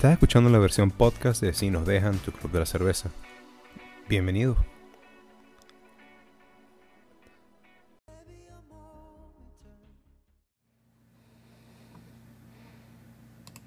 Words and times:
Estás 0.00 0.12
escuchando 0.14 0.48
la 0.48 0.58
versión 0.58 0.90
podcast 0.90 1.42
de 1.42 1.52
Si 1.52 1.68
nos 1.68 1.86
dejan 1.86 2.16
tu 2.20 2.32
club 2.32 2.50
de 2.50 2.60
la 2.60 2.64
cerveza. 2.64 3.10
Bienvenido. 4.08 4.56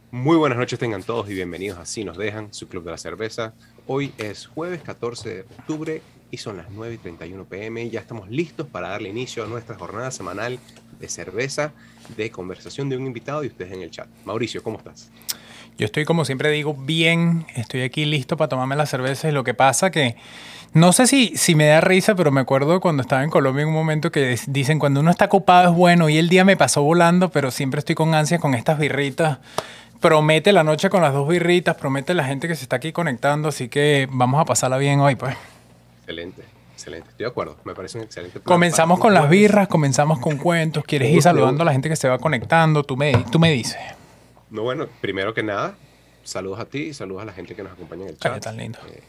Muy 0.10 0.36
buenas 0.38 0.58
noches 0.58 0.80
tengan 0.80 1.04
todos 1.04 1.30
y 1.30 1.36
bienvenidos 1.36 1.78
a 1.78 1.86
Si 1.86 2.04
nos 2.04 2.18
dejan 2.18 2.52
su 2.52 2.68
club 2.68 2.84
de 2.84 2.90
la 2.90 2.98
cerveza. 2.98 3.54
Hoy 3.86 4.12
es 4.18 4.48
jueves 4.48 4.82
14 4.82 5.30
de 5.30 5.42
octubre 5.42 6.02
y 6.32 6.38
son 6.38 6.58
las 6.58 6.72
9 6.72 6.96
y 6.96 6.98
31 6.98 7.46
pm. 7.46 7.92
Ya 7.92 8.00
estamos 8.00 8.32
listos 8.32 8.66
para 8.66 8.90
darle 8.90 9.10
inicio 9.10 9.44
a 9.44 9.48
nuestra 9.48 9.78
jornada 9.78 10.10
semanal 10.10 10.58
de 11.00 11.10
cerveza, 11.10 11.74
de 12.18 12.32
conversación 12.32 12.90
de 12.90 12.98
un 12.98 13.06
invitado 13.06 13.44
y 13.44 13.50
ustedes 13.50 13.72
en 13.72 13.84
el 13.84 13.92
chat. 13.92 14.08
Mauricio, 14.26 14.64
¿cómo 14.64 14.80
estás? 14.80 15.12
Yo 15.78 15.86
estoy, 15.86 16.06
como 16.06 16.26
siempre 16.26 16.52
digo, 16.52 16.74
bien. 16.74 17.46
Estoy 17.56 17.82
aquí 17.82 18.06
listo 18.06 18.38
para 18.38 18.50
tomarme 18.50 18.76
la 18.76 18.86
cerveza. 18.86 19.28
Y 19.30 19.32
lo 19.32 19.44
que 19.44 19.54
pasa 19.54 19.92
que 19.92 20.16
no 20.74 20.92
sé 20.92 21.06
si, 21.06 21.38
si 21.38 21.54
me 21.54 21.68
da 21.68 21.82
risa, 21.82 22.16
pero 22.16 22.32
me 22.32 22.42
acuerdo 22.42 22.80
cuando 22.80 23.02
estaba 23.02 23.24
en 23.24 23.30
Colombia 23.30 23.62
en 23.62 23.68
un 23.68 23.76
momento 23.76 24.12
que 24.12 24.40
dicen 24.48 24.80
cuando 24.80 25.02
uno 25.02 25.12
está 25.12 25.26
ocupado 25.26 25.70
es 25.70 25.76
bueno. 25.76 26.10
Y 26.10 26.18
el 26.18 26.30
día 26.30 26.46
me 26.46 26.58
pasó 26.58 26.82
volando, 26.82 27.30
pero 27.30 27.52
siempre 27.52 27.80
estoy 27.80 27.94
con 27.94 28.16
ansias 28.16 28.42
con 28.42 28.56
estas 28.56 28.80
birritas. 28.80 29.38
Promete 30.00 30.52
la 30.52 30.64
noche 30.64 30.90
con 30.90 31.02
las 31.02 31.14
dos 31.14 31.28
birritas, 31.28 31.76
promete 31.76 32.14
la 32.14 32.26
gente 32.26 32.48
que 32.48 32.56
se 32.56 32.64
está 32.64 32.78
aquí 32.78 32.92
conectando. 32.92 33.50
Así 33.50 33.70
que 33.70 34.08
vamos 34.12 34.42
a 34.42 34.46
pasarla 34.46 34.78
bien 34.78 35.00
hoy, 35.00 35.16
pues. 35.16 35.36
Excelente. 36.00 36.42
Excelente, 36.74 37.10
estoy 37.12 37.24
de 37.26 37.30
acuerdo. 37.30 37.56
Me 37.64 37.74
parece 37.74 38.00
un 38.00 38.04
excelente 38.04 38.40
plan 38.40 38.56
Comenzamos 38.56 39.00
con 39.00 39.14
las 39.14 39.30
birras, 39.30 39.68
comenzamos 39.68 40.20
con 40.20 40.38
cuentos. 40.38 40.84
¿Quieres 40.84 41.12
ir 41.12 41.22
saludando 41.22 41.62
a 41.62 41.66
la 41.66 41.72
gente 41.72 41.88
que 41.88 41.96
se 41.96 42.10
va 42.10 42.18
conectando? 42.18 42.84
Tú 42.84 42.98
me, 42.98 43.14
tú 43.32 43.40
me 43.40 43.52
dices. 43.52 43.78
No, 44.54 44.62
bueno, 44.62 44.88
primero 45.02 45.34
que 45.34 45.42
nada, 45.42 45.76
saludos 46.24 46.60
a 46.60 46.66
ti 46.66 46.78
y 46.84 46.94
saludos 46.94 47.24
a 47.24 47.26
la 47.26 47.34
gente 47.34 47.56
que 47.56 47.64
nos 47.64 47.74
acompaña 47.74 48.04
en 48.04 48.10
el 48.10 48.18
chat. 48.20 48.40
tan 48.40 48.56
lindo. 48.56 48.78
Eh, 48.88 49.02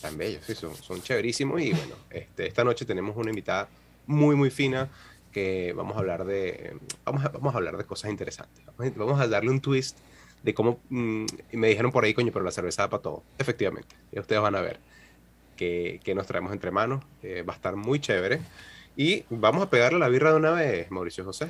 tan 0.00 0.16
bellos, 0.16 0.42
sí, 0.46 0.54
son, 0.54 0.74
son 0.74 1.02
chéverísimos. 1.02 1.60
Y 1.60 1.72
bueno, 1.72 1.96
este, 2.08 2.46
esta 2.46 2.64
noche 2.64 2.86
tenemos 2.86 3.14
una 3.14 3.28
invitada 3.28 3.68
muy, 4.06 4.36
muy 4.36 4.48
fina 4.48 4.88
que 5.32 5.74
vamos 5.76 5.96
a 5.96 6.00
hablar 6.00 6.24
de, 6.24 6.78
vamos 7.04 7.22
a, 7.26 7.28
vamos 7.28 7.54
a 7.54 7.58
hablar 7.58 7.76
de 7.76 7.84
cosas 7.84 8.10
interesantes. 8.10 8.64
Vamos 8.96 9.20
a, 9.20 9.28
darle 9.28 9.50
un 9.50 9.60
twist 9.60 9.98
de 10.42 10.54
cómo, 10.54 10.80
mm, 10.88 11.26
y 11.52 11.56
me 11.58 11.68
dijeron 11.68 11.92
por 11.92 12.04
ahí, 12.04 12.14
coño, 12.14 12.32
pero 12.32 12.42
la 12.42 12.50
cerveza 12.50 12.84
da 12.84 12.88
para 12.88 13.02
todo. 13.02 13.22
Efectivamente, 13.38 13.94
y 14.10 14.18
ustedes 14.18 14.40
van 14.40 14.54
a 14.54 14.62
ver 14.62 14.80
que, 15.58 16.00
que 16.02 16.14
nos 16.14 16.26
traemos 16.26 16.54
entre 16.54 16.70
manos. 16.70 17.04
Eh, 17.22 17.42
va 17.46 17.52
a 17.52 17.56
estar 17.56 17.76
muy 17.76 18.00
chévere. 18.00 18.40
Y 18.96 19.24
vamos 19.28 19.62
a 19.62 19.68
pegarle 19.68 19.98
la 19.98 20.08
birra 20.08 20.30
de 20.30 20.36
una 20.36 20.52
vez, 20.52 20.90
Mauricio 20.90 21.22
José. 21.22 21.48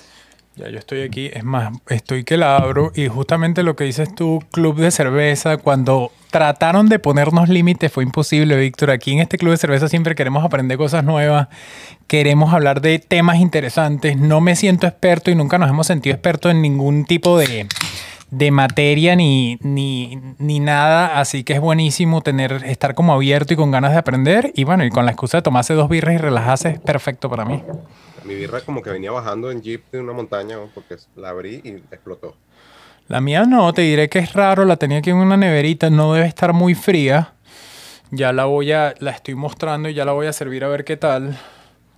Ya 0.60 0.68
yo 0.68 0.78
estoy 0.78 1.00
aquí, 1.00 1.30
es 1.32 1.42
más, 1.42 1.72
estoy 1.88 2.22
que 2.22 2.36
la 2.36 2.56
abro 2.56 2.92
y 2.94 3.08
justamente 3.08 3.62
lo 3.62 3.76
que 3.76 3.84
dices 3.84 4.14
tú, 4.14 4.44
club 4.50 4.76
de 4.76 4.90
cerveza, 4.90 5.56
cuando 5.56 6.12
trataron 6.30 6.90
de 6.90 6.98
ponernos 6.98 7.48
límites 7.48 7.90
fue 7.90 8.04
imposible, 8.04 8.58
Víctor. 8.58 8.90
Aquí 8.90 9.12
en 9.12 9.20
este 9.20 9.38
club 9.38 9.52
de 9.52 9.56
cerveza 9.56 9.88
siempre 9.88 10.14
queremos 10.14 10.44
aprender 10.44 10.76
cosas 10.76 11.02
nuevas, 11.02 11.48
queremos 12.06 12.52
hablar 12.52 12.82
de 12.82 12.98
temas 12.98 13.38
interesantes. 13.38 14.18
No 14.18 14.42
me 14.42 14.54
siento 14.54 14.86
experto 14.86 15.30
y 15.30 15.34
nunca 15.34 15.56
nos 15.56 15.70
hemos 15.70 15.86
sentido 15.86 16.14
expertos 16.14 16.52
en 16.52 16.60
ningún 16.60 17.06
tipo 17.06 17.38
de, 17.38 17.66
de 18.30 18.50
materia 18.50 19.16
ni, 19.16 19.58
ni, 19.62 20.20
ni, 20.38 20.60
nada, 20.60 21.18
así 21.18 21.42
que 21.42 21.54
es 21.54 21.60
buenísimo 21.60 22.20
tener, 22.20 22.64
estar 22.64 22.94
como 22.94 23.12
abierto 23.12 23.54
y 23.54 23.56
con 23.56 23.70
ganas 23.70 23.92
de 23.92 23.98
aprender. 23.98 24.52
Y 24.54 24.64
bueno, 24.64 24.84
y 24.84 24.90
con 24.90 25.04
la 25.04 25.12
excusa 25.12 25.38
de 25.38 25.42
tomarse 25.42 25.74
dos 25.74 25.88
birras 25.88 26.14
y 26.14 26.18
relajarse 26.18 26.68
es 26.70 26.80
perfecto 26.80 27.28
para 27.28 27.44
mí. 27.44 27.62
Mi 28.24 28.34
birra 28.34 28.60
como 28.60 28.82
que 28.82 28.90
venía 28.90 29.10
bajando 29.10 29.50
en 29.50 29.62
jeep 29.62 29.90
de 29.90 30.00
una 30.00 30.12
montaña 30.12 30.56
porque 30.74 30.96
la 31.16 31.30
abrí 31.30 31.60
y 31.64 31.70
explotó. 31.92 32.36
La 33.08 33.20
mía 33.20 33.44
no, 33.44 33.72
te 33.72 33.82
diré 33.82 34.08
que 34.08 34.20
es 34.20 34.34
raro, 34.34 34.64
la 34.64 34.76
tenía 34.76 34.98
aquí 34.98 35.10
en 35.10 35.16
una 35.16 35.36
neverita, 35.36 35.90
no 35.90 36.14
debe 36.14 36.28
estar 36.28 36.52
muy 36.52 36.74
fría. 36.74 37.34
Ya 38.12 38.32
la 38.32 38.44
voy 38.44 38.70
a, 38.70 38.94
la 39.00 39.10
estoy 39.10 39.34
mostrando 39.34 39.88
y 39.88 39.94
ya 39.94 40.04
la 40.04 40.12
voy 40.12 40.28
a 40.28 40.32
servir 40.32 40.62
a 40.62 40.68
ver 40.68 40.84
qué 40.84 40.96
tal. 40.96 41.36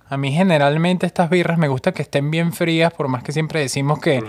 A 0.09 0.17
mí 0.17 0.31
generalmente 0.31 1.05
estas 1.05 1.29
birras 1.29 1.59
me 1.59 1.67
gusta 1.67 1.91
que 1.91 2.01
estén 2.01 2.31
bien 2.31 2.53
frías, 2.53 2.91
por 2.93 3.07
más 3.07 3.23
que 3.23 3.31
siempre 3.31 3.59
decimos 3.59 3.99
que 3.99 4.23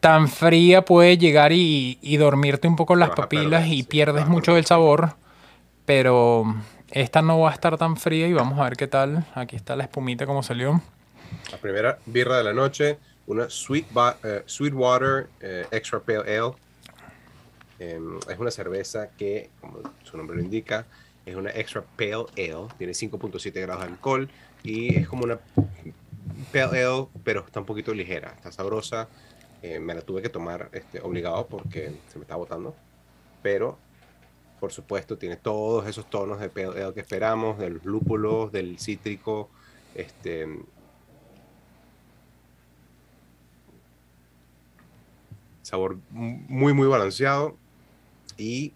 tan 0.00 0.28
fría 0.28 0.84
puede 0.84 1.18
llegar 1.18 1.52
y, 1.52 2.16
dormirte 2.16 2.68
un 2.68 2.76
poco 2.76 2.96
las 2.96 3.10
papilas 3.10 3.66
y 3.68 3.82
pierdes 3.82 4.26
mucho 4.26 4.54
del 4.54 4.66
sabor. 4.66 5.14
Pero 5.84 6.44
esta 6.90 7.22
no 7.22 7.40
va 7.40 7.50
a 7.50 7.54
estar 7.54 7.76
tan 7.78 7.96
fría 7.96 8.26
y 8.26 8.32
vamos 8.32 8.58
a 8.58 8.64
ver 8.64 8.76
qué 8.76 8.86
tal. 8.86 9.24
Aquí 9.34 9.56
está 9.56 9.76
la 9.76 9.84
espumita 9.84 10.26
como 10.26 10.42
salió. 10.42 10.80
La 11.50 11.58
primera 11.58 11.98
birra 12.06 12.38
de 12.38 12.44
la 12.44 12.52
noche, 12.52 12.98
una 13.26 13.48
Sweet, 13.48 13.86
eh, 14.24 14.42
Sweetwater 14.46 15.28
eh, 15.40 15.66
Extra 15.70 16.00
Pale 16.00 16.38
Ale. 16.38 16.54
Em, 17.78 18.18
es 18.28 18.38
una 18.38 18.50
cerveza 18.50 19.10
que, 19.18 19.50
como 19.60 19.80
su 20.02 20.16
nombre 20.16 20.36
lo 20.36 20.42
indica, 20.42 20.86
es 21.24 21.36
una 21.36 21.50
Extra 21.50 21.82
Pale 21.96 22.26
Ale. 22.36 22.68
Tiene 22.78 22.92
5.7 22.92 23.60
grados 23.60 23.84
de 23.84 23.90
alcohol 23.90 24.28
y 24.62 24.96
es 24.96 25.08
como 25.08 25.24
una 25.24 25.38
Pale 26.52 26.84
Ale, 26.84 27.06
pero 27.24 27.44
está 27.46 27.60
un 27.60 27.66
poquito 27.66 27.92
ligera. 27.92 28.32
Está 28.36 28.52
sabrosa. 28.52 29.08
Eh, 29.62 29.78
me 29.80 29.94
la 29.94 30.02
tuve 30.02 30.22
que 30.22 30.28
tomar 30.28 30.68
este, 30.72 31.00
obligado 31.00 31.46
porque 31.46 31.92
se 32.08 32.18
me 32.18 32.22
estaba 32.22 32.38
botando. 32.38 32.74
Pero 33.42 33.78
por 34.60 34.72
supuesto, 34.72 35.18
tiene 35.18 35.36
todos 35.36 35.86
esos 35.86 36.08
tonos 36.08 36.40
de 36.40 36.48
pale 36.48 36.92
que 36.94 37.00
esperamos, 37.00 37.58
de 37.58 37.70
los 37.70 37.84
lúpulos, 37.84 38.52
del 38.52 38.78
cítrico, 38.78 39.50
este, 39.94 40.46
sabor 45.62 45.98
muy, 46.10 46.72
muy 46.72 46.86
balanceado 46.88 47.56
y 48.38 48.72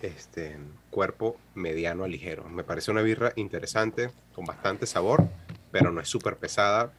este, 0.00 0.56
cuerpo 0.90 1.36
mediano 1.54 2.04
a 2.04 2.08
ligero. 2.08 2.44
Me 2.48 2.64
parece 2.64 2.90
una 2.90 3.02
birra 3.02 3.32
interesante, 3.36 4.10
con 4.34 4.44
bastante 4.44 4.86
sabor, 4.86 5.28
pero 5.70 5.92
no 5.92 6.00
es 6.00 6.08
súper 6.08 6.36
pesada, 6.36 6.92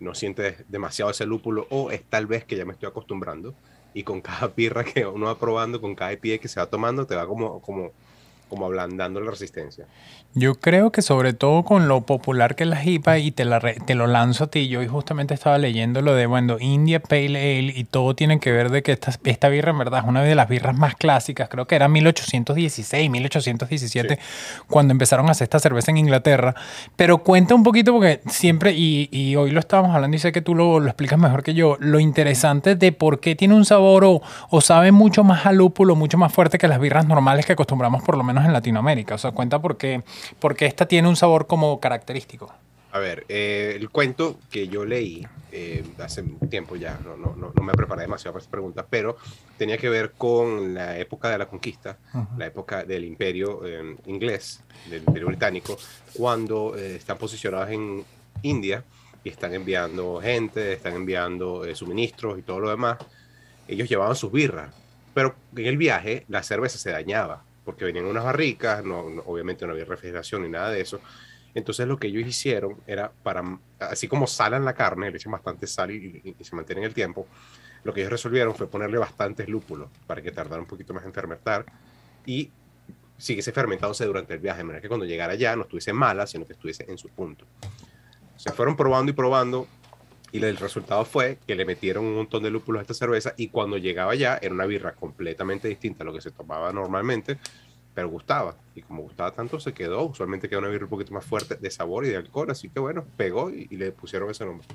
no 0.00 0.14
siente 0.14 0.64
demasiado 0.68 1.10
ese 1.10 1.26
lúpulo 1.26 1.66
o 1.70 1.90
es 1.90 2.04
tal 2.04 2.26
vez 2.26 2.44
que 2.44 2.56
ya 2.56 2.64
me 2.64 2.72
estoy 2.72 2.88
acostumbrando 2.88 3.54
y 3.94 4.02
con 4.02 4.20
cada 4.20 4.48
pirra 4.54 4.84
que 4.84 5.06
uno 5.06 5.26
va 5.26 5.38
probando, 5.38 5.80
con 5.80 5.94
cada 5.94 6.14
pie 6.16 6.38
que 6.38 6.48
se 6.48 6.60
va 6.60 6.66
tomando, 6.66 7.06
te 7.06 7.16
va 7.16 7.26
como, 7.26 7.60
como, 7.60 7.92
como 8.48 8.66
ablandando 8.66 9.20
la 9.20 9.30
resistencia. 9.30 9.86
Yo 10.34 10.54
creo 10.54 10.92
que 10.92 11.02
sobre 11.02 11.32
todo 11.32 11.64
con 11.64 11.88
lo 11.88 12.02
popular 12.02 12.54
que 12.54 12.64
es 12.64 12.68
la 12.68 12.84
hipa 12.84 13.18
y 13.18 13.30
te, 13.30 13.44
la 13.44 13.60
te 13.60 13.94
lo 13.94 14.06
lanzo 14.06 14.44
a 14.44 14.46
ti, 14.48 14.68
yo 14.68 14.86
justamente 14.88 15.34
estaba 15.34 15.58
leyendo 15.58 16.02
lo 16.02 16.14
de, 16.14 16.26
bueno, 16.26 16.58
India 16.60 17.00
Pale 17.00 17.38
Ale 17.38 17.72
y 17.74 17.84
todo 17.84 18.14
tiene 18.14 18.38
que 18.38 18.52
ver 18.52 18.70
de 18.70 18.82
que 18.82 18.92
esta, 18.92 19.12
esta 19.24 19.48
birra 19.48 19.70
en 19.70 19.78
verdad 19.78 20.00
es 20.00 20.06
una 20.06 20.22
de 20.22 20.34
las 20.34 20.48
birras 20.48 20.76
más 20.76 20.94
clásicas, 20.96 21.48
creo 21.48 21.66
que 21.66 21.74
era 21.74 21.88
1816, 21.88 23.10
1817, 23.10 24.18
cuando 24.68 24.92
empezaron 24.92 25.28
a 25.28 25.32
hacer 25.32 25.46
esta 25.46 25.58
cerveza 25.58 25.90
en 25.90 25.96
Inglaterra, 25.96 26.54
pero 26.94 27.18
cuenta 27.18 27.54
un 27.54 27.62
poquito 27.62 27.92
porque 27.92 28.20
siempre, 28.26 28.72
y, 28.74 29.08
y 29.10 29.34
hoy 29.36 29.50
lo 29.50 29.60
estábamos 29.60 29.94
hablando 29.94 30.16
y 30.16 30.20
sé 30.20 30.30
que 30.30 30.42
tú 30.42 30.54
lo, 30.54 30.78
lo, 30.78 30.86
explicas 30.86 31.18
mejor 31.18 31.42
que 31.42 31.54
yo, 31.54 31.76
lo 31.80 32.00
interesante 32.00 32.76
de 32.76 32.92
por 32.92 33.20
qué 33.20 33.34
tiene 33.34 33.54
un 33.54 33.64
sabor 33.64 34.04
o, 34.04 34.20
o 34.50 34.60
sabe 34.60 34.92
mucho 34.92 35.24
más 35.24 35.46
a 35.46 35.52
lúpulo, 35.52 35.96
mucho 35.96 36.18
más 36.18 36.32
fuerte 36.32 36.58
que 36.58 36.68
las 36.68 36.80
birras 36.80 37.06
normales 37.06 37.46
que 37.46 37.54
acostumbramos 37.54 38.02
por 38.02 38.16
lo 38.16 38.24
menos 38.24 38.37
en 38.44 38.52
Latinoamérica, 38.52 39.14
o 39.14 39.18
sea, 39.18 39.32
cuenta 39.32 39.60
por 39.60 39.76
qué 39.76 40.02
porque 40.38 40.66
esta 40.66 40.86
tiene 40.86 41.08
un 41.08 41.16
sabor 41.16 41.46
como 41.46 41.80
característico. 41.80 42.52
A 42.90 43.00
ver, 43.00 43.26
eh, 43.28 43.76
el 43.76 43.90
cuento 43.90 44.38
que 44.50 44.68
yo 44.68 44.86
leí 44.86 45.26
eh, 45.52 45.84
hace 45.98 46.22
tiempo 46.48 46.74
ya, 46.76 46.98
no, 47.04 47.16
no, 47.16 47.34
no, 47.36 47.62
me 47.62 47.72
preparé 47.74 48.02
demasiado 48.02 48.32
para 48.32 48.42
esta 48.42 48.50
pregunta, 48.50 48.86
pero 48.88 49.18
tenía 49.58 49.76
que 49.76 49.90
ver 49.90 50.12
con 50.12 50.72
la 50.72 50.98
época 50.98 51.28
de 51.28 51.38
la 51.38 51.46
conquista, 51.46 51.98
la 52.38 52.46
época 52.46 52.84
del 52.84 53.04
imperio 53.04 53.60
eh, 53.66 53.96
inglés, 54.06 54.62
del 54.88 55.02
imperio 55.06 55.28
británico, 55.28 55.76
cuando 56.14 56.74
están 56.76 57.18
posicionados 57.18 57.70
en 57.70 58.04
India 58.42 58.82
y 59.22 59.28
están 59.28 59.52
enviando 59.52 60.20
gente, 60.22 60.72
están 60.72 60.94
enviando 60.94 61.64
suministros 61.74 62.38
y 62.38 62.42
todo 62.42 62.60
lo 62.60 62.70
demás. 62.70 62.96
Ellos 63.66 63.86
llevaban 63.86 64.16
sus 64.16 64.32
birras, 64.32 64.74
pero 65.12 65.34
en 65.54 65.66
el 65.66 65.76
viaje 65.76 66.24
la 66.28 66.42
cerveza 66.42 66.78
se 66.78 66.90
dañaba 66.90 67.42
porque 67.68 67.84
venían 67.84 68.06
unas 68.06 68.24
barricas, 68.24 68.82
no, 68.82 69.00
obviamente 69.26 69.66
no 69.66 69.72
había 69.74 69.84
refrigeración 69.84 70.40
ni 70.40 70.48
nada 70.48 70.70
de 70.70 70.80
eso. 70.80 71.02
Entonces 71.54 71.86
lo 71.86 71.98
que 71.98 72.06
ellos 72.06 72.26
hicieron 72.26 72.78
era 72.86 73.12
para, 73.22 73.44
así 73.78 74.08
como 74.08 74.26
salan 74.26 74.64
la 74.64 74.72
carne, 74.72 75.10
le 75.10 75.18
echan 75.18 75.32
bastante 75.32 75.66
sal 75.66 75.90
y, 75.90 76.34
se 76.40 76.56
mantienen 76.56 76.84
el 76.84 76.94
tiempo, 76.94 77.26
lo 77.84 77.92
que 77.92 78.00
ellos 78.00 78.10
resolvieron 78.10 78.54
fue 78.54 78.68
ponerle 78.68 78.96
bastantes 78.96 79.50
lúpulos 79.50 79.90
para 80.06 80.22
que 80.22 80.32
tardara 80.32 80.62
un 80.62 80.66
poquito 80.66 80.94
más 80.94 81.04
en 81.04 81.12
fermentar 81.12 81.66
y 82.24 82.50
siguiese 83.18 83.52
fermentándose 83.52 84.06
durante 84.06 84.32
el 84.32 84.40
viaje, 84.40 84.60
de 84.60 84.64
manera 84.64 84.80
que 84.80 84.88
cuando 84.88 85.04
llegara 85.04 85.34
allá 85.34 85.54
no 85.54 85.64
estuviese 85.64 85.92
mala, 85.92 86.26
sino 86.26 86.46
que 86.46 86.54
estuviese 86.54 86.86
en 86.88 86.96
su 86.96 87.10
punto. 87.10 87.44
Se 88.36 88.50
fueron 88.50 88.76
probando 88.76 89.10
y 89.10 89.14
probando 89.14 89.68
y 90.32 90.44
el 90.44 90.56
resultado 90.56 91.04
fue 91.04 91.38
que 91.46 91.54
le 91.54 91.64
metieron 91.64 92.04
un 92.04 92.16
montón 92.16 92.42
de 92.42 92.50
lúpulos 92.50 92.80
a 92.80 92.82
esta 92.82 92.94
cerveza 92.94 93.34
y 93.36 93.48
cuando 93.48 93.78
llegaba 93.78 94.14
ya 94.14 94.38
era 94.40 94.54
una 94.54 94.66
birra 94.66 94.92
completamente 94.92 95.68
distinta 95.68 96.04
a 96.04 96.06
lo 96.06 96.12
que 96.12 96.20
se 96.20 96.30
tomaba 96.30 96.72
normalmente, 96.72 97.38
pero 97.94 98.08
gustaba. 98.08 98.54
Y 98.74 98.82
como 98.82 99.02
gustaba 99.02 99.32
tanto 99.32 99.58
se 99.58 99.72
quedó. 99.72 100.04
Usualmente 100.04 100.48
queda 100.48 100.60
una 100.60 100.68
birra 100.68 100.84
un 100.84 100.90
poquito 100.90 101.12
más 101.12 101.24
fuerte 101.24 101.56
de 101.56 101.70
sabor 101.70 102.04
y 102.04 102.10
de 102.10 102.16
alcohol, 102.16 102.50
así 102.50 102.68
que 102.68 102.78
bueno, 102.78 103.04
pegó 103.16 103.50
y, 103.50 103.66
le 103.76 103.90
pusieron 103.92 104.30
ese 104.30 104.44
nombre. 104.44 104.66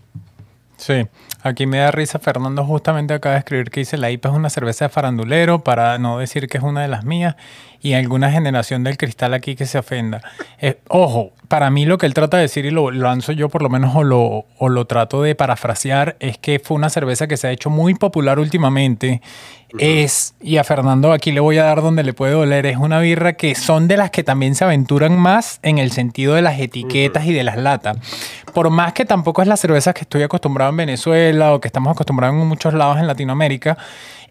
Sí, 0.76 1.08
aquí 1.44 1.68
me 1.68 1.78
da 1.78 1.92
risa 1.92 2.18
Fernando 2.18 2.66
justamente 2.66 3.14
acaba 3.14 3.34
de 3.34 3.40
escribir 3.40 3.70
que 3.70 3.82
dice 3.82 3.96
la 3.96 4.10
IPA 4.10 4.30
es 4.30 4.36
una 4.36 4.50
cerveza 4.50 4.86
de 4.86 4.90
farandulero 4.90 5.64
para 5.64 6.00
no 6.00 6.18
decir 6.18 6.48
que 6.48 6.58
es 6.58 6.64
una 6.64 6.82
de 6.82 6.88
las 6.88 7.06
mías 7.06 7.36
y 7.84 7.94
alguna 7.94 8.32
generación 8.32 8.84
del 8.84 8.98
cristal 8.98 9.34
aquí 9.34 9.56
que 9.56 9.66
se 9.66 9.78
ofenda. 9.78 10.22
Eh, 10.60 10.80
ojo, 10.88 11.34
para 11.50 11.70
mí 11.70 11.86
lo 11.86 11.98
que 11.98 12.06
él 12.06 12.14
trata 12.14 12.38
de 12.38 12.44
decir 12.44 12.66
y 12.66 12.72
lo, 12.72 12.90
lanzo 12.90 13.34
yo 13.34 13.50
por 13.50 13.62
lo 13.62 13.70
menos 13.70 13.94
o 13.96 14.04
lo, 14.04 14.46
o 14.58 14.70
lo 14.70 14.86
trato 14.86 15.22
de 15.22 15.36
parafrasear 15.36 16.16
es 16.22 16.38
que 16.38 16.60
fue 16.60 16.76
una 16.76 16.90
cerveza 16.90 17.28
que 17.28 17.36
se 17.36 17.48
ha 17.48 17.52
hecho 17.52 17.70
muy 17.70 17.94
popular 17.94 18.40
últimamente. 18.40 19.22
Es, 19.80 20.36
y 20.40 20.58
a 20.58 20.64
Fernando 20.64 21.12
aquí 21.12 21.32
le 21.32 21.40
voy 21.40 21.58
a 21.58 21.64
dar 21.64 21.82
donde 21.82 22.04
le 22.04 22.14
puede 22.14 22.34
doler, 22.34 22.68
es 22.68 22.78
una 22.78 23.00
birra 23.00 23.34
que 23.34 23.56
son 23.56 23.88
de 23.88 23.98
las 23.98 24.12
que 24.12 24.24
también 24.24 24.54
se 24.54 24.64
aventuran 24.64 25.18
más 25.18 25.60
en 25.64 25.80
el 25.80 25.92
sentido 25.92 26.36
de 26.36 26.44
las 26.44 26.60
etiquetas 26.60 27.26
y 27.26 27.34
de 27.34 27.44
las 27.44 27.58
latas. 27.58 27.98
Por 28.54 28.70
más 28.70 28.94
que 28.94 29.04
tampoco 29.04 29.42
es 29.42 29.48
la 29.48 29.58
cerveza 29.58 29.94
que 29.94 30.02
estoy 30.02 30.22
acostumbrado 30.22 30.70
en 30.70 30.78
Venezuela 30.78 31.54
o 31.54 31.60
que 31.60 31.68
estamos 31.68 31.92
acostumbrados 31.92 32.40
en 32.40 32.48
muchos 32.48 32.76
lados 32.76 33.00
en 33.00 33.08
Latinoamérica, 33.08 33.78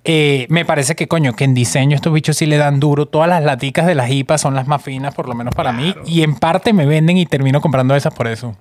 eh, 0.05 0.47
me 0.49 0.65
parece 0.65 0.97
que, 0.97 1.07
coño, 1.07 1.35
que 1.35 1.45
en 1.45 1.55
diseño 1.55 1.95
estos 1.95 2.13
bichos 2.13 2.37
sí 2.37 2.47
le 2.47 2.57
dan 2.57 2.81
duro. 2.81 3.07
Todas 3.07 3.29
las 3.29 3.45
laticas 3.45 3.87
de 3.87 3.95
las 3.95 4.11
IPA 4.11 4.39
son 4.39 4.55
las 4.55 4.67
más 4.67 4.83
finas, 4.83 5.15
por 5.15 5.29
lo 5.29 5.35
menos 5.35 5.55
para 5.55 5.73
mí. 5.73 5.95
Y 6.07 6.23
en 6.23 6.35
parte 6.35 6.73
me 6.73 6.87
venden 6.87 7.19
y 7.19 7.27
termino 7.27 7.61
comprando 7.61 7.95
esas 7.95 8.15
por 8.15 8.27
eso. 8.27 8.57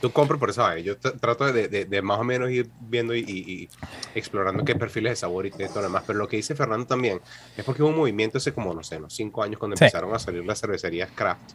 Tú 0.00 0.12
compro 0.12 0.38
por 0.38 0.50
eso, 0.50 0.76
yo 0.76 0.98
trato 0.98 1.50
de, 1.50 1.68
de, 1.68 2.02
más 2.02 2.18
o 2.18 2.24
menos 2.24 2.50
ir 2.50 2.68
viendo 2.80 3.14
y, 3.14 3.68
explorando 4.14 4.62
qué 4.62 4.74
perfiles 4.74 5.12
de 5.12 5.16
sabor 5.16 5.46
y 5.46 5.50
todo 5.50 5.76
lo 5.76 5.82
demás. 5.82 6.04
Pero 6.06 6.18
lo 6.18 6.28
que 6.28 6.36
dice 6.36 6.54
Fernando 6.54 6.86
también 6.86 7.20
es 7.56 7.64
porque 7.64 7.82
hubo 7.82 7.90
un 7.90 7.96
movimiento 7.96 8.36
hace 8.38 8.52
como, 8.52 8.74
no 8.74 8.82
sé, 8.82 8.98
unos 8.98 9.14
cinco 9.14 9.42
años 9.42 9.58
cuando 9.58 9.74
empezaron 9.74 10.14
a 10.14 10.18
salir 10.18 10.44
las 10.44 10.60
cervecerías 10.60 11.10
craft, 11.14 11.52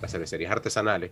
las 0.00 0.10
cervecerías 0.12 0.52
artesanales, 0.52 1.10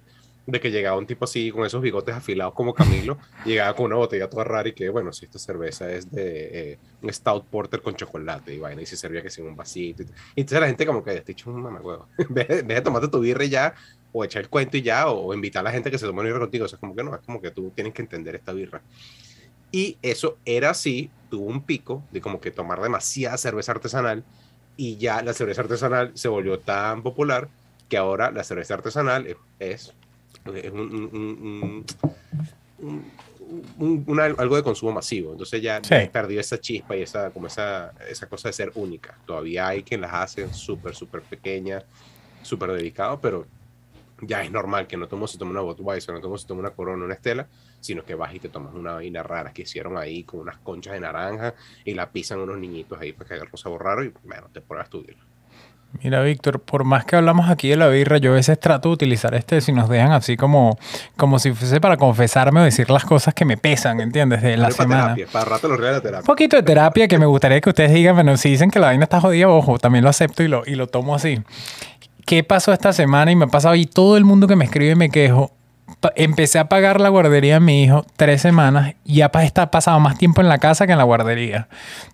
de 0.51 0.61
que 0.61 0.71
llegaba 0.71 0.97
un 0.97 1.07
tipo 1.07 1.27
así 1.27 1.51
con 1.51 1.67
esos 1.67 1.83
bigotes 1.83 2.15
afilados 2.15 2.55
como 2.55 2.73
Camilo, 2.73 3.19
llegaba 3.45 3.77
con 3.77 3.87
una 3.87 3.97
botella 3.97 4.31
toda 4.31 4.45
rara 4.45 4.69
y 4.69 4.73
que, 4.73 4.89
bueno, 4.89 5.13
si 5.13 5.27
esta 5.27 5.39
cerveza 5.39 5.91
es 5.91 6.11
de 6.11 6.73
eh, 6.73 6.79
un 7.03 7.13
Stout 7.13 7.45
Porter 7.47 7.83
con 7.83 7.95
chocolate 7.95 8.55
y 8.55 8.59
vaina, 8.59 8.81
y 8.81 8.87
se 8.87 8.97
servía 8.97 9.23
que 9.23 9.29
sin 9.29 9.47
un 9.47 9.55
vasito. 9.55 10.05
Y, 10.35 10.41
entonces 10.41 10.61
la 10.61 10.67
gente 10.67 10.87
como 10.87 11.05
que, 11.05 11.21
te 11.21 11.33
hecho 11.33 11.51
un 11.51 11.61
mamacuevo, 11.61 12.09
deja 12.31 12.63
de 12.63 12.81
tomarte 12.81 13.09
tu 13.09 13.21
birra 13.21 13.45
ya, 13.45 13.75
o 14.11 14.25
echar 14.25 14.43
el 14.43 14.49
cuento 14.49 14.79
y 14.79 14.83
ya, 14.83 15.11
o, 15.11 15.35
invitar 15.35 15.61
a 15.61 15.65
la 15.65 15.71
gente 15.71 15.91
que 15.91 15.99
se 15.99 16.07
tome 16.07 16.21
una 16.21 16.29
birra 16.29 16.41
contigo. 16.41 16.65
O 16.65 16.69
sea, 16.69 16.79
como 16.79 16.97
que 16.97 17.05
no, 17.05 17.15
es 17.15 17.21
como 17.21 17.43
que 17.43 17.51
tú 17.51 17.71
tienes 17.75 17.93
que 17.93 18.01
entender 18.01 18.35
esta 18.35 18.55
birra. 18.55 18.81
Y 19.71 19.99
eso 20.01 20.39
era 20.47 20.71
así, 20.71 21.11
tuvo 21.29 21.45
un 21.45 21.63
pico 21.63 22.03
de 22.11 22.23
como 22.23 22.41
que 22.41 22.51
tomar 22.51 22.81
demasiada 22.81 23.37
cerveza 23.37 23.73
artesanal 23.73 24.25
y 24.79 24.97
ya 24.97 25.23
la 25.23 25.35
cerveza 25.35 25.61
artesanal 25.61 26.13
se 26.15 26.29
volvió 26.29 26.59
tan 26.59 27.03
popular 27.03 27.51
que 27.91 27.99
ahora 27.99 28.31
la 28.31 28.45
cerveza 28.45 28.75
artesanal 28.75 29.27
es 29.27 29.37
es 29.59 29.95
un, 33.79 34.21
algo 34.21 34.57
de 34.57 34.63
consumo 34.63 34.93
masivo. 34.93 35.33
Entonces 35.33 35.63
ya 35.63 35.81
perdió 36.13 36.41
esa 36.41 36.61
chispa 36.61 36.97
y 36.97 37.03
esa, 37.03 37.31
como 37.31 37.47
esa, 37.47 37.93
esa 38.09 38.29
cosa 38.29 38.49
de 38.49 38.53
ser 38.53 38.73
única. 38.75 39.19
Todavía 39.27 39.69
hay 39.69 39.83
quien 39.83 40.01
las 40.01 40.13
hace 40.13 40.53
súper, 40.53 40.95
súper 40.95 41.23
pequeñas, 41.23 41.85
súper 42.43 42.73
dedicado, 42.73 43.21
pero 43.21 43.47
ya 44.23 44.43
es 44.43 44.51
normal 44.51 44.87
que 44.87 44.97
no 44.97 45.07
tomes 45.07 45.31
se 45.31 45.39
tome 45.39 45.53
una 45.53 45.61
Budweiser, 45.61 46.15
no 46.15 46.21
tomes 46.21 46.43
se 46.43 46.49
tome 46.49 46.61
una 46.61 46.71
Corona, 46.71 47.05
una 47.05 47.15
Estela, 47.15 47.47
sino 47.81 48.05
que 48.05 48.15
vas 48.15 48.35
y 48.35 48.41
te 48.41 48.49
tomas 48.49 48.75
una 48.75 48.95
vaina 48.95 49.23
rara 49.23 49.53
que 49.53 49.63
hicieron 49.63 49.97
ahí 49.97 50.25
con 50.25 50.41
unas 50.41 50.59
conchas 50.59 50.95
de 50.95 51.01
naranja 51.01 51.55
y 51.85 51.95
la 51.95 52.11
pisan 52.11 52.41
unos 52.41 52.59
niñitos 52.59 53.01
ahí 53.01 53.13
para 53.13 53.29
que 53.29 53.35
haga 53.35 53.49
un 53.51 53.59
sabor 53.59 53.85
raro 53.85 54.05
y 54.05 54.13
bueno, 54.25 54.49
te 54.53 54.61
pruebas 54.61 54.91
tu 54.91 55.03
Mira, 56.03 56.23
Víctor, 56.23 56.61
por 56.61 56.85
más 56.85 57.05
que 57.05 57.17
hablamos 57.17 57.49
aquí 57.49 57.71
de 57.71 57.77
la 57.77 57.89
birra, 57.89 58.19
yo 58.19 58.33
a 58.33 58.35
veces 58.35 58.61
trato 58.61 58.91
de 58.91 58.95
utilizar 58.95 59.35
este 59.35 59.61
si 59.61 59.73
nos 59.73 59.89
dejan 59.89 60.13
así 60.13 60.37
como, 60.37 60.79
como 61.17 61.39
si 61.39 61.53
fuese 61.53 61.81
para 61.81 61.97
confesarme 61.97 62.61
o 62.61 62.65
decir 62.65 62.91
las 62.91 63.05
cosas 63.05 63.35
que 63.35 63.45
me 63.45 63.57
pesan, 63.57 64.01
¿entiendes? 64.01 64.43
De 64.43 64.57
la 64.57 64.71
semana. 64.71 65.17
para 65.33 65.45
rato 65.47 65.67
los 65.67 65.81
de 65.81 66.01
terapia. 66.01 66.21
Un 66.21 66.27
poquito 66.27 66.57
de 66.57 66.63
terapia 66.63 67.09
que 67.09 67.19
me 67.19 67.27
gustaría 67.27 67.61
que 67.61 67.71
ustedes 67.71 67.93
digan, 67.93 68.15
bueno, 68.15 68.37
si 68.37 68.51
dicen 68.51 68.71
que 68.71 68.79
la 68.79 68.89
vaina 68.89 69.05
está 69.05 69.21
jodida, 69.21 69.49
ojo, 69.49 69.79
también 69.79 70.05
lo 70.05 70.11
acepto 70.11 70.43
y 70.43 70.49
lo, 70.49 70.63
y 70.67 70.75
lo 70.75 70.87
tomo 70.87 71.15
así. 71.15 71.41
¿Qué 72.27 72.45
pasó 72.45 72.73
esta 72.73 72.93
semana? 72.93 73.33
Y 73.33 73.37
me 73.37 73.47
ha 73.47 73.49
pasado 73.49 73.75
y 73.75 73.87
todo 73.87 74.19
el 74.19 74.25
mundo 74.25 74.47
que 74.47 74.57
me 74.57 74.67
escribe 74.67 74.95
me 74.95 75.09
quejo 75.09 75.58
empecé 76.15 76.59
a 76.59 76.69
pagar 76.69 77.01
la 77.01 77.09
guardería 77.09 77.55
de 77.55 77.61
mi 77.61 77.83
hijo 77.83 78.05
tres 78.17 78.41
semanas 78.43 78.95
y 79.05 79.17
ya 79.17 79.31
está 79.43 79.71
pasado 79.71 79.99
más 80.01 80.17
tiempo 80.19 80.41
en 80.41 80.49
la 80.49 80.59
casa 80.59 80.87
que 80.87 80.93
en 80.93 80.99
la 80.99 81.05
guardería. 81.05 81.69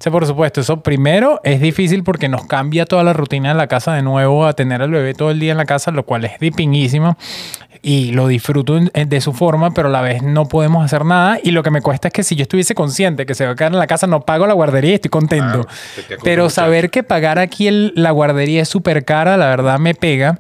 O 0.07 0.11
por 0.11 0.27
supuesto, 0.27 0.61
eso 0.61 0.83
primero 0.83 1.41
es 1.45 1.61
difícil 1.61 2.03
porque 2.03 2.29
nos 2.29 2.47
cambia 2.47 2.87
toda 2.87 3.05
la 3.05 3.13
rutina 3.13 3.51
de 3.51 3.55
la 3.57 3.67
casa 3.67 3.93
de 3.95 4.03
nuevo 4.03 4.47
a 4.47 4.55
tener 4.55 4.83
al 4.83 4.91
bebé 4.91 5.15
todo 5.15 5.31
el 5.31 5.41
día 5.41 5.53
en 5.53 5.59
la 5.59 5.67
casa, 5.67 5.91
lo 5.91 6.05
cual 6.05 6.25
es 6.25 6.39
dipinguísimo 6.39 7.17
y 7.85 8.13
lo 8.13 8.27
disfruto 8.27 8.79
de 8.81 9.21
su 9.21 9.35
forma, 9.35 9.73
pero 9.73 9.89
a 9.89 9.91
la 9.91 10.01
vez 10.01 10.23
no 10.23 10.47
podemos 10.47 10.83
hacer 10.83 11.05
nada. 11.05 11.39
Y 11.43 11.51
lo 11.51 11.63
que 11.63 11.71
me 11.71 11.83
cuesta 11.83 12.09
es 12.09 12.15
que 12.15 12.23
si 12.23 12.35
yo 12.35 12.43
estuviese 12.43 12.75
consciente 12.75 13.27
que 13.27 13.35
se 13.35 13.45
va 13.45 13.53
a 13.53 13.55
quedar 13.55 13.73
en 13.73 13.79
la 13.79 13.87
casa, 13.87 14.07
no 14.07 14.23
pago 14.23 14.47
la 14.47 14.55
guardería 14.55 14.93
y 14.93 14.95
estoy 14.95 15.11
contento. 15.11 15.67
pero 16.23 16.49
saber 16.49 16.89
que 16.89 17.03
pagar 17.03 17.39
aquí 17.39 17.69
la 17.71 18.11
guardería 18.11 18.63
es 18.63 18.71
súper 18.71 19.05
cara, 19.05 19.37
la 19.37 19.49
verdad 19.49 19.79
me 19.79 19.95
pega. 19.95 20.39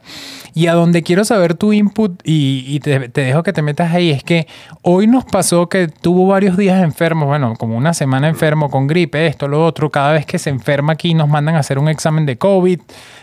Y 0.56 0.68
a 0.68 0.74
donde 0.74 1.02
quiero 1.02 1.24
saber 1.24 1.54
tu 1.54 1.72
input 1.72 2.20
y, 2.22 2.78
te, 2.78 3.08
dejo 3.08 3.42
que 3.42 3.52
te 3.52 3.60
metas 3.60 3.92
ahí, 3.92 4.10
es 4.10 4.22
que 4.22 4.46
hoy 4.82 5.08
nos 5.08 5.24
pasó 5.24 5.68
que 5.68 5.88
tuvo 5.88 6.28
varios 6.28 6.56
días 6.56 6.80
enfermos, 6.82 7.26
bueno, 7.26 7.54
como 7.58 7.76
una 7.76 7.92
semana 7.92 8.28
enfermo 8.28 8.70
con 8.70 8.86
gripe, 8.86 9.26
esto, 9.26 9.48
lo 9.48 9.66
otro. 9.66 9.90
Cada 9.90 10.12
vez 10.12 10.26
que 10.26 10.38
se 10.38 10.50
enferma 10.50 10.92
aquí 10.92 11.12
nos 11.12 11.28
mandan 11.28 11.56
a 11.56 11.58
hacer 11.58 11.80
un 11.80 11.88
examen 11.88 12.24
de 12.24 12.38
COVID. 12.38 12.80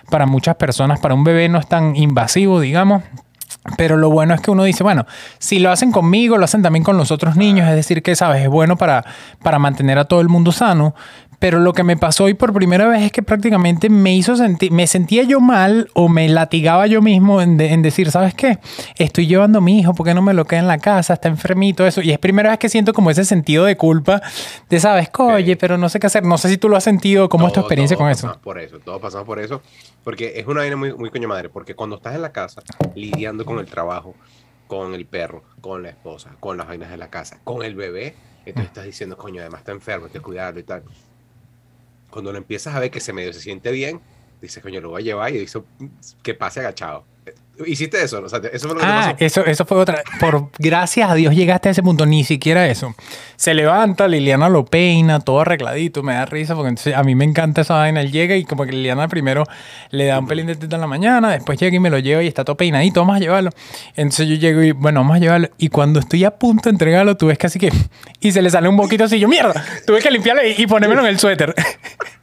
Para 0.10 0.26
muchas 0.26 0.58
personas, 0.58 1.00
para 1.00 1.14
un 1.14 1.24
bebé 1.24 1.48
no 1.48 1.58
es 1.58 1.68
tan 1.68 1.96
invasivo, 1.96 2.60
digamos. 2.60 3.02
Pero 3.78 3.96
lo 3.96 4.10
bueno 4.10 4.34
es 4.34 4.42
que 4.42 4.52
uno 4.52 4.64
dice, 4.64 4.84
bueno, 4.84 5.06
si 5.38 5.60
lo 5.60 5.72
hacen 5.72 5.92
conmigo, 5.92 6.38
lo 6.38 6.46
hacen 6.46 6.62
también 6.62 6.84
con 6.84 6.98
los 6.98 7.12
otros 7.12 7.38
niños, 7.38 7.70
es 7.70 7.76
decir, 7.76 8.02
que, 8.02 8.16
¿sabes? 8.16 8.42
Es 8.42 8.50
bueno 8.50 8.76
para, 8.76 9.06
para 9.42 9.60
mantener 9.60 10.00
a 10.00 10.06
todo 10.06 10.20
el 10.20 10.30
mundo 10.30 10.52
sano, 10.52 10.96
pero 11.42 11.60
lo 11.60 11.74
que 11.74 11.84
me 11.84 11.98
pasó 11.98 12.26
hoy 12.26 12.36
por 12.36 12.54
primera 12.54 12.88
vez 12.88 13.02
es 13.02 13.12
que 13.12 13.24
prácticamente 13.24 13.90
me 13.90 14.16
hizo 14.16 14.36
sentir, 14.36 14.72
me 14.72 14.86
sentía 14.86 15.24
yo 15.24 15.40
mal 15.40 15.90
o 15.96 16.08
me 16.08 16.30
latigaba 16.30 16.86
yo 16.86 17.02
mismo 17.02 17.42
en, 17.42 17.58
decir, 17.58 18.12
¿sabes 18.12 18.36
qué? 18.36 18.60
Estoy 18.96 19.26
llevando 19.26 19.58
a 19.58 19.62
mi 19.62 19.80
hijo, 19.80 19.96
¿por 19.96 20.06
qué 20.06 20.14
no 20.14 20.22
me 20.22 20.36
lo 20.36 20.46
queda 20.46 20.60
en 20.60 20.68
la 20.68 20.78
casa? 20.78 21.16
Está 21.16 21.30
enfermito, 21.30 21.88
eso. 21.88 22.04
Y 22.04 22.12
es 22.12 22.20
primera 22.20 22.52
vez 22.52 22.60
que 22.60 22.70
siento 22.70 22.94
como 22.94 23.10
ese 23.10 23.26
sentido 23.26 23.66
de 23.66 23.76
culpa 23.76 24.22
de, 24.70 24.80
¿sabes? 24.80 25.10
Oye, 25.18 25.56
pero 25.56 25.80
no 25.80 25.90
sé 25.90 26.00
qué 26.00 26.06
hacer. 26.06 26.24
No 26.24 26.38
sé 26.38 26.48
si 26.48 26.60
tú 26.60 26.70
lo 26.70 26.78
has 26.78 26.84
sentido, 26.84 27.28
¿cómo 27.28 27.48
es 27.48 27.54
tu 27.54 27.60
experiencia 27.60 27.98
con 27.98 28.08
eso? 28.08 28.38
Por 28.44 28.60
eso, 28.60 28.78
todos 28.78 29.02
pasamos 29.02 29.26
por 29.26 29.40
eso, 29.40 29.64
porque 30.04 30.34
es 30.36 30.46
una 30.46 30.60
vaina 30.60 30.76
muy, 30.76 30.94
muy 30.94 31.10
coño 31.10 31.28
madre, 31.28 31.50
porque 31.50 31.74
cuando 31.74 31.96
estás 31.96 32.14
en 32.14 32.22
la 32.22 32.32
casa 32.32 32.62
lidiando 32.94 33.46
con 33.46 33.58
el 33.58 33.66
trabajo, 33.66 34.14
con 34.68 34.94
el 34.94 35.08
perro, 35.08 35.42
con 35.60 35.82
la 35.82 35.90
esposa, 35.90 36.36
con 36.40 36.58
las 36.58 36.68
vainas 36.68 36.92
de 36.92 36.98
la 36.98 37.10
casa, 37.10 37.40
con 37.44 37.64
el 37.64 37.74
bebé, 37.74 38.14
entonces 38.46 38.68
estás 38.68 38.86
diciendo, 38.86 39.18
coño, 39.18 39.42
además 39.42 39.62
está 39.62 39.72
enfermo, 39.72 40.06
hay 40.06 40.12
que 40.12 40.20
cuidarlo 40.20 40.60
y 40.60 40.64
tal 40.64 40.84
cuando 42.12 42.32
lo 42.32 42.38
empiezas 42.38 42.76
a 42.76 42.80
ver 42.80 42.92
que 42.92 43.00
se 43.00 43.14
medio 43.14 43.34
se 43.34 43.42
siente 43.42 43.72
bien, 43.72 44.02
dices, 44.42 44.62
coño, 44.62 44.82
lo 44.82 44.90
voy 44.90 45.02
a 45.02 45.06
llevar 45.06 45.34
y 45.34 45.40
dice 45.40 45.62
que 46.24 46.34
pase 46.34 46.60
agachado. 46.60 47.06
¿Hiciste 47.66 48.02
eso? 48.02 48.26
eso 48.26 48.68
fue 48.68 48.76
lo 48.76 48.80
que 48.80 48.86
ah, 48.86 49.16
Eso, 49.20 49.46
eso 49.46 49.66
fue 49.66 49.78
otra. 49.78 50.02
Por 50.20 50.50
gracias 50.58 51.10
a 51.10 51.16
Dios 51.16 51.36
llegaste 51.36 51.70
a 51.70 51.72
ese 51.72 51.84
punto, 51.84 52.06
ni 52.06 52.24
siquiera 52.24 52.68
eso. 52.68 52.96
Se 53.36 53.54
levanta, 53.54 54.08
Liliana 54.08 54.50
lo 54.50 54.66
peina, 54.66 55.20
todo 55.20 55.42
arregladito, 55.42 56.02
me 56.02 56.14
da 56.14 56.26
risa, 56.26 56.56
porque 56.56 56.94
a 56.94 57.04
mí 57.04 57.16
me 57.16 57.26
encanta 57.26 57.62
esa 57.62 57.76
vaina. 57.76 58.02
Él 58.02 58.12
llega 58.12 58.36
y 58.36 58.46
como 58.46 58.66
que 58.66 58.72
Liliana 58.72 59.08
primero 59.08 59.44
le 59.90 60.06
da 60.06 60.20
un 60.20 60.28
pelín 60.28 60.48
de 60.48 60.56
teta 60.56 60.76
en 60.76 60.82
la 60.82 60.88
mañana, 60.88 61.32
después 61.32 61.60
llega 61.60 61.76
y 61.76 61.80
me 61.80 61.90
lo 61.90 62.00
lleva 62.00 62.24
y 62.24 62.28
está 62.28 62.44
todo 62.44 62.58
peinadito, 62.58 63.02
vamos 63.02 63.18
a 63.18 63.20
llevarlo. 63.20 63.52
Entonces 63.96 64.28
yo 64.28 64.36
llego 64.36 64.62
y, 64.62 64.72
bueno, 64.72 65.02
vamos 65.02 65.18
a 65.18 65.20
llevarlo. 65.20 65.50
Y 65.58 65.70
cuando 65.70 66.00
estoy 66.00 66.24
a 66.24 66.32
punto 66.32 66.70
de 66.70 66.72
entregarlo, 66.72 67.18
tú 67.18 67.28
ves 67.28 67.38
casi 67.38 67.60
que. 67.60 67.72
Y 68.20 68.32
se 68.32 68.42
le 68.42 68.50
sale 68.50 68.70
un 68.70 68.78
poquito 68.78 69.04
así, 69.04 69.20
yo, 69.20 69.28
mierda, 69.28 69.64
tuve 69.86 70.00
que 70.00 70.10
limpiarlo 70.10 70.46
y, 70.48 70.56
y 70.58 70.68
ponérmelo 70.68 71.02
en 71.02 71.08
el 71.08 71.20
suéter. 71.20 71.54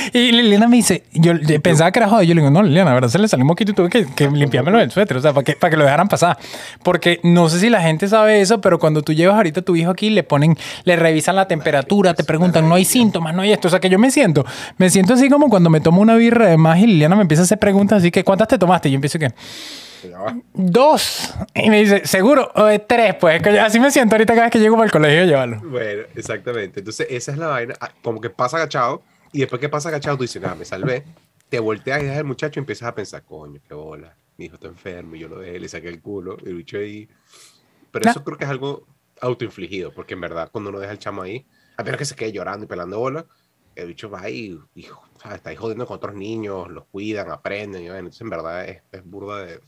Y 0.12 0.32
Liliana 0.32 0.68
me 0.68 0.76
dice, 0.76 1.04
yo 1.12 1.32
pensaba 1.62 1.90
que 1.92 1.98
era 1.98 2.08
jodido. 2.08 2.24
Yo 2.24 2.34
le 2.34 2.40
digo, 2.42 2.50
no, 2.50 2.62
Liliana, 2.62 2.90
la 2.90 2.94
verdad 2.94 3.08
se 3.08 3.18
le 3.18 3.28
salió 3.28 3.44
un 3.44 3.48
poquito 3.48 3.72
y 3.72 3.74
tuve 3.74 3.88
que, 3.88 4.06
que 4.06 4.28
limpiármelo 4.30 4.78
del 4.78 4.90
suéter, 4.90 5.16
o 5.16 5.20
sea, 5.20 5.32
para 5.32 5.44
que, 5.44 5.54
para 5.54 5.70
que 5.70 5.76
lo 5.76 5.84
dejaran 5.84 6.08
pasar. 6.08 6.38
Porque 6.82 7.20
no 7.22 7.48
sé 7.48 7.60
si 7.60 7.70
la 7.70 7.80
gente 7.80 8.08
sabe 8.08 8.40
eso, 8.40 8.60
pero 8.60 8.78
cuando 8.78 9.02
tú 9.02 9.12
llevas 9.12 9.36
ahorita 9.36 9.60
a 9.60 9.62
tu 9.62 9.76
hijo 9.76 9.90
aquí, 9.90 10.10
le 10.10 10.22
ponen, 10.22 10.56
le 10.84 10.96
revisan 10.96 11.36
la 11.36 11.48
temperatura, 11.48 12.14
te 12.14 12.24
preguntan, 12.24 12.68
no 12.68 12.74
hay 12.74 12.84
síntomas, 12.84 13.34
no 13.34 13.42
hay 13.42 13.52
esto. 13.52 13.68
O 13.68 13.70
sea, 13.70 13.80
que 13.80 13.88
yo 13.88 13.98
me 13.98 14.10
siento, 14.10 14.44
me 14.78 14.90
siento 14.90 15.14
así 15.14 15.28
como 15.28 15.48
cuando 15.48 15.70
me 15.70 15.80
tomo 15.80 16.00
una 16.00 16.16
birra 16.16 16.46
de 16.46 16.56
más 16.56 16.78
y 16.78 16.86
Liliana 16.86 17.16
me 17.16 17.22
empieza 17.22 17.42
a 17.42 17.44
hacer 17.44 17.58
preguntas 17.58 17.98
así 17.98 18.10
que, 18.10 18.24
¿cuántas 18.24 18.48
te 18.48 18.58
tomaste? 18.58 18.88
Y 18.88 18.92
yo 18.92 18.96
empiezo 18.96 19.18
que... 19.18 19.32
Dos. 20.54 21.34
Y 21.54 21.68
me 21.68 21.80
dice, 21.80 22.06
seguro, 22.06 22.50
o 22.54 22.64
de 22.64 22.78
tres, 22.78 23.16
pues. 23.16 23.46
Así 23.46 23.78
me 23.78 23.90
siento 23.90 24.14
ahorita 24.14 24.32
cada 24.32 24.46
vez 24.46 24.52
que 24.52 24.58
llego 24.58 24.74
para 24.74 24.86
el 24.86 24.90
colegio 24.90 25.22
a 25.22 25.26
llevarlo. 25.26 25.60
Bueno, 25.62 26.04
exactamente. 26.16 26.80
Entonces, 26.80 27.06
esa 27.10 27.32
es 27.32 27.38
la 27.38 27.48
vaina. 27.48 27.74
Ah, 27.80 27.90
como 28.02 28.18
que 28.18 28.30
pasa 28.30 28.56
agachado 28.56 29.02
y 29.32 29.40
después 29.40 29.60
que 29.60 29.68
pasa 29.68 29.88
agachado, 29.88 30.16
tú 30.16 30.22
dices, 30.22 30.40
nada, 30.40 30.54
me 30.54 30.64
salvé. 30.64 31.04
Te 31.48 31.58
volteas 31.58 32.00
y 32.00 32.04
dejas 32.04 32.18
al 32.18 32.24
muchacho 32.24 32.58
y 32.58 32.62
empiezas 32.62 32.88
a 32.88 32.94
pensar, 32.94 33.24
coño, 33.24 33.60
qué 33.66 33.74
bola. 33.74 34.16
Mi 34.36 34.46
hijo 34.46 34.54
está 34.54 34.68
enfermo 34.68 35.16
y 35.16 35.20
yo 35.20 35.28
lo 35.28 35.38
dejé, 35.38 35.58
le 35.58 35.68
saqué 35.68 35.88
el 35.88 36.00
culo, 36.00 36.36
el 36.44 36.54
bicho 36.54 36.78
ahí. 36.78 37.08
Pero 37.90 38.08
eso 38.08 38.24
creo 38.24 38.38
que 38.38 38.44
es 38.44 38.50
algo 38.50 38.86
autoinfligido, 39.20 39.92
porque 39.92 40.14
en 40.14 40.20
verdad, 40.20 40.50
cuando 40.50 40.70
uno 40.70 40.78
deja 40.78 40.92
el 40.92 40.98
chamo 40.98 41.22
ahí, 41.22 41.46
a 41.76 41.82
menos 41.82 41.98
que 41.98 42.04
se 42.04 42.14
quede 42.14 42.32
llorando 42.32 42.64
y 42.64 42.68
pelando 42.68 42.98
bola, 42.98 43.26
el 43.74 43.88
bicho 43.88 44.08
va 44.10 44.22
ahí 44.22 44.58
y, 44.74 44.86
está 45.32 45.50
ahí 45.50 45.56
jodiendo 45.56 45.86
con 45.86 45.96
otros 45.96 46.14
niños, 46.14 46.68
los 46.68 46.86
cuidan, 46.86 47.30
aprenden. 47.30 47.82
Y, 47.82 47.86
bueno, 47.86 47.98
entonces, 47.98 48.20
en 48.20 48.30
verdad, 48.30 48.64
es, 48.68 48.82
es 48.92 49.04
burda 49.04 49.44
de, 49.44 49.60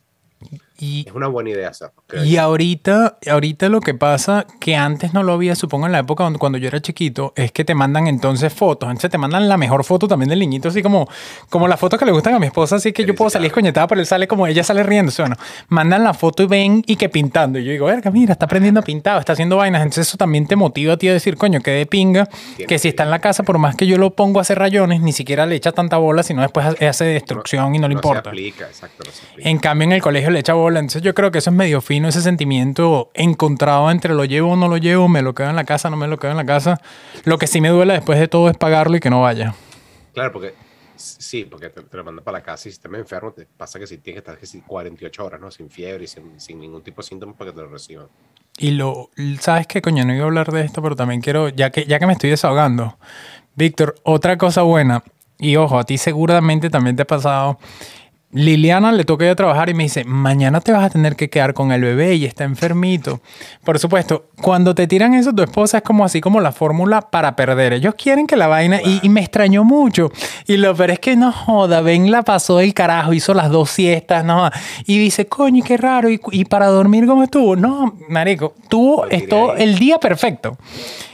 Y, 0.79 1.05
es 1.07 1.15
una 1.15 1.29
buena 1.29 1.51
idea 1.51 1.69
hacerlo. 1.69 1.95
Y 2.25 2.37
ahorita, 2.37 3.19
ahorita 3.31 3.69
lo 3.69 3.81
que 3.81 3.95
pasa, 3.95 4.47
que 4.61 4.75
antes 4.75 5.15
no 5.15 5.23
lo 5.23 5.33
había, 5.33 5.55
supongo 5.55 5.87
en 5.87 5.93
la 5.93 6.01
época 6.01 6.25
cuando, 6.25 6.39
cuando 6.39 6.59
yo 6.59 6.69
era 6.69 6.81
chiquito, 6.81 7.33
es 7.37 7.53
que 7.53 7.65
te 7.65 7.75
mandan 7.75 8.07
entonces 8.07 8.53
fotos. 8.53 8.89
Entonces 8.89 9.11
te 9.11 9.19
mandan 9.19 9.49
la 9.49 9.57
mejor 9.57 9.85
foto 9.85 10.09
también 10.09 10.31
del 10.31 10.41
niñito, 10.41 10.69
así 10.69 10.83
como, 10.83 11.09
como 11.51 11.69
las 11.69 11.79
fotos 11.79 11.99
que 11.99 12.05
le 12.05 12.13
gustan 12.13 12.35
a 12.35 12.39
mi 12.39 12.47
esposa, 12.47 12.77
así 12.77 12.93
que 12.93 13.05
yo 13.05 13.15
puedo 13.15 13.31
salir 13.31 13.47
escoñetada, 13.49 13.87
pero 13.87 14.01
él 14.01 14.07
sale 14.07 14.27
como, 14.27 14.47
ella 14.47 14.65
sale 14.65 14.83
riendo. 14.83 15.13
bueno, 15.19 15.37
mandan 15.69 16.03
la 16.03 16.15
foto 16.15 16.43
y 16.43 16.47
ven 16.47 16.83
y 16.87 16.97
que 16.97 17.09
pintando. 17.09 17.59
Y 17.59 17.65
yo 17.65 17.73
digo, 17.73 17.87
verga, 17.87 18.11
mira, 18.11 18.33
está 18.33 18.47
aprendiendo 18.47 18.83
pintado, 18.83 19.21
está 19.21 19.35
haciendo 19.35 19.57
vainas. 19.57 19.83
Entonces 19.83 20.09
eso 20.09 20.17
también 20.17 20.47
te 20.47 20.57
motiva 20.57 20.95
a 20.95 20.97
ti 20.97 21.09
a 21.09 21.13
decir, 21.13 21.37
coño, 21.37 21.61
que 21.61 21.71
de 21.71 21.87
pinga, 21.87 22.29
que 22.67 22.79
si 22.79 22.89
está 22.89 23.05
en 23.05 23.11
la 23.11 23.21
casa, 23.21 23.43
por 23.43 23.59
más 23.59 23.77
que 23.77 23.87
yo 23.87 23.99
lo 23.99 24.11
pongo 24.15 24.39
a 24.39 24.43
hacer 24.43 24.59
rayones, 24.59 25.01
ni 25.01 25.13
siquiera 25.13 25.47
le 25.47 25.55
echa 25.55 25.73
tanta 25.73 25.99
bola, 25.99 26.23
sino 26.23 26.43
después 26.43 26.67
hace 26.67 27.05
destrucción 27.05 27.75
y 27.75 27.79
no 27.79 27.89
le 27.89 27.95
importa. 27.95 28.31
aplica, 28.31 28.67
exacto, 28.67 29.05
no 29.07 29.13
se 29.13 29.27
aplica. 29.27 29.49
En 29.49 29.59
cambio, 29.59 29.85
en 29.85 29.93
el 29.93 30.03
colegio 30.03 30.31
le 30.31 30.41
echa 30.41 30.55
bola. 30.55 30.72
Entonces 30.81 31.03
yo 31.03 31.15
creo 31.15 31.31
que 31.31 31.39
eso 31.39 31.51
es 31.51 31.57
medio 31.57 31.81
fino, 31.81 32.09
ese 32.09 32.21
sentimiento 32.21 33.11
encontrado 33.15 33.91
entre 33.91 34.15
lo 34.15 34.25
llevo 34.25 34.53
o 34.53 34.57
no 34.57 34.69
lo 34.69 34.77
llevo, 34.77 35.09
me 35.09 35.23
lo 35.23 35.35
quedo 35.35 35.51
en 35.51 35.57
la 35.57 35.65
casa, 35.65 35.91
no 35.91 35.97
me 35.97 36.09
lo 36.09 36.19
quedo 36.19 36.31
en 36.31 36.37
la 36.37 36.47
casa. 36.47 36.81
Lo 37.25 37.39
que 37.39 37.47
sí 37.47 37.61
me 37.61 37.69
duele 37.69 37.95
después 37.95 38.19
de 38.19 38.29
todo 38.29 38.49
es 38.49 38.57
pagarlo 38.57 38.97
y 38.97 39.01
que 39.01 39.11
no 39.11 39.23
vaya. 39.23 39.55
Claro, 40.13 40.33
porque 40.33 40.55
sí, 40.97 41.45
porque 41.45 41.71
te, 41.71 41.97
lo 41.97 42.05
mandan 42.05 42.25
para 42.25 42.39
la 42.39 42.45
casa 42.45 42.69
y 42.69 42.73
si 42.73 42.77
estás 42.77 42.93
enfermo, 42.93 43.33
te 43.33 43.47
pasa 43.47 43.79
que 43.79 43.87
si 43.87 43.99
tienes 43.99 44.23
que 44.23 44.33
estar 44.33 44.63
48 44.67 45.25
horas, 45.25 45.41
¿no? 45.41 45.51
Sin 45.51 45.71
fiebre 45.71 46.05
y 46.05 46.07
sin, 46.07 46.61
ningún 46.61 46.83
tipo 46.83 47.03
de 47.03 47.09
síntomas 47.09 47.37
para 47.37 47.51
que 47.51 47.57
te 47.57 47.63
lo 47.63 47.69
reciban. 47.69 48.07
Y 48.59 48.73
lo, 48.73 49.11
¿sabes 49.41 49.67
qué, 49.67 49.81
coño? 49.81 50.05
No 50.05 50.15
iba 50.15 50.25
a 50.25 50.27
hablar 50.27 50.53
de 50.53 50.63
esto, 50.63 50.83
pero 50.83 50.95
también 50.95 51.21
quiero, 51.21 51.49
ya 51.49 51.71
que, 51.71 51.85
ya 51.87 51.99
que 51.99 52.07
me 52.07 52.13
estoy 52.13 52.31
desahogando, 52.31 52.99
Víctor, 53.55 53.95
otra 54.03 54.37
cosa 54.37 54.63
buena, 54.63 55.03
y 55.39 55.57
ojo, 55.57 55.79
a 55.79 55.85
ti 55.85 55.99
seguramente 55.99 56.71
también 56.71 56.95
te 56.97 57.03
ha 57.03 57.07
pasado, 57.07 57.59
Liliana 58.33 58.93
le 58.93 59.05
toca 59.05 59.27
ir 59.27 59.31
a 59.31 59.37
trabajar 59.37 59.69
y 59.69 59.75
me 59.75 59.83
dice, 59.83 60.05
mañana 60.05 60.63
te 60.63 60.73
vas 60.73 60.85
a 60.85 60.91
tener 60.91 61.17
que 61.17 61.29
quedar 61.29 61.53
con 61.53 61.71
el 61.71 61.83
bebé 61.83 62.15
y 62.15 62.25
está 62.25 62.45
enfermito. 62.45 63.21
Por 63.63 63.79
supuesto, 63.79 64.25
cuando 64.41 64.75
te 64.75 64.87
tiran 64.87 65.13
eso, 65.13 65.35
tu 65.35 65.43
esposa 65.43 65.79
es 65.79 65.83
como 65.83 66.03
así 66.03 66.23
como 66.23 66.41
la 66.41 66.51
fórmula 66.51 67.03
para 67.03 67.37
perder. 67.37 67.75
Ellos 67.75 67.95
quieren 67.95 68.27
que 68.27 68.37
la 68.37 68.47
vaina, 68.47 68.81
y, 68.83 69.07
me 69.11 69.21
extrañó 69.21 69.65
mucho. 69.65 70.11
Y 70.47 70.57
lo 70.57 70.75
peor 70.75 70.93
es 70.93 70.99
que 70.99 71.15
no 71.15 71.31
joda, 71.31 71.83
ven, 71.83 72.11
la 72.11 72.23
pasó 72.23 72.57
del 72.57 72.73
carajo, 72.73 73.13
hizo 73.13 73.35
las 73.35 73.51
dos 73.51 73.71
siestas, 73.71 74.25
no. 74.25 74.51
Y 74.87 74.99
dice, 74.99 75.27
coño, 75.27 75.63
qué 75.63 75.77
raro, 75.77 76.09
y, 76.09 76.19
y 76.31 76.47
para 76.47 76.69
dormir, 76.69 77.07
¿cómo 77.07 77.23
estuvo? 77.23 77.55
No, 77.55 77.97
marico, 78.09 78.55
tuvo 78.69 79.07
esto 79.09 79.55
el 79.57 79.79
día 79.79 79.99
perfecto. 79.99 80.57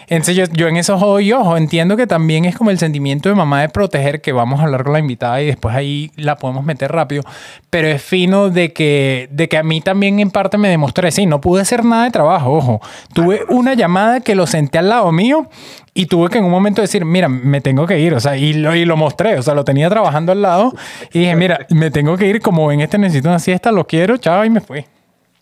Entonces 0.08 0.48
yo, 0.52 0.68
en 0.68 0.76
esos 0.76 1.02
ojos 1.02 1.22
y 1.22 1.32
ojo, 1.32 1.56
entiendo 1.56 1.96
que 1.96 2.06
también 2.06 2.46
es 2.46 2.56
como 2.56 2.70
el 2.70 2.78
sentimiento 2.78 3.28
de 3.28 3.34
mamá 3.34 3.60
de 3.60 3.68
proteger, 3.68 4.20
que 4.20 4.32
vamos 4.32 4.60
a 4.60 4.64
hablar 4.64 4.84
con 4.84 4.94
la 4.94 4.98
invitada 4.98 5.42
y 5.42 5.46
después 5.46 5.74
ahí 5.74 6.10
la 6.16 6.36
podemos 6.36 6.64
meter 6.64 6.90
rápido, 6.90 7.22
pero 7.68 7.88
es 7.88 8.02
fino 8.02 8.48
de 8.48 8.72
que, 8.72 9.28
de 9.30 9.48
que 9.48 9.58
a 9.58 9.62
mí 9.62 9.80
también 9.80 10.18
en 10.20 10.30
parte 10.30 10.56
me 10.56 10.70
demostré, 10.70 11.10
sí, 11.10 11.26
no 11.26 11.40
pude 11.40 11.62
hacer 11.62 11.84
nada 11.84 12.04
de 12.04 12.10
trabajo, 12.10 12.52
ojo, 12.52 12.80
tuve 13.12 13.42
una 13.48 13.74
llamada 13.74 14.20
que 14.20 14.34
lo 14.34 14.46
senté 14.46 14.78
al 14.78 14.88
lado 14.88 15.12
mío 15.12 15.48
y 15.92 16.06
tuve 16.06 16.30
que 16.30 16.38
en 16.38 16.44
un 16.44 16.50
momento 16.50 16.80
decir, 16.80 17.04
mira, 17.04 17.28
me 17.28 17.60
tengo 17.60 17.86
que 17.86 17.98
ir, 17.98 18.14
o 18.14 18.20
sea, 18.20 18.36
y 18.36 18.54
lo, 18.54 18.74
y 18.74 18.84
lo 18.86 18.96
mostré, 18.96 19.38
o 19.38 19.42
sea, 19.42 19.54
lo 19.54 19.64
tenía 19.64 19.90
trabajando 19.90 20.32
al 20.32 20.40
lado 20.40 20.72
y 21.12 21.20
dije, 21.20 21.36
mira, 21.36 21.66
me 21.70 21.90
tengo 21.90 22.16
que 22.16 22.26
ir, 22.26 22.40
como 22.40 22.72
en 22.72 22.80
este 22.80 22.96
necesito 22.96 23.28
una 23.28 23.38
siesta, 23.38 23.72
lo 23.72 23.86
quiero, 23.86 24.16
chao, 24.16 24.44
y 24.44 24.50
me 24.50 24.60
fui. 24.60 24.86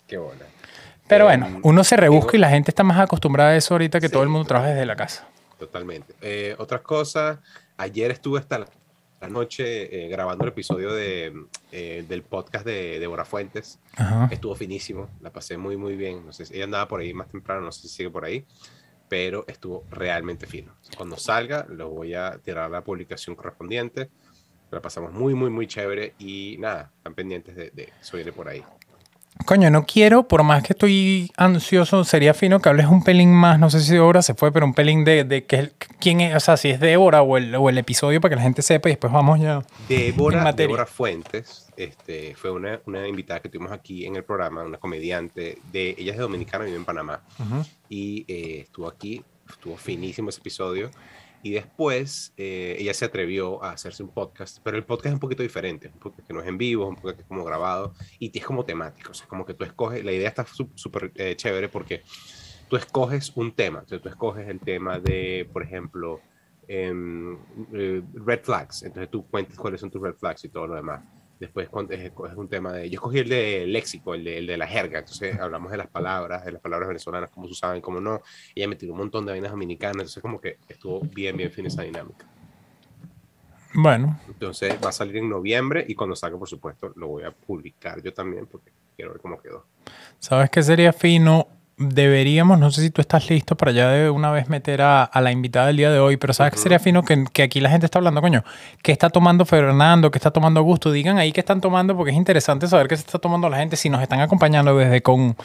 Qué 0.07 0.17
bueno. 0.17 0.46
Pero 1.07 1.25
bueno, 1.25 1.47
em, 1.47 1.59
uno 1.63 1.83
se 1.83 1.95
rebusca 1.95 2.35
y 2.35 2.39
la 2.39 2.49
gente 2.49 2.71
está 2.71 2.83
más 2.83 2.99
acostumbrada 2.99 3.51
a 3.51 3.55
eso 3.55 3.73
ahorita 3.73 3.99
que 3.99 4.09
todo 4.09 4.23
el 4.23 4.29
mundo 4.29 4.47
trabaja 4.47 4.69
desde 4.71 4.85
la 4.85 4.95
casa. 4.95 5.27
Totalmente. 5.57 6.13
Eh, 6.21 6.55
otras 6.59 6.81
cosas, 6.81 7.39
ayer 7.77 8.11
estuve 8.11 8.39
hasta 8.39 8.59
la 8.59 9.29
noche 9.29 10.05
eh, 10.05 10.07
grabando 10.09 10.43
el 10.43 10.49
episodio 10.49 10.93
de, 10.93 11.33
eh, 11.71 12.05
del 12.07 12.23
podcast 12.23 12.65
de 12.65 12.99
Débora 12.99 13.25
Fuentes. 13.25 13.79
Estuvo 14.29 14.55
finísimo, 14.55 15.09
la 15.21 15.31
pasé 15.31 15.57
muy, 15.57 15.77
muy 15.77 15.95
bien. 15.95 16.25
No 16.25 16.33
sé, 16.33 16.43
ella 16.53 16.65
andaba 16.65 16.87
por 16.87 16.99
ahí 16.99 17.13
más 17.13 17.29
temprano, 17.29 17.61
no 17.61 17.71
sé 17.71 17.83
si 17.83 17.87
sigue 17.89 18.09
por 18.09 18.25
ahí, 18.25 18.45
pero 19.09 19.45
estuvo 19.47 19.85
realmente 19.89 20.45
fino. 20.45 20.75
Cuando 20.95 21.17
salga, 21.17 21.65
lo 21.69 21.89
voy 21.89 22.13
a 22.13 22.37
tirar 22.43 22.65
a 22.65 22.69
la 22.69 22.83
publicación 22.83 23.35
correspondiente. 23.35 24.09
La 24.69 24.81
pasamos 24.81 25.13
muy, 25.13 25.33
muy, 25.33 25.49
muy 25.49 25.65
chévere 25.65 26.13
y 26.19 26.57
nada, 26.59 26.91
están 26.97 27.15
pendientes 27.15 27.55
de, 27.55 27.71
de 27.71 27.93
eso 28.01 28.17
viene 28.17 28.33
por 28.33 28.49
ahí. 28.49 28.63
Coño, 29.45 29.69
no 29.69 29.85
quiero, 29.85 30.27
por 30.27 30.43
más 30.43 30.63
que 30.63 30.73
estoy 30.73 31.31
ansioso, 31.37 32.03
sería 32.03 32.33
fino 32.33 32.59
que 32.59 32.69
hables 32.69 32.87
un 32.87 33.03
pelín 33.03 33.33
más, 33.33 33.59
no 33.59 33.69
sé 33.69 33.79
si 33.81 33.93
Débora 33.93 34.21
se 34.21 34.33
fue, 34.33 34.51
pero 34.51 34.65
un 34.65 34.73
pelín 34.73 35.03
de, 35.05 35.23
de 35.23 35.45
que, 35.45 35.71
quién 35.99 36.21
es, 36.21 36.35
o 36.35 36.39
sea, 36.39 36.57
si 36.57 36.69
es 36.69 36.79
Débora 36.79 37.21
o 37.21 37.37
el, 37.37 37.55
o 37.55 37.69
el 37.69 37.77
episodio 37.77 38.19
para 38.19 38.31
que 38.31 38.35
la 38.37 38.41
gente 38.41 38.61
sepa 38.61 38.89
y 38.89 38.93
después 38.93 39.13
vamos 39.13 39.39
ya. 39.39 39.63
Débora, 39.87 40.51
Débora 40.51 40.85
Fuentes 40.85 41.67
este, 41.77 42.35
fue 42.35 42.51
una, 42.51 42.81
una, 42.85 43.07
invitada 43.07 43.39
que 43.39 43.49
tuvimos 43.49 43.71
aquí 43.71 44.05
en 44.05 44.15
el 44.15 44.23
programa, 44.23 44.63
una 44.63 44.79
comediante, 44.79 45.59
de, 45.71 45.95
ella 45.97 46.13
es 46.13 46.19
dominicana, 46.19 46.65
vive 46.65 46.77
en 46.77 46.85
Panamá, 46.85 47.21
y 47.87 48.25
eh, 48.27 48.61
estuvo 48.61 48.87
aquí, 48.87 49.23
estuvo 49.47 49.77
finísimo 49.77 50.29
ese 50.29 50.39
episodio. 50.39 50.89
Y 51.43 51.51
después 51.51 52.33
eh, 52.37 52.75
ella 52.79 52.93
se 52.93 53.05
atrevió 53.05 53.63
a 53.63 53.71
hacerse 53.71 54.03
un 54.03 54.09
podcast, 54.09 54.59
pero 54.63 54.77
el 54.77 54.83
podcast 54.83 55.07
es 55.07 55.13
un 55.13 55.19
poquito 55.19 55.43
diferente, 55.43 55.91
un 55.93 55.99
podcast 55.99 56.27
que 56.27 56.33
no 56.33 56.41
es 56.41 56.47
en 56.47 56.57
vivo, 56.57 56.87
un 56.87 56.95
podcast 56.95 57.17
que 57.17 57.21
es 57.21 57.27
como 57.27 57.43
grabado 57.43 57.93
y 58.19 58.37
es 58.37 58.45
como 58.45 58.65
temático, 58.65 59.11
o 59.11 59.27
como 59.27 59.45
que 59.45 59.53
tú 59.53 59.63
escoges, 59.63 60.03
la 60.03 60.11
idea 60.11 60.29
está 60.29 60.45
súper 60.75 61.11
eh, 61.15 61.35
chévere 61.35 61.69
porque 61.69 62.03
tú 62.67 62.75
escoges 62.75 63.31
un 63.35 63.53
tema, 63.53 63.83
sea, 63.87 63.99
tú 63.99 64.09
escoges 64.09 64.47
el 64.47 64.59
tema 64.59 64.99
de, 64.99 65.49
por 65.53 65.63
ejemplo, 65.63 66.21
em, 66.67 67.37
eh, 67.73 68.01
red 68.13 68.41
flags, 68.43 68.83
entonces 68.83 69.09
tú 69.09 69.25
cuentas 69.27 69.57
cuáles 69.57 69.79
son 69.79 69.89
tus 69.91 70.01
red 70.01 70.15
flags 70.15 70.43
y 70.43 70.49
todo 70.49 70.67
lo 70.67 70.75
demás. 70.75 71.01
Después 71.39 71.69
es, 71.89 72.11
un 72.35 72.47
tema 72.47 72.73
de... 72.73 72.89
Yo 72.89 72.95
escogí 72.95 73.19
el 73.19 73.29
de 73.29 73.65
léxico, 73.67 74.15
el 74.15 74.23
de, 74.23 74.39
el 74.39 74.47
de, 74.47 74.57
la 74.57 74.67
jerga. 74.67 74.99
Entonces 74.99 75.39
hablamos 75.39 75.71
de 75.71 75.77
las 75.77 75.87
palabras, 75.87 76.43
de 76.45 76.51
las 76.51 76.61
palabras 76.61 76.87
venezolanas, 76.87 77.29
cómo 77.29 77.47
se 77.47 77.53
usaban, 77.53 77.79
cómo 77.81 77.99
no. 77.99 78.21
Y 78.55 78.61
ella 78.61 78.69
me 78.69 78.75
tiró 78.75 78.93
un 78.93 78.99
montón 78.99 79.25
de 79.25 79.33
vainas 79.33 79.51
dominicanas. 79.51 79.95
Entonces 79.95 80.21
como 80.21 80.41
que 80.41 80.57
estuvo 80.67 81.01
bien, 81.01 81.37
bien 81.37 81.51
fin 81.51 81.67
esa 81.67 81.83
dinámica. 81.83 82.25
Bueno. 83.73 84.19
Entonces 84.27 84.75
va 84.83 84.89
a 84.89 84.91
salir 84.91 85.17
en 85.17 85.29
noviembre 85.29 85.85
y 85.87 85.93
cuando 85.93 86.15
salga, 86.15 86.37
por 86.37 86.49
supuesto, 86.49 86.91
lo 86.95 87.07
voy 87.07 87.23
a 87.23 87.31
publicar 87.31 88.01
yo 88.01 88.11
también 88.13 88.47
porque 88.47 88.71
quiero 88.95 89.11
ver 89.11 89.21
cómo 89.21 89.39
quedó. 89.39 89.65
¿Sabes 90.19 90.49
qué 90.49 90.63
sería 90.63 90.91
fino? 90.91 91.47
Deberíamos, 91.77 92.57
no 92.57 92.71
sé 92.71 92.81
si 92.81 92.89
tú 92.89 93.01
estás 93.01 93.29
listo 93.29 93.55
para 93.55 93.71
ya 93.71 93.89
de 93.89 94.09
una 94.09 94.31
vez 94.31 94.49
meter 94.49 94.81
a, 94.81 95.09
la 95.13 95.31
invitada 95.31 95.67
del 95.67 95.77
día 95.77 95.91
de 95.91 95.99
hoy, 95.99 96.17
pero 96.17 96.33
sabes 96.33 96.53
que 96.53 96.59
sería 96.59 96.79
fino 96.79 97.03
que, 97.03 97.25
que, 97.31 97.43
aquí 97.43 97.59
la 97.61 97.69
gente 97.69 97.85
está 97.85 97.99
hablando, 97.99 98.19
coño, 98.19 98.43
¿qué 98.81 98.91
está 98.91 99.09
tomando 99.09 99.45
Fernando? 99.45 100.09
¿Qué 100.09 100.17
está 100.17 100.31
tomando 100.31 100.59
Augusto? 100.59 100.91
Digan 100.91 101.17
ahí 101.19 101.31
qué 101.31 101.41
están 101.41 101.61
tomando 101.61 101.95
porque 101.95 102.11
es 102.11 102.17
interesante 102.17 102.67
saber 102.67 102.87
qué 102.87 102.97
se 102.97 103.01
está 103.01 103.19
tomando 103.19 103.47
la 103.49 103.57
gente 103.57 103.77
si 103.77 103.89
nos 103.89 104.01
están 104.01 104.21
acompañando 104.21 104.75
desde 104.75 105.01
con, 105.03 105.35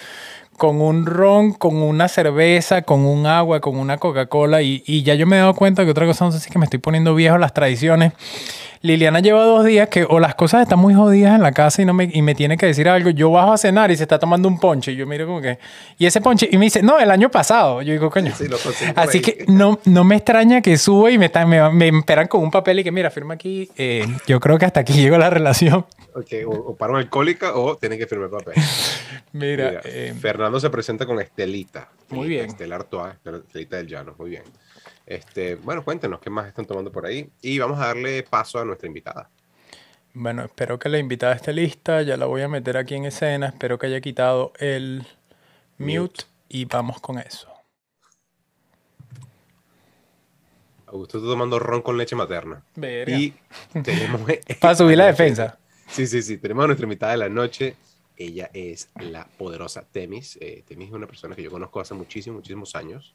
con 0.62 0.80
un 0.80 1.06
ron, 1.06 1.54
con 1.54 1.74
una 1.74 2.06
cerveza, 2.06 2.82
con 2.82 3.04
un 3.04 3.26
agua, 3.26 3.58
con 3.58 3.76
una 3.76 3.98
Coca-Cola 3.98 4.62
y, 4.62 4.84
y, 4.86 5.02
ya 5.02 5.16
yo 5.16 5.26
me 5.26 5.34
he 5.34 5.40
dado 5.40 5.54
cuenta 5.54 5.84
que 5.84 5.90
otra 5.90 6.06
cosa, 6.06 6.24
no 6.24 6.30
sé 6.30 6.38
si 6.38 6.46
es 6.46 6.52
que 6.52 6.58
me 6.60 6.66
estoy 6.66 6.78
poniendo 6.78 7.16
viejo 7.16 7.36
las 7.36 7.52
tradiciones 7.52 8.12
Liliana 8.82 9.20
lleva 9.20 9.44
dos 9.44 9.64
días 9.64 9.88
que 9.88 10.04
o 10.04 10.18
las 10.18 10.34
cosas 10.34 10.62
están 10.62 10.80
muy 10.80 10.92
jodidas 10.92 11.36
en 11.36 11.42
la 11.42 11.52
casa 11.52 11.80
y, 11.82 11.84
no 11.84 11.94
me, 11.94 12.10
y 12.12 12.20
me 12.20 12.34
tiene 12.34 12.56
que 12.56 12.66
decir 12.66 12.88
algo. 12.88 13.10
Yo 13.10 13.30
bajo 13.30 13.52
a 13.52 13.58
cenar 13.58 13.92
y 13.92 13.96
se 13.96 14.02
está 14.02 14.18
tomando 14.18 14.48
un 14.48 14.58
ponche. 14.58 14.90
Y 14.92 14.96
yo 14.96 15.06
miro 15.06 15.24
como 15.24 15.40
que... 15.40 15.58
Y 15.98 16.06
ese 16.06 16.20
ponche... 16.20 16.48
Y 16.50 16.58
me 16.58 16.64
dice, 16.64 16.82
no, 16.82 16.98
el 16.98 17.10
año 17.12 17.30
pasado. 17.30 17.80
Yo 17.82 17.92
digo, 17.92 18.10
coño. 18.10 18.32
Así 18.96 19.20
que 19.20 19.44
no, 19.46 19.78
no 19.84 20.02
me 20.02 20.16
extraña 20.16 20.60
que 20.62 20.76
suba 20.78 21.12
y 21.12 21.18
me, 21.18 21.30
me, 21.70 21.88
esperan 21.88 22.26
con 22.26 22.42
un 22.42 22.50
papel 22.50 22.80
y 22.80 22.84
que, 22.84 22.90
mira, 22.90 23.10
firma 23.10 23.34
aquí. 23.34 23.70
Eh, 23.76 24.04
yo 24.26 24.40
creo 24.40 24.58
que 24.58 24.64
hasta 24.64 24.80
aquí 24.80 24.94
llegó 24.94 25.16
la 25.16 25.30
relación. 25.30 25.86
Okay, 26.14 26.42
o, 26.44 26.74
paro 26.76 26.96
alcohólica 26.96 27.54
o 27.54 27.76
tiene 27.76 27.96
que 27.96 28.06
firmar 28.06 28.30
papel. 28.30 28.54
Mira, 29.32 29.80
eh, 29.84 30.12
Fernando 30.20 30.51
se 30.60 30.70
presenta 30.70 31.06
con 31.06 31.20
Estelita. 31.20 31.90
Muy 32.10 32.28
bien. 32.28 32.46
Estela 32.46 32.76
Artois, 32.76 33.14
Estelita 33.24 33.76
del 33.76 33.86
Llano. 33.88 34.14
Muy 34.18 34.30
bien. 34.30 34.44
Este, 35.06 35.56
bueno, 35.56 35.84
cuéntenos 35.84 36.20
qué 36.20 36.30
más 36.30 36.46
están 36.46 36.64
tomando 36.64 36.92
por 36.92 37.06
ahí 37.06 37.30
y 37.40 37.58
vamos 37.58 37.80
a 37.80 37.86
darle 37.86 38.22
paso 38.22 38.58
a 38.58 38.64
nuestra 38.64 38.86
invitada. 38.86 39.30
Bueno, 40.14 40.44
espero 40.44 40.78
que 40.78 40.88
la 40.88 40.98
invitada 40.98 41.34
esté 41.34 41.52
lista, 41.52 42.02
ya 42.02 42.16
la 42.16 42.26
voy 42.26 42.42
a 42.42 42.48
meter 42.48 42.76
aquí 42.76 42.94
en 42.94 43.06
escena, 43.06 43.46
espero 43.46 43.78
que 43.78 43.86
haya 43.86 44.00
quitado 44.02 44.52
el 44.58 45.06
mute, 45.78 46.24
y 46.50 46.66
vamos 46.66 47.00
con 47.00 47.18
eso. 47.18 47.48
Augusto 50.86 51.16
está 51.16 51.30
tomando 51.30 51.58
ron 51.58 51.80
con 51.80 51.96
leche 51.96 52.14
materna. 52.14 52.62
Y 53.06 53.32
tenemos... 53.82 54.20
Para 54.60 54.74
subir 54.74 54.98
la 54.98 55.06
defensa. 55.06 55.58
Sí, 55.88 56.06
sí, 56.06 56.20
sí, 56.20 56.36
tenemos 56.36 56.64
a 56.64 56.66
nuestra 56.66 56.84
invitada 56.84 57.12
de 57.12 57.18
la 57.18 57.30
noche. 57.30 57.74
Ella 58.24 58.50
es 58.52 58.90
la 59.00 59.26
poderosa 59.26 59.86
Temis. 59.90 60.38
Eh, 60.40 60.62
Temis 60.66 60.88
es 60.88 60.94
una 60.94 61.06
persona 61.06 61.34
que 61.34 61.42
yo 61.42 61.50
conozco 61.50 61.80
hace 61.80 61.94
muchísimos, 61.94 62.36
muchísimos 62.36 62.74
años. 62.74 63.14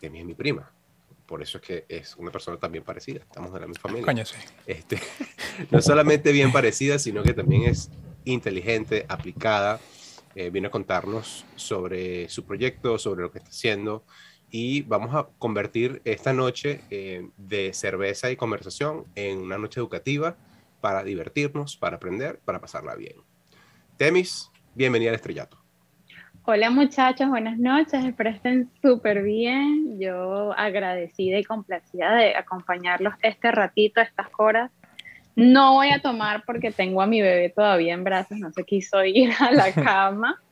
Temis 0.00 0.20
es 0.20 0.26
mi 0.26 0.34
prima 0.34 0.72
por 1.26 1.42
eso 1.42 1.58
es 1.58 1.64
que 1.64 1.84
es 1.88 2.16
una 2.16 2.30
persona 2.30 2.58
también 2.58 2.84
parecida, 2.84 3.20
estamos 3.20 3.52
de 3.52 3.60
la 3.60 3.66
misma 3.66 3.80
familia. 3.80 4.04
Coño, 4.04 4.24
sí. 4.24 4.36
este, 4.66 5.00
no 5.70 5.80
solamente 5.80 6.32
bien 6.32 6.52
parecida, 6.52 6.98
sino 6.98 7.22
que 7.22 7.32
también 7.32 7.62
es 7.62 7.90
inteligente, 8.24 9.06
aplicada, 9.08 9.80
eh, 10.34 10.50
viene 10.50 10.68
a 10.68 10.70
contarnos 10.70 11.44
sobre 11.56 12.28
su 12.28 12.44
proyecto, 12.44 12.98
sobre 12.98 13.22
lo 13.22 13.30
que 13.30 13.38
está 13.38 13.50
haciendo 13.50 14.04
y 14.50 14.82
vamos 14.82 15.14
a 15.14 15.28
convertir 15.38 16.02
esta 16.04 16.32
noche 16.32 16.80
eh, 16.90 17.28
de 17.36 17.72
cerveza 17.72 18.30
y 18.30 18.36
conversación 18.36 19.06
en 19.14 19.38
una 19.38 19.58
noche 19.58 19.80
educativa 19.80 20.36
para 20.80 21.02
divertirnos, 21.02 21.76
para 21.76 21.96
aprender, 21.96 22.40
para 22.44 22.60
pasarla 22.60 22.94
bien. 22.94 23.16
Temis, 23.96 24.50
bienvenida 24.74 25.10
al 25.10 25.14
estrellato. 25.14 25.56
Hola 26.46 26.68
muchachos, 26.68 27.28
buenas 27.28 27.58
noches, 27.58 28.04
espero 28.04 28.30
estén 28.30 28.68
súper 28.82 29.22
bien. 29.22 30.00
Yo 30.00 30.52
agradecida 30.56 31.38
y 31.38 31.44
complacida 31.44 32.16
de 32.16 32.34
acompañarlos 32.34 33.14
este 33.22 33.52
ratito, 33.52 34.00
estas 34.00 34.26
horas. 34.36 34.72
No 35.36 35.74
voy 35.74 35.90
a 35.90 36.02
tomar 36.02 36.42
porque 36.44 36.72
tengo 36.72 37.02
a 37.02 37.06
mi 37.06 37.22
bebé 37.22 37.50
todavía 37.50 37.94
en 37.94 38.02
brazos, 38.02 38.36
no 38.38 38.50
se 38.50 38.64
quiso 38.64 39.04
ir 39.04 39.30
a 39.38 39.52
la 39.52 39.72
cama. 39.72 40.42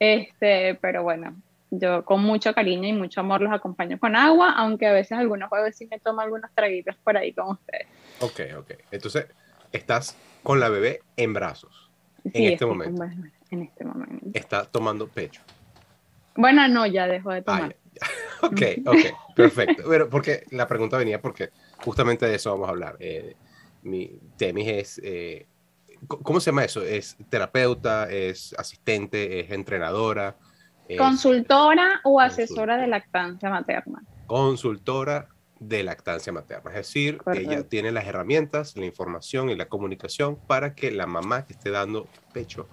Este, 0.00 0.74
pero 0.80 1.04
bueno, 1.04 1.36
yo 1.70 2.04
con 2.04 2.20
mucho 2.24 2.52
cariño 2.52 2.88
y 2.88 2.92
mucho 2.92 3.20
amor 3.20 3.42
los 3.42 3.52
acompaño 3.52 3.96
con 3.96 4.16
agua, 4.16 4.54
aunque 4.56 4.88
a 4.88 4.92
veces 4.92 5.16
algunos 5.16 5.48
jueves 5.48 5.76
sí 5.76 5.86
me 5.88 6.00
tomo 6.00 6.20
algunos 6.20 6.50
traguitos 6.52 6.96
por 6.96 7.16
ahí 7.16 7.32
con 7.32 7.50
ustedes. 7.50 7.86
Ok, 8.18 8.40
ok. 8.58 8.72
Entonces, 8.90 9.26
estás 9.70 10.16
con 10.42 10.58
la 10.58 10.68
bebé 10.68 11.00
en 11.16 11.32
brazos 11.32 11.81
en 12.24 12.52
este 12.52 12.66
momento. 12.66 13.04
En 13.50 13.62
este 13.62 13.84
momento. 13.84 14.26
Está 14.32 14.64
tomando 14.64 15.08
pecho. 15.08 15.42
Bueno, 16.36 16.66
no, 16.68 16.86
ya 16.86 17.06
dejó 17.06 17.32
de 17.32 17.42
tomar. 17.42 17.76
ok, 18.42 18.62
ok, 18.86 18.96
perfecto. 19.36 19.84
Pero 19.88 20.08
porque 20.08 20.44
la 20.50 20.66
pregunta 20.66 20.96
venía 20.96 21.20
porque 21.20 21.50
justamente 21.84 22.26
de 22.26 22.36
eso 22.36 22.50
vamos 22.50 22.68
a 22.68 22.70
hablar. 22.70 22.96
Eh, 23.00 23.34
mi 23.82 24.18
temis 24.36 24.68
es, 24.68 25.00
eh, 25.04 25.46
¿cómo 26.06 26.40
se 26.40 26.50
llama 26.50 26.64
eso? 26.64 26.82
¿Es 26.82 27.16
terapeuta? 27.28 28.10
¿Es 28.10 28.54
asistente? 28.58 29.40
¿Es 29.40 29.50
entrenadora? 29.50 30.36
Consultora 30.98 32.00
o 32.04 32.20
asesora 32.20 32.76
de 32.76 32.86
lactancia 32.86 33.48
materna. 33.48 34.02
Consultora 34.26 35.28
de 35.68 35.82
lactancia 35.82 36.32
materna. 36.32 36.70
Es 36.70 36.76
decir, 36.76 37.20
ella 37.34 37.62
tiene 37.68 37.92
las 37.92 38.06
herramientas, 38.06 38.76
la 38.76 38.84
información 38.84 39.50
y 39.50 39.56
la 39.56 39.66
comunicación 39.66 40.36
para 40.36 40.74
que 40.74 40.90
la 40.90 41.06
mamá 41.06 41.46
que 41.46 41.52
esté 41.52 41.70
dando 41.70 42.08
pecho, 42.32 42.68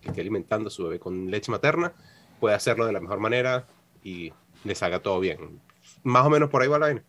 que 0.00 0.08
esté 0.08 0.20
alimentando 0.20 0.68
a 0.68 0.70
su 0.70 0.84
bebé 0.84 0.98
con 0.98 1.30
leche 1.30 1.50
materna, 1.50 1.92
pueda 2.40 2.56
hacerlo 2.56 2.86
de 2.86 2.92
la 2.92 3.00
mejor 3.00 3.20
manera 3.20 3.66
y 4.02 4.32
les 4.64 4.82
haga 4.82 5.00
todo 5.00 5.20
bien. 5.20 5.60
Más 6.02 6.26
o 6.26 6.30
menos 6.30 6.50
por 6.50 6.62
ahí 6.62 6.68
va 6.68 6.78
la 6.78 6.86
vaina. 6.86 7.02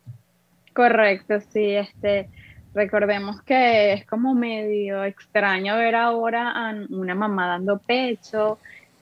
Correcto, 0.72 1.40
sí. 1.40 1.74
Este, 1.74 2.28
recordemos 2.74 3.42
que 3.42 3.94
es 3.94 4.06
como 4.06 4.34
medio 4.34 5.04
extraño 5.04 5.76
ver 5.76 5.94
ahora 5.94 6.50
a 6.50 6.74
una 6.90 7.14
mamá 7.14 7.48
dando 7.48 7.78
pecho. 7.78 8.58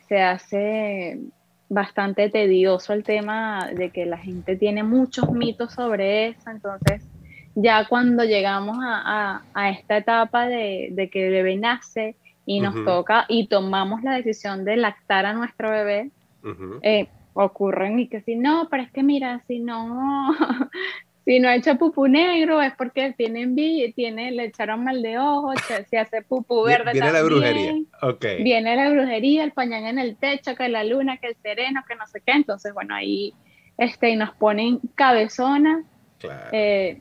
Se 0.08 0.22
hace 0.22 1.18
bastante 1.74 2.30
tedioso 2.30 2.92
el 2.92 3.02
tema 3.02 3.68
de 3.74 3.90
que 3.90 4.06
la 4.06 4.16
gente 4.16 4.56
tiene 4.56 4.84
muchos 4.84 5.30
mitos 5.32 5.72
sobre 5.72 6.28
eso, 6.28 6.50
entonces 6.50 7.02
ya 7.56 7.86
cuando 7.88 8.24
llegamos 8.24 8.78
a, 8.80 9.42
esta 9.70 9.96
etapa 9.98 10.46
de, 10.46 11.08
que 11.12 11.26
el 11.26 11.32
bebé 11.32 11.56
nace 11.56 12.16
y 12.46 12.60
nos 12.60 12.84
toca 12.84 13.26
y 13.28 13.48
tomamos 13.48 14.02
la 14.02 14.12
decisión 14.14 14.64
de 14.64 14.76
lactar 14.76 15.26
a 15.26 15.32
nuestro 15.32 15.70
bebé, 15.70 16.10
eh, 16.82 17.08
ocurren 17.32 17.98
y 17.98 18.08
que 18.08 18.20
si 18.20 18.36
no, 18.36 18.68
pero 18.70 18.84
es 18.84 18.92
que 18.92 19.02
mira, 19.02 19.42
si 19.48 19.58
no, 19.58 20.34
si 21.24 21.40
no 21.40 21.50
echa 21.50 21.76
pupú 21.76 22.06
negro 22.06 22.60
es 22.60 22.74
porque 22.74 23.14
tiene 23.16 23.46
tiene, 23.94 24.30
le 24.30 24.44
echaron 24.44 24.84
mal 24.84 25.00
de 25.00 25.18
ojo, 25.18 25.52
se 25.88 25.98
hace 25.98 26.22
pupú 26.22 26.64
verde 26.64 26.92
Viene 26.92 27.12
la 27.12 27.22
brujería, 27.22 27.74
Viene 28.40 28.76
la 28.76 28.90
brujería, 28.90 29.44
el 29.44 29.52
pañal 29.52 29.84
en 29.84 29.98
el 29.98 30.16
techo, 30.16 30.54
que 30.54 30.68
la 30.68 30.84
luna, 30.84 31.16
que 31.16 31.28
el 31.28 31.36
sereno, 31.36 31.82
que 31.88 31.94
no 31.94 32.06
sé 32.06 32.20
qué. 32.20 32.32
Entonces, 32.32 32.74
bueno, 32.74 32.94
ahí 32.94 33.32
este, 33.78 34.14
nos 34.16 34.34
ponen 34.34 34.80
cabezonas 34.94 35.86
eh, 36.52 37.00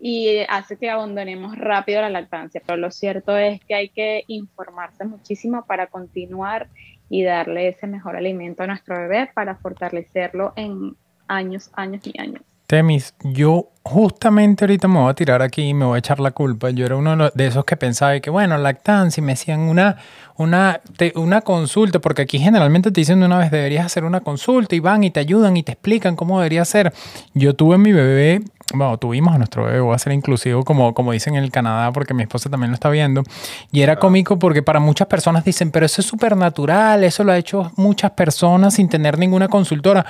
y 0.00 0.38
hace 0.48 0.76
que 0.76 0.88
abandonemos 0.88 1.58
rápido 1.58 2.00
la 2.02 2.10
lactancia. 2.10 2.62
Pero 2.64 2.76
lo 2.76 2.92
cierto 2.92 3.36
es 3.36 3.60
que 3.64 3.74
hay 3.74 3.88
que 3.88 4.22
informarse 4.28 5.04
muchísimo 5.04 5.66
para 5.66 5.88
continuar 5.88 6.68
y 7.08 7.24
darle 7.24 7.68
ese 7.68 7.88
mejor 7.88 8.16
alimento 8.16 8.62
a 8.62 8.68
nuestro 8.68 8.96
bebé 8.96 9.28
para 9.34 9.56
fortalecerlo 9.56 10.52
en 10.54 10.96
años, 11.26 11.70
años 11.74 12.06
y 12.06 12.20
años. 12.20 12.42
Temis, 12.66 13.14
yo 13.22 13.68
justamente 13.84 14.64
ahorita 14.64 14.88
me 14.88 14.98
voy 14.98 15.10
a 15.10 15.14
tirar 15.14 15.40
aquí 15.40 15.62
y 15.62 15.74
me 15.74 15.84
voy 15.84 15.96
a 15.96 15.98
echar 15.98 16.18
la 16.18 16.32
culpa. 16.32 16.70
Yo 16.70 16.84
era 16.84 16.96
uno 16.96 17.30
de 17.30 17.46
esos 17.46 17.64
que 17.64 17.76
pensaba 17.76 18.18
que, 18.18 18.30
bueno, 18.30 18.58
lactancia, 18.58 19.20
y 19.20 19.24
me 19.24 19.32
hacían 19.32 19.60
una, 19.60 19.96
una, 20.36 20.80
una 21.14 21.40
consulta, 21.42 22.00
porque 22.00 22.22
aquí 22.22 22.40
generalmente 22.40 22.90
te 22.90 23.00
dicen 23.00 23.20
de 23.20 23.26
una 23.26 23.38
vez 23.38 23.52
deberías 23.52 23.86
hacer 23.86 24.04
una 24.04 24.20
consulta 24.20 24.74
y 24.74 24.80
van 24.80 25.04
y 25.04 25.10
te 25.12 25.20
ayudan 25.20 25.56
y 25.56 25.62
te 25.62 25.72
explican 25.72 26.16
cómo 26.16 26.38
debería 26.40 26.64
ser. 26.64 26.92
Yo 27.34 27.54
tuve 27.54 27.78
mi 27.78 27.92
bebé, 27.92 28.42
bueno, 28.74 28.98
tuvimos 28.98 29.32
a 29.32 29.38
nuestro 29.38 29.66
bebé, 29.66 29.78
voy 29.78 29.94
a 29.94 29.98
ser 29.98 30.12
inclusivo 30.12 30.64
como, 30.64 30.92
como 30.92 31.12
dicen 31.12 31.36
en 31.36 31.44
el 31.44 31.52
Canadá, 31.52 31.92
porque 31.92 32.14
mi 32.14 32.24
esposa 32.24 32.50
también 32.50 32.72
lo 32.72 32.74
está 32.74 32.90
viendo. 32.90 33.22
Y 33.70 33.82
era 33.82 33.96
cómico 33.96 34.38
porque 34.40 34.64
para 34.64 34.80
muchas 34.80 35.06
personas 35.06 35.44
dicen, 35.44 35.70
pero 35.70 35.86
eso 35.86 36.00
es 36.00 36.06
súper 36.06 36.36
natural, 36.36 37.04
eso 37.04 37.22
lo 37.22 37.30
ha 37.30 37.38
hecho 37.38 37.70
muchas 37.76 38.10
personas 38.10 38.74
sin 38.74 38.88
tener 38.88 39.16
ninguna 39.18 39.46
consultora. 39.46 40.04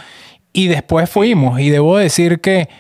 Y 0.57 0.69
después 0.69 1.11
fuimos, 1.11 1.61
y 1.61 1.69
debo 1.69 1.99
decir 1.99 2.41
que 2.41 2.71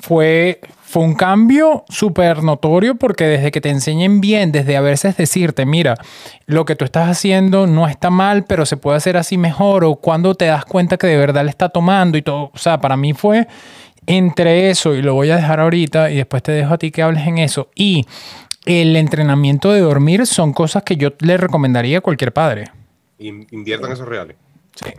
fue, 0.00 0.58
fue 0.80 1.02
un 1.02 1.14
cambio 1.14 1.84
súper 1.90 2.42
notorio 2.42 2.94
porque 2.94 3.24
desde 3.24 3.50
que 3.50 3.60
te 3.60 3.68
enseñen 3.68 4.22
bien, 4.22 4.52
desde 4.52 4.74
a 4.74 4.80
veces 4.80 5.14
decirte, 5.14 5.66
mira, 5.66 5.96
lo 6.46 6.64
que 6.64 6.76
tú 6.76 6.86
estás 6.86 7.10
haciendo 7.10 7.66
no 7.66 7.86
está 7.88 8.08
mal, 8.08 8.44
pero 8.44 8.64
se 8.64 8.78
puede 8.78 8.96
hacer 8.96 9.18
así 9.18 9.36
mejor, 9.36 9.84
o 9.84 9.96
cuando 9.96 10.34
te 10.34 10.46
das 10.46 10.64
cuenta 10.64 10.96
que 10.96 11.06
de 11.06 11.18
verdad 11.18 11.44
le 11.44 11.50
está 11.50 11.68
tomando 11.68 12.16
y 12.16 12.22
todo. 12.22 12.50
O 12.54 12.56
sea, 12.56 12.80
para 12.80 12.96
mí 12.96 13.12
fue 13.12 13.48
entre 14.06 14.70
eso, 14.70 14.94
y 14.94 15.02
lo 15.02 15.12
voy 15.12 15.28
a 15.28 15.36
dejar 15.36 15.60
ahorita, 15.60 16.10
y 16.10 16.16
después 16.16 16.42
te 16.42 16.52
dejo 16.52 16.72
a 16.72 16.78
ti 16.78 16.90
que 16.90 17.02
hables 17.02 17.26
en 17.26 17.36
eso, 17.36 17.68
y 17.74 18.06
el 18.64 18.96
entrenamiento 18.96 19.72
de 19.72 19.80
dormir 19.80 20.26
son 20.26 20.54
cosas 20.54 20.84
que 20.84 20.96
yo 20.96 21.10
le 21.18 21.36
recomendaría 21.36 21.98
a 21.98 22.00
cualquier 22.00 22.32
padre. 22.32 22.64
Inviertan 23.18 23.92
esos 23.92 24.08
reales. 24.08 24.38
Sí. 24.74 24.90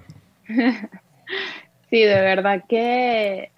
Sí, 1.96 2.02
de 2.02 2.20
verdad 2.20 2.62
que, 2.68 3.52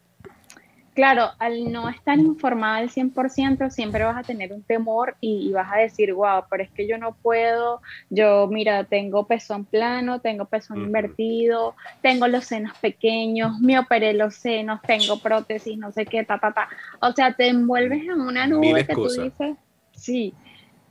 claro, 0.94 1.32
al 1.40 1.72
no 1.72 1.90
estar 1.90 2.20
informada 2.20 2.76
al 2.76 2.92
100%, 2.92 3.72
siempre 3.72 4.04
vas 4.04 4.16
a 4.16 4.22
tener 4.22 4.54
un 4.54 4.62
temor 4.62 5.16
y, 5.20 5.52
vas 5.54 5.74
a 5.74 5.78
decir, 5.78 6.14
wow, 6.14 6.44
pero 6.48 6.62
es 6.62 6.70
que 6.70 6.88
yo 6.88 7.00
no 7.00 7.16
puedo, 7.16 7.82
yo, 8.12 8.48
mira, 8.48 8.84
tengo 8.84 9.26
pezón 9.26 9.66
plano, 9.66 10.22
tengo 10.22 10.46
pezón 10.46 10.84
invertido, 10.84 11.74
tengo 12.04 12.28
los 12.28 12.46
senos 12.46 12.78
pequeños, 12.78 13.60
me 13.60 13.80
operé 13.80 14.14
los 14.14 14.36
senos, 14.36 14.84
tengo 14.84 15.18
prótesis, 15.18 15.76
no 15.76 15.92
sé 15.92 16.06
qué, 16.06 16.24
ta, 16.24 16.38
ta, 16.38 16.52
ta. 16.52 16.70
O 17.02 17.14
sea, 17.14 17.34
te 17.34 17.48
envuelves 17.48 18.04
en 18.04 18.22
una 18.22 18.46
nube 18.46 18.86
que 18.86 18.94
tú 18.94 19.10
dices, 19.10 19.58
sí. 19.94 20.36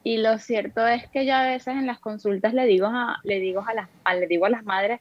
Y 0.02 0.16
lo 0.18 0.38
cierto 0.38 0.84
es 0.84 1.08
que 1.10 1.24
ya 1.24 1.42
a 1.42 1.46
veces 1.46 1.76
en 1.76 1.86
las 1.86 2.00
consultas 2.00 2.54
le 2.54 2.66
digo 2.66 2.88
a, 2.88 3.20
le 3.22 3.38
digo 3.38 3.64
a 3.64 3.72
las, 3.72 3.88
le 4.18 4.26
digo 4.26 4.46
a 4.46 4.50
las 4.50 4.64
madres, 4.64 5.00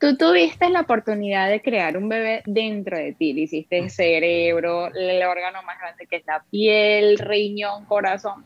Tú 0.00 0.16
tuviste 0.16 0.70
la 0.70 0.80
oportunidad 0.80 1.50
de 1.50 1.60
crear 1.60 1.98
un 1.98 2.08
bebé 2.08 2.42
dentro 2.46 2.96
de 2.96 3.12
ti, 3.12 3.34
le 3.34 3.42
hiciste 3.42 3.78
el 3.78 3.90
cerebro, 3.90 4.86
el 4.94 5.22
órgano 5.22 5.62
más 5.62 5.78
grande 5.78 6.06
que 6.06 6.16
es 6.16 6.26
la 6.26 6.42
piel, 6.50 7.18
riñón, 7.18 7.84
corazón. 7.84 8.42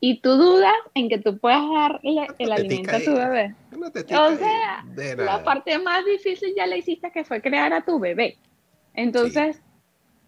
Y 0.00 0.18
tú 0.20 0.30
dudas 0.30 0.74
en 0.94 1.08
que 1.08 1.18
tú 1.18 1.38
puedas 1.38 1.62
darle 1.62 2.26
el 2.38 2.50
alimento 2.50 2.96
a 2.96 3.00
tu 3.00 3.14
bebé. 3.14 3.54
o 3.72 4.36
sea, 4.36 4.84
la 5.16 5.44
parte 5.44 5.78
más 5.78 6.04
difícil 6.04 6.52
ya 6.56 6.66
la 6.66 6.76
hiciste 6.76 7.12
que 7.12 7.22
fue 7.22 7.40
crear 7.40 7.72
a 7.72 7.84
tu 7.84 8.00
bebé. 8.00 8.36
Entonces, 8.92 9.62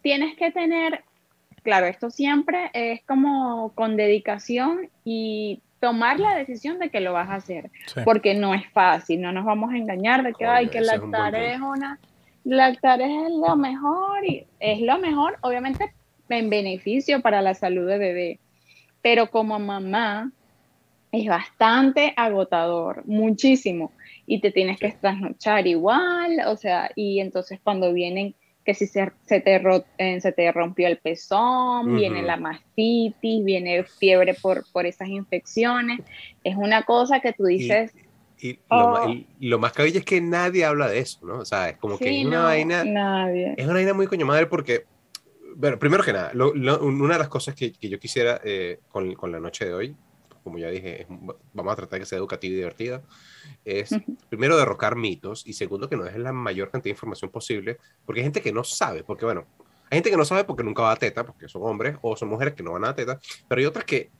tienes 0.03 0.37
que 0.37 0.53
tener, 0.53 1.03
claro, 1.65 1.87
esto 1.87 2.09
siempre 2.09 2.71
es 2.73 3.03
como 3.03 3.73
con 3.75 3.97
dedicación 3.97 4.91
y 5.05 5.61
tomar 5.81 6.19
la 6.19 6.35
decisión 6.35 6.79
de 6.79 6.91
que 6.91 7.01
lo 7.01 7.13
vas 7.13 7.29
a 7.29 7.37
hacer, 7.37 7.71
porque 8.05 8.35
no 8.35 8.55
es 8.55 8.67
fácil, 8.71 9.21
no 9.21 9.33
nos 9.33 9.45
vamos 9.45 9.73
a 9.73 9.77
engañar 9.77 10.23
de 10.23 10.33
que 10.35 10.47
hay 10.47 10.69
que 10.69 10.81
lactar 10.81 11.35
es, 11.35 11.61
una, 11.61 11.99
lactar 12.45 13.01
es 13.01 13.31
lo 13.31 13.57
mejor 13.57 14.25
y 14.25 14.47
es 14.59 14.81
lo 14.81 14.99
mejor, 14.99 15.39
obviamente 15.43 15.93
en 16.29 16.51
beneficio 16.51 17.23
para 17.23 17.43
la 17.43 17.55
salud 17.55 17.87
de 17.87 17.99
bebé, 17.99 18.39
pero 19.03 19.31
como 19.31 19.59
mamá 19.59 20.33
es 21.13 21.27
bastante 21.27 22.13
agotador, 22.17 23.03
muchísimo, 23.07 23.93
y 24.27 24.41
te 24.41 24.51
tienes 24.51 24.79
que 24.79 24.91
trasnochar 24.93 25.67
igual, 25.67 26.41
o 26.47 26.57
sea, 26.57 26.91
y 26.95 27.21
entonces 27.21 27.61
cuando 27.63 27.93
vienen 27.93 28.35
que 28.69 28.75
si 28.75 28.87
se, 28.87 29.11
se, 29.25 29.41
te, 29.41 29.63
eh, 29.97 30.21
se 30.21 30.33
te 30.33 30.53
rompió 30.53 30.89
el 30.89 30.99
pezón, 30.99 31.97
viene 31.97 32.21
la 32.23 32.37
mastitis, 32.37 33.43
viene 33.43 33.83
fiebre 33.83 34.35
por, 34.35 34.71
por 34.73 34.85
esas 34.85 35.09
infecciones. 35.09 36.01
Es 36.45 36.55
una 36.55 36.83
cosa 36.83 37.21
que 37.21 37.33
tú 37.33 37.47
dices... 37.47 37.95
Y, 38.39 38.59
oh". 38.69 39.11
lo, 39.41 39.59
más 39.59 39.73
cabilla 39.73 40.01
es 40.01 40.05
que 40.05 40.21
nadie 40.21 40.67
habla 40.67 40.87
de 40.87 40.99
eso, 40.99 41.19
¿no? 41.25 41.39
O 41.39 41.47
sea, 41.47 41.71
es 41.71 41.79
como 41.79 41.97
que 41.97 42.21
es 42.21 42.27
una 42.27 42.43
vaina... 42.43 42.85
Nadie. 42.85 43.55
Es 43.57 43.65
una 43.65 43.73
vaina 43.73 43.95
muy 43.95 44.07
coño 44.07 44.27
madre 44.27 44.45
porque... 44.45 44.85
Bueno, 45.57 45.79
primero 45.79 46.05
que 46.05 46.13
nada, 46.13 46.33
una 46.35 47.15
de 47.15 47.19
las 47.19 47.29
cosas 47.29 47.55
que, 47.55 47.73
que 47.73 47.89
yo 47.89 47.99
quisiera 47.99 48.39
eh, 48.45 48.81
con, 48.91 49.15
con 49.15 49.33
la 49.33 49.41
noche 49.41 49.65
de 49.65 49.73
hoy, 49.73 49.97
como 50.49 50.59
ya 50.59 50.71
dije, 50.71 51.07
vamos 51.53 51.73
a 51.73 51.77
tratar 51.77 52.01
que 52.01 52.07
sea 52.07 52.17
educativa 52.17 52.53
y 52.53 52.57
divertida, 52.57 53.03
es 53.67 53.91
primero 54.31 54.57
derrocar 54.57 54.97
mitos 54.97 55.47
y 55.47 55.53
segundo 55.53 55.91
que 55.91 55.97
nos 55.97 56.07
dejen 56.07 56.23
la 56.23 56.33
mayor 56.33 56.71
cantidad 56.71 56.95
de 56.95 56.97
información 56.97 57.31
posible, 57.31 57.77
porque 58.07 58.21
hay 58.21 58.25
gente 58.25 58.41
que 58.41 58.51
no 58.51 58.65
sabe, 58.65 59.05
porque 59.05 59.27
bueno, 59.27 59.47
hay 59.91 59.97
gente 59.97 60.11
que 60.11 60.17
no 60.17 60.25
sabe 60.25 60.45
porque 60.45 60.65
nunca 60.65 60.83
va 60.83 60.93
a 60.93 60.97
teta, 60.97 61.25
porque 61.25 61.49
son 61.49 61.63
hombres 61.65 61.99
o 62.01 62.17
son 62.17 62.31
mujeres 62.31 62.55
que 62.55 62.63
no 62.63 62.73
van 62.73 62.87
a 62.87 62.95
teta, 62.95 63.21
pero 63.47 63.59
hay 63.59 63.67
otras 63.67 63.85
que, 63.85 64.11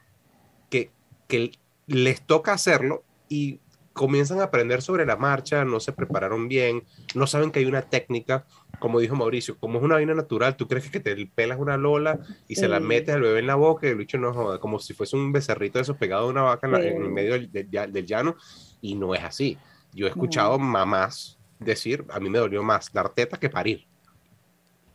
que, 0.69 0.91
que 1.27 1.53
les 1.87 2.21
toca 2.21 2.53
hacerlo 2.53 3.05
y 3.29 3.61
comienzan 3.99 4.39
a 4.39 4.45
aprender 4.45 4.81
sobre 4.81 5.05
la 5.05 5.17
marcha, 5.17 5.65
no 5.65 5.81
se 5.81 5.93
prepararon 5.93 6.47
bien, 6.47 6.85
no 7.17 7.27
saben 7.27 7.51
que 7.51 7.59
hay 7.59 7.65
una 7.65 7.83
técnica, 7.83 8.47
como 8.79 9.01
dijo 9.01 9.17
Mauricio, 9.17 9.59
como 9.59 9.79
es 9.79 9.85
una 9.85 9.97
vaina 9.97 10.15
natural, 10.15 10.57
tú 10.57 10.69
crees 10.69 10.89
que 10.89 11.01
te 11.01 11.27
pelas 11.27 11.59
una 11.59 11.77
lola 11.77 12.21
y 12.47 12.55
se 12.55 12.69
la 12.69 12.79
metes 12.79 13.17
al 13.17 13.23
bebé 13.23 13.41
en 13.41 13.49
la 13.49 13.57
boca 13.57 13.89
y 13.89 13.91
el 13.91 13.97
bicho 13.97 14.17
no 14.17 14.33
joda, 14.33 14.61
como 14.61 14.79
si 14.79 14.95
fuese 14.95 15.17
un 15.17 15.33
becerrito 15.33 15.81
de 15.81 15.83
esos 15.83 15.97
pegado 15.97 16.29
a 16.29 16.31
una 16.31 16.43
vaca 16.43 16.69
en, 16.69 17.03
el 17.03 17.11
medio 17.11 17.33
del, 17.33 18.07
llano, 18.07 18.37
y 18.81 18.95
no 18.95 19.17
es 19.17 19.25
así. 19.25 19.59
Yo 19.93 20.07
he 20.07 20.11
escuchado 20.11 20.61
mamás 20.61 21.41
decir, 21.59 22.05
a 22.11 22.21
mí 22.21 22.31
me 22.31 22.39
dolió 22.39 22.63
más 22.63 22.93
dar 22.93 23.09
teta 23.09 23.37
que 23.37 23.51
parir. 23.51 23.85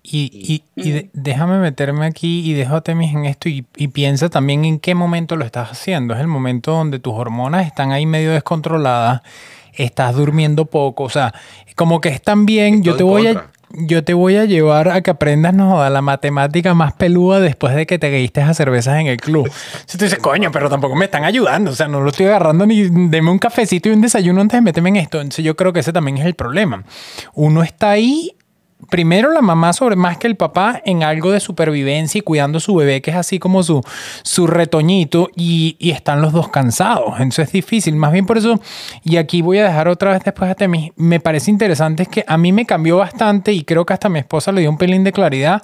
Y, 0.06 0.64
y, 0.76 1.10
déjame 1.14 1.60
meterme 1.60 2.06
aquí 2.06 2.42
y 2.42 2.54
déjate 2.54 2.92
en 2.92 3.26
esto 3.26 3.48
y, 3.48 3.62
piensa 3.88 4.30
también 4.30 4.66
en 4.66 4.80
qué 4.80 4.96
momento 4.96 5.38
lo 5.38 5.46
estás 5.46 5.72
haciendo. 5.72 6.14
Es 6.14 6.20
el 6.20 6.28
momento 6.28 6.72
donde 6.72 7.00
tus 7.00 7.14
hormonas 7.14 7.66
están 7.66 7.94
ahí 7.94 8.06
medio 8.06 8.34
descontroladas, 8.34 9.22
estás 9.74 10.16
durmiendo 10.16 10.66
poco, 10.66 11.04
o 11.04 11.10
sea, 11.10 11.34
como 11.76 12.02
que 12.02 12.10
están 12.10 12.46
bien, 12.46 12.84
yo 12.84 12.98
te 12.98 13.04
voy 13.04 13.28
a 13.28 13.50
yo 13.76 14.04
te 14.04 14.14
voy 14.14 14.36
a 14.36 14.46
llevar 14.46 14.90
a 14.90 15.02
que 15.02 15.10
aprendas 15.10 15.54
no, 15.54 15.82
a 15.82 15.90
la 15.90 16.02
matemática 16.02 16.76
más 16.76 16.94
peluda 16.94 17.40
después 17.40 17.76
de 17.76 17.88
que 17.88 17.98
te 17.98 18.12
guiste 18.12 18.42
a 18.42 18.54
cervezas 18.54 19.00
en 19.00 19.08
el 19.08 19.18
club. 19.18 19.50
Si 19.86 19.98
tú 19.98 20.06
dices, 20.06 20.20
coño, 20.20 20.52
pero 20.52 20.70
tampoco 20.70 20.96
me 20.96 21.06
están 21.06 21.24
ayudando, 21.24 21.72
o 21.72 21.76
sea, 21.76 21.88
no 21.88 22.02
lo 22.02 22.10
estoy 22.10 22.28
agarrando 22.28 22.66
ni 22.66 22.84
deme 23.10 23.32
un 23.32 23.40
cafecito 23.40 23.90
y 23.90 23.92
un 23.92 24.02
desayuno 24.02 24.42
antes 24.42 24.58
de 24.58 24.62
meterme 24.62 24.90
en 24.90 24.96
esto. 24.98 25.20
Entonces 25.20 25.44
yo 25.44 25.56
creo 25.56 25.74
que 25.74 25.80
ese 25.82 25.92
también 25.92 26.18
es 26.18 26.26
el 26.26 26.36
problema. 26.36 26.84
Uno 27.34 27.64
está 27.64 27.92
ahí 27.92 28.36
primero 28.90 29.32
la 29.32 29.42
mamá 29.42 29.74
sobre 29.74 29.96
más 29.96 30.18
que 30.18 30.28
el 30.28 30.36
papá 30.36 30.82
en 30.86 31.04
algo 31.04 31.32
de 31.32 31.40
supervivencia 31.40 32.20
y 32.20 32.22
cuidando 32.22 32.60
su 32.60 32.76
bebé, 32.76 33.02
que 33.02 33.12
es 33.12 33.18
así 33.18 33.40
como 33.40 33.64
su, 33.64 33.82
su 34.24 34.48
retoñito, 34.48 35.30
y, 35.36 35.78
están 35.94 36.22
los 36.22 36.34
dos 36.34 36.50
cansados. 36.50 37.14
Entonces 37.20 37.48
es 37.48 37.52
difícil. 37.54 37.96
Más 37.96 38.12
bien 38.12 38.26
por 38.26 38.38
eso, 38.38 38.60
y 39.04 39.18
aquí 39.18 39.42
voy 39.42 39.60
a 39.60 39.66
dejar 39.66 39.88
otra 39.88 40.12
vez 40.12 40.24
después 40.24 40.50
a 40.50 40.56
Temis, 40.56 40.92
me 40.96 41.20
parece 41.20 41.52
interesante 41.52 42.04
es 42.04 42.10
que 42.10 42.26
a 42.28 42.38
mí 42.38 42.52
me 42.52 42.66
cambió 42.66 42.98
bastante 42.98 43.54
y 43.54 43.64
creo 43.64 43.86
que 43.86 43.94
hasta 43.94 44.10
mi 44.10 44.20
esposa 44.20 44.52
le 44.52 44.62
dio 44.62 44.70
un 44.70 44.78
pelín 44.78 45.04
de 45.04 45.12
claridad 45.12 45.64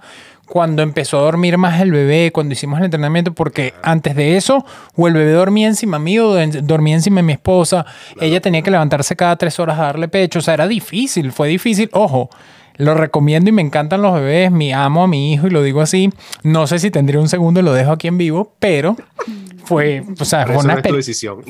cuando 0.50 0.82
empezó 0.82 1.20
a 1.20 1.22
dormir 1.22 1.58
más 1.58 1.80
el 1.80 1.92
bebé, 1.92 2.32
cuando 2.32 2.54
hicimos 2.54 2.80
el 2.80 2.86
entrenamiento, 2.86 3.34
porque 3.34 3.74
antes 3.84 4.16
de 4.16 4.36
eso, 4.36 4.66
o 4.96 5.08
el 5.08 5.14
bebé 5.14 5.32
dormía 5.32 5.68
encima 5.68 6.00
mío, 6.00 6.36
dormía 6.64 6.96
encima 6.96 7.18
de 7.18 7.24
mi 7.24 7.34
esposa, 7.34 7.86
ella 8.20 8.42
tenía 8.42 8.64
que 8.64 8.72
levantarse 8.72 9.16
cada 9.16 9.36
tres 9.38 9.60
horas 9.60 9.78
a 9.78 9.84
darle 9.84 10.08
pecho, 10.08 10.40
o 10.40 10.42
sea, 10.42 10.56
era 10.56 10.68
difícil, 10.68 11.32
fue 11.32 11.48
difícil, 11.48 11.90
ojo, 11.94 12.30
lo 12.80 12.94
recomiendo 12.94 13.50
y 13.50 13.54
me 13.54 13.62
encantan 13.62 14.02
los 14.02 14.14
bebés. 14.16 14.52
Mi 14.52 14.72
amo 14.72 15.04
a 15.04 15.08
mi 15.08 15.34
hijo 15.34 15.48
y 15.48 15.50
lo 15.50 15.62
digo 15.62 15.82
así. 15.82 16.10
No 16.44 16.66
sé 16.66 16.80
si 16.80 16.90
tendría 16.90 17.20
un 17.20 17.28
segundo 17.30 17.60
y 17.60 17.64
lo 17.64 17.74
dejo 17.74 17.92
aquí 17.92 18.08
en 18.08 18.18
vivo, 18.18 18.54
pero 18.58 18.96
fue, 19.66 20.04
o 20.20 20.26
sea, 20.26 20.48
fue 20.48 20.58
una, 20.58 20.82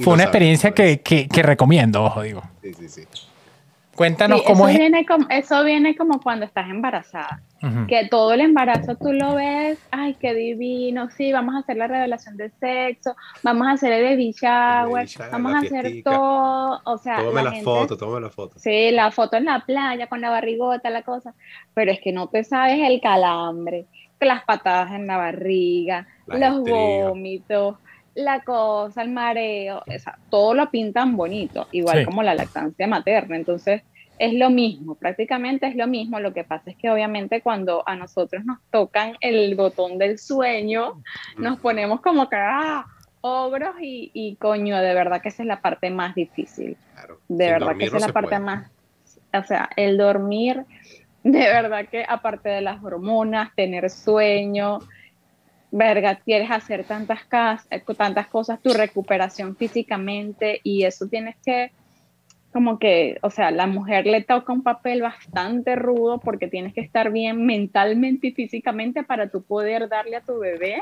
fue 0.04 0.13
una 0.13 0.24
experiencia 0.24 0.72
que, 0.72 1.02
que, 1.02 1.28
que, 1.28 1.44
recomiendo, 1.44 2.04
ojo, 2.04 2.24
digo. 2.24 2.42
Sí, 2.63 2.74
sí, 2.74 2.89
sí. 2.89 3.02
Cuéntanos 4.00 4.44
cómo 4.44 4.70
eso 4.70 4.80
Viene 4.80 5.06
como, 5.06 5.28
eso 5.30 5.62
viene 5.66 5.94
como 5.94 6.22
cuando 6.22 6.46
estás 6.46 6.70
embarazada. 6.70 7.42
Que 7.90 8.08
todo 8.10 8.32
el 8.32 8.40
embarazo 8.40 8.96
tú 8.96 9.12
lo 9.12 9.36
ves, 9.36 9.78
ay, 9.92 10.16
qué 10.22 10.34
divino, 10.34 11.10
sí, 11.10 11.34
vamos 11.34 11.54
a 11.56 11.58
hacer 11.58 11.76
la 11.76 11.88
revelación 11.88 12.38
de 12.38 12.50
sexo, 12.62 13.14
vamos 13.44 13.68
a 13.68 13.72
hacer 13.72 13.92
el 13.92 14.06
baby 14.06 14.32
shower, 14.32 15.06
vamos 15.30 15.54
a 15.54 15.58
hacer 15.58 16.02
todo, 16.02 16.80
o 16.86 16.98
sea. 16.98 17.18
Tómame 17.18 17.44
la, 17.44 17.62
foto, 17.62 17.98
tómame 17.98 18.22
la 18.22 18.30
foto. 18.30 18.58
Sí, 18.58 18.92
la 18.92 19.12
foto 19.12 19.36
en 19.36 19.44
la 19.44 19.66
playa 19.66 20.08
con 20.08 20.22
la 20.22 20.30
barrigota, 20.30 20.90
la 20.90 21.02
cosa. 21.02 21.34
Pero 21.74 21.92
es 21.92 22.00
que 22.00 22.14
no 22.14 22.28
te 22.28 22.46
sabes 22.46 22.80
el 22.80 23.02
calambre, 23.02 23.86
las 24.22 24.46
patadas 24.46 24.94
en 24.94 25.08
la 25.08 25.18
barriga, 25.18 26.08
los 26.26 26.62
vómitos 26.62 27.76
la 28.19 28.41
cosa, 28.41 29.01
el 29.01 29.10
mareo, 29.10 29.84
o 29.86 29.99
sea, 29.99 30.17
todo 30.29 30.53
lo 30.53 30.69
pintan 30.69 31.15
bonito, 31.15 31.67
igual 31.71 32.05
como 32.05 32.21
la 32.23 32.36
lactancia 32.36 32.88
materna. 32.88 33.36
Entonces, 33.36 33.82
es 34.19 34.34
lo 34.34 34.49
mismo, 34.49 34.95
prácticamente 34.95 35.67
es 35.67 35.75
lo 35.75 35.88
mismo. 35.88 36.19
Lo 36.19 36.34
que 36.34 36.43
pasa 36.43 36.69
es 36.69 36.75
que 36.75 36.89
obviamente 36.89 37.41
cuando 37.41 37.84
a 37.88 37.95
nosotros 37.95 38.43
nos 38.43 38.60
tocan 38.69 39.13
el 39.21 39.55
botón 39.55 39.97
del 39.97 40.19
sueño, 40.19 41.01
nos 41.38 41.60
ponemos 41.60 42.01
como 42.01 42.29
que, 42.29 42.36
ah, 42.36 42.86
ogros 43.21 43.75
y, 43.79 44.36
coño, 44.39 44.77
de 44.77 44.93
verdad 44.93 45.21
que 45.21 45.29
esa 45.29 45.43
es 45.43 45.47
la 45.47 45.62
parte 45.62 45.89
más 45.89 46.15
difícil. 46.15 46.77
De 47.29 47.51
verdad 47.51 47.77
que 47.77 47.86
esa 47.86 47.97
es 47.97 48.08
la 48.08 48.13
parte 48.13 48.39
más, 48.39 48.69
o 49.34 49.43
sea, 49.43 49.69
el 49.75 49.97
dormir, 49.97 50.65
de 51.23 51.39
verdad 51.39 51.88
que 51.88 52.05
aparte 52.08 52.49
de 52.49 52.62
las 52.62 52.84
hormonas, 52.84 53.53
tener 53.55 53.89
sueño, 53.89 54.79
verga, 55.71 56.15
quieres 56.15 56.49
hacer 56.51 56.84
tantas, 56.84 57.21
tantas 57.97 58.27
cosas, 58.27 58.62
tu 58.62 58.73
recuperación 58.73 59.55
físicamente 59.55 60.62
y 60.63 60.84
eso 60.84 61.08
tienes 61.08 61.36
que 61.45 61.71
como 62.51 62.79
que, 62.79 63.19
o 63.21 63.29
sea, 63.29 63.51
la 63.51 63.67
mujer 63.67 64.08
le 64.08 64.23
toca 64.23 64.51
un 64.51 64.63
papel 64.63 65.03
bastante 65.03 65.75
rudo 65.75 66.19
porque 66.19 66.47
tienes 66.47 66.73
que 66.73 66.82
estar 66.82 67.12
bien 67.12 67.45
mentalmente 67.45 68.27
y 68.27 68.32
físicamente 68.32 69.03
para 69.03 69.29
tú 69.29 69.43
poder 69.43 69.88
darle 69.88 70.15
a 70.15 70.21
tu 70.21 70.39
bebé 70.39 70.82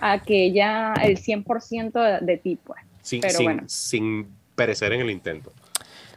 aquella, 0.00 0.92
el 1.02 1.16
100% 1.16 2.20
de, 2.20 2.26
de 2.26 2.36
ti, 2.36 2.58
pues. 2.62 2.82
Sin, 3.00 3.22
sin, 3.66 4.28
perecer 4.54 4.92
en 4.92 5.00
el 5.00 5.10
intento. 5.10 5.52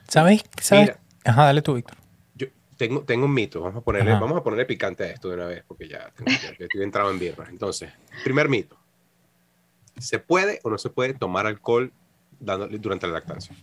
¿Sabes? 0.08 0.43
¿Sabes? 0.60 0.95
Ajá, 1.23 1.45
dale 1.45 1.62
tú, 1.62 1.75
Víctor. 1.75 1.99
Tengo, 2.80 3.02
tengo 3.04 3.26
un 3.26 3.34
mito, 3.34 3.60
vamos 3.60 3.82
a, 3.82 3.82
ponerle, 3.82 4.13
vamos 4.13 4.38
a 4.38 4.42
ponerle 4.42 4.63
picante 4.63 5.04
a 5.04 5.08
esto 5.08 5.28
de 5.28 5.36
una 5.36 5.48
vez 5.48 5.65
porque 5.68 5.89
ya, 5.89 6.13
estoy 6.58 6.82
entrado 6.82 7.12
en 7.12 7.20
birra. 7.20 7.46
Entonces, 7.50 7.92
primer 8.24 8.48
mito. 8.48 8.78
¿Se 9.98 10.18
puede 10.18 10.62
o 10.63 10.70
no 10.70 10.78
se 10.78 10.89
puede 10.89 11.13
tomar 11.13 11.46
alcohol 11.46 11.92
durante 12.39 13.06
la 13.06 13.13
lactancia? 13.15 13.54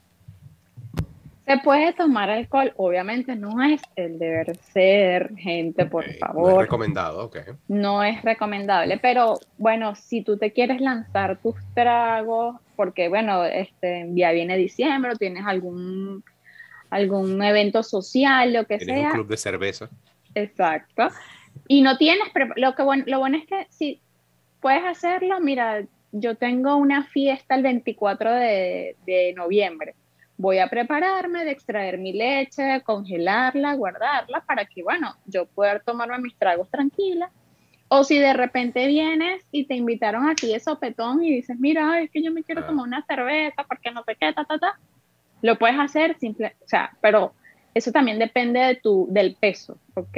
Se 1.47 1.57
puede 1.65 1.95
tomar 1.95 2.29
alcohol, 2.29 2.75
obviamente 2.77 3.35
no 3.37 3.63
es 3.63 3.81
el 3.95 4.19
deber 4.19 4.55
ser, 4.59 5.35
gente, 5.37 5.87
por 5.87 6.05
favor. 6.19 6.51
No 6.51 6.61
es 6.61 6.67
recomendado, 6.67 7.25
ok. 7.25 7.39
No 7.69 8.03
es 8.03 8.21
recomendable, 8.21 8.99
pero 8.99 9.39
bueno, 9.57 9.95
si 9.95 10.21
tú 10.21 10.37
te 10.37 10.53
quieres 10.53 10.83
lanzar 10.83 11.39
tus 11.39 11.55
tragos, 11.73 12.57
porque 12.77 13.09
bueno, 13.09 13.47
este, 13.47 14.11
ya 14.13 14.33
viene 14.33 14.59
diciembre, 14.59 15.13
tienes 15.19 15.47
algún, 15.47 16.23
algún 16.91 17.43
evento 17.43 17.83
social, 17.83 18.53
lo 18.53 18.67
que 18.67 18.79
¿Tienes 18.79 19.01
sea. 19.01 19.09
un 19.09 19.15
club 19.15 19.29
de 19.29 19.37
cerveza. 19.37 19.91
Exacto. 20.35 21.09
Y 21.69 21.83
no 21.83 21.97
tienes, 21.97 22.29
lo, 22.57 22.75
que 22.75 22.83
bueno, 22.83 23.05
lo 23.07 23.19
bueno 23.19 23.39
es 23.39 23.47
que 23.47 23.67
si 23.71 24.01
puedes 24.61 24.85
hacerlo, 24.85 25.41
mira, 25.41 25.85
yo 26.13 26.37
tengo 26.37 26.77
una 26.77 27.05
fiesta 27.05 27.55
el 27.55 27.63
24 27.63 28.33
de, 28.33 28.97
de 29.07 29.35
noviembre 29.35 29.95
voy 30.39 30.59
a 30.59 30.69
prepararme 30.69 31.45
de 31.45 31.51
extraer 31.51 31.99
mi 31.99 32.13
leche, 32.13 32.83
congelarla, 32.83 33.75
guardarla 33.75 34.43
para 34.47 34.65
que, 34.67 34.83
bueno, 34.83 35.15
yo 35.27 35.47
pueda 35.47 35.79
tomarme 35.81 36.19
mis 36.19 36.37
tragos 36.37 36.71
tranquila. 36.71 37.31
O 37.89 38.03
si 38.03 38.19
de 38.19 38.33
repente 38.33 38.87
vienes 38.89 39.45
y 39.53 39.65
te 39.65 39.75
invitaron 39.75 40.29
aquí 40.29 40.49
de 40.49 40.59
sopetón 40.59 41.23
y 41.23 41.31
dices, 41.37 41.57
mira, 41.59 42.01
es 42.01 42.11
que 42.11 42.23
yo 42.23 42.33
me 42.33 42.43
quiero 42.43 42.63
ah. 42.63 42.67
tomar 42.67 42.87
una 42.87 43.05
cerveza 43.07 43.65
porque 43.69 43.93
no 43.93 44.03
sé 44.05 44.17
qué, 44.17 44.33
ta, 44.33 44.45
ta, 44.45 44.59
ta, 44.59 44.79
lo 45.43 45.59
puedes 45.59 45.79
hacer 45.79 46.19
simple, 46.19 46.55
o 46.65 46.69
sea, 46.69 46.97
pero 47.01 47.33
eso 47.75 47.93
también 47.93 48.19
depende 48.19 48.61
de 48.61 48.75
tu, 48.77 49.07
del 49.11 49.37
peso, 49.37 49.79
¿ok? 49.95 50.17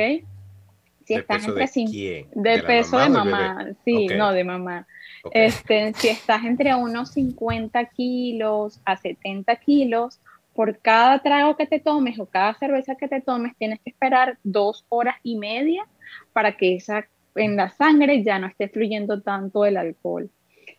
Si 1.05 1.15
estás 1.15 1.45
entre 1.47 1.65
de 1.65 1.71
quién? 1.73 2.27
De, 2.35 2.63
peso 2.63 2.99
de 2.99 3.09
mamá, 3.09 3.69
sí, 3.85 4.09
no, 4.09 4.33
de 4.33 4.45
mamá. 4.45 4.87
Este, 5.33 5.93
si 5.95 6.09
estás 6.09 6.45
entre 6.45 6.75
unos 6.75 7.13
50 7.13 7.85
kilos 7.87 8.81
a 8.85 8.97
70 8.97 9.57
kilos, 9.57 10.21
por 10.55 10.79
cada 10.79 11.21
trago 11.21 11.57
que 11.57 11.67
te 11.67 11.81
tomes 11.81 12.19
o 12.19 12.27
cada 12.27 12.53
cerveza 12.55 12.97
que 12.97 13.09
te 13.09 13.21
tomes, 13.21 13.57
tienes 13.57 13.81
que 13.81 13.91
esperar 13.91 14.39
dos 14.43 14.85
horas 14.89 15.15
y 15.23 15.37
media 15.37 15.87
para 16.33 16.57
que 16.57 16.75
esa, 16.75 17.07
en 17.37 17.57
la 17.57 17.71
sangre 17.71 18.23
ya 18.23 18.39
no 18.39 18.49
esté 18.49 18.69
fluyendo 18.69 19.23
tanto 19.23 19.65
el 19.65 19.77
alcohol. 19.77 20.31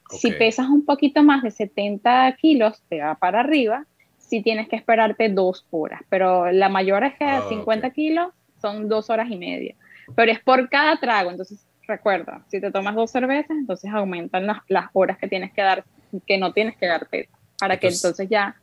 Si 0.10 0.32
pesas 0.32 0.67
un 0.67 0.86
poquito 0.86 1.23
más 1.23 1.43
de 1.43 1.52
70 1.52 2.36
kilos, 2.41 2.84
te 2.89 2.99
va 2.99 3.15
para 3.15 3.39
arriba, 3.39 3.86
si 4.29 4.43
tienes 4.43 4.69
que 4.69 4.75
esperarte 4.75 5.29
dos 5.29 5.65
horas, 5.71 6.01
pero 6.09 6.51
la 6.51 6.69
mayor 6.69 7.03
es 7.03 7.15
que 7.15 7.25
a 7.25 7.41
50 7.49 7.89
kilos 7.89 8.31
son 8.61 8.87
dos 8.87 9.09
horas 9.09 9.27
y 9.29 9.37
media, 9.37 9.75
pero 10.15 10.31
es 10.31 10.39
por 10.39 10.69
cada 10.69 10.99
trago, 10.99 11.31
entonces 11.31 11.65
recuerda, 11.87 12.43
si 12.47 12.61
te 12.61 12.71
tomas 12.71 12.95
dos 12.95 13.09
cervezas, 13.09 13.57
entonces 13.57 13.91
aumentan 13.91 14.45
las, 14.45 14.85
horas 14.93 15.17
que 15.17 15.27
tienes 15.27 15.51
que 15.51 15.63
dar, 15.63 15.83
que 16.27 16.37
no 16.37 16.53
tienes 16.53 16.77
que 16.77 16.85
darte, 16.85 17.29
para 17.59 17.77
que 17.77 17.87
entonces 17.87 18.29
ya 18.29 18.55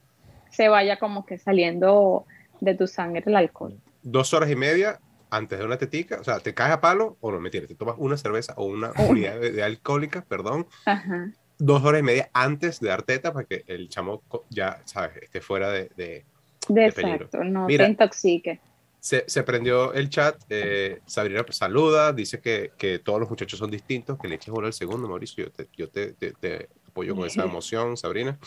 se 0.50 0.68
vaya 0.68 0.98
como 0.98 1.26
que 1.26 1.36
saliendo 1.36 2.24
de 2.60 2.74
tu 2.74 2.86
sangre 2.86 3.24
el 3.26 3.36
alcohol. 3.36 3.76
Dos 4.02 4.32
horas 4.32 4.50
y 4.50 4.56
media 4.56 5.00
antes 5.30 5.58
de 5.58 5.64
una 5.64 5.76
tetica, 5.76 6.20
o 6.20 6.24
sea, 6.24 6.38
te 6.38 6.54
caes 6.54 6.72
a 6.72 6.80
palo 6.80 7.16
o 7.20 7.32
no, 7.32 7.40
me 7.40 7.50
te 7.50 7.74
tomas 7.74 7.96
una 7.98 8.16
cerveza 8.16 8.54
o 8.56 8.66
una 8.66 8.92
unidad 9.08 9.40
de, 9.40 9.62
alcohólica, 9.64 10.24
perdón, 10.26 10.68
dos 11.58 11.82
horas 11.84 12.00
y 12.00 12.04
media 12.04 12.30
antes 12.32 12.80
de 12.80 12.88
dar 12.88 13.02
teta 13.02 13.32
para 13.32 13.46
que 13.46 13.64
el 13.66 13.88
chamo 13.88 14.22
ya, 14.50 14.80
sabes, 14.84 15.16
esté 15.22 15.40
fuera 15.40 15.70
de, 15.70 15.90
de, 15.96 16.24
de 16.68 16.86
Exacto, 16.86 17.44
no 17.44 17.66
te 17.66 17.84
intoxique 17.84 18.60
se, 19.06 19.42
prendió 19.44 19.92
el 19.92 20.08
chat. 20.10 20.36
Eh, 20.48 21.00
Sabrina 21.06 21.44
saluda, 21.50 22.12
dice 22.12 22.40
que, 22.40 22.72
que, 22.76 22.98
todos 22.98 23.20
los 23.20 23.30
muchachos 23.30 23.58
son 23.58 23.70
distintos, 23.70 24.18
que 24.18 24.28
le 24.28 24.34
eches 24.34 24.52
bola 24.52 24.66
al 24.66 24.72
segundo, 24.72 25.08
Mauricio. 25.08 25.44
Yo 25.44 25.50
te, 25.52 25.68
yo 25.76 25.88
te, 25.88 26.12
te, 26.12 26.68
apoyo 26.88 27.14
con 27.14 27.26
esa 27.26 27.44
emoción, 27.44 27.96
Sabrina. 27.96 28.38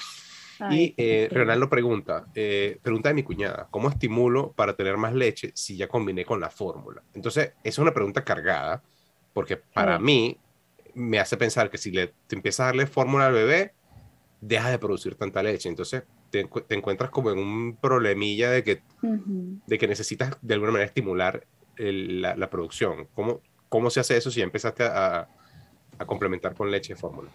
y 0.69 0.93
eh, 0.98 1.30
Renaldo 1.32 1.69
pregunta, 1.69 2.26
eh, 2.36 2.78
pregunta 2.82 3.10
de 3.10 3.15
mi 3.15 3.24
cuñada, 3.24 3.69
¿cómo 3.72 3.88
estimulo 3.88 4.52
para 4.52 4.76
tener 4.76 4.98
más 4.98 5.13
leche 5.13 5.52
si 5.56 5.78
ya 5.78 5.88
combiné 5.88 6.26
con 6.26 6.41
la 6.41 6.50
fórmula? 6.50 7.02
Entonces, 7.13 7.54
es 7.63 7.78
una 7.78 7.93
pregunta 7.93 8.26
cargada, 8.26 8.84
porque 9.34 9.56
para 9.56 9.98
mí 9.98 10.38
me 10.99 11.19
hace 11.19 11.38
pensar 11.38 11.69
que 11.69 11.77
si 11.77 11.91
le, 11.91 12.13
te 12.27 12.35
empiezas 12.35 12.62
a 12.62 12.65
darle 12.65 12.85
fórmula 12.88 13.27
al 13.27 13.33
bebé, 13.33 13.73
deja 14.41 14.69
de 14.69 14.79
producir 14.79 15.15
tanta 15.15 15.41
leche. 15.41 15.69
Entonces, 15.69 16.03
te, 16.29 16.47
encuentras 16.69 17.09
como 17.09 17.31
en 17.31 17.39
un 17.39 17.77
problemilla 17.77 18.51
de 18.51 18.63
que, 18.63 18.81
de 19.01 19.77
que 19.77 19.88
necesitas 19.88 20.38
de 20.41 20.53
alguna 20.53 20.71
manera 20.71 20.88
estimular 20.88 21.45
la, 21.77 22.49
producción. 22.49 23.07
¿Cómo, 23.13 23.41
¿Cómo 23.69 23.89
se 23.89 23.99
hace 23.99 24.17
eso 24.17 24.29
si 24.29 24.41
empezaste 24.41 24.83
a, 24.83 25.27
a 25.97 26.05
complementar 26.05 26.53
con 26.53 26.69
leche 26.69 26.93
de 26.93 26.99
fórmula? 26.99 27.29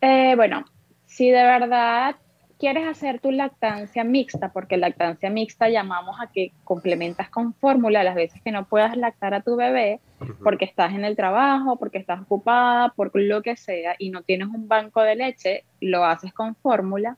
Eh, 0.00 0.34
bueno, 0.36 0.64
si 1.06 1.30
de 1.30 1.42
verdad 1.42 2.16
quieres 2.58 2.86
hacer 2.86 3.20
tu 3.20 3.30
lactancia 3.30 4.04
mixta, 4.04 4.52
porque 4.52 4.76
lactancia 4.76 5.30
mixta 5.30 5.68
llamamos 5.68 6.16
a 6.20 6.26
que 6.26 6.52
complementas 6.64 7.30
con 7.30 7.54
fórmula 7.54 8.02
las 8.02 8.16
veces 8.16 8.42
que 8.42 8.50
no 8.50 8.66
puedas 8.66 8.96
lactar 8.96 9.32
a 9.34 9.42
tu 9.42 9.56
bebé, 9.56 10.00
porque 10.42 10.64
estás 10.64 10.92
en 10.92 11.04
el 11.04 11.16
trabajo, 11.16 11.76
porque 11.76 11.98
estás 11.98 12.20
ocupada, 12.20 12.90
por 12.90 13.10
lo 13.14 13.42
que 13.42 13.56
sea, 13.56 13.94
y 13.98 14.10
no 14.10 14.22
tienes 14.22 14.48
un 14.48 14.66
banco 14.66 15.02
de 15.02 15.16
leche, 15.16 15.64
lo 15.80 16.04
haces 16.04 16.32
con 16.32 16.56
fórmula. 16.56 17.16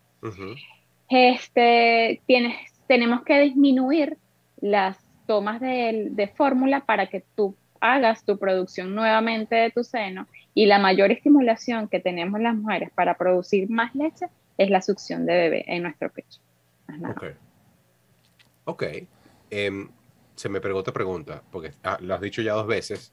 este, 1.09 2.20
tienes, 2.26 2.55
tenemos 2.87 3.22
que 3.22 3.40
disminuir 3.40 4.18
las 4.61 4.98
tomas 5.26 5.61
de, 5.61 6.09
de 6.11 6.29
fórmula 6.29 6.81
para 6.81 7.07
que 7.07 7.24
tú 7.35 7.57
hagas 7.81 8.24
tu 8.24 8.38
producción 8.38 8.94
nuevamente 8.94 9.55
de 9.55 9.70
tu 9.70 9.85
seno 9.85 10.26
y 10.53 10.66
la 10.66 10.79
mayor 10.79 11.11
estimulación 11.11 11.88
que 11.88 11.98
tenemos 11.98 12.40
las 12.40 12.55
mujeres 12.55 12.90
para 12.94 13.14
producir 13.14 13.70
más 13.70 13.94
leche 13.94 14.26
es 14.61 14.68
la 14.68 14.83
succión 14.83 15.25
de 15.25 15.35
bebé 15.35 15.64
en 15.66 15.83
nuestro 15.83 16.11
pecho. 16.11 16.38
Ok. 17.09 17.25
Ok. 18.64 18.85
Em, 19.49 19.88
se 20.35 20.49
me 20.51 20.61
pegó 20.61 20.79
otra 20.79 20.92
pregunta, 20.92 21.42
porque 21.51 21.73
ah, 21.83 21.96
lo 22.01 22.14
has 22.14 22.20
dicho 22.20 22.42
ya 22.42 22.53
dos 22.53 22.66
veces. 22.66 23.12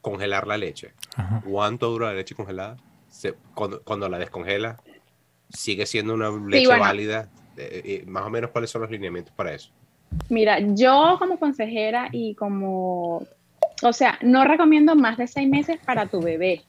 Congelar 0.00 0.46
la 0.46 0.56
leche. 0.56 0.94
¿Cuánto 1.44 1.90
dura 1.90 2.08
la 2.08 2.14
leche 2.14 2.34
congelada? 2.34 2.76
cuando, 3.84 4.08
la 4.08 4.18
descongela, 4.18 4.76
¿sigue 5.48 5.84
siendo 5.84 6.14
una 6.14 6.30
leche 6.30 6.68
válida? 6.68 7.28
Eh, 7.56 7.82
eh, 7.84 8.04
más 8.06 8.24
o 8.24 8.30
menos, 8.30 8.50
¿cuáles 8.50 8.70
son 8.70 8.82
los 8.82 8.90
lineamientos 8.90 9.34
para 9.34 9.52
eso? 9.52 9.72
Mira, 10.28 10.60
yo 10.60 11.16
como 11.18 11.38
consejera 11.38 12.08
y 12.12 12.36
como, 12.36 13.26
o 13.82 13.92
sea, 13.92 14.18
no 14.22 14.44
recomiendo 14.44 14.94
más 14.94 15.18
de 15.18 15.26
seis 15.26 15.48
meses 15.48 15.78
para 15.84 16.06
tu 16.06 16.22
bebé. 16.22 16.62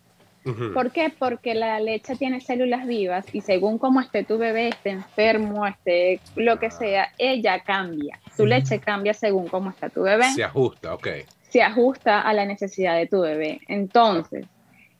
¿Por 0.73 0.91
qué? 0.91 1.13
Porque 1.17 1.53
la 1.53 1.79
leche 1.79 2.15
tiene 2.15 2.41
células 2.41 2.87
vivas 2.87 3.25
y 3.31 3.41
según 3.41 3.77
cómo 3.77 4.01
esté 4.01 4.23
tu 4.23 4.37
bebé, 4.37 4.69
esté 4.69 4.89
enfermo, 4.89 5.67
esté 5.67 6.19
lo 6.35 6.57
que 6.59 6.71
sea, 6.71 7.11
ella 7.19 7.59
cambia. 7.59 8.19
Tu 8.35 8.45
leche 8.45 8.79
cambia 8.79 9.13
según 9.13 9.47
cómo 9.47 9.69
está 9.69 9.89
tu 9.89 10.01
bebé. 10.01 10.31
Se 10.33 10.43
ajusta, 10.43 10.95
ok. 10.95 11.07
Se 11.41 11.61
ajusta 11.61 12.21
a 12.21 12.33
la 12.33 12.45
necesidad 12.45 12.95
de 12.95 13.05
tu 13.05 13.21
bebé. 13.21 13.61
Entonces, 13.67 14.47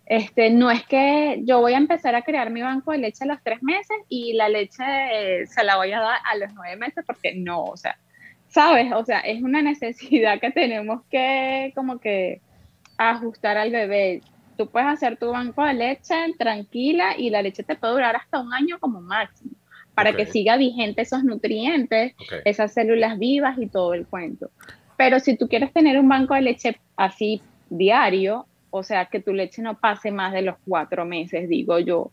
este, 0.06 0.50
no 0.50 0.70
es 0.70 0.86
que 0.86 1.40
yo 1.44 1.62
voy 1.62 1.74
a 1.74 1.78
empezar 1.78 2.16
a 2.16 2.22
crear 2.22 2.52
mi 2.52 2.62
banco 2.62 2.92
de 2.92 2.98
leche 2.98 3.24
a 3.24 3.28
los 3.28 3.42
tres 3.42 3.64
meses 3.64 3.98
y 4.10 4.34
la 4.34 4.50
leche 4.50 4.84
eh, 4.84 5.48
se 5.48 5.64
la 5.64 5.78
voy 5.78 5.92
a 5.94 6.02
dar 6.02 6.18
a 6.30 6.36
los 6.36 6.54
nueve 6.54 6.76
meses 6.76 7.04
porque 7.08 7.34
no, 7.34 7.64
o 7.64 7.78
sea, 7.78 7.98
¿sabes? 8.50 8.92
O 8.94 9.04
sea, 9.06 9.22
es 9.22 9.42
una 9.42 9.62
necesidad 9.64 10.40
que 10.40 10.52
tenemos 10.52 11.02
que 11.10 11.72
como 11.76 12.00
que 12.00 12.42
ajustar 12.98 13.58
al 13.58 13.72
bebé 13.72 14.22
tú 14.58 14.68
puedes 14.68 14.88
hacer 14.88 15.18
tu 15.18 15.32
banco 15.32 15.64
de 15.64 15.74
leche 15.74 16.16
tranquila 16.38 17.16
y 17.18 17.30
la 17.30 17.42
leche 17.42 17.64
te 17.64 17.76
puede 17.76 17.94
durar 17.94 18.16
hasta 18.16 18.40
un 18.40 18.54
año 18.54 18.80
como 18.80 19.02
máximo, 19.02 19.52
para 19.94 20.14
que 20.14 20.26
siga 20.26 20.58
vigente 20.58 21.02
esos 21.02 21.24
nutrientes, 21.24 22.14
esas 22.46 22.74
células 22.74 23.20
vivas 23.20 23.58
y 23.58 23.68
todo 23.68 23.94
el 23.94 24.06
cuento. 24.06 24.50
Pero 24.98 25.20
si 25.20 25.36
tú 25.36 25.48
quieres 25.48 25.74
tener 25.74 26.00
un 26.00 26.08
banco 26.08 26.34
de 26.34 26.42
leche 26.42 26.80
así 26.96 27.42
diario, 27.70 28.46
o 28.70 28.84
sea, 28.84 29.06
que 29.06 29.20
tu 29.20 29.34
leche 29.34 29.62
no 29.62 29.78
pase 29.80 30.12
más 30.12 30.34
de 30.34 30.44
los 30.44 30.56
cuatro 30.66 31.06
meses, 31.06 31.50
digo 31.50 31.80
yo, 31.80 32.12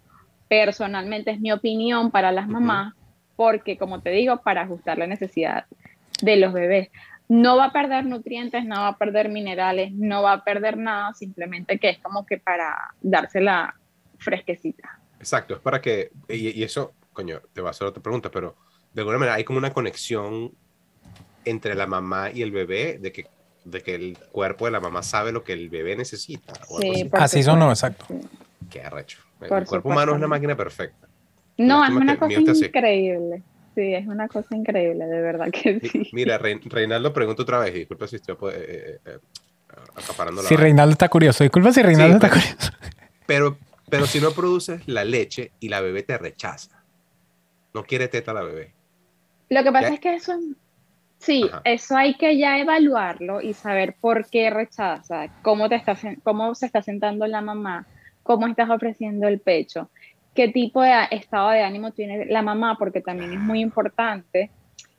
personalmente 0.48 1.30
es 1.30 1.40
mi 1.40 1.52
opinión 1.52 2.10
para 2.10 2.32
las 2.32 2.48
mamás, 2.48 2.94
porque 3.36 3.76
como 3.76 4.00
te 4.00 4.10
digo, 4.10 4.38
para 4.38 4.62
ajustar 4.62 4.98
la 4.98 5.06
necesidad 5.06 5.66
de 6.22 6.36
los 6.36 6.52
bebés 6.52 6.90
no 7.28 7.56
va 7.56 7.66
a 7.66 7.72
perder 7.72 8.06
nutrientes, 8.06 8.64
no 8.64 8.76
va 8.76 8.88
a 8.88 8.96
perder 8.96 9.28
minerales, 9.28 9.92
no 9.92 10.22
va 10.22 10.32
a 10.32 10.44
perder 10.44 10.78
nada, 10.78 11.12
simplemente 11.14 11.78
que 11.78 11.90
es 11.90 11.98
como 11.98 12.24
que 12.24 12.38
para 12.38 12.94
dársela 13.02 13.74
fresquecita. 14.18 14.98
Exacto, 15.18 15.54
es 15.54 15.60
para 15.60 15.80
que, 15.80 16.10
y, 16.28 16.62
eso, 16.62 16.94
coño, 17.12 17.40
te 17.52 17.60
va 17.60 17.68
a 17.68 17.70
hacer 17.72 17.86
otra 17.86 18.02
pregunta, 18.02 18.30
pero 18.30 18.56
de 18.94 19.02
alguna 19.02 19.18
manera 19.18 19.36
hay 19.36 19.44
como 19.44 19.58
una 19.58 19.72
conexión 19.72 20.52
entre 21.44 21.74
la 21.74 21.86
mamá 21.86 22.30
y 22.30 22.42
el 22.42 22.50
bebé, 22.50 22.98
de 22.98 23.12
que, 23.12 23.26
de 23.64 23.82
que 23.82 23.94
el 23.94 24.18
cuerpo 24.32 24.64
de 24.64 24.70
la 24.70 24.80
mamá 24.80 25.02
sabe 25.02 25.30
lo 25.30 25.44
que 25.44 25.52
el 25.52 25.68
bebé 25.68 25.96
necesita. 25.96 26.54
Sí, 26.80 27.10
así. 27.12 27.42
son, 27.42 27.58
no, 27.58 27.70
exacto. 27.70 28.06
Qué 28.70 28.82
arrecho. 28.82 29.18
el 29.42 29.66
cuerpo 29.66 29.90
humano 29.90 30.12
es 30.12 30.18
una 30.18 30.28
máquina 30.28 30.56
perfecta. 30.56 31.08
No, 31.58 31.84
es 31.84 31.90
una 31.90 32.18
cosa 32.18 32.34
increíble. 32.34 33.42
Sí, 33.78 33.94
es 33.94 34.08
una 34.08 34.26
cosa 34.26 34.56
increíble, 34.56 35.06
de 35.06 35.20
verdad 35.20 35.52
que 35.52 35.78
sí. 35.78 36.10
Mira, 36.12 36.36
Reinaldo 36.64 37.12
pregunta 37.12 37.42
otra 37.42 37.60
vez, 37.60 37.74
disculpa 37.74 38.08
si 38.08 38.16
estoy 38.16 38.34
eh, 38.52 38.56
eh, 38.56 38.98
eh, 39.06 39.18
acaparando 39.94 40.42
la. 40.42 40.48
Si 40.48 40.56
Reinaldo 40.56 40.94
está 40.94 41.08
curioso, 41.08 41.44
disculpa 41.44 41.70
si 41.70 41.80
Reinaldo 41.80 42.16
está 42.16 42.28
curioso. 42.28 42.72
Pero, 43.24 43.56
pero 43.88 44.06
si 44.06 44.20
no 44.20 44.32
produces 44.32 44.82
la 44.88 45.04
leche 45.04 45.52
y 45.60 45.68
la 45.68 45.80
bebé 45.80 46.02
te 46.02 46.18
rechaza, 46.18 46.82
no 47.72 47.84
quiere 47.84 48.08
teta 48.08 48.32
la 48.32 48.42
bebé. 48.42 48.72
Lo 49.48 49.62
que 49.62 49.70
pasa 49.70 49.94
es 49.94 50.00
que 50.00 50.14
eso, 50.14 50.32
sí, 51.18 51.48
eso 51.62 51.96
hay 51.96 52.16
que 52.16 52.36
ya 52.36 52.58
evaluarlo 52.58 53.40
y 53.40 53.54
saber 53.54 53.94
por 54.00 54.28
qué 54.28 54.50
rechaza, 54.50 55.28
cómo, 55.42 55.68
te 55.68 55.76
está, 55.76 55.96
cómo 56.24 56.52
se 56.56 56.66
está 56.66 56.82
sentando 56.82 57.28
la 57.28 57.42
mamá, 57.42 57.86
cómo 58.24 58.48
estás 58.48 58.70
ofreciendo 58.70 59.28
el 59.28 59.38
pecho 59.38 59.88
qué 60.38 60.46
tipo 60.46 60.82
de 60.82 60.92
estado 61.10 61.50
de 61.50 61.62
ánimo 61.62 61.90
tiene 61.90 62.26
la 62.26 62.42
mamá, 62.42 62.76
porque 62.78 63.00
también 63.00 63.32
es 63.32 63.40
muy 63.40 63.58
importante. 63.58 64.52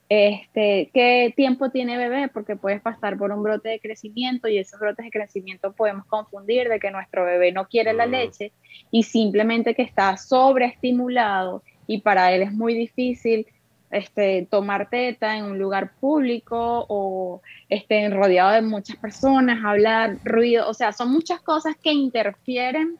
Este, 0.09 0.89
qué 0.93 1.33
tiempo 1.33 1.69
tiene 1.69 1.95
bebé, 1.95 2.27
porque 2.27 2.57
puedes 2.57 2.81
pasar 2.81 3.17
por 3.17 3.31
un 3.31 3.41
brote 3.41 3.69
de 3.69 3.79
crecimiento 3.79 4.49
y 4.49 4.57
esos 4.57 4.77
brotes 4.81 5.05
de 5.05 5.11
crecimiento 5.11 5.71
podemos 5.71 6.05
confundir 6.07 6.67
de 6.67 6.81
que 6.81 6.91
nuestro 6.91 7.23
bebé 7.23 7.53
no 7.53 7.69
quiere 7.69 7.93
la 7.93 8.05
leche 8.05 8.51
y 8.91 9.03
simplemente 9.03 9.75
que 9.75 9.83
está 9.83 10.17
sobreestimulado 10.17 11.63
y 11.87 12.01
para 12.01 12.33
él 12.33 12.41
es 12.41 12.51
muy 12.51 12.73
difícil 12.73 13.47
este, 13.91 14.45
tomar 14.51 14.89
teta 14.89 15.37
en 15.37 15.45
un 15.45 15.57
lugar 15.57 15.93
público 16.01 16.85
o 16.89 17.41
este, 17.69 18.09
rodeado 18.09 18.51
de 18.51 18.61
muchas 18.61 18.97
personas, 18.97 19.63
hablar, 19.63 20.17
ruido, 20.25 20.67
o 20.67 20.73
sea, 20.73 20.91
son 20.91 21.13
muchas 21.13 21.39
cosas 21.39 21.77
que 21.77 21.93
interfieren 21.93 22.97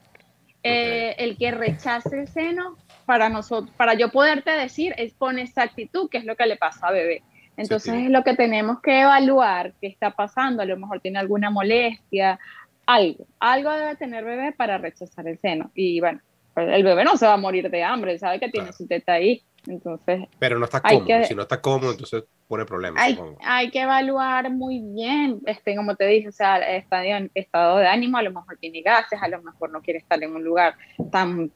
eh, 0.63 1.15
el 1.17 1.37
que 1.37 1.51
rechace 1.51 2.19
el 2.19 2.27
seno, 2.27 2.77
para 3.09 3.27
nosotros, 3.27 3.73
para 3.75 3.95
yo 3.95 4.11
poderte 4.11 4.51
decir, 4.51 4.93
es 4.95 5.15
con 5.15 5.39
exactitud 5.39 6.09
qué 6.11 6.19
es 6.19 6.25
lo 6.25 6.35
que 6.35 6.45
le 6.45 6.57
pasa 6.57 6.89
a 6.89 6.91
bebé. 6.91 7.23
Entonces 7.57 7.95
es 7.95 8.09
lo 8.11 8.23
que 8.23 8.35
tenemos 8.35 8.81
que 8.81 9.01
evaluar, 9.01 9.73
qué 9.81 9.87
está 9.87 10.11
pasando, 10.11 10.61
a 10.61 10.65
lo 10.65 10.77
mejor 10.77 10.99
tiene 10.99 11.17
alguna 11.17 11.49
molestia, 11.49 12.39
algo, 12.85 13.25
algo 13.39 13.71
debe 13.71 13.95
tener 13.95 14.23
bebé 14.23 14.51
para 14.51 14.77
rechazar 14.77 15.27
el 15.27 15.39
seno. 15.39 15.71
Y 15.73 15.99
bueno, 15.99 16.21
pues, 16.53 16.69
el 16.69 16.83
bebé 16.83 17.03
no 17.03 17.17
se 17.17 17.25
va 17.25 17.33
a 17.33 17.37
morir 17.37 17.71
de 17.71 17.83
hambre, 17.83 18.19
sabe 18.19 18.39
que 18.39 18.49
tiene 18.49 18.73
su 18.73 18.85
teta 18.87 19.13
ahí. 19.13 19.41
Entonces, 19.69 20.27
pero 20.39 20.57
no 20.57 20.65
está 20.65 20.81
cómodo, 20.81 21.23
si 21.25 21.35
no 21.35 21.43
está 21.43 21.61
cómodo, 21.61 21.91
entonces 21.91 22.23
pone 22.47 22.65
problemas. 22.65 23.03
Hay, 23.03 23.19
hay, 23.41 23.69
que 23.69 23.81
evaluar 23.81 24.51
muy 24.51 24.79
bien, 24.79 25.41
este, 25.45 25.75
como 25.75 25.95
te 25.95 26.07
dije, 26.07 26.29
o 26.29 26.31
sea, 26.31 26.57
estado, 26.57 27.03
estado 27.35 27.77
de 27.77 27.87
ánimo, 27.87 28.17
a 28.17 28.23
lo 28.23 28.31
mejor 28.31 28.57
tiene 28.57 28.81
gases, 28.81 29.21
a 29.21 29.27
lo 29.27 29.43
mejor 29.43 29.71
no 29.71 29.81
quiere 29.81 29.99
estar 29.99 30.21
en 30.23 30.35
un 30.35 30.43
lugar 30.43 30.73
tan, 31.11 31.51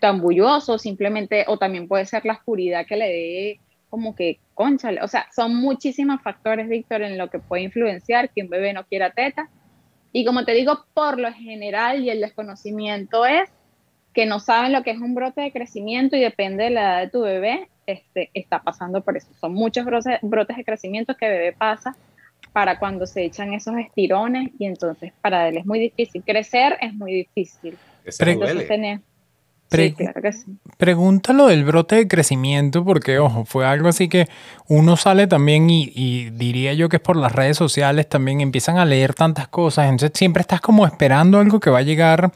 tan 0.00 0.20
bulloso, 0.20 0.78
simplemente, 0.78 1.44
o 1.46 1.58
también 1.58 1.86
puede 1.86 2.06
ser 2.06 2.24
la 2.24 2.32
oscuridad 2.32 2.84
que 2.84 2.96
le 2.96 3.06
dé 3.06 3.60
como 3.88 4.16
que, 4.16 4.40
concha, 4.54 4.90
o 5.00 5.08
sea, 5.08 5.28
son 5.32 5.54
muchísimos 5.54 6.20
factores, 6.22 6.68
Víctor, 6.68 7.02
en 7.02 7.18
lo 7.18 7.30
que 7.30 7.38
puede 7.38 7.62
influenciar 7.62 8.30
que 8.30 8.42
un 8.42 8.48
bebé 8.48 8.72
no 8.72 8.84
quiera 8.84 9.10
teta. 9.10 9.48
Y 10.12 10.24
como 10.24 10.44
te 10.44 10.52
digo, 10.52 10.86
por 10.92 11.20
lo 11.20 11.32
general 11.32 12.02
y 12.02 12.10
el 12.10 12.20
desconocimiento 12.20 13.24
es 13.26 13.48
que 14.12 14.26
no 14.26 14.40
saben 14.40 14.72
lo 14.72 14.82
que 14.82 14.90
es 14.90 14.98
un 14.98 15.14
brote 15.14 15.40
de 15.40 15.52
crecimiento 15.52 16.16
y 16.16 16.20
depende 16.20 16.64
de 16.64 16.70
la 16.70 16.80
edad 16.80 17.00
de 17.00 17.10
tu 17.10 17.22
bebé, 17.22 17.68
este, 17.86 18.30
está 18.34 18.62
pasando 18.62 19.02
por 19.02 19.16
eso. 19.16 19.28
Son 19.40 19.52
muchos 19.52 19.84
brotes, 19.84 20.18
brotes 20.22 20.56
de 20.56 20.64
crecimiento 20.64 21.16
que 21.16 21.28
bebé 21.28 21.52
pasa 21.52 21.96
para 22.52 22.78
cuando 22.78 23.06
se 23.06 23.24
echan 23.24 23.52
esos 23.52 23.76
estirones 23.76 24.50
y 24.58 24.66
entonces 24.66 25.12
para 25.20 25.48
él 25.48 25.58
es 25.58 25.66
muy 25.66 25.78
difícil. 25.78 26.22
Crecer 26.22 26.76
es 26.80 26.94
muy 26.94 27.12
difícil. 27.12 27.76
Entonces, 28.04 29.00
sí, 29.70 29.92
claro 29.92 30.22
que 30.22 30.32
sí. 30.32 30.44
Pregunta 30.76 31.32
lo 31.32 31.46
del 31.46 31.64
brote 31.64 31.96
de 31.96 32.08
crecimiento, 32.08 32.84
porque, 32.84 33.18
ojo, 33.18 33.44
fue 33.44 33.66
algo 33.66 33.88
así 33.88 34.08
que 34.08 34.28
uno 34.68 34.96
sale 34.96 35.26
también 35.26 35.70
y, 35.70 35.92
y, 35.94 36.30
diría 36.30 36.72
yo 36.74 36.88
que 36.88 36.96
es 36.96 37.02
por 37.02 37.16
las 37.16 37.32
redes 37.32 37.56
sociales 37.56 38.08
también 38.08 38.40
empiezan 38.40 38.78
a 38.78 38.84
leer 38.84 39.14
tantas 39.14 39.48
cosas, 39.48 39.86
entonces 39.88 40.12
siempre 40.14 40.40
estás 40.40 40.60
como 40.60 40.86
esperando 40.86 41.38
algo 41.38 41.60
que 41.60 41.70
va 41.70 41.78
a 41.78 41.82
llegar 41.82 42.32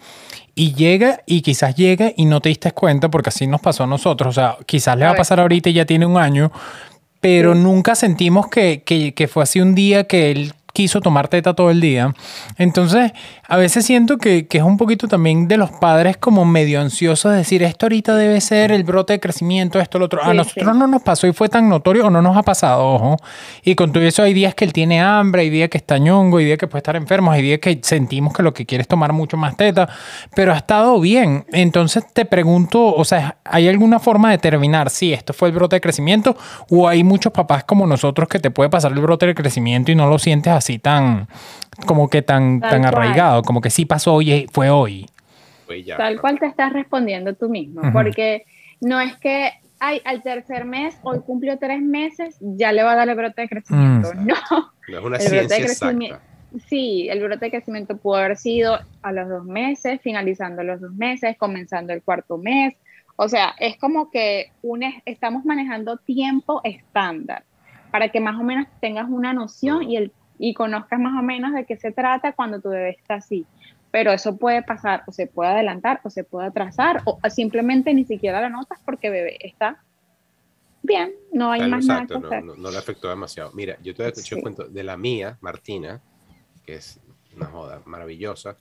y 0.55 0.75
llega 0.75 1.21
y 1.27 1.43
quizás 1.43 1.75
llega 1.75 2.13
y 2.17 2.27
no 2.27 2.41
te 2.41 2.49
diste 2.49 2.73
cuenta 2.73 3.11
porque 3.11 3.31
así 3.31 3.47
nos 3.47 3.61
pasó 3.61 3.85
a 3.85 3.87
nosotros, 3.87 4.37
o 4.37 4.41
sea, 4.41 4.57
quizás 4.67 4.97
le 4.97 5.05
va 5.05 5.13
a 5.13 5.17
pasar 5.17 5.41
ahorita 5.41 5.71
y 5.71 5.75
ya 5.75 5.85
tiene 5.85 6.07
un 6.07 6.17
año, 6.17 6.53
pero 7.21 7.55
nunca 7.55 7.95
sentimos 7.95 8.49
que, 8.49 8.83
que, 8.83 9.15
que 9.15 9.29
fue 9.29 9.43
así 9.43 9.61
un 9.61 9.75
día 9.75 10.05
que 10.05 10.31
él 10.31 10.53
quiso 10.75 11.01
tomar 11.01 11.29
teta 11.29 11.55
todo 11.55 11.71
el 11.71 11.81
día. 11.81 12.15
Entonces, 12.59 13.13
a 13.47 13.57
veces 13.57 13.87
siento 13.87 14.19
que, 14.19 14.49
que, 14.49 14.59
es 14.59 14.65
un 14.65 14.77
poquito 14.77 15.07
también 15.07 15.47
de 15.47 15.57
los 15.57 15.71
padres 15.71 16.17
como 16.17 16.45
medio 16.45 16.81
ansiosos 16.81 17.31
de 17.31 17.39
decir, 17.39 17.63
esto 17.63 17.87
ahorita 17.87 18.17
debe 18.17 18.41
ser 18.41 18.73
el 18.73 18.83
brote 18.83 19.13
de 19.13 19.21
crecimiento, 19.21 19.79
esto, 19.79 20.01
lo 20.01 20.07
otro. 20.07 20.21
Sí, 20.25 20.31
a 20.31 20.35
nosotros 20.35 20.73
sí. 20.73 20.79
no 20.79 20.89
nos 20.89 21.03
pasó 21.03 21.29
y 21.29 21.33
fue 21.33 21.49
tan 21.49 21.69
notorio 21.69 22.09
o 22.09 22.11
no 22.11 22.21
nos 22.21 22.37
ha 22.37 22.43
pasado, 22.43 22.85
ojo. 22.85 23.17
Y 23.63 23.77
con 23.77 23.93
todo 23.93 24.03
eso 24.03 24.25
hay 24.25 24.35
días 24.35 24.57
que 24.57 24.65
él 24.65 24.73
tiene 24.73 25.01
hambre, 25.01 25.43
hay 25.43 25.51
días 25.51 25.69
que 25.69 25.79
está 25.79 25.99
ñongo, 25.99 26.39
hay 26.39 26.47
días 26.47 26.59
que 26.59 26.67
puede 26.67 26.81
estar 26.81 26.97
enfermo, 26.97 27.31
hay 27.31 27.43
días 27.43 27.61
que 27.61 27.79
sentimos 27.81 28.33
que 28.33 28.43
lo 28.43 28.53
que 28.53 28.67
quiere 28.67 28.83
es 28.83 28.89
tomar 28.89 29.13
mucho 29.13 29.37
más 29.37 29.57
teta, 29.57 29.89
pero 30.35 30.53
ha 30.53 30.57
estado 30.57 30.99
bien. 30.99 31.45
Entonces 31.53 32.05
te 32.13 32.25
pregunto, 32.25 32.93
o 32.93 33.05
sea, 33.05 33.37
¿hay 33.45 33.69
alguna 33.69 34.01
forma 34.01 34.31
de 34.31 34.39
determinar 34.39 34.91
si 34.91 35.13
esto 35.13 35.33
fue 35.33 35.51
el 35.51 35.55
brote 35.55 35.77
de 35.77 35.81
crecimiento 35.81 36.37
o 36.69 36.89
hay 36.89 37.05
muchos 37.05 37.33
papás 37.33 37.63
como 37.63 37.87
nosotros 37.87 38.29
que 38.29 38.41
te 38.41 38.51
puede 38.51 38.71
pasar 38.71 38.91
el 38.91 38.99
brote 38.99 39.27
de 39.27 39.37
crecimiento 39.37 39.93
y 39.93 39.95
no 39.95 40.09
lo 40.09 40.19
sientes 40.19 40.53
así 40.53 40.64
tan 40.79 41.29
como 41.87 42.09
que 42.09 42.23
tan, 42.23 42.61
Tal 42.61 42.71
tan 42.71 42.87
arraigado, 42.87 43.43
como 43.43 43.61
que 43.61 43.71
sí 43.71 43.85
pasó 43.85 44.15
hoy, 44.15 44.47
fue 44.53 44.71
hoy. 44.71 45.07
Ya, 45.85 45.97
Tal 45.97 46.21
cual 46.21 46.39
te 46.39 46.47
estás 46.47 46.73
respondiendo 46.73 47.35
tú 47.35 47.49
mismo, 47.49 47.81
uh 47.81 47.85
-huh. 47.85 47.93
porque 47.93 48.45
no 48.81 49.01
es 49.01 49.17
que 49.17 49.53
ay, 49.81 50.01
al 50.05 50.23
tercer 50.23 50.65
mes, 50.65 50.97
hoy 51.03 51.21
cumplió 51.21 51.59
tres 51.59 51.83
meses, 51.83 52.37
ya 52.41 52.73
le 52.73 52.83
va 52.83 52.93
a 52.93 52.97
dar 52.97 53.09
el 53.09 53.15
brote 53.15 53.43
de 53.43 53.49
crecimiento. 53.49 54.13
Mm. 54.15 54.27
No, 54.27 54.37
no 54.89 54.99
es 54.99 55.05
una 55.05 55.17
el 55.17 55.23
ciencia 55.23 55.57
exacta. 55.59 56.21
Sí, 56.69 57.09
el 57.11 57.21
brote 57.21 57.47
de 57.47 57.51
crecimiento 57.51 57.97
pudo 57.97 58.17
haber 58.17 58.37
sido 58.37 58.79
a 59.03 59.13
los 59.13 59.29
dos 59.29 59.45
meses, 59.45 60.01
finalizando 60.01 60.63
los 60.63 60.81
dos 60.81 60.93
meses, 60.93 61.37
comenzando 61.37 61.93
el 61.93 62.03
cuarto 62.03 62.39
mes. 62.39 62.75
O 63.17 63.29
sea, 63.29 63.55
es 63.59 63.77
como 63.77 64.11
que 64.11 64.53
un, 64.63 64.85
estamos 65.05 65.45
manejando 65.45 65.97
tiempo 65.99 66.61
estándar 66.65 67.45
para 67.91 68.09
que 68.09 68.21
más 68.21 68.39
o 68.41 68.43
menos 68.43 68.67
tengas 68.81 69.09
una 69.09 69.33
noción 69.33 69.83
y 69.83 69.97
el 69.97 70.13
y 70.39 70.55
conozcas 70.55 70.99
más 71.01 71.19
o 71.19 71.23
menos 71.23 71.53
de 71.53 71.65
qué 71.65 71.77
se 71.77 71.93
trata 71.93 72.33
cuando 72.33 72.61
tu 72.61 72.71
bebé 72.71 72.91
está 72.91 73.15
así. 73.15 73.47
Pero 73.91 74.13
eso 74.13 74.37
puede 74.37 74.63
pasar 74.63 75.05
o 75.07 75.13
se 75.13 75.27
puede 75.27 75.51
adelantar 75.51 76.01
o 76.03 76.11
se 76.11 76.25
puede 76.25 76.49
atrasar 76.49 77.03
o 77.05 77.19
simplemente 77.31 77.95
ni 77.95 78.05
siquiera 78.05 78.41
la 78.41 78.49
notas 78.49 78.81
porque 78.85 79.11
bebé 79.11 79.39
está 79.41 79.83
bien, 80.85 81.15
no 81.33 81.51
hay 81.51 81.67
más 81.69 81.87
exacto, 81.87 82.21
nada 82.21 82.41
que 82.41 82.47
no, 82.47 82.55
no, 82.55 82.63
no, 82.63 82.71
le 82.71 82.77
afectó 82.77 83.09
demasiado. 83.09 83.51
Mira, 83.55 83.79
yo 83.83 83.95
te 83.95 84.03
voy 84.03 84.07
a 84.07 84.09
escuchar 84.11 84.29
sí. 84.29 84.35
un 84.35 84.43
cuento 84.43 84.69
de 84.69 84.85
la 84.85 84.97
mía, 84.97 85.39
Martina, 85.41 86.03
que 86.65 86.75
es 86.75 87.01
una 87.35 87.47
joda 87.47 87.83
maravillosa. 87.87 88.59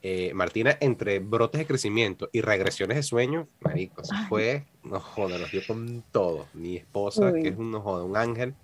Eh, 0.00 0.32
Martina, 0.34 0.76
entre 0.80 1.18
brotes 1.18 1.58
de 1.58 1.66
crecimiento 1.66 2.28
y 2.32 2.40
regresiones 2.40 2.96
de 2.96 3.02
sueño, 3.02 3.48
marico, 3.60 4.04
se 4.04 4.14
fue, 4.28 4.64
no 4.84 5.00
joda, 5.00 5.38
nos 5.38 5.50
dio 5.50 5.62
con 5.66 6.04
todo. 6.12 6.46
Mi 6.54 6.76
esposa, 6.76 7.32
Uy. 7.32 7.42
que 7.42 7.48
es 7.48 7.58
un, 7.58 7.72
no 7.72 7.80
joda, 7.80 8.04
un 8.04 8.16
ángel, 8.16 8.54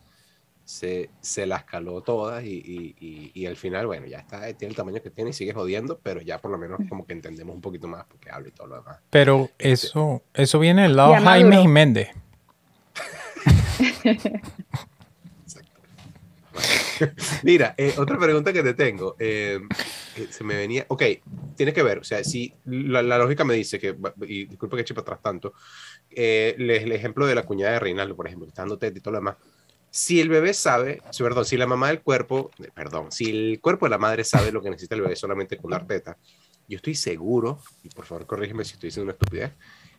se, 0.64 1.10
se 1.20 1.46
las 1.46 1.64
caló 1.64 2.00
todas 2.02 2.44
y, 2.44 2.54
y, 2.54 2.94
y, 3.00 3.30
y, 3.34 3.46
al 3.46 3.56
final, 3.56 3.86
bueno, 3.86 4.06
ya 4.06 4.18
está, 4.18 4.40
tiene 4.54 4.70
el 4.70 4.76
tamaño 4.76 5.02
que 5.02 5.10
tiene 5.10 5.30
y 5.30 5.32
sigue 5.32 5.52
jodiendo, 5.52 5.98
pero 6.02 6.20
ya 6.20 6.38
por 6.38 6.50
lo 6.50 6.58
menos 6.58 6.80
como 6.88 7.06
que 7.06 7.12
entendemos 7.12 7.54
un 7.54 7.60
poquito 7.60 7.88
más 7.88 8.04
porque 8.06 8.30
habla 8.30 8.48
y 8.48 8.52
todo 8.52 8.68
lo 8.68 8.76
demás. 8.76 8.98
Pero 9.10 9.50
este, 9.58 9.86
eso, 9.86 10.22
eso 10.34 10.58
viene 10.58 10.82
del 10.82 10.96
lado 10.96 11.14
Jaime 11.14 11.58
Jiménez. 11.58 12.08
Mira, 17.42 17.74
eh, 17.76 17.94
otra 17.98 18.18
pregunta 18.18 18.52
que 18.52 18.62
te 18.62 18.74
tengo. 18.74 19.16
Eh, 19.18 19.60
se 20.30 20.44
me 20.44 20.54
venía. 20.54 20.84
Ok, 20.88 21.02
tiene 21.56 21.72
que 21.72 21.82
ver. 21.82 21.98
O 21.98 22.04
sea, 22.04 22.22
si 22.22 22.52
la, 22.66 23.02
la 23.02 23.18
lógica 23.18 23.44
me 23.44 23.54
dice 23.54 23.78
que. 23.78 23.96
Y 24.26 24.44
disculpa 24.44 24.76
que 24.76 24.82
eche 24.82 24.94
para 24.94 25.02
atrás 25.02 25.22
tanto. 25.22 25.54
Eh, 26.10 26.54
el, 26.58 26.70
el, 26.70 26.92
ejemplo 26.92 27.26
de 27.26 27.34
la 27.34 27.44
cuñada 27.44 27.72
de 27.72 27.80
Reinaldo, 27.80 28.14
por 28.14 28.26
ejemplo, 28.26 28.46
que 28.46 28.50
está 28.50 28.62
dando 28.62 28.78
teta 28.78 28.98
y 28.98 29.00
todo 29.00 29.12
lo 29.12 29.18
demás 29.18 29.36
si 29.94 30.22
el 30.22 30.30
bebé 30.30 30.54
sabe, 30.54 31.02
perdón, 31.18 31.44
si 31.44 31.58
la 31.58 31.66
mamá 31.66 31.88
del 31.88 32.00
cuerpo, 32.00 32.50
perdón, 32.74 33.12
si 33.12 33.28
el 33.28 33.60
cuerpo 33.60 33.84
de 33.84 33.90
la 33.90 33.98
madre 33.98 34.24
sabe 34.24 34.50
lo 34.50 34.62
que 34.62 34.70
necesita 34.70 34.94
el 34.94 35.02
bebé 35.02 35.16
solamente 35.16 35.58
con 35.58 35.70
dar 35.70 35.86
teta, 35.86 36.16
yo 36.66 36.76
estoy 36.76 36.94
seguro, 36.94 37.58
y 37.84 37.90
por 37.90 38.06
favor 38.06 38.26
corrígeme 38.26 38.64
si 38.64 38.72
estoy 38.72 38.86
diciendo 38.88 39.04
una 39.04 39.12
estupidez, 39.12 39.52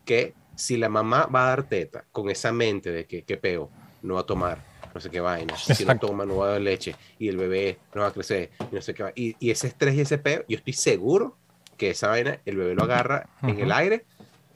que 0.03 0.33
si 0.55 0.77
la 0.77 0.89
mamá 0.89 1.27
va 1.27 1.43
a 1.43 1.49
dar 1.49 1.69
teta 1.69 2.05
con 2.11 2.31
esa 2.31 2.51
mente 2.51 2.91
de 2.91 3.05
que 3.05 3.23
qué 3.23 3.37
peo, 3.37 3.69
no 4.01 4.15
va 4.15 4.21
a 4.21 4.25
tomar, 4.25 4.65
no 4.95 4.99
sé 4.99 5.11
qué 5.11 5.19
vaina, 5.19 5.55
si 5.57 5.85
no 5.85 5.95
toma 5.99 6.25
no 6.25 6.37
va 6.37 6.47
a 6.47 6.51
dar 6.53 6.61
leche, 6.61 6.95
y 7.19 7.27
el 7.27 7.37
bebé 7.37 7.77
no 7.93 8.01
va 8.01 8.07
a 8.07 8.13
crecer, 8.13 8.49
y 8.71 8.73
no 8.75 8.81
sé 8.81 8.95
qué 8.95 9.03
va, 9.03 9.11
y, 9.13 9.35
y 9.39 9.51
ese 9.51 9.67
estrés 9.67 9.93
y 9.93 10.01
ese 10.01 10.17
peo, 10.17 10.43
yo 10.49 10.57
estoy 10.57 10.73
seguro 10.73 11.37
que 11.77 11.91
esa 11.91 12.07
vaina 12.07 12.39
el 12.45 12.57
bebé 12.57 12.73
lo 12.73 12.81
agarra 12.81 13.29
uh 13.43 13.45
-huh. 13.45 13.51
en 13.51 13.59
el 13.59 13.71
aire 13.71 14.05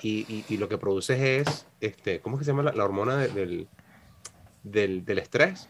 y, 0.02 0.26
y, 0.28 0.45
y, 0.50 0.58
lo 0.58 0.67
que 0.67 0.80
produce 0.80 1.38
es, 1.38 1.67
este, 1.80 2.21
¿cómo 2.21 2.38
es 2.38 2.39
que 2.39 2.45
se 2.45 2.52
llama 2.52 2.63
la, 2.63 2.73
la 2.73 2.84
hormona 2.84 3.17
de, 3.17 3.28
del 3.30 3.67
del, 4.71 5.06
del 5.06 5.19
estrés, 5.19 5.69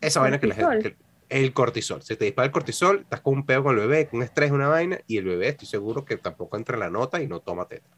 esa 0.00 0.20
vaina 0.20 0.38
que 0.38 0.46
la 0.46 0.54
gente, 0.54 0.96
el 1.28 1.52
cortisol. 1.52 2.02
Se 2.02 2.16
te 2.16 2.24
dispara 2.24 2.46
el 2.46 2.52
cortisol, 2.52 3.00
estás 3.00 3.20
con 3.20 3.34
un 3.34 3.46
peo 3.46 3.62
con 3.62 3.74
el 3.74 3.80
bebé, 3.80 4.06
con 4.06 4.18
un 4.18 4.24
estrés, 4.24 4.50
una 4.50 4.68
vaina, 4.68 4.98
y 5.06 5.18
el 5.18 5.24
bebé 5.24 5.48
estoy 5.48 5.68
seguro 5.68 6.04
que 6.04 6.16
tampoco 6.16 6.56
entra 6.56 6.74
en 6.76 6.80
la 6.80 6.90
nota 6.90 7.20
y 7.20 7.26
no 7.26 7.40
toma 7.40 7.66
teta. 7.66 7.88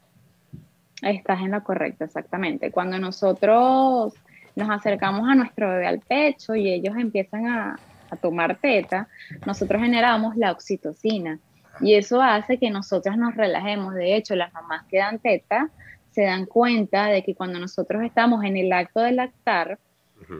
Estás 1.01 1.41
en 1.41 1.51
lo 1.51 1.63
correcto, 1.63 2.03
exactamente. 2.03 2.71
Cuando 2.71 2.99
nosotros 2.99 4.13
nos 4.55 4.69
acercamos 4.69 5.27
a 5.27 5.35
nuestro 5.35 5.69
bebé 5.69 5.87
al 5.87 5.99
pecho 5.99 6.55
y 6.55 6.69
ellos 6.69 6.95
empiezan 6.97 7.47
a, 7.47 7.79
a 8.09 8.15
tomar 8.17 8.57
teta, 8.59 9.07
nosotros 9.45 9.81
generamos 9.81 10.35
la 10.35 10.51
oxitocina 10.51 11.39
y 11.79 11.95
eso 11.95 12.21
hace 12.21 12.57
que 12.57 12.69
nosotras 12.69 13.17
nos 13.17 13.35
relajemos. 13.35 13.95
De 13.95 14.15
hecho, 14.15 14.35
las 14.35 14.53
mamás 14.53 14.85
que 14.87 14.97
dan 14.97 15.19
teta 15.19 15.69
se 16.11 16.23
dan 16.23 16.45
cuenta 16.45 17.07
de 17.07 17.23
que 17.23 17.33
cuando 17.33 17.57
nosotros 17.57 18.03
estamos 18.03 18.43
en 18.43 18.57
el 18.57 18.71
acto 18.73 18.99
de 18.99 19.13
lactar, 19.13 19.79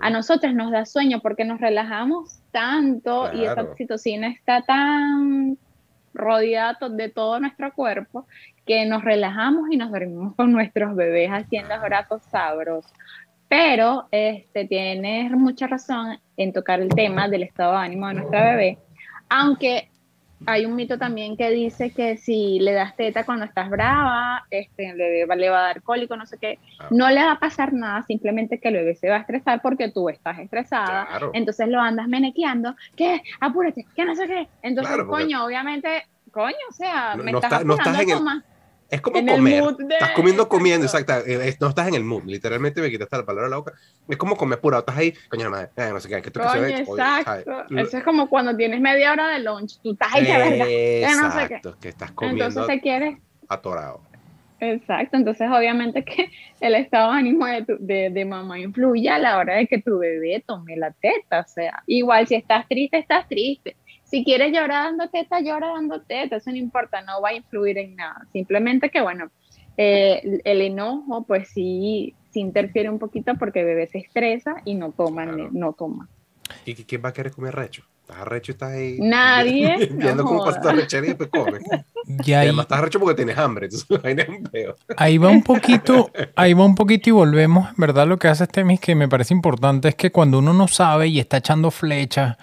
a 0.01 0.09
nosotros 0.09 0.53
nos 0.53 0.71
da 0.71 0.85
sueño 0.85 1.19
porque 1.21 1.43
nos 1.43 1.59
relajamos 1.59 2.41
tanto 2.51 3.23
claro. 3.23 3.37
y 3.37 3.45
esa 3.45 3.61
oxitocina 3.61 4.27
está 4.27 4.61
tan 4.61 5.57
rodeada 6.13 6.77
de 6.89 7.09
todo 7.09 7.39
nuestro 7.39 7.73
cuerpo 7.73 8.27
que 8.65 8.85
nos 8.85 9.03
relajamos 9.03 9.69
y 9.71 9.77
nos 9.77 9.91
dormimos 9.91 10.35
con 10.35 10.51
nuestros 10.51 10.95
bebés 10.95 11.29
haciendo 11.29 11.79
brazos 11.81 12.21
sabrosos. 12.23 12.91
Pero 13.47 14.07
este, 14.11 14.65
tienes 14.65 15.31
mucha 15.31 15.67
razón 15.67 16.19
en 16.37 16.53
tocar 16.53 16.79
el 16.79 16.89
tema 16.89 17.27
del 17.27 17.43
estado 17.43 17.73
de 17.73 17.79
ánimo 17.79 18.07
de 18.07 18.13
nuestra 18.15 18.51
bebé, 18.51 18.77
aunque 19.29 19.90
hay 20.45 20.65
un 20.65 20.75
mito 20.75 20.97
también 20.97 21.37
que 21.37 21.49
dice 21.51 21.91
que 21.91 22.17
si 22.17 22.59
le 22.59 22.73
das 22.73 22.95
teta 22.95 23.25
cuando 23.25 23.45
estás 23.45 23.69
brava, 23.69 24.45
este, 24.49 24.89
el 24.89 24.97
bebé 24.97 25.35
le 25.35 25.49
va 25.49 25.59
a 25.59 25.67
dar 25.67 25.81
cólico, 25.81 26.15
no 26.15 26.25
sé 26.25 26.37
qué, 26.37 26.59
ah. 26.79 26.87
no 26.89 27.09
le 27.09 27.23
va 27.23 27.33
a 27.33 27.39
pasar 27.39 27.73
nada, 27.73 28.03
simplemente 28.03 28.59
que 28.59 28.69
el 28.69 28.75
bebé 28.75 28.95
se 28.95 29.09
va 29.09 29.17
a 29.17 29.19
estresar 29.19 29.61
porque 29.61 29.89
tú 29.89 30.09
estás 30.09 30.39
estresada, 30.39 31.07
claro. 31.07 31.31
entonces 31.33 31.67
lo 31.67 31.79
andas 31.79 32.07
menequeando, 32.07 32.75
¿qué? 32.95 33.21
Apúrate, 33.39 33.85
¿qué 33.95 34.05
no 34.05 34.15
sé 34.15 34.27
qué? 34.27 34.47
Entonces, 34.61 34.95
claro, 34.95 35.09
coño, 35.09 35.45
obviamente, 35.45 36.07
coño, 36.31 36.55
o 36.69 36.73
sea, 36.73 37.15
no, 37.15 37.23
me 37.23 37.31
no 37.31 37.37
estás 37.39 37.53
está, 37.53 37.63
no 37.65 37.73
estás 37.75 37.99
en 37.99 38.09
el, 38.09 38.43
es 38.91 38.99
como 38.99 39.17
en 39.17 39.27
comer. 39.27 39.63
De... 39.63 39.93
Estás 39.93 40.11
comiendo, 40.11 40.49
comiendo, 40.49 40.85
exacto. 40.85 41.13
Eh, 41.25 41.55
no 41.61 41.69
estás 41.69 41.87
en 41.87 41.95
el 41.95 42.03
mood. 42.03 42.23
Literalmente 42.25 42.81
me 42.81 42.91
quitaste 42.91 43.17
la 43.17 43.25
palabra 43.25 43.45
de 43.45 43.51
la 43.51 43.57
boca. 43.57 43.73
Es 44.09 44.17
como 44.17 44.35
comer 44.35 44.59
pura. 44.59 44.79
Estás 44.79 44.97
ahí, 44.97 45.13
coño, 45.29 45.49
madre, 45.49 45.69
eh, 45.77 45.89
no 45.93 45.99
sé 46.01 46.09
qué. 46.09 46.21
¿qué 46.21 46.31
Coño, 46.31 46.65
exacto. 46.67 47.63
Oye, 47.69 47.81
Eso 47.81 47.97
es 47.97 48.03
como 48.03 48.27
cuando 48.27 48.55
tienes 48.55 48.81
media 48.81 49.13
hora 49.13 49.29
de 49.29 49.39
lunch. 49.39 49.79
Tú 49.81 49.93
estás 49.93 50.13
ahí, 50.13 50.25
que. 50.25 51.03
Exacto, 51.03 51.23
no 51.23 51.31
sé 51.31 51.47
qué. 51.47 51.79
que 51.79 51.89
estás 51.89 52.11
comiendo. 52.11 52.45
Entonces 52.45 52.75
te 52.75 52.81
quieres. 52.81 53.17
Atorado. 53.47 54.01
Exacto. 54.59 55.15
Entonces, 55.15 55.49
obviamente, 55.49 56.03
que 56.05 56.29
el 56.59 56.75
estado 56.75 57.13
de 57.13 57.19
ánimo 57.19 57.45
de, 57.45 57.63
tu, 57.63 57.77
de, 57.79 58.09
de 58.09 58.25
mamá 58.25 58.59
influye 58.59 59.09
a 59.09 59.19
la 59.19 59.37
hora 59.37 59.55
de 59.55 59.67
que 59.67 59.81
tu 59.81 59.99
bebé 59.99 60.43
tome 60.45 60.75
la 60.75 60.91
teta. 60.91 61.39
O 61.39 61.47
sea, 61.47 61.81
igual 61.87 62.27
si 62.27 62.35
estás 62.35 62.67
triste, 62.67 62.97
estás 62.97 63.25
triste 63.29 63.77
si 64.11 64.25
quieres 64.25 64.51
llorar 64.51 64.87
dando 64.87 65.07
teta, 65.09 65.39
llora 65.39 65.69
dando 65.69 66.01
teta, 66.01 66.35
eso 66.35 66.51
no 66.51 66.57
importa, 66.57 67.01
no 67.01 67.21
va 67.21 67.29
a 67.29 67.33
influir 67.33 67.77
en 67.77 67.95
nada. 67.95 68.27
Simplemente 68.33 68.89
que, 68.89 68.99
bueno, 68.99 69.31
eh, 69.77 70.41
el 70.43 70.61
enojo, 70.61 71.23
pues 71.23 71.47
sí, 71.47 72.13
sí 72.29 72.41
interfiere 72.41 72.89
un 72.89 72.99
poquito 72.99 73.35
porque 73.35 73.61
el 73.61 73.67
bebé 73.67 73.87
se 73.87 73.99
estresa 73.99 74.55
y 74.65 74.75
no 74.75 74.91
toma, 74.91 75.23
claro. 75.23 75.47
no 75.53 75.71
toma. 75.71 76.09
¿Y 76.65 76.75
quién 76.75 77.01
va 77.03 77.09
a 77.09 77.13
querer 77.13 77.31
comer 77.31 77.55
recho? 77.55 77.83
Estás 78.01 78.17
arrecho 78.17 78.51
y 78.51 78.53
estás 78.53 78.71
ahí. 78.73 78.97
Nadie. 78.99 79.77
Viendo 79.93 80.23
no 80.23 80.25
cómo 80.25 80.43
pasa 80.43 80.59
tu 80.59 80.67
rechería 80.71 81.11
y 81.11 81.13
después 81.13 81.29
comes. 81.29 81.63
Y, 82.25 82.33
ahí, 82.33 82.47
además 82.47 82.65
estás 82.65 82.79
arrecho 82.79 82.99
porque 82.99 83.15
tienes 83.15 83.37
hambre, 83.37 83.67
entonces 83.67 83.87
ahí 84.97 85.17
va 85.19 85.29
un 85.29 85.43
poquito, 85.43 86.11
ahí 86.35 86.53
va 86.53 86.65
un 86.65 86.75
poquito 86.75 87.09
y 87.09 87.13
volvemos. 87.13 87.69
En 87.69 87.75
verdad, 87.77 88.07
lo 88.07 88.17
que 88.17 88.27
hace 88.27 88.47
Temis 88.47 88.81
que 88.81 88.95
me 88.95 89.07
parece 89.07 89.35
importante 89.35 89.87
es 89.87 89.95
que 89.95 90.11
cuando 90.11 90.39
uno 90.39 90.51
no 90.51 90.67
sabe 90.67 91.07
y 91.07 91.19
está 91.19 91.37
echando 91.37 91.69
flechas 91.71 92.37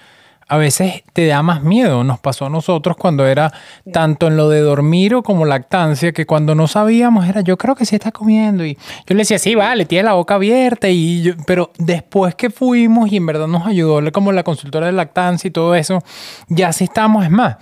a 0.49 0.57
veces 0.57 1.05
te 1.13 1.27
da 1.27 1.43
más 1.43 1.63
miedo. 1.63 2.03
Nos 2.05 2.19
pasó 2.19 2.47
a 2.47 2.51
nosotros 2.51 2.97
cuando 2.97 3.27
era 3.27 3.53
tanto 3.93 4.27
en 4.29 4.37
lo 4.37 4.49
de 4.49 4.61
dormir 4.61 5.15
o 5.15 5.23
como 5.23 5.45
lactancia, 5.45 6.13
que 6.13 6.27
cuando 6.27 6.55
no 6.55 6.67
sabíamos 6.67 7.27
era, 7.29 7.43
yo 7.43 7.59
creo 7.59 7.75
que 7.75 7.85
sí 7.85 7.95
está 7.95 8.13
comiendo. 8.13 8.65
Y 8.65 8.75
yo 8.75 9.15
le 9.15 9.19
decía, 9.19 9.39
sí, 9.39 9.55
vale, 9.55 9.85
tiene 9.85 10.05
la 10.05 10.15
boca 10.15 10.35
abierta. 10.35 10.89
Y 10.89 11.23
yo, 11.23 11.35
pero 11.47 11.71
después 11.79 12.35
que 12.35 12.51
fuimos 12.51 13.13
y 13.13 13.17
en 13.19 13.27
verdad 13.27 13.47
nos 13.47 13.67
ayudó 13.67 14.01
como 14.11 14.33
la 14.33 14.43
consultora 14.43 14.87
de 14.87 14.93
lactancia 14.93 15.49
y 15.49 15.51
todo 15.51 15.75
eso, 15.75 16.01
ya 16.49 16.73
sí 16.73 16.85
estamos, 16.85 17.25
es 17.25 17.31
más 17.31 17.57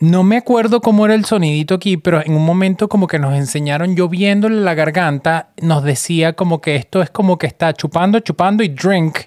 no 0.00 0.22
me 0.22 0.38
acuerdo 0.38 0.80
cómo 0.80 1.04
era 1.04 1.14
el 1.14 1.26
sonidito 1.26 1.74
aquí, 1.74 1.98
pero 1.98 2.24
en 2.24 2.34
un 2.34 2.44
momento 2.44 2.88
como 2.88 3.06
que 3.06 3.18
nos 3.18 3.34
enseñaron, 3.34 3.94
yo 3.94 4.08
viéndole 4.08 4.56
la 4.62 4.74
garganta, 4.74 5.50
nos 5.60 5.84
decía 5.84 6.32
como 6.32 6.62
que 6.62 6.74
esto 6.76 7.02
es 7.02 7.10
como 7.10 7.36
que 7.36 7.46
está 7.46 7.74
chupando, 7.74 8.18
chupando 8.20 8.62
y 8.62 8.68
drink. 8.68 9.18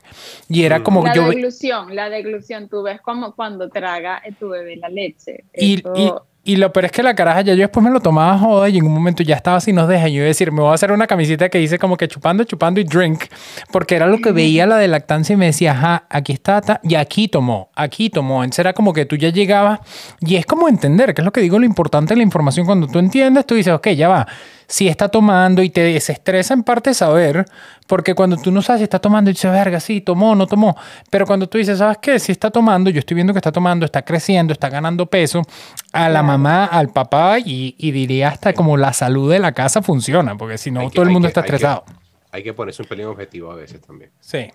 Y 0.49 0.63
era 0.63 0.83
como 0.83 1.05
la 1.05 1.13
yo... 1.13 1.29
deglución, 1.29 1.95
la 1.95 2.09
deglución, 2.09 2.69
tú 2.69 2.81
ves 2.81 2.99
como 3.01 3.35
cuando 3.35 3.69
traga 3.69 4.21
tu 4.39 4.49
bebé 4.49 4.77
la 4.77 4.89
leche. 4.89 5.43
Y, 5.55 5.75
y 5.95 6.11
lo 6.45 6.73
peor 6.73 6.85
es 6.85 6.91
que 6.91 7.03
la 7.03 7.15
caraja 7.15 7.41
ya 7.41 7.53
yo 7.53 7.61
después 7.61 7.83
me 7.83 7.89
lo 7.89 8.01
tomaba 8.01 8.37
joda 8.37 8.67
y 8.67 8.77
en 8.77 8.85
un 8.85 8.93
momento 8.93 9.23
ya 9.23 9.35
estaba 9.35 9.57
así, 9.57 9.71
nos 9.71 9.87
deja. 9.87 10.09
Yo 10.09 10.15
iba 10.15 10.25
a 10.25 10.27
decir, 10.27 10.51
me 10.51 10.61
voy 10.61 10.71
a 10.71 10.73
hacer 10.73 10.91
una 10.91 11.07
camiseta 11.07 11.47
que 11.47 11.57
dice 11.57 11.79
como 11.79 11.95
que 11.95 12.07
chupando, 12.09 12.43
chupando 12.43 12.81
y 12.81 12.83
drink, 12.83 13.23
porque 13.71 13.95
era 13.95 14.07
lo 14.07 14.17
que 14.19 14.33
veía 14.33 14.65
la 14.65 14.77
de 14.77 14.89
lactancia 14.89 15.33
y 15.33 15.37
me 15.37 15.45
decía, 15.45 15.71
ajá, 15.71 16.05
aquí 16.09 16.33
está, 16.33 16.81
y 16.83 16.95
aquí 16.95 17.29
tomó, 17.29 17.69
aquí 17.75 18.09
tomó. 18.09 18.43
Entonces 18.43 18.59
era 18.59 18.73
como 18.73 18.91
que 18.91 19.05
tú 19.05 19.15
ya 19.15 19.29
llegabas 19.29 19.79
y 20.19 20.35
es 20.35 20.45
como 20.45 20.67
entender, 20.67 21.13
que 21.13 21.21
es 21.21 21.25
lo 21.25 21.31
que 21.31 21.39
digo, 21.39 21.59
lo 21.59 21.65
importante 21.65 22.13
de 22.13 22.17
la 22.17 22.23
información. 22.23 22.65
Cuando 22.65 22.87
tú 22.87 22.99
entiendes, 22.99 23.45
tú 23.45 23.55
dices, 23.55 23.73
ok, 23.73 23.89
ya 23.89 24.09
va 24.09 24.27
si 24.73 24.87
está 24.87 25.07
tomando 25.07 25.61
y 25.61 25.69
te 25.69 25.81
desestresa 25.81 26.55
en 26.55 26.63
parte 26.63 26.95
saber, 26.95 27.45
porque 27.85 28.15
cuando 28.15 28.37
tú 28.37 28.51
no 28.51 28.63
sabes 28.63 28.79
si 28.79 28.83
está 28.85 28.97
tomando 28.97 29.29
y 29.29 29.33
dices, 29.33 29.51
verga, 29.51 29.79
sí, 29.79 30.01
tomó, 30.01 30.33
no 30.33 30.47
tomó, 30.47 30.75
pero 31.11 31.27
cuando 31.27 31.47
tú 31.47 31.59
dices, 31.59 31.77
¿sabes 31.77 31.99
qué? 32.01 32.17
Si 32.17 32.31
está 32.31 32.49
tomando, 32.49 32.89
yo 32.89 32.97
estoy 32.97 33.13
viendo 33.13 33.33
que 33.33 33.37
está 33.37 33.51
tomando, 33.51 33.85
está 33.85 34.01
creciendo, 34.01 34.51
está 34.51 34.69
ganando 34.69 35.05
peso, 35.05 35.43
a 35.91 36.09
la 36.09 36.23
mamá, 36.23 36.65
al 36.65 36.89
papá 36.89 37.37
y, 37.37 37.75
diría 37.91 38.29
hasta 38.29 38.53
como 38.53 38.75
la 38.75 38.93
salud 38.93 39.31
de 39.31 39.37
la 39.37 39.51
casa 39.51 39.83
funciona, 39.83 40.35
porque 40.35 40.57
si 40.57 40.71
no, 40.71 40.89
todo 40.89 41.03
el 41.03 41.11
mundo 41.11 41.27
está 41.27 41.41
estresado. 41.41 41.83
Hay 42.31 42.41
que, 42.41 42.55
ponerse 42.55 42.81
un 42.81 42.87
pelín 42.87 43.05
objetivo 43.05 43.51
a 43.51 43.55
veces 43.55 43.79
también. 43.79 44.09
Sí. 44.21 44.47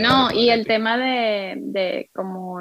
No, 0.00 0.30
y 0.30 0.50
el 0.50 0.64
tema 0.64 0.96
de, 0.96 1.56
de, 1.58 2.08
como 2.14 2.60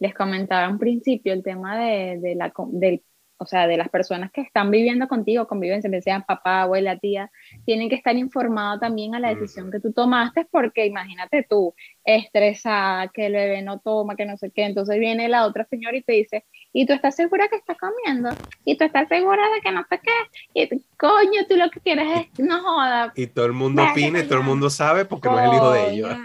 les 0.00 0.12
comentaba 0.12 0.66
en 0.66 0.78
principio, 0.78 1.32
el 1.32 1.42
tema 1.42 1.78
de, 1.78 2.18
de 2.20 2.34
la, 2.34 2.52
del 2.72 3.00
o 3.44 3.46
sea, 3.46 3.66
de 3.66 3.76
las 3.76 3.90
personas 3.90 4.32
que 4.32 4.40
están 4.40 4.70
viviendo 4.70 5.06
contigo, 5.06 5.46
conviven, 5.46 5.82
se 5.82 6.00
sean 6.00 6.24
papá, 6.24 6.62
abuela, 6.62 6.98
tía, 6.98 7.30
tienen 7.66 7.90
que 7.90 7.94
estar 7.94 8.16
informados 8.16 8.80
también 8.80 9.14
a 9.14 9.20
la 9.20 9.34
decisión 9.34 9.70
que 9.70 9.80
tú 9.80 9.92
tomaste, 9.92 10.46
porque 10.50 10.86
imagínate 10.86 11.46
tú, 11.48 11.74
estresada, 12.04 13.08
que 13.08 13.26
el 13.26 13.34
bebé 13.34 13.62
no 13.62 13.80
toma, 13.80 14.16
que 14.16 14.24
no 14.24 14.38
sé 14.38 14.50
qué, 14.50 14.64
entonces 14.64 14.98
viene 14.98 15.28
la 15.28 15.44
otra 15.44 15.66
señora 15.66 15.94
y 15.96 16.02
te 16.02 16.12
dice, 16.14 16.44
¿y 16.72 16.86
tú 16.86 16.94
estás 16.94 17.16
segura 17.16 17.48
que 17.48 17.56
está 17.56 17.74
comiendo? 17.74 18.30
¿Y 18.64 18.76
tú 18.76 18.84
estás 18.84 19.08
segura 19.08 19.42
de 19.54 19.60
que 19.60 19.72
no 19.72 19.84
sé 19.90 20.00
qué? 20.02 20.62
Y 20.62 20.68
coño, 20.96 21.46
tú 21.46 21.56
lo 21.56 21.70
que 21.70 21.80
quieres 21.80 22.08
es, 22.18 22.38
no 22.38 22.62
joda. 22.62 23.12
Y 23.14 23.26
todo 23.26 23.44
el 23.44 23.52
mundo 23.52 23.84
opina 23.84 24.20
y 24.20 24.24
todo 24.24 24.38
el 24.38 24.44
mundo 24.44 24.70
sabe 24.70 25.04
porque 25.04 25.28
no 25.28 25.38
es 25.38 25.48
el 25.48 25.54
hijo 25.54 25.72
de 25.72 25.90
ellos. 25.90 26.16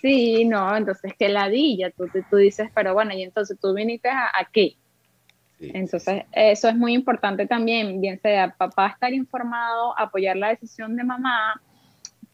Sí, 0.00 0.44
no, 0.46 0.74
entonces 0.74 1.12
que 1.18 1.28
ladilla, 1.28 1.90
tú, 1.90 2.08
tú 2.30 2.36
dices, 2.36 2.70
pero 2.74 2.94
bueno, 2.94 3.12
y 3.12 3.22
entonces 3.22 3.58
tú 3.60 3.74
viniste 3.74 4.08
a, 4.08 4.28
a 4.28 4.48
Entonces, 5.62 6.24
eso 6.32 6.68
es 6.68 6.76
muy 6.76 6.94
importante 6.94 7.46
también, 7.46 8.00
bien 8.00 8.20
sea 8.20 8.54
papá 8.56 8.88
estar 8.88 9.12
informado, 9.12 9.98
apoyar 9.98 10.36
la 10.36 10.48
decisión 10.48 10.96
de 10.96 11.04
mamá, 11.04 11.60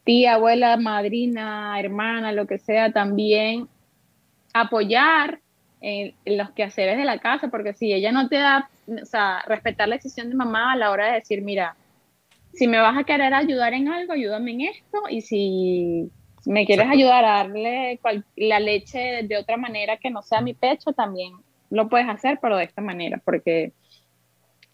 tía, 0.03 0.33
abuela, 0.33 0.77
madrina, 0.77 1.79
hermana, 1.79 2.31
lo 2.31 2.47
que 2.47 2.57
sea, 2.57 2.91
también 2.91 3.67
apoyar 4.53 5.39
en, 5.81 6.13
los 6.25 6.51
quehaceres 6.51 6.97
de 6.97 7.05
la 7.05 7.19
casa, 7.19 7.49
porque 7.49 7.73
si 7.73 7.93
ella 7.93 8.11
no 8.11 8.27
te 8.27 8.37
da, 8.37 8.69
o 8.87 9.05
sea, 9.05 9.43
respetar 9.47 9.87
la 9.87 9.95
decisión 9.95 10.29
de 10.29 10.35
mamá 10.35 10.73
a 10.73 10.75
la 10.75 10.91
hora 10.91 11.07
de 11.07 11.13
decir, 11.13 11.41
mira, 11.41 11.75
si 12.53 12.67
me 12.67 12.79
vas 12.79 12.97
a 12.97 13.03
querer 13.03 13.33
ayudar 13.33 13.73
en 13.73 13.87
algo, 13.87 14.13
ayúdame 14.13 14.51
en 14.51 14.61
esto, 14.61 14.97
y 15.09 15.21
si 15.21 16.09
me 16.45 16.65
quieres 16.65 16.87
ayudar 16.89 17.23
a 17.25 17.43
darle 17.43 17.99
la 18.35 18.59
leche 18.59 19.23
de 19.23 19.37
otra 19.37 19.57
manera 19.57 19.97
que 19.97 20.09
no 20.09 20.23
sea 20.23 20.41
mi 20.41 20.53
pecho, 20.53 20.93
también 20.93 21.33
lo 21.69 21.89
puedes 21.89 22.07
hacer, 22.07 22.39
pero 22.41 22.57
de 22.57 22.65
esta 22.65 22.81
manera, 22.81 23.21
porque 23.23 23.73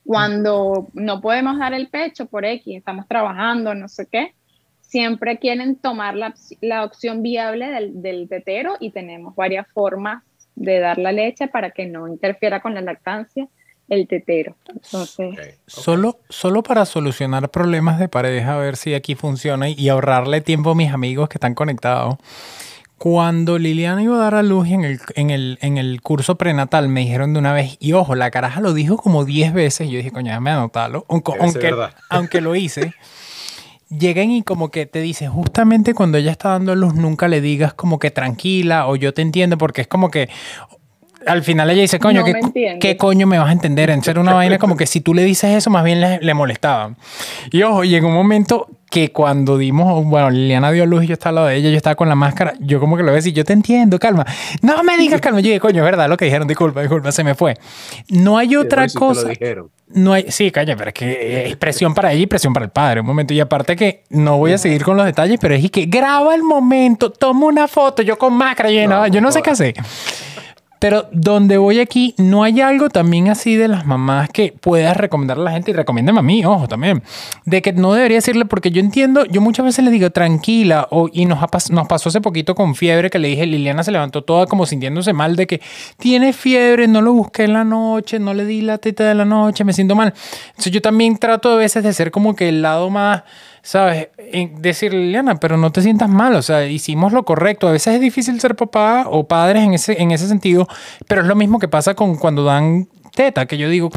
cuando 0.05 0.87
no 0.93 1.21
podemos 1.21 1.57
dar 1.57 1.73
el 1.73 1.87
pecho 1.89 2.27
por 2.27 2.45
X, 2.45 2.77
estamos 2.77 3.07
trabajando, 3.07 3.73
no 3.73 3.87
sé 3.87 4.07
qué, 4.11 4.33
siempre 4.81 5.39
quieren 5.39 5.75
tomar 5.77 6.15
la, 6.15 6.33
la 6.61 6.83
opción 6.83 7.23
viable 7.23 7.67
del, 7.69 8.01
del, 8.01 8.29
tetero 8.29 8.75
y 8.79 8.91
tenemos 8.91 9.35
varias 9.35 9.67
formas 9.73 10.23
de 10.55 10.79
dar 10.79 10.99
la 10.99 11.11
leche 11.11 11.47
para 11.47 11.71
que 11.71 11.85
no 11.85 12.07
interfiera 12.07 12.61
con 12.61 12.75
la 12.75 12.81
lactancia 12.81 13.47
el 13.89 14.07
tetero. 14.07 14.55
Entonces, 14.67 15.59
Solo, 15.67 16.19
solo 16.29 16.63
para 16.63 16.85
solucionar 16.85 17.49
problemas 17.49 17.99
de 17.99 18.07
pareja, 18.07 18.55
a 18.55 18.57
ver 18.57 18.77
si 18.77 18.93
aquí 18.93 19.15
funciona 19.15 19.69
y 19.69 19.89
ahorrarle 19.89 20.41
tiempo 20.41 20.71
a 20.71 20.75
mis 20.75 20.91
amigos 20.91 21.29
que 21.29 21.37
están 21.37 21.53
conectados. 21.53 22.15
Cuando 22.97 23.57
Liliana 23.57 24.01
iba 24.01 24.15
a 24.15 24.19
dar 24.19 24.35
a 24.35 24.43
luz 24.43 24.69
en 24.69 24.85
el, 24.85 24.99
en 25.15 25.29
el, 25.29 25.57
en 25.61 25.77
el 25.77 26.01
curso 26.01 26.35
prenatal, 26.35 26.87
me 26.87 27.01
dijeron 27.01 27.33
de 27.33 27.39
una 27.39 27.51
vez, 27.51 27.75
y 27.79 27.91
ojo, 27.93 28.15
la 28.15 28.31
caraja 28.31 28.61
lo 28.61 28.73
dijo 28.73 28.97
como 28.97 29.25
10 29.25 29.53
veces. 29.53 29.89
Yo 29.89 29.97
dije, 29.97 30.11
coño, 30.11 30.29
déjame 30.29 30.51
anotarlo. 30.51 31.05
Aunque, 31.09 31.33
aunque, 31.39 31.75
aunque 32.09 32.41
lo 32.41 32.55
hice. 32.55 32.93
Lleguen 33.89 34.31
y 34.31 34.43
como 34.43 34.71
que 34.71 34.85
te 34.85 35.01
dice, 35.01 35.27
justamente 35.27 35.93
cuando 35.93 36.17
ella 36.17 36.31
está 36.31 36.49
dando 36.49 36.71
a 36.71 36.75
luz, 36.75 36.95
nunca 36.95 37.27
le 37.27 37.41
digas 37.41 37.73
como 37.73 37.99
que 37.99 38.11
tranquila 38.11 38.87
o 38.87 38.95
yo 38.95 39.13
te 39.13 39.21
entiendo, 39.21 39.57
porque 39.57 39.81
es 39.81 39.87
como 39.87 40.09
que 40.09 40.29
al 41.27 41.43
final 41.43 41.69
ella 41.69 41.81
dice, 41.81 41.99
coño, 41.99 42.23
¿qué, 42.79 42.97
coño 42.97 43.27
me 43.27 43.37
vas 43.37 43.49
a 43.49 43.51
entender? 43.51 43.89
En 43.89 44.03
ser 44.03 44.19
una 44.19 44.33
vaina 44.33 44.57
como 44.57 44.77
que 44.77 44.85
si 44.85 45.01
tú 45.01 45.13
le 45.13 45.23
dices 45.23 45.55
eso, 45.55 45.69
más 45.69 45.83
bien 45.83 46.01
le, 46.01 46.19
le 46.19 46.33
molestaba. 46.33 46.95
Y 47.51 47.63
ojo, 47.63 47.83
y 47.83 47.95
en 47.95 48.05
un 48.05 48.13
momento 48.13 48.67
que 48.95 49.11
cuando 49.11 49.57
dimos, 49.57 50.05
bueno, 50.05 50.29
Liliana 50.29 50.71
dio 50.71 50.85
luz 50.85 51.03
y 51.03 51.07
yo 51.07 51.13
estaba 51.15 51.31
al 51.31 51.35
lado 51.35 51.47
de 51.47 51.57
ella, 51.57 51.69
yo 51.69 51.75
estaba 51.75 51.95
con 51.97 52.07
la 52.07 52.15
máscara, 52.15 52.53
yo 52.61 52.79
como 52.79 52.95
que 52.95 53.03
lo 53.03 53.11
ves 53.11 53.25
y 53.25 53.33
yo 53.33 53.43
te 53.43 53.51
entiendo, 53.51 53.99
calma. 53.99 54.25
No 54.61 54.85
me 54.85 54.97
digas 54.97 55.19
calma. 55.19 55.41
Yo 55.41 55.47
dije, 55.47 55.59
coño, 55.59 55.79
es 55.79 55.83
verdad 55.83 56.07
lo 56.07 56.15
que 56.15 56.23
dijeron, 56.23 56.47
disculpa, 56.47 56.79
disculpa, 56.79 57.11
se 57.11 57.25
me 57.25 57.35
fue. 57.35 57.57
No 58.07 58.37
hay 58.37 58.55
otra 58.55 58.87
cosa. 58.87 59.27
No 59.89 60.13
hay, 60.13 60.31
sí, 60.31 60.49
calla, 60.49 60.77
pero 60.77 60.91
es 60.91 60.93
que 60.93 61.47
es 61.49 61.57
presión 61.57 61.93
para 61.93 62.13
ella 62.13 62.23
y 62.23 62.25
presión 62.27 62.53
para 62.53 62.67
el 62.67 62.71
padre, 62.71 63.01
un 63.01 63.05
momento. 63.05 63.33
Y 63.33 63.39
aparte 63.41 63.75
que 63.75 64.05
no 64.11 64.37
voy 64.37 64.53
a 64.53 64.57
seguir 64.57 64.81
con 64.81 64.95
los 64.95 65.05
detalles, 65.05 65.39
pero 65.41 65.55
es 65.55 65.69
que 65.71 65.87
graba 65.87 66.33
el 66.33 66.43
momento, 66.43 67.09
toma 67.09 67.47
una 67.47 67.67
foto, 67.67 68.01
yo 68.01 68.17
con 68.17 68.31
máscara, 68.31 68.71
yo 68.71 68.87
no, 68.87 69.07
yo 69.07 69.19
no 69.19 69.29
sé 69.29 69.41
qué 69.41 69.49
hacer. 69.49 69.73
Pero 70.79 71.07
donde 71.11 71.57
voy 71.57 71.79
aquí, 71.79 72.15
no 72.17 72.43
hay 72.43 72.61
algo 72.61 72.89
también 72.89 73.29
así 73.29 73.55
de 73.55 73.67
las 73.67 73.85
mamás 73.85 74.29
que 74.29 74.53
puedas 74.59 74.95
recomendar 74.97 75.37
a 75.37 75.41
la 75.41 75.51
gente 75.51 75.71
y 75.71 75.73
recomiéndame 75.73 76.19
a 76.19 76.21
mí, 76.21 76.45
ojo, 76.45 76.67
también. 76.67 77.01
De 77.45 77.61
que 77.61 77.73
no 77.73 77.93
debería 77.93 78.17
decirle, 78.17 78.45
porque 78.45 78.71
yo 78.71 78.81
entiendo, 78.81 79.25
yo 79.25 79.41
muchas 79.41 79.65
veces 79.65 79.85
le 79.85 79.91
digo 79.91 80.09
tranquila, 80.09 80.87
o, 80.91 81.09
y 81.11 81.25
nos, 81.25 81.39
nos 81.71 81.87
pasó 81.87 82.09
hace 82.09 82.21
poquito 82.21 82.55
con 82.55 82.75
fiebre 82.75 83.09
que 83.09 83.19
le 83.19 83.29
dije, 83.29 83.45
Liliana 83.45 83.83
se 83.83 83.91
levantó 83.91 84.23
toda 84.23 84.47
como 84.47 84.65
sintiéndose 84.65 85.13
mal 85.13 85.35
de 85.35 85.47
que 85.47 85.61
tiene 85.97 86.33
fiebre, 86.33 86.87
no 86.87 87.01
lo 87.01 87.13
busqué 87.13 87.43
en 87.43 87.53
la 87.53 87.63
noche, 87.63 88.19
no 88.19 88.33
le 88.33 88.45
di 88.45 88.61
la 88.61 88.77
teta 88.77 89.05
de 89.05 89.15
la 89.15 89.25
noche, 89.25 89.63
me 89.63 89.73
siento 89.73 89.95
mal. 89.95 90.13
Entonces 90.49 90.71
yo 90.71 90.81
también 90.81 91.17
trato 91.17 91.51
a 91.51 91.55
veces 91.55 91.83
de 91.83 91.93
ser 91.93 92.11
como 92.11 92.35
que 92.35 92.49
el 92.49 92.61
lado 92.61 92.89
más 92.89 93.23
¿sabes? 93.65 94.09
Decirle, 94.59 94.99
Liliana, 94.99 95.35
pero 95.35 95.57
no 95.57 95.71
te 95.71 95.81
sientas 95.81 96.07
mal, 96.07 96.35
o 96.35 96.41
sea, 96.43 96.65
hicimos 96.67 97.11
lo 97.13 97.25
correcto. 97.25 97.67
A 97.67 97.71
veces 97.71 97.95
es 97.95 98.01
difícil 98.01 98.39
ser 98.39 98.55
papá 98.55 99.07
o 99.09 99.27
padres 99.27 99.63
en 99.63 99.73
ese, 99.73 99.99
en 100.01 100.11
ese 100.11 100.27
sentido, 100.27 100.67
pero 101.07 101.21
es 101.21 101.27
lo 101.27 101.35
mismo 101.35 101.57
que 101.57 101.67
pasa 101.67 101.95
con 101.95 102.15
cuando 102.15 102.43
dan 102.43 102.87
teta, 103.15 103.47
que 103.47 103.57
yo 103.57 103.67
digo, 103.67 103.89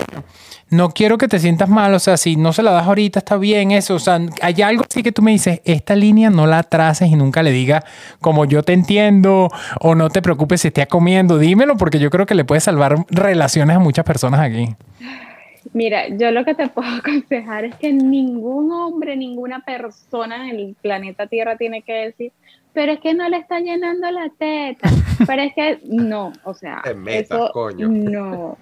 no 0.71 0.91
quiero 0.91 1.19
que 1.19 1.29
te 1.29 1.39
sientas 1.39 1.69
mal, 1.69 1.93
o 1.93 1.99
sea, 1.99 2.17
si 2.17 2.37
no 2.37 2.55
se 2.55 2.63
la 2.63 2.71
das 2.71 2.87
ahorita 2.87 3.19
está 3.19 3.37
bien 3.37 3.71
eso, 3.71 3.97
o 3.97 3.99
sea, 3.99 4.19
hay 4.41 4.63
algo 4.63 4.85
así 4.89 5.03
que 5.03 5.13
tú 5.13 5.21
me 5.21 5.33
dices, 5.33 5.61
esta 5.65 5.95
línea 5.95 6.31
no 6.31 6.47
la 6.47 6.63
traces 6.63 7.09
y 7.09 7.17
nunca 7.17 7.43
le 7.43 7.51
digas 7.51 7.85
como 8.21 8.47
yo 8.47 8.63
te 8.63 8.73
entiendo 8.73 9.51
o 9.81 9.95
no 9.95 10.09
te 10.09 10.23
preocupes 10.23 10.63
si 10.63 10.69
estés 10.69 10.87
comiendo, 10.87 11.37
dímelo 11.37 11.77
porque 11.77 11.99
yo 11.99 12.09
creo 12.09 12.25
que 12.25 12.35
le 12.35 12.45
puede 12.45 12.63
salvar 12.63 13.05
relaciones 13.11 13.77
a 13.77 13.81
muchas 13.81 14.07
personas 14.07 14.41
aquí. 14.41 14.75
Mira, 15.73 16.09
yo 16.09 16.31
lo 16.31 16.45
que 16.45 16.55
te 16.55 16.69
puedo 16.69 16.89
aconsejar 16.89 17.65
es 17.65 17.75
que 17.77 17.93
ningún 17.93 18.73
hombre, 18.73 19.17
ninguna 19.17 19.61
persona 19.61 20.49
en 20.49 20.57
el 20.57 20.77
planeta 20.81 21.27
Tierra 21.27 21.57
tiene 21.57 21.83
que 21.83 21.93
decir, 21.93 22.33
pero 22.73 22.93
es 22.93 23.01
que 23.01 23.15
no 23.15 23.29
le 23.29 23.39
está 23.39 23.61
llenando 23.61 24.11
la 24.11 24.31
teta, 24.39 24.89
pero 25.27 25.43
es 25.43 25.55
que 25.55 25.81
no, 25.85 26.33
o 26.45 26.55
sea, 26.55 26.83
eso, 27.07 27.51
no. 27.77 28.57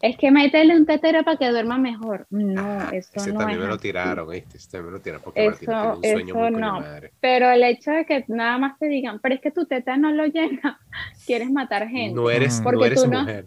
Es 0.00 0.16
que 0.16 0.32
métele 0.32 0.76
un 0.76 0.84
tetero 0.84 1.22
para 1.22 1.36
que 1.36 1.48
duerma 1.48 1.78
mejor. 1.78 2.26
No, 2.28 2.90
eso 2.90 3.12
ese 3.14 3.32
no 3.32 3.38
también 3.38 3.60
me 3.60 3.68
lo 3.68 3.78
tiraron, 3.78 4.28
¿viste? 4.28 4.56
Ese 4.56 4.68
también 4.68 4.86
me 4.86 4.98
lo 4.98 5.00
tiraron 5.00 5.22
porque 5.22 5.46
eso, 5.46 5.94
un 5.94 6.02
sueño 6.02 6.34
muy 6.34 6.50
no. 6.50 6.80
Madre. 6.80 7.12
Pero 7.20 7.48
el 7.52 7.62
hecho 7.62 7.92
de 7.92 8.04
que 8.04 8.24
nada 8.26 8.58
más 8.58 8.76
te 8.80 8.88
digan, 8.88 9.20
pero 9.20 9.36
es 9.36 9.40
que 9.40 9.52
tu 9.52 9.64
teta 9.64 9.96
no 9.96 10.10
lo 10.10 10.26
llena, 10.26 10.80
quieres 11.26 11.52
matar 11.52 11.86
gente. 11.86 12.16
No 12.16 12.30
eres, 12.30 12.60
porque 12.64 12.78
no 12.78 12.84
eres 12.86 13.06
mujer. 13.06 13.46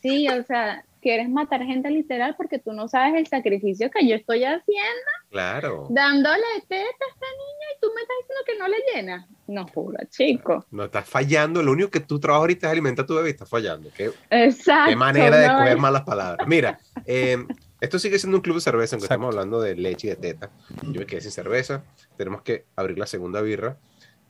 sí, 0.00 0.26
o 0.30 0.42
sea, 0.44 0.82
quieres 1.00 1.28
matar 1.28 1.62
gente 1.62 1.90
literal 1.90 2.34
porque 2.36 2.58
tú 2.58 2.72
no 2.72 2.88
sabes 2.88 3.14
el 3.14 3.26
sacrificio 3.26 3.90
que 3.90 4.06
yo 4.06 4.14
estoy 4.14 4.44
haciendo. 4.44 5.10
Claro. 5.30 5.86
Dándole 5.90 6.42
teta 6.68 6.82
a 6.82 7.12
esta 7.12 7.26
niña 7.26 7.66
y 7.76 7.80
tú 7.80 7.88
me 7.94 8.02
estás 8.02 8.16
diciendo 8.20 8.44
que 8.46 8.58
no 8.58 8.68
le 8.68 8.76
llena. 8.94 9.28
No 9.46 9.66
joda, 9.66 10.00
chico. 10.08 10.64
No 10.70 10.84
estás 10.84 11.08
fallando. 11.08 11.62
Lo 11.62 11.72
único 11.72 11.90
que 11.90 12.00
tú 12.00 12.20
trabajas 12.20 12.40
ahorita 12.40 12.66
es 12.66 12.72
alimentar 12.72 13.04
a 13.04 13.06
tu 13.06 13.14
bebé. 13.14 13.30
Estás 13.30 13.48
fallando. 13.48 13.90
¿Qué, 13.96 14.10
Exacto. 14.30 14.90
qué 14.90 14.96
manera 14.96 15.36
de 15.36 15.48
coger 15.48 15.78
malas 15.78 16.02
palabras. 16.02 16.46
Mira, 16.46 16.78
eh, 17.06 17.38
esto 17.80 17.98
sigue 17.98 18.18
siendo 18.18 18.38
un 18.38 18.42
club 18.42 18.56
de 18.56 18.60
cerveza, 18.60 18.96
aunque 18.96 19.06
estamos 19.06 19.28
hablando 19.28 19.60
de 19.60 19.74
leche 19.74 20.08
y 20.08 20.10
de 20.10 20.16
teta. 20.16 20.50
Yo 20.82 21.00
me 21.00 21.06
quedé 21.06 21.20
sin 21.20 21.30
cerveza. 21.30 21.82
Tenemos 22.16 22.42
que 22.42 22.66
abrir 22.76 22.98
la 22.98 23.06
segunda 23.06 23.40
birra. 23.40 23.78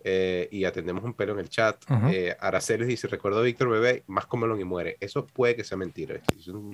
Eh, 0.03 0.49
y 0.51 0.65
atendemos 0.65 1.05
un 1.05 1.15
pelo 1.15 1.33
en 1.35 1.41
el 1.41 1.49
chat. 1.49 1.83
Ujú. 1.91 2.09
eh, 2.09 2.37
Araceli 2.41 2.85
dice: 2.87 3.07
Recuerdo 3.09 3.41
a 3.41 3.43
Víctor 3.43 3.69
bebé, 3.69 4.03
más 4.07 4.27
comelón 4.27 4.61
y 4.61 4.65
muere. 4.65 4.97
Eso 5.01 5.27
puede 5.27 5.55
que 5.57 5.65
sea 5.65 5.77
mentira. 5.79 6.21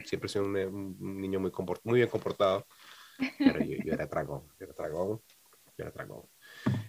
siempre 0.05 0.27
he 0.27 0.29
sido 0.29 0.45
un, 0.45 0.57
un- 0.57 1.21
niño 1.21 1.41
muy, 1.41 1.51
muy 1.85 1.99
bien 1.99 2.09
comportado. 2.09 2.67
Pero 3.39 3.61
yo, 3.65 3.77
yo 3.85 3.93
era 3.95 4.07
tragón. 4.09 4.43
Yo 4.59 4.67
era 4.67 4.75
tragón. 4.75 5.21
Yo 5.77 5.85
era 5.85 5.91
tragón. 5.93 6.23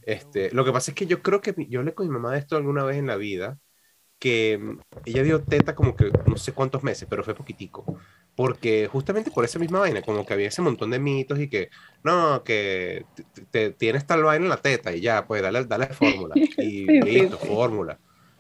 Este, 0.04 0.52
lo 0.52 0.64
que 0.64 0.72
pasa 0.72 0.92
es 0.92 0.96
que 0.96 1.06
yo 1.08 1.22
creo 1.22 1.42
que 1.42 1.54
mi- 1.54 1.68
yo 1.68 1.80
hablé 1.80 1.94
con 1.94 2.08
mi 2.08 2.14
mamá 2.14 2.34
de 2.34 2.40
esto 2.40 2.56
alguna 2.56 2.84
vez 2.84 2.98
en 2.98 3.08
la 3.08 3.16
vida. 3.16 3.60
Que 4.20 4.58
mm, 4.58 4.80
ella 5.06 5.24
dio 5.24 5.44
teta 5.44 5.76
como 5.76 5.96
que 5.96 6.12
no 6.26 6.38
sé 6.38 6.52
cuántos 6.54 6.84
meses, 6.84 7.08
pero 7.10 7.24
fue 7.24 7.36
poquitico. 7.36 8.00
Porque 8.38 8.88
justamente 8.88 9.32
por 9.32 9.46
esa 9.46 9.60
misma 9.60 9.80
vaina, 9.82 10.04
como 10.04 10.26
que 10.26 10.34
había 10.36 10.50
ese 10.50 10.62
montón 10.64 10.92
de 10.92 11.00
mitos 11.00 11.40
y 11.40 11.50
que, 11.50 11.70
no, 12.04 12.44
que 12.46 13.08
te, 13.34 13.48
te- 13.48 13.72
tienes 13.74 14.06
tal 14.08 14.24
vaina 14.24 14.46
en 14.46 14.50
la 14.52 14.62
teta 14.62 14.96
y 14.96 15.02
ya, 15.02 15.28
pues 15.28 15.42
dale, 15.44 15.66
dale 15.66 15.88
fórmula. 15.94 16.36
Y 16.60 16.86
Sí, 16.88 17.02
listo, 17.02 17.38
sí. 17.40 17.48
fórmula. 17.48 18.00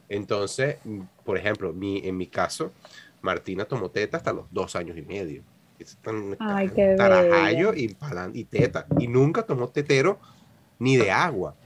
Entonces, 0.09 0.77
por 1.23 1.37
ejemplo, 1.37 1.73
mi, 1.73 1.99
en 2.07 2.17
mi 2.17 2.29
caso, 2.29 2.73
Martina 3.21 3.65
tomó 3.65 3.91
teta 3.91 4.17
hasta 4.17 4.33
los 4.33 4.47
dos 4.51 4.75
años 4.75 4.97
y 4.97 5.03
medio. 5.03 5.43
Es 5.79 5.97
tan- 6.01 6.37
Ay, 6.39 6.69
qué 6.75 6.95
tarajayo 6.97 7.73
y, 7.75 7.97
teta. 8.45 8.85
Y 8.99 9.07
nunca 9.07 9.43
tomó 9.45 9.69
tetero 9.71 10.19
ni 10.79 10.97
de 10.97 11.11
agua. 11.11 11.57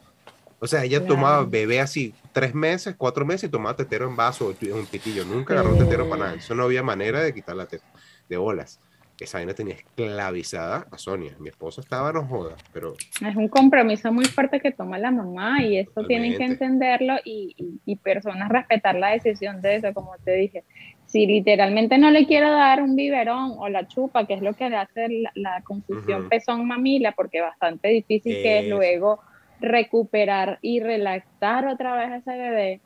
O 0.60 0.68
sea, 0.68 0.84
ella 0.86 1.00
Claro. 1.00 1.16
tomaba 1.16 1.46
bebé 1.46 1.80
así 1.82 2.16
tres 2.34 2.54
meses, 2.56 2.96
cuatro 2.98 3.26
meses 3.26 3.50
y 3.50 3.52
tomaba 3.52 3.76
tetero 3.76 4.08
en 4.08 4.16
vaso 4.16 4.48
o 4.48 4.52
en 4.62 4.74
un 4.74 4.88
pitillo. 4.88 5.26
Nunca 5.26 5.54
agarró 5.54 5.76
tetero 5.76 6.08
para 6.08 6.26
nada. 6.26 6.36
Eso 6.38 6.56
no 6.56 6.64
había 6.64 6.84
manera 6.84 7.22
de 7.22 7.34
quitar 7.34 7.56
la 7.56 7.66
teta 7.68 7.86
de 8.32 8.38
bolas. 8.38 8.80
Esa 9.20 9.38
vaina 9.38 9.54
tenía 9.54 9.76
esclavizada 9.76 10.88
a 10.92 10.98
Sonia. 10.98 11.36
Mi 11.40 11.50
esposa 11.50 11.82
estaba 11.82 12.12
no 12.12 12.26
joda, 12.26 12.56
pero 12.74 12.94
Es 12.94 13.36
un 13.36 13.50
compromiso 13.50 14.12
muy 14.12 14.26
fuerte 14.26 14.60
que 14.60 14.72
toma 14.72 14.98
la 14.98 15.12
mamá 15.12 15.62
y 15.62 15.78
eso 15.78 16.04
tienen 16.08 16.36
que 16.38 16.46
entenderlo 16.46 17.16
y, 17.24 17.54
y- 17.56 17.80
y 17.86 17.96
personas 17.98 18.50
respetar 18.50 18.96
la 18.96 19.10
decisión 19.10 19.62
de 19.62 19.76
eso, 19.76 19.94
como 19.94 20.12
te 20.24 20.32
dije. 20.34 20.64
Si 21.06 21.28
literalmente 21.28 21.98
no 22.00 22.10
le 22.10 22.26
quiero 22.26 22.50
dar 22.50 22.82
un 22.82 22.96
biberón 22.96 23.54
o 23.60 23.70
la 23.70 23.86
chupa, 23.88 24.26
que 24.26 24.34
es 24.36 24.42
lo 24.42 24.54
que 24.54 24.70
le 24.70 24.78
hace 24.78 25.08
la, 25.10 25.32
la 25.36 25.62
confusión 25.62 26.30
pezón-mamila, 26.30 27.12
porque 27.12 27.40
es 27.40 27.44
bastante 27.44 27.90
difícil 27.90 28.38
que 28.42 28.60
es 28.60 28.68
luego 28.68 29.20
recuperar 29.60 30.58
y 30.64 30.80
relactar 30.80 31.68
otra 31.68 31.96
vez 31.96 32.10
a 32.10 32.16
ese 32.18 32.32
bebé. 32.38 32.82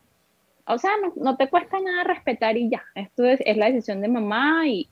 O 0.66 0.76
sea, 0.78 0.90
no, 1.02 1.12
no 1.16 1.36
te 1.36 1.48
cuesta 1.48 1.78
nada 1.80 2.04
respetar 2.04 2.56
y 2.56 2.68
ya. 2.68 2.82
Esto 2.94 3.24
es, 3.24 3.40
es 3.46 3.56
la 3.56 3.66
decisión 3.70 4.00
de 4.02 4.08
mamá 4.08 4.62
y, 4.66 4.88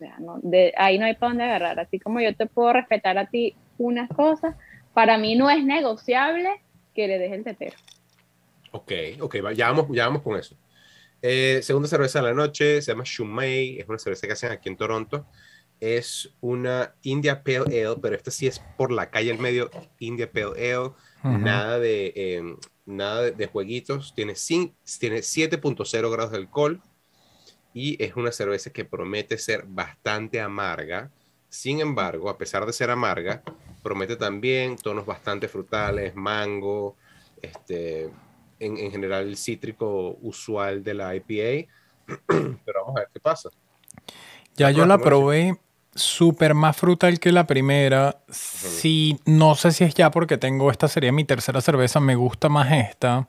sea, 0.00 0.16
no, 0.18 0.40
de, 0.42 0.72
ahí 0.76 0.98
no 0.98 1.04
hay 1.04 1.14
para 1.14 1.30
dónde 1.30 1.44
agarrar. 1.44 1.78
Así 1.78 2.00
como 2.00 2.20
yo 2.20 2.34
te 2.34 2.46
puedo 2.46 2.72
respetar 2.72 3.18
a 3.18 3.26
ti 3.26 3.54
unas 3.78 4.08
cosas, 4.08 4.56
para 4.94 5.18
mí 5.18 5.36
no 5.36 5.48
es 5.48 5.64
negociable 5.64 6.50
que 6.94 7.06
le 7.06 7.18
dejes 7.18 7.38
el 7.38 7.44
tetero. 7.44 7.76
Ok, 8.72 8.92
ok, 9.20 9.36
ya 9.54 9.70
vamos, 9.70 9.86
ya 9.92 10.06
vamos 10.06 10.22
con 10.22 10.38
eso. 10.38 10.56
Eh, 11.22 11.60
segunda 11.62 11.88
cerveza 11.88 12.20
de 12.20 12.28
la 12.28 12.34
noche, 12.34 12.80
se 12.82 12.92
llama 12.92 13.04
Shumei, 13.04 13.78
es 13.78 13.88
una 13.88 13.98
cerveza 13.98 14.26
que 14.26 14.32
hacen 14.32 14.52
aquí 14.52 14.68
en 14.68 14.76
Toronto. 14.76 15.26
Es 15.78 16.34
una 16.40 16.94
India 17.02 17.42
Pale 17.42 17.84
Ale, 17.86 17.96
pero 18.02 18.16
esta 18.16 18.30
sí 18.30 18.46
es 18.46 18.58
por 18.76 18.90
la 18.90 19.10
calle 19.10 19.30
al 19.30 19.38
medio, 19.38 19.70
India 19.98 20.30
Pale 20.30 20.72
Ale, 20.72 20.92
Ujú. 21.22 21.38
nada 21.38 21.78
de 21.78 22.12
eh, 22.16 22.42
nada 22.86 23.22
de, 23.22 23.32
de 23.32 23.46
jueguitos, 23.46 24.14
tiene, 24.14 24.34
tiene 24.98 25.18
7.0 25.18 26.10
grados 26.10 26.32
de 26.32 26.38
alcohol 26.38 26.82
y 27.72 28.02
es 28.02 28.16
una 28.16 28.32
cerveza 28.32 28.70
que 28.70 28.84
promete 28.84 29.38
ser 29.38 29.64
bastante 29.66 30.40
amarga. 30.40 31.10
Sin 31.48 31.80
embargo, 31.80 32.28
a 32.30 32.38
pesar 32.38 32.66
de 32.66 32.72
ser 32.72 32.90
amarga, 32.90 33.42
promete 33.82 34.16
también 34.16 34.76
tonos 34.76 35.06
bastante 35.06 35.48
frutales, 35.48 36.14
mango, 36.14 36.96
este, 37.42 38.04
en, 38.58 38.76
en 38.76 38.90
general 38.90 39.26
el 39.26 39.36
cítrico 39.36 40.16
usual 40.22 40.82
de 40.84 40.94
la 40.94 41.14
IPA. 41.14 41.68
Pero 42.26 42.80
vamos 42.80 42.96
a 42.96 43.00
ver 43.00 43.08
qué 43.12 43.20
pasa. 43.20 43.50
Ya 44.56 44.66
¿La 44.66 44.72
yo 44.72 44.86
la 44.86 44.98
probé 44.98 45.58
súper 46.00 46.54
más 46.54 46.76
frutal 46.76 47.18
que 47.18 47.32
la 47.32 47.46
primera. 47.46 48.16
Sí, 48.30 49.18
no 49.26 49.54
sé 49.54 49.72
si 49.72 49.84
es 49.84 49.94
ya 49.94 50.10
porque 50.10 50.38
tengo, 50.38 50.70
esta 50.70 50.88
sería 50.88 51.12
mi 51.12 51.24
tercera 51.24 51.60
cerveza, 51.60 52.00
me 52.00 52.14
gusta 52.14 52.48
más 52.48 52.72
esta. 52.72 53.26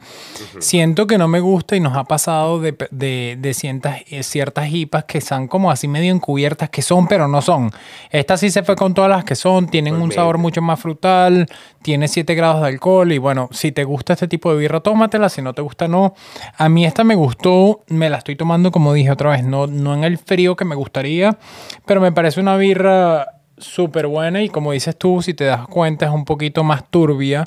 Siento 0.59 1.07
que 1.07 1.17
no 1.17 1.27
me 1.27 1.39
gusta 1.39 1.75
y 1.75 1.79
nos 1.79 1.95
ha 1.97 2.05
pasado 2.05 2.59
de, 2.59 2.75
de, 2.91 3.37
de 3.39 3.53
ciertas, 3.53 4.01
eh, 4.09 4.23
ciertas 4.23 4.69
hipas 4.71 5.05
que 5.05 5.17
están 5.17 5.47
como 5.47 5.71
así 5.71 5.87
medio 5.87 6.13
encubiertas, 6.13 6.69
que 6.69 6.81
son 6.81 7.07
pero 7.07 7.27
no 7.27 7.41
son. 7.41 7.71
Esta 8.09 8.37
sí 8.37 8.49
se 8.49 8.63
fue 8.63 8.75
con 8.75 8.93
todas 8.93 9.09
las 9.09 9.23
que 9.23 9.35
son, 9.35 9.67
tienen 9.67 9.95
un 9.95 10.11
sabor 10.11 10.37
mucho 10.37 10.61
más 10.61 10.79
frutal, 10.79 11.47
tiene 11.81 12.07
7 12.07 12.35
grados 12.35 12.61
de 12.61 12.67
alcohol 12.67 13.11
y 13.11 13.17
bueno, 13.17 13.49
si 13.51 13.71
te 13.71 13.83
gusta 13.83 14.13
este 14.13 14.27
tipo 14.27 14.51
de 14.51 14.59
birra, 14.59 14.81
tómatela, 14.81 15.29
si 15.29 15.41
no 15.41 15.53
te 15.53 15.61
gusta, 15.61 15.87
no. 15.87 16.13
A 16.57 16.69
mí 16.69 16.85
esta 16.85 17.03
me 17.03 17.15
gustó, 17.15 17.81
me 17.87 18.09
la 18.09 18.17
estoy 18.17 18.35
tomando 18.35 18.71
como 18.71 18.93
dije 18.93 19.11
otra 19.11 19.31
vez, 19.31 19.43
no, 19.43 19.67
no 19.67 19.93
en 19.93 20.03
el 20.03 20.17
frío 20.17 20.55
que 20.55 20.65
me 20.65 20.75
gustaría, 20.75 21.37
pero 21.85 22.01
me 22.01 22.11
parece 22.11 22.39
una 22.39 22.57
birra 22.61 23.41
súper 23.57 24.07
buena 24.07 24.41
y 24.41 24.49
como 24.49 24.71
dices 24.71 24.97
tú, 24.97 25.21
si 25.21 25.33
te 25.33 25.43
das 25.43 25.67
cuenta 25.67 26.05
es 26.05 26.11
un 26.11 26.25
poquito 26.25 26.63
más 26.63 26.89
turbia 26.89 27.45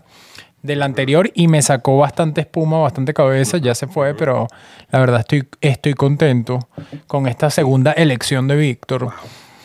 del 0.63 0.83
anterior 0.83 1.31
y 1.35 1.49
me 1.49 1.61
sacó 1.63 1.99
bastante 1.99 2.41
espuma, 2.43 2.79
bastante 2.79 3.13
cabeza, 3.15 3.59
ya 3.59 3.75
se 3.75 3.87
fue, 3.87 4.15
pero 4.15 4.47
la 4.91 4.99
verdad 5.01 5.21
estoy, 5.21 5.49
estoy 5.61 5.95
contento 5.95 6.59
con 7.07 7.27
esta 7.27 7.51
segunda 7.51 7.93
elección 7.93 8.49
de 8.49 8.57
Víctor. 8.57 9.11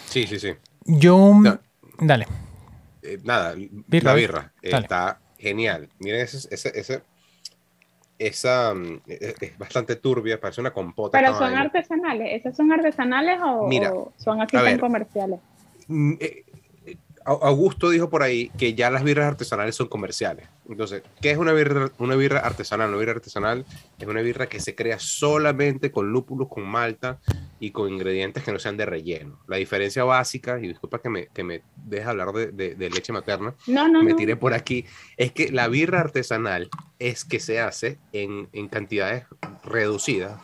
Sí, 0.07 0.25
sí, 0.27 0.39
sí. 0.39 0.53
Yo... 0.85 1.33
No. 1.41 1.59
Dale. 1.99 2.27
Eh, 3.03 3.17
nada, 3.23 3.53
Birra. 3.55 4.11
la 4.11 4.15
birra 4.15 4.51
Dale. 4.63 4.77
está 4.83 5.19
genial. 5.37 5.87
Miren, 5.99 6.21
ese, 6.21 6.47
ese, 6.53 6.71
ese- 6.79 7.01
esa 8.19 8.73
mm, 8.73 9.01
es, 9.07 9.35
es 9.41 9.57
bastante 9.57 9.95
turbia, 9.95 10.39
parece 10.39 10.61
una 10.61 10.71
compota. 10.71 11.17
Pero 11.17 11.35
son 11.35 11.55
artesanales, 11.55 12.33
¿esas 12.33 12.55
son 12.55 12.71
artesanales 12.71 13.39
o, 13.41 13.67
Mira, 13.67 13.93
o 13.93 14.11
son 14.17 14.41
así 14.41 14.55
a 14.57 14.63
tan 14.63 14.77
comerciales? 14.77 15.39
Au- 17.25 17.43
Augusto 17.43 17.89
dijo 17.89 18.09
por 18.09 18.23
ahí 18.23 18.49
que 18.57 18.73
ya 18.73 18.89
las 18.89 19.03
birras 19.03 19.27
artesanales 19.27 19.75
son 19.75 19.87
comerciales. 19.87 20.47
Entonces, 20.67 21.03
¿qué 21.21 21.31
es 21.31 21.37
una 21.37 21.53
birra, 21.53 21.91
una 21.97 22.15
birra 22.15 22.39
artesanal? 22.39 22.89
Una 22.89 22.97
birra 22.97 23.11
artesanal 23.13 23.65
es 23.99 24.07
una 24.07 24.21
birra 24.21 24.47
que 24.47 24.59
se 24.59 24.75
crea 24.75 24.99
solamente 24.99 25.91
con 25.91 26.11
lúpulos, 26.11 26.47
con 26.49 26.63
malta 26.67 27.19
y 27.59 27.71
con 27.71 27.89
ingredientes 27.91 28.43
que 28.43 28.51
no 28.53 28.59
sean 28.59 28.77
de 28.77 28.85
relleno. 28.85 29.39
La 29.47 29.57
diferencia 29.57 30.03
básica, 30.03 30.59
y 30.59 30.67
disculpa 30.67 30.99
que 31.01 31.09
me, 31.09 31.27
que 31.27 31.43
me 31.43 31.61
dejes 31.75 32.07
hablar 32.07 32.31
de, 32.31 32.47
de- 32.51 32.75
de 32.75 32.89
leche 32.89 33.11
materna, 33.11 33.53
No, 33.67 33.87
no, 33.89 34.01
me 34.03 34.11
no. 34.11 34.15
tiré 34.15 34.35
por 34.37 34.53
aquí, 34.53 34.85
es 35.17 35.31
que 35.33 35.51
la 35.51 35.67
birra 35.67 35.99
artesanal 35.99 36.69
es 36.99 37.25
que 37.25 37.39
se 37.39 37.59
hace 37.59 37.97
en, 38.13 38.47
en 38.53 38.67
cantidades 38.69 39.25
reducidas, 39.63 40.39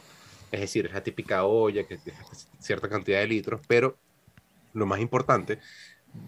es 0.52 0.60
decir, 0.62 0.88
es 0.88 0.94
la 0.94 1.04
típica 1.04 1.46
olla 1.46 1.84
que 1.88 1.98
tiene 1.98 2.20
cierta 2.60 2.90
cantidad 2.90 3.20
de 3.20 3.28
litros, 3.28 3.62
pero 3.68 3.98
lo 4.74 4.86
más 4.86 5.00
importante 5.00 5.60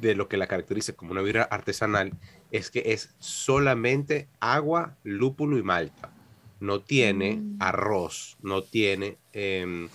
de 0.01 0.15
lo 0.15 0.27
que 0.27 0.38
la 0.38 0.47
caracteriza 0.47 0.93
como 0.93 1.11
una 1.11 1.21
birra 1.21 1.43
artesanal 1.43 2.13
es 2.51 2.69
que 2.69 2.83
es 2.93 3.09
solamente 3.19 4.27
agua, 4.39 4.95
lúpulo 5.03 5.57
y 5.57 5.63
malta. 5.63 6.11
No 6.59 6.81
tiene 6.81 7.38
Mm. 7.38 7.57
arroz, 7.61 8.38
no 8.41 8.63
tiene... 8.63 9.17
em, 9.33 9.89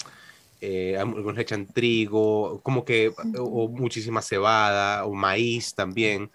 eh, 0.64 0.97
algunos 0.97 1.34
le 1.34 1.43
echan 1.43 1.66
trigo, 1.66 2.61
como 2.62 2.84
que, 2.84 3.12
o, 3.36 3.43
o 3.43 3.68
muchísima 3.68 4.22
cebada, 4.22 5.05
o 5.07 5.12
maíz 5.12 5.74
también, 5.74 6.30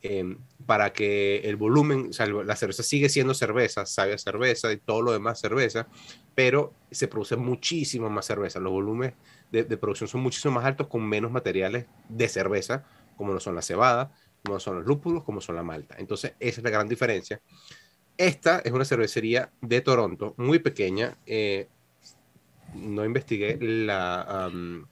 em, 0.00 0.38
para 0.64 0.90
que 0.94 1.40
el 1.40 1.56
volumen, 1.56 2.06
o 2.08 2.12
sea, 2.14 2.26
la 2.26 2.56
cerveza 2.56 2.82
sigue 2.82 3.10
siendo 3.10 3.34
cerveza, 3.34 3.84
sabe 3.84 4.14
a 4.14 4.18
cerveza 4.18 4.72
y 4.72 4.78
todo 4.78 5.02
lo 5.02 5.12
demás 5.12 5.38
cerveza, 5.40 5.86
pero 6.34 6.72
se 6.90 7.08
produce 7.08 7.36
muchísimo 7.36 8.08
más 8.08 8.24
cerveza. 8.24 8.58
Los 8.58 8.72
volúmenes 8.72 9.14
de, 9.50 9.64
de 9.64 9.76
producción 9.76 10.08
son 10.08 10.20
muchísimo 10.20 10.54
más 10.54 10.64
altos 10.64 10.86
con 10.88 11.06
menos 11.08 11.30
materiales 11.30 11.86
de 12.08 12.28
cerveza, 12.28 12.84
como 13.16 13.32
lo 13.32 13.40
son 13.40 13.54
la 13.54 13.62
cebada, 13.62 14.12
como 14.42 14.54
lo 14.54 14.60
son 14.60 14.76
los 14.76 14.86
lúpulos, 14.86 15.24
como 15.24 15.40
son 15.40 15.56
la 15.56 15.62
malta. 15.62 15.96
Entonces, 15.98 16.34
esa 16.38 16.60
es 16.60 16.64
la 16.64 16.70
gran 16.70 16.88
diferencia. 16.88 17.40
Esta 18.16 18.60
es 18.60 18.72
una 18.72 18.84
cervecería 18.84 19.50
de 19.60 19.80
Toronto, 19.80 20.34
muy 20.36 20.58
pequeña. 20.58 21.16
eh, 21.26 21.68
no 22.74 23.04
investigué 23.04 23.58
la, 23.60 24.22
am, 24.22 24.86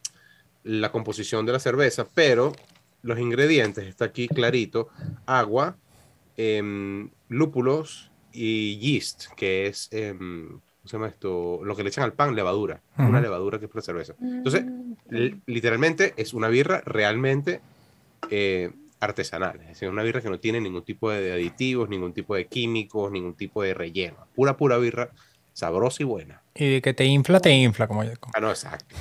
la 0.64 0.90
composición 0.90 1.46
de 1.46 1.52
la 1.52 1.58
cerveza, 1.58 2.06
pero 2.14 2.52
los 3.02 3.18
ingredientes, 3.18 3.86
está 3.86 4.06
aquí 4.06 4.28
clarito, 4.28 4.88
agua, 5.26 5.76
em, 6.36 7.10
lúpulos 7.28 8.10
y 8.32 8.78
yeast, 8.78 9.26
que 9.36 9.66
es 9.66 9.88
em, 9.92 10.60
¿cómo 10.86 10.90
se 10.90 10.96
llama 10.98 11.08
esto? 11.08 11.60
Lo 11.64 11.74
que 11.74 11.82
le 11.82 11.88
echan 11.88 12.04
al 12.04 12.12
pan, 12.12 12.36
levadura. 12.36 12.80
Una 12.96 13.20
levadura 13.20 13.58
que 13.58 13.64
es 13.64 13.70
para 13.70 13.82
cerveza. 13.82 14.14
Entonces, 14.20 14.64
Mm, 15.08 15.42
literalmente 15.46 16.14
es 16.16 16.34
una 16.34 16.48
birra 16.48 16.80
realmente 16.84 17.60
eh, 18.30 18.70
artesanal. 18.98 19.60
Es 19.60 19.68
decir, 19.68 19.88
una 19.88 20.02
birra 20.02 20.20
que 20.20 20.30
no 20.30 20.40
tiene 20.40 20.60
ningún 20.60 20.84
tipo 20.84 21.10
de 21.10 21.32
aditivos, 21.32 21.88
ningún 21.88 22.12
tipo 22.12 22.34
de 22.34 22.46
químicos, 22.46 23.12
ningún 23.12 23.34
tipo 23.34 23.62
de 23.62 23.72
relleno. 23.74 24.16
Pura, 24.34 24.56
pura 24.56 24.78
birra 24.78 25.10
sabrosa 25.52 26.02
y 26.02 26.06
buena. 26.06 26.42
Y 26.54 26.74
de 26.74 26.82
que 26.82 26.92
te 26.94 27.04
infla, 27.04 27.38
te 27.40 27.50
infla, 27.50 27.86
como 27.86 28.02
yo. 28.04 28.12
Ah, 28.34 28.40
no, 28.40 28.50
exacto. 28.50 28.96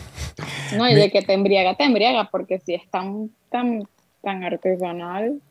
No, 0.76 0.90
y 0.90 0.94
de 0.96 1.12
que 1.12 1.22
te 1.22 1.34
embriaga, 1.34 1.76
te 1.76 1.86
embriaga, 1.86 2.30
porque 2.30 2.60
si 2.60 2.76
es 2.76 2.90
tan, 2.90 3.32
tan, 3.50 3.88
tan 4.22 4.44
artesanal, 4.44 5.42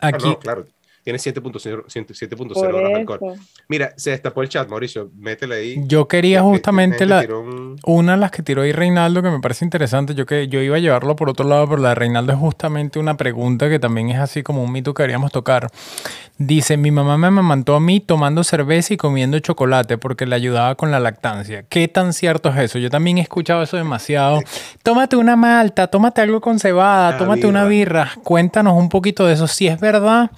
Ah, 0.00 0.08
Aquí, 0.08 0.28
no, 0.28 0.38
claro. 0.38 0.66
Tiene 1.04 1.18
7.0 1.18 1.84
7.0 1.86 2.54
por 2.54 2.68
grados 2.72 2.88
de 2.88 2.94
alcohol. 2.94 3.34
Mira, 3.68 3.92
se 3.96 4.10
destapó 4.12 4.40
el 4.42 4.48
chat, 4.48 4.66
Mauricio. 4.70 5.10
Métele 5.18 5.54
ahí. 5.56 5.76
yo 5.86 6.08
quería 6.08 6.38
Que- 6.38 6.44
que 6.44 6.48
justamente 6.50 6.98
gente 7.06 7.28
la, 7.28 7.36
un- 7.38 7.76
una 7.84 8.12
de 8.12 8.18
las 8.18 8.30
que 8.30 8.42
tiró 8.42 8.62
ahí 8.62 8.72
Reinaldo 8.72 9.22
que 9.22 9.28
me 9.30 9.38
parece 9.40 9.66
interesante. 9.66 10.14
Yo 10.14 10.24
que 10.24 10.48
yo 10.48 10.60
iba 10.62 10.76
a 10.76 10.78
llevarlo 10.78 11.14
por 11.14 11.28
otro 11.28 11.46
lado, 11.46 11.68
pero 11.68 11.82
la 11.82 11.90
de 11.90 11.94
Reinaldo 11.96 12.32
es 12.32 12.38
justamente 12.38 12.98
una 12.98 13.18
pregunta 13.18 13.68
que 13.68 13.78
también 13.78 14.08
es 14.08 14.18
así 14.18 14.42
como 14.42 14.64
un 14.64 14.72
mito 14.72 14.94
que 14.94 15.02
queríamos 15.02 15.30
tocar. 15.30 15.68
Dice, 16.38 16.76
mi 16.78 16.90
mamá 16.90 17.18
me 17.18 17.26
amamantó 17.26 17.76
a 17.76 17.80
mí 17.80 18.00
tomando 18.00 18.42
cerveza 18.42 18.94
y 18.94 18.96
comiendo 18.96 19.38
chocolate 19.40 19.98
porque 19.98 20.24
le 20.26 20.34
ayudaba 20.34 20.74
con 20.74 20.90
la 20.90 21.00
lactancia. 21.00 21.64
¿Qué 21.68 21.86
tan 21.86 22.14
cierto 22.14 22.48
es 22.48 22.56
eso? 22.56 22.78
Yo 22.78 22.88
también 22.88 23.18
he 23.18 23.20
escuchado 23.20 23.62
eso 23.62 23.76
demasiado. 23.76 24.40
Tómate 24.82 25.16
una 25.16 25.36
malta, 25.36 25.86
tómate 25.86 26.22
algo 26.22 26.40
con 26.40 26.58
cebada, 26.58 27.10
Una 27.10 27.18
tómate 27.18 27.46
una 27.46 27.64
birra. 27.66 28.10
Cuéntanos 28.24 28.72
un 28.76 28.88
poquito 28.88 29.26
de 29.26 29.34
eso, 29.34 29.46
si 29.46 29.68
es 29.68 29.78
verdad 29.78 30.30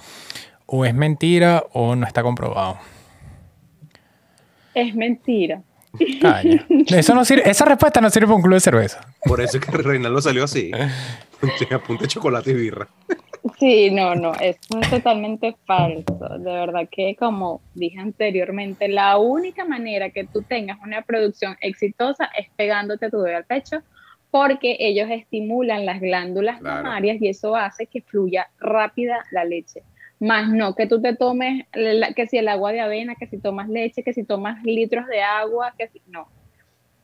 o 0.67 0.85
es 0.85 0.93
mentira 0.93 1.65
o 1.73 1.95
no 1.95 2.05
está 2.05 2.21
comprobado. 2.23 2.77
Es 4.73 4.93
mentira. 4.95 5.61
Calla. 6.21 6.63
Eso 6.87 7.15
no 7.15 7.25
sirve, 7.25 7.49
esa 7.49 7.65
respuesta 7.65 7.99
no 8.01 8.09
sirve 8.09 8.27
para 8.27 8.35
un 8.35 8.41
club 8.43 8.53
de 8.53 8.59
cerveza. 8.59 9.01
Por 9.23 9.41
eso 9.41 9.57
es 9.57 9.65
que 9.65 9.71
Reinaldo 9.77 10.21
salió 10.21 10.43
así. 10.43 10.71
A 11.71 11.79
punta 11.79 12.03
de 12.03 12.07
chocolate 12.07 12.51
y 12.51 12.53
birra. 12.55 12.87
Sí, 13.59 13.89
no, 13.91 14.13
no, 14.15 14.33
es 14.35 14.57
totalmente 14.89 15.55
falso. 15.65 16.17
De 16.39 16.51
verdad 16.51 16.87
que, 16.91 17.15
como 17.15 17.61
dije 17.73 17.99
anteriormente, 17.99 18.87
la 18.87 19.17
única 19.17 19.63
manera 19.65 20.09
que 20.09 20.25
tú 20.25 20.41
tengas 20.43 20.77
una 20.83 21.01
producción 21.03 21.55
exitosa 21.61 22.29
es 22.37 22.47
pegándote 22.55 23.09
tu 23.09 23.17
bebé 23.21 23.35
al 23.37 23.45
pecho, 23.45 23.81
porque 24.31 24.75
ellos 24.79 25.09
estimulan 25.09 25.85
las 25.85 26.01
glándulas 26.01 26.59
Claro. 26.59 26.83
mamarias 26.83 27.17
y 27.21 27.29
eso 27.29 27.55
hace 27.55 27.85
que 27.85 28.01
fluya 28.01 28.49
rápida 28.59 29.23
la 29.31 29.45
leche. 29.45 29.81
Más 30.19 30.49
no 30.49 30.73
que 30.75 30.87
tú 30.87 31.01
te 31.01 31.15
tomes, 31.15 31.65
la- 31.73 32.13
que 32.13 32.27
si 32.27 32.37
el 32.37 32.47
agua 32.47 32.71
de 32.71 32.81
avena, 32.81 33.15
que 33.15 33.27
si 33.27 33.39
tomas 33.39 33.69
leche, 33.69 34.03
que 34.03 34.13
si 34.13 34.23
tomas 34.25 34.63
litros 34.63 35.07
de 35.07 35.21
agua, 35.21 35.73
que 35.77 35.87
si 35.89 36.01
no. 36.07 36.27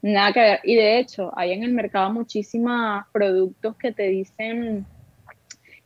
Nada 0.01 0.33
que 0.33 0.39
ver. 0.41 0.59
Y 0.63 0.75
de 0.75 0.99
hecho, 0.99 1.31
hay 1.37 1.53
en 1.53 1.63
el 1.63 1.73
mercado 1.73 2.11
muchísimos 2.11 3.03
productos 3.13 3.77
que 3.77 3.93
te 3.93 4.03
dicen 4.09 4.87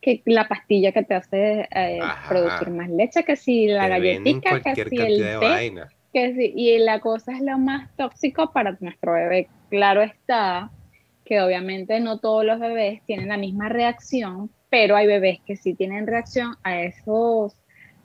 que 0.02 0.22
la 0.26 0.48
pastilla 0.48 0.92
que 0.92 1.04
te 1.04 1.16
hace 1.16 1.68
eh, 1.74 2.00
producir 2.28 2.70
más 2.72 2.90
leche, 2.90 3.24
que 3.24 3.36
si 3.36 3.68
la 3.68 3.88
galletita, 3.88 4.62
que 4.62 4.86
si 4.90 4.98
el 4.98 5.18
té, 5.18 5.36
vaina. 5.40 5.88
que 6.14 6.34
sí, 6.36 6.54
y 6.56 6.78
la 6.80 7.00
cosa 7.00 7.34
es 7.34 7.42
lo 7.42 7.58
más 7.58 7.90
tóxico 7.96 8.52
para 8.54 8.78
nuestro 8.80 9.14
bebé. 9.14 9.50
Claro 9.70 10.02
está 10.02 10.72
que 11.26 11.42
obviamente 11.42 12.00
no 12.00 12.20
todos 12.20 12.46
los 12.46 12.60
bebés 12.60 13.02
tienen 13.06 13.28
la 13.28 13.38
misma 13.38 13.70
reacción, 13.70 14.50
pero 14.78 14.96
hay 14.96 15.08
bebés 15.08 15.40
que 15.40 15.56
sí 15.56 15.74
tienen 15.74 16.06
reacción 16.06 16.56
a 16.62 16.84
esos, 16.84 17.56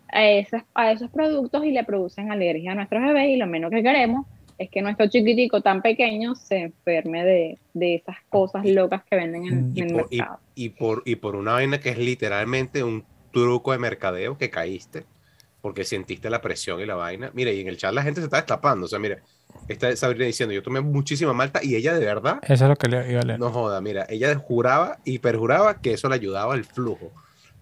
a 0.09 0.27
esos, 0.27 0.63
a 0.75 0.91
esos 0.91 1.11
productos 1.11 1.67
y 1.67 1.71
le 1.71 1.85
producen 1.85 2.33
alergia 2.33 2.73
a 2.73 2.75
nuestros 2.75 3.03
bebés 3.03 3.29
y 3.29 3.37
lo 3.37 3.47
menos 3.47 3.71
que 3.71 3.83
queremos 3.83 4.27
es 4.57 4.71
que 4.71 4.81
nuestro 4.81 5.07
chiquitico 5.07 5.61
tan 5.61 5.83
pequeño 5.83 6.35
se 6.35 6.61
enferme 6.61 7.25
de, 7.27 7.59
de 7.75 7.97
esas 7.97 8.17
cosas 8.31 8.65
locas 8.65 9.03
que 9.05 9.17
venden 9.17 9.45
en, 9.45 9.73
el 9.77 9.91
y, 9.91 9.93
mercado. 9.93 10.39
y 10.55 10.71
por, 10.71 11.03
y 11.05 11.17
por 11.17 11.37
una 11.37 11.53
vaina 11.53 11.79
que 11.79 11.91
es 11.91 11.99
literalmente 11.99 12.83
un 12.83 13.05
truco 13.33 13.73
de 13.73 13.79
mercadeo 13.79 14.39
que 14.39 14.49
caíste 14.49 15.05
porque 15.63 15.85
sentiste 15.85 16.29
la 16.29 16.43
presión 16.43 16.81
y 16.81 16.85
la 16.87 16.97
vaina. 16.97 17.31
Mire, 17.33 17.55
y 17.55 17.61
en 17.63 17.69
el 17.69 17.79
chat 17.79 17.95
la 17.95 18.03
gente 18.03 18.21
se 18.21 18.27
está 18.27 18.37
destapando. 18.37 18.85
O 18.85 18.89
sea, 18.89 18.99
mira, 18.99 19.19
está 19.69 19.95
Sabrina 19.97 20.27
diciendo, 20.27 20.53
yo 20.53 20.63
tomé 20.63 20.81
muchísima 20.83 21.33
malta 21.33 21.61
y 21.63 21.75
ella 21.77 21.95
de 21.95 22.05
verdad, 22.05 22.41
Eso 22.43 22.65
es 22.65 22.69
lo 22.69 22.77
que 22.77 22.89
le 22.89 23.11
iba 23.11 23.21
a 23.21 23.25
leer. 23.25 23.39
no 23.41 23.51
joda, 23.51 23.81
mira, 23.81 24.05
ella 24.11 24.35
juraba 24.37 24.99
y 25.05 25.21
perjuraba 25.21 25.81
que 25.81 25.95
eso 25.95 26.09
le 26.11 26.17
ayudaba 26.17 26.53
al 26.53 26.65
flujo. 26.65 27.11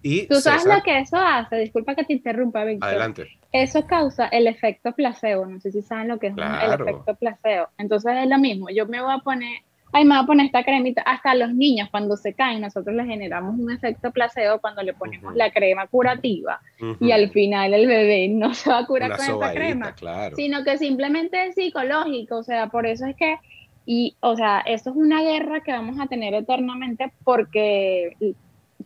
Y 0.03 0.25
Tú 0.25 0.41
sabes 0.41 0.63
César, 0.63 0.79
lo 0.79 0.83
que 0.83 0.97
eso 0.99 1.15
hace, 1.17 1.57
disculpa 1.57 1.93
que 1.93 2.03
te 2.03 2.13
interrumpa, 2.13 2.63
Víctor. 2.65 2.89
adelante. 2.89 3.27
Eso 3.51 3.85
causa 3.85 4.25
el 4.29 4.47
efecto 4.47 4.93
placebo. 4.93 5.45
No 5.45 5.59
sé 5.59 5.71
si 5.71 5.83
saben 5.83 6.07
lo 6.07 6.17
que 6.17 6.27
es 6.27 6.33
Claro. 6.33 6.85
el 6.85 6.89
efecto 6.89 7.15
placebo. 7.15 7.67
Entonces 7.77 8.11
es 8.23 8.27
lo 8.27 8.39
mismo. 8.39 8.67
Yo 8.71 8.87
me 8.87 8.99
voy 8.99 9.13
a 9.13 9.19
poner, 9.19 9.59
ay, 9.93 10.05
me 10.05 10.15
voy 10.15 10.23
a 10.23 10.27
poner 10.27 10.45
esta 10.47 10.63
cremita. 10.63 11.01
Hasta 11.01 11.35
los 11.35 11.53
niños, 11.53 11.89
cuando 11.91 12.15
se 12.17 12.33
caen, 12.33 12.61
nosotros 12.61 12.95
les 12.95 13.05
generamos 13.07 13.59
un 13.59 13.71
efecto 13.71 14.11
placebo 14.11 14.59
cuando 14.59 14.81
le 14.83 14.93
ponemos 14.93 15.35
la 15.35 15.51
crema 15.51 15.87
curativa. 15.87 16.59
Y 16.99 17.11
al 17.11 17.29
final 17.31 17.73
el 17.73 17.87
bebé 17.87 18.27
no 18.29 18.53
se 18.53 18.69
va 18.69 18.79
a 18.79 18.85
curar 18.85 19.09
Una 19.09 19.17
con 19.17 19.23
esa 19.25 19.33
sobadita, 19.33 19.59
crema, 19.59 19.95
claro. 19.95 20.35
sino 20.35 20.63
que 20.63 20.77
simplemente 20.77 21.47
es 21.47 21.55
psicológico. 21.55 22.37
O 22.37 22.43
sea, 22.43 22.67
por 22.67 22.85
eso 22.85 23.05
es 23.05 23.15
que. 23.15 23.37
Y, 23.85 24.15
o 24.19 24.35
sea, 24.35 24.59
eso 24.59 24.91
es 24.91 24.95
una 24.95 25.21
guerra 25.23 25.61
que 25.61 25.71
vamos 25.71 25.99
a 25.99 26.05
tener 26.07 26.33
eternamente 26.35 27.11
porque 27.23 28.15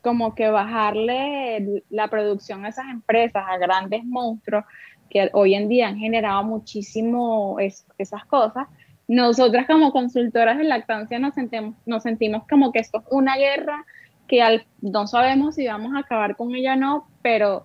como 0.01 0.33
que 0.35 0.49
bajarle 0.49 1.83
la 1.89 2.07
producción 2.07 2.65
a 2.65 2.69
esas 2.69 2.85
empresas, 2.89 3.43
a 3.47 3.57
grandes 3.57 4.03
monstruos 4.05 4.63
que 5.09 5.29
hoy 5.33 5.53
en 5.55 5.67
día 5.69 5.87
han 5.87 5.97
generado 5.97 6.43
muchísimo 6.43 7.57
es- 7.59 7.85
esas 7.97 8.25
cosas, 8.25 8.67
nosotras 9.07 9.67
como 9.67 9.91
consultoras 9.91 10.57
de 10.57 10.63
lactancia 10.63 11.19
nos 11.19 11.33
sentimos, 11.35 11.75
nos 11.85 12.03
sentimos 12.03 12.43
como 12.49 12.71
que 12.71 12.79
esto 12.79 12.99
es 12.99 13.05
una 13.11 13.37
guerra 13.37 13.85
que 14.27 14.41
al- 14.41 14.65
no 14.81 15.05
sabemos 15.07 15.55
si 15.55 15.67
vamos 15.67 15.93
a 15.95 15.99
acabar 15.99 16.35
con 16.35 16.55
ella 16.55 16.73
o 16.73 16.77
no, 16.77 17.07
pero 17.21 17.63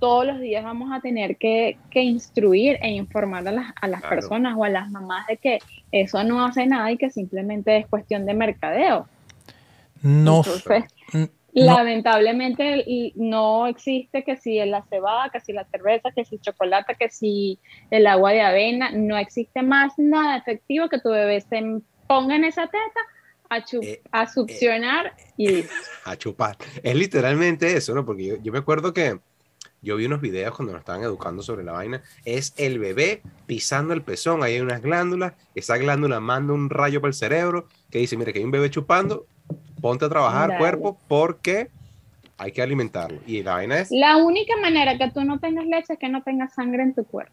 todos 0.00 0.24
los 0.26 0.40
días 0.40 0.64
vamos 0.64 0.90
a 0.92 1.00
tener 1.00 1.36
que, 1.36 1.76
que 1.90 2.02
instruir 2.02 2.78
e 2.80 2.90
informar 2.90 3.46
a 3.48 3.52
las, 3.52 3.72
a 3.80 3.88
las 3.88 4.00
Claro. 4.00 4.14
personas 4.16 4.54
o 4.56 4.64
a 4.64 4.68
las 4.68 4.90
mamás 4.90 5.26
de 5.26 5.36
que 5.36 5.58
eso 5.92 6.22
no 6.24 6.44
hace 6.44 6.66
nada 6.66 6.90
y 6.92 6.96
que 6.96 7.10
simplemente 7.10 7.76
es 7.76 7.86
cuestión 7.86 8.24
de 8.24 8.34
mercadeo. 8.34 9.06
No, 10.02 10.38
Entonces, 10.38 10.84
no, 11.12 11.28
Lamentablemente 11.66 12.84
y 12.86 13.12
no 13.16 13.66
existe 13.66 14.24
que 14.24 14.36
si 14.36 14.58
la 14.66 14.84
cebada, 14.88 15.30
que 15.30 15.40
si 15.40 15.52
la 15.52 15.64
cerveza, 15.66 16.10
que 16.14 16.24
si 16.24 16.36
el 16.36 16.40
chocolate, 16.40 16.94
que 16.98 17.08
si 17.10 17.58
el 17.90 18.06
agua 18.06 18.32
de 18.32 18.42
avena, 18.42 18.90
no 18.92 19.16
existe 19.16 19.62
más 19.62 19.94
nada 19.98 20.36
efectivo 20.36 20.88
que 20.88 21.00
tu 21.00 21.10
bebé 21.10 21.40
se 21.40 21.62
ponga 22.06 22.36
en 22.36 22.44
esa 22.44 22.66
teta 22.66 23.00
a, 23.50 23.64
chu- 23.64 23.82
Eh, 23.82 24.02
a 24.12 24.26
succionar 24.26 25.14
y 25.36 25.48
listo. 25.48 25.72
a 26.04 26.16
chupar. 26.16 26.56
Es 26.82 26.94
literalmente 26.94 27.76
eso, 27.76 27.94
¿no? 27.94 28.04
Porque 28.04 28.26
yo, 28.26 28.36
yo 28.42 28.52
me 28.52 28.58
acuerdo 28.58 28.92
que 28.92 29.18
yo 29.80 29.96
vi 29.96 30.06
unos 30.06 30.20
videos 30.20 30.54
cuando 30.56 30.72
nos 30.72 30.80
estaban 30.80 31.02
educando 31.02 31.42
sobre 31.42 31.64
la 31.64 31.72
vaina. 31.72 32.02
Es 32.24 32.52
el 32.56 32.78
bebé 32.78 33.22
pisando 33.46 33.94
el 33.94 34.02
pezón, 34.02 34.42
ahí 34.42 34.54
hay 34.54 34.60
unas 34.60 34.82
glándulas, 34.82 35.34
esa 35.54 35.76
glándula 35.78 36.20
manda 36.20 36.52
un 36.52 36.68
rayo 36.68 37.00
para 37.00 37.08
el 37.10 37.14
cerebro 37.14 37.66
que 37.90 37.98
dice, 37.98 38.16
mira, 38.16 38.32
que 38.32 38.40
hay 38.40 38.44
un 38.44 38.50
bebé 38.50 38.70
chupando, 38.70 39.26
ponte 39.80 40.04
a 40.04 40.08
trabajar 40.08 40.48
Dale. 40.48 40.58
cuerpo 40.58 40.98
porque 41.08 41.68
hay 42.38 42.52
que 42.52 42.62
alimentarlo. 42.62 43.20
Y 43.26 43.42
la 43.42 43.54
vaina 43.54 43.78
es, 43.80 43.90
La 43.90 44.16
única 44.16 44.54
manera 44.60 44.96
que 44.98 45.10
tú 45.10 45.24
no 45.24 45.38
tengas 45.40 45.66
leche 45.66 45.94
es 45.94 45.98
que 45.98 46.08
no 46.08 46.22
tengas 46.22 46.54
sangre 46.54 46.82
en 46.82 46.94
tu 46.94 47.04
cuerpo. 47.04 47.32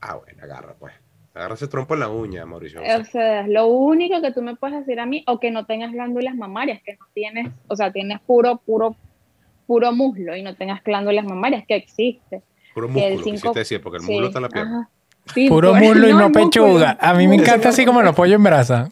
ah, 0.00 0.16
bueno, 0.16 0.42
agarra 0.42 0.74
pues. 0.78 0.92
Agarra 1.34 1.54
ese 1.54 1.66
trompo 1.68 1.94
en 1.94 2.00
la 2.00 2.08
uña, 2.10 2.44
Mauricio. 2.44 2.82
O 2.82 3.04
sea, 3.04 3.40
es 3.40 3.48
lo 3.48 3.66
único 3.68 4.20
que 4.20 4.32
tú 4.32 4.42
me 4.42 4.54
puedes 4.54 4.80
decir 4.80 5.00
a 5.00 5.06
mí, 5.06 5.24
o 5.26 5.40
que 5.40 5.50
no 5.50 5.64
tengas 5.64 5.90
glándulas 5.92 6.34
mamarias, 6.34 6.82
que 6.84 6.92
no 7.00 7.06
tienes, 7.14 7.48
o 7.68 7.74
sea, 7.76 7.90
tienes 7.90 8.20
puro, 8.20 8.58
puro, 8.58 8.94
puro 9.66 9.92
muslo 9.92 10.36
y 10.36 10.42
no 10.42 10.54
tengas 10.54 10.84
glándulas 10.84 11.24
mamarias, 11.24 11.64
que 11.66 11.74
existe. 11.76 12.42
Puro 12.74 12.88
músculo, 12.88 13.14
cinco- 13.16 13.30
quisiste 13.30 13.58
decir, 13.60 13.80
porque 13.82 13.96
el 13.96 14.02
Sí, 14.02 14.12
muslo 14.12 14.26
está 14.26 14.38
en 14.40 14.42
la 14.42 14.48
pierna. 14.50 14.78
ajá. 14.80 14.90
Sí, 15.34 15.48
puro 15.48 15.70
pues, 15.70 15.82
muslo 15.84 16.08
y 16.08 16.12
no 16.12 16.28
músculo. 16.28 16.44
pechuga. 16.50 16.98
A 17.00 17.14
mí 17.14 17.28
me 17.28 17.36
encanta 17.36 17.68
así 17.70 17.86
como 17.86 18.02
los 18.02 18.14
pollos 18.14 18.34
en 18.36 18.42
brasa. 18.42 18.90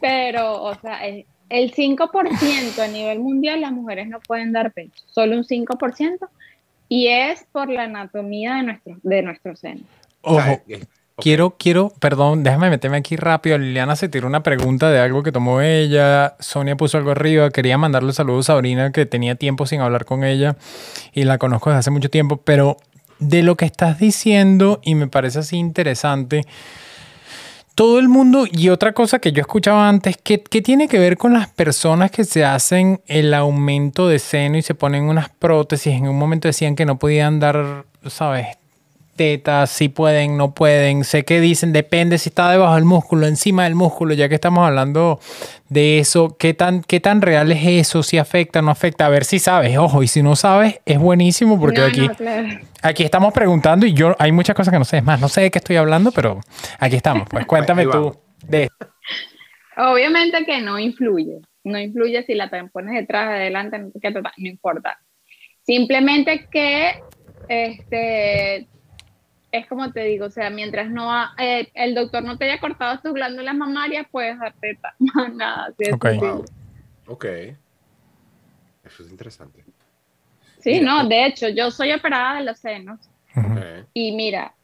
Pero, 0.00 0.62
o 0.62 0.74
sea, 0.76 1.04
el, 1.06 1.26
el 1.52 1.74
5% 1.74 2.78
a 2.82 2.88
nivel 2.88 3.20
mundial 3.20 3.60
las 3.60 3.72
mujeres 3.72 4.08
no 4.08 4.20
pueden 4.20 4.52
dar 4.52 4.72
pecho, 4.72 5.04
solo 5.06 5.36
un 5.36 5.44
5%, 5.44 6.28
y 6.88 7.08
es 7.08 7.44
por 7.52 7.68
la 7.68 7.84
anatomía 7.84 8.56
de 8.56 8.62
nuestro, 8.62 8.96
de 9.02 9.22
nuestro 9.22 9.56
seno. 9.56 9.82
Ojo, 10.22 10.52
ok. 10.52 10.84
quiero, 11.16 11.56
quiero, 11.58 11.92
perdón, 12.00 12.42
déjame 12.42 12.70
meterme 12.70 12.96
aquí 12.96 13.16
rápido. 13.16 13.58
Liliana 13.58 13.96
se 13.96 14.08
tiró 14.08 14.26
una 14.26 14.42
pregunta 14.42 14.90
de 14.90 14.98
algo 15.00 15.22
que 15.22 15.32
tomó 15.32 15.60
ella. 15.60 16.36
Sonia 16.38 16.76
puso 16.76 16.98
algo 16.98 17.10
arriba. 17.10 17.50
Quería 17.50 17.76
mandarle 17.76 18.12
saludos 18.12 18.48
a 18.48 18.54
Sabrina, 18.54 18.92
que 18.92 19.04
tenía 19.04 19.34
tiempo 19.34 19.66
sin 19.66 19.80
hablar 19.80 20.04
con 20.04 20.24
ella 20.24 20.56
y 21.12 21.24
la 21.24 21.38
conozco 21.38 21.70
desde 21.70 21.80
hace 21.80 21.90
mucho 21.90 22.08
tiempo. 22.08 22.38
Pero 22.38 22.76
de 23.18 23.42
lo 23.42 23.56
que 23.56 23.64
estás 23.64 23.98
diciendo, 23.98 24.80
y 24.82 24.94
me 24.94 25.08
parece 25.08 25.40
así 25.40 25.56
interesante, 25.56 26.44
todo 27.74 27.98
el 27.98 28.08
mundo, 28.08 28.46
y 28.50 28.68
otra 28.68 28.92
cosa 28.92 29.18
que 29.18 29.32
yo 29.32 29.40
escuchaba 29.40 29.88
antes, 29.88 30.16
que, 30.16 30.42
que 30.42 30.62
tiene 30.62 30.88
que 30.88 30.98
ver 30.98 31.16
con 31.16 31.32
las 31.32 31.48
personas 31.48 32.10
que 32.10 32.24
se 32.24 32.44
hacen 32.44 33.00
el 33.06 33.32
aumento 33.34 34.08
de 34.08 34.18
seno 34.18 34.58
y 34.58 34.62
se 34.62 34.74
ponen 34.74 35.04
unas 35.04 35.28
prótesis. 35.30 35.94
En 35.94 36.08
un 36.08 36.18
momento 36.18 36.48
decían 36.48 36.76
que 36.76 36.86
no 36.86 36.98
podían 36.98 37.40
dar, 37.40 37.84
¿sabes? 38.06 38.46
Tetas, 39.16 39.70
si 39.70 39.88
pueden, 39.88 40.36
no 40.36 40.54
pueden. 40.54 41.04
Sé 41.04 41.24
que 41.24 41.40
dicen, 41.40 41.72
depende 41.72 42.18
si 42.18 42.28
está 42.28 42.50
debajo 42.50 42.74
del 42.74 42.84
músculo, 42.84 43.26
encima 43.26 43.64
del 43.64 43.74
músculo, 43.74 44.14
ya 44.14 44.28
que 44.28 44.34
estamos 44.34 44.66
hablando 44.66 45.20
de 45.68 45.98
eso. 45.98 46.36
¿Qué 46.38 46.54
tan, 46.54 46.82
qué 46.82 47.00
tan 47.00 47.22
real 47.22 47.52
es 47.52 47.64
eso? 47.64 48.02
Si 48.02 48.18
afecta, 48.18 48.62
no 48.62 48.70
afecta. 48.70 49.06
A 49.06 49.08
ver 49.08 49.24
si 49.24 49.38
sabes, 49.38 49.76
ojo, 49.76 50.02
y 50.02 50.08
si 50.08 50.22
no 50.22 50.36
sabes, 50.36 50.80
es 50.86 50.98
buenísimo 50.98 51.58
porque 51.58 51.82
aquí, 51.82 52.08
aquí 52.82 53.02
estamos 53.02 53.32
preguntando 53.32 53.86
y 53.86 53.92
yo 53.92 54.16
hay 54.18 54.32
muchas 54.32 54.56
cosas 54.56 54.72
que 54.72 54.78
no 54.78 54.84
sé. 54.84 54.98
Es 54.98 55.04
más, 55.04 55.20
no 55.20 55.28
sé 55.28 55.42
de 55.42 55.50
qué 55.50 55.58
estoy 55.58 55.76
hablando, 55.76 56.12
pero 56.12 56.40
aquí 56.78 56.96
estamos. 56.96 57.28
Pues 57.28 57.46
cuéntame 57.46 57.86
tú 57.86 58.16
de 58.46 58.68
Obviamente 59.76 60.44
que 60.44 60.60
no 60.60 60.78
influye. 60.78 61.40
No 61.64 61.78
influye 61.78 62.22
si 62.24 62.34
la 62.34 62.50
pones 62.72 62.94
detrás, 62.94 63.28
adelante, 63.28 63.78
no 63.78 63.90
importa. 64.36 64.98
Simplemente 65.64 66.48
que 66.50 67.00
este, 67.48 68.66
es 69.52 69.66
como 69.66 69.92
te 69.92 70.00
digo, 70.04 70.26
o 70.26 70.30
sea, 70.30 70.48
mientras 70.48 70.90
no 70.90 71.12
eh, 71.38 71.70
el 71.74 71.94
doctor 71.94 72.24
no 72.24 72.38
te 72.38 72.46
haya 72.46 72.58
cortado 72.58 72.98
tus 73.00 73.12
glándulas 73.12 73.54
mamarias, 73.54 74.06
puedes 74.10 74.38
darte 74.38 74.78
nada. 75.34 75.72
ok. 75.92 76.06
ok. 77.06 77.24
Eso 78.84 79.04
es 79.04 79.10
interesante. 79.10 79.62
Sí, 80.58 80.80
no, 80.80 81.06
de 81.06 81.26
hecho, 81.26 81.48
yo 81.48 81.70
soy 81.70 81.92
operada 81.92 82.38
de 82.38 82.44
los 82.44 82.58
senos. 82.58 82.98
Y 83.94 84.12
mira, 84.12 84.54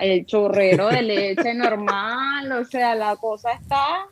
el 0.00 0.26
chorrero 0.26 0.88
de 0.88 1.02
leche 1.02 1.54
normal, 1.54 2.50
o 2.52 2.64
sea, 2.64 2.94
la 2.94 3.16
cosa 3.16 3.52
está. 3.52 4.06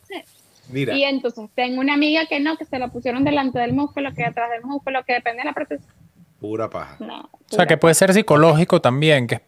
Mira. 0.68 0.95
Y 0.95 1.05
entonces 1.05 1.49
tengo 1.55 1.81
una 1.81 1.95
amiga 1.95 2.27
que 2.27 2.41
no, 2.41 2.57
que 2.57 2.64
se 2.64 2.79
lo 2.79 2.91
pusieron 2.91 3.24
delante 3.24 3.59
del 3.59 3.72
músculo, 3.72 4.12
que 4.14 4.24
atrás 4.24 4.51
del 4.51 4.64
músculo, 4.64 5.05
que 5.05 5.14
depende 5.14 5.43
de 5.43 5.47
la 5.47 5.53
protección 5.53 5.95
Pura 6.41 6.68
paja. 6.68 6.99
o 7.01 7.28
sea, 7.49 7.66
que 7.66 7.78
puede 7.78 7.95
ser 7.95 8.12
psicológico 8.12 8.80
también. 8.80 9.26
Que 9.26 9.41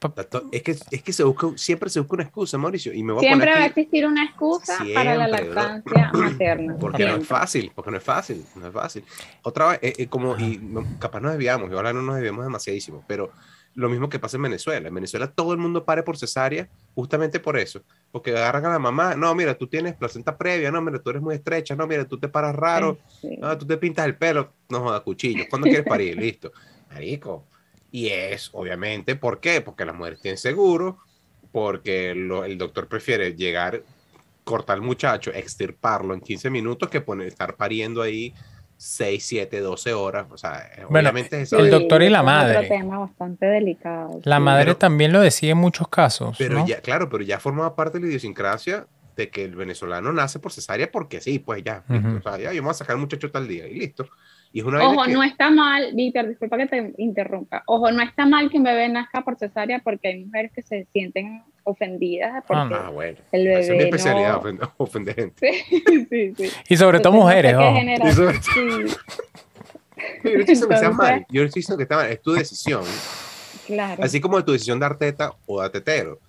es... 0.52 0.62
que, 0.62 0.70
es 0.90 1.02
que 1.02 1.12
se 1.12 1.22
busca, 1.22 1.48
siempre 1.56 1.90
se 1.90 2.00
busca 2.00 2.14
una 2.14 2.22
excusa, 2.24 2.56
Mauricio. 2.56 2.94
Y 2.94 3.02
me 3.02 3.12
voy 3.12 3.22
siempre 3.22 3.50
va 3.52 3.58
a 3.58 3.66
existir 3.66 4.06
una 4.06 4.24
excusa 4.24 4.78
para 4.94 5.14
la 5.14 5.28
lactancia 5.28 6.10
materna. 6.14 6.76
Porque 6.78 7.04
no 7.04 7.16
es 7.16 7.26
fácil, 7.26 7.70
porque 7.74 7.90
no 7.90 7.98
es 7.98 8.02
fácil, 8.04 8.42
no 8.56 8.68
es 8.68 8.72
fácil. 8.72 9.04
Otra 9.42 9.68
vez, 9.68 9.80
eh, 9.82 9.92
eh, 9.98 10.06
como, 10.06 10.38
y 10.38 10.60
capaz 10.98 11.20
nos 11.20 11.32
desviamos, 11.32 11.70
y 11.70 11.74
ahora 11.74 11.92
no 11.92 12.00
nos 12.00 12.14
desviamos 12.14 12.44
demasiadísimo, 12.44 13.04
pero 13.06 13.32
lo 13.78 13.88
mismo 13.88 14.08
que 14.08 14.18
pasa 14.18 14.36
en 14.36 14.42
Venezuela. 14.42 14.88
En 14.88 14.94
Venezuela 14.94 15.30
todo 15.30 15.52
el 15.52 15.58
mundo 15.58 15.84
pare 15.84 16.02
por 16.02 16.16
cesárea 16.16 16.68
justamente 16.96 17.38
por 17.38 17.56
eso. 17.56 17.82
Porque 18.10 18.30
agarran 18.30 18.66
a 18.66 18.70
la 18.70 18.78
mamá, 18.80 19.14
no, 19.14 19.32
mira, 19.36 19.56
tú 19.56 19.68
tienes 19.68 19.94
placenta 19.94 20.36
previa, 20.36 20.72
no, 20.72 20.80
mira, 20.80 20.98
tú 20.98 21.10
eres 21.10 21.22
muy 21.22 21.36
estrecha, 21.36 21.76
no, 21.76 21.86
mira, 21.86 22.04
tú 22.04 22.18
te 22.18 22.28
paras 22.28 22.56
raro, 22.56 22.98
no, 23.38 23.56
tú 23.56 23.66
te 23.66 23.76
pintas 23.76 24.06
el 24.06 24.16
pelo, 24.16 24.52
no 24.68 24.80
jodas, 24.80 25.02
cuchillo. 25.02 25.44
¿Cuándo 25.48 25.66
quieres 25.66 25.86
parir? 25.86 26.16
Listo. 26.18 26.50
Marico. 26.90 27.46
Y 27.90 28.08
es, 28.08 28.50
obviamente, 28.52 29.16
¿por 29.16 29.40
qué? 29.40 29.60
Porque 29.60 29.84
las 29.84 29.94
mujeres 29.94 30.20
tienen 30.20 30.38
seguro, 30.38 30.98
porque 31.52 32.10
el 32.10 32.58
doctor 32.58 32.86
prefiere 32.88 33.34
llegar, 33.34 33.82
cortar 34.44 34.76
al 34.76 34.82
muchacho, 34.82 35.30
extirparlo 35.32 36.14
en 36.14 36.20
15 36.20 36.50
minutos 36.50 36.90
que 36.90 37.00
poner, 37.00 37.28
estar 37.28 37.56
pariendo 37.56 38.02
ahí 38.02 38.34
6, 38.76 39.24
7, 39.24 39.60
12 39.60 39.92
horas. 39.92 40.26
O 40.30 40.38
sea, 40.38 40.70
obviamente 40.88 41.40
es 41.40 41.52
El 41.52 41.70
doctor 41.70 42.02
y 42.02 42.10
la 42.10 42.22
madre. 42.22 42.60
Es 42.60 42.68
tema 42.68 42.98
bastante 42.98 43.46
delicado. 43.46 44.20
La 44.24 44.38
madre 44.38 44.74
también 44.74 45.12
lo 45.12 45.20
decía 45.20 45.52
en 45.52 45.58
muchos 45.58 45.88
casos. 45.88 46.36
Pero 46.38 46.64
ya, 46.66 46.80
claro, 46.80 47.08
pero 47.08 47.24
ya 47.24 47.40
formaba 47.40 47.74
parte 47.74 47.98
de 47.98 48.02
la 48.02 48.08
idiosincrasia 48.08 48.86
de 49.16 49.30
que 49.30 49.44
el 49.44 49.56
venezolano 49.56 50.12
nace 50.12 50.38
por 50.38 50.52
cesárea 50.52 50.92
porque 50.92 51.20
sí, 51.20 51.40
pues 51.40 51.64
ya. 51.64 51.82
O 51.88 52.22
sea, 52.22 52.38
ya, 52.38 52.52
yo 52.52 52.62
me 52.62 52.66
voy 52.66 52.70
a 52.70 52.74
sacar 52.74 52.94
al 52.94 53.00
muchacho 53.00 53.30
tal 53.30 53.48
día 53.48 53.66
y 53.66 53.74
listo. 53.74 54.08
Ojo, 54.54 55.06
no 55.06 55.22
está 55.22 55.50
mal, 55.50 55.92
Víctor, 55.94 56.28
disculpa 56.28 56.56
que 56.56 56.66
te 56.66 56.94
interrumpa. 56.98 57.62
Ojo, 57.66 57.90
no 57.90 58.02
está 58.02 58.26
mal 58.26 58.50
que 58.50 58.56
un 58.56 58.64
bebé 58.64 58.88
nazca 58.88 59.22
por 59.22 59.36
cesárea 59.36 59.80
porque 59.80 60.08
hay 60.08 60.24
mujeres 60.24 60.52
que 60.52 60.62
se 60.62 60.86
sienten 60.92 61.42
ofendidas 61.64 62.42
porque 62.46 62.74
ah, 62.74 62.90
bueno. 62.90 63.18
el 63.30 63.46
bebé 63.46 63.60
es 63.60 63.70
mi 63.70 63.78
especialidad, 63.78 64.40
ofender 64.78 65.14
gente. 65.14 65.64
Sí, 66.08 66.34
sí, 66.34 66.50
Y 66.68 66.76
sobre 66.76 67.00
todo 67.00 67.12
mujeres, 67.12 67.54
ojo. 67.54 67.76
Yo 70.24 70.30
no 70.32 70.40
estoy 70.40 70.54
diciendo 70.54 70.68
que 70.68 70.76
sea 70.76 70.90
mal, 70.90 71.26
yo 71.28 71.42
estoy 71.42 71.60
diciendo 71.60 71.76
que 71.76 71.82
está 71.82 71.96
mal, 71.96 72.10
es 72.10 72.22
tu 72.22 72.32
decisión. 72.32 72.84
Claro. 73.66 74.02
Así 74.02 74.20
como 74.20 74.42
tu 74.44 74.52
decisión 74.52 74.78
dar 74.78 74.96
teta 74.96 75.32
o 75.46 75.60
dar 75.60 75.70
tetero. 75.70 76.20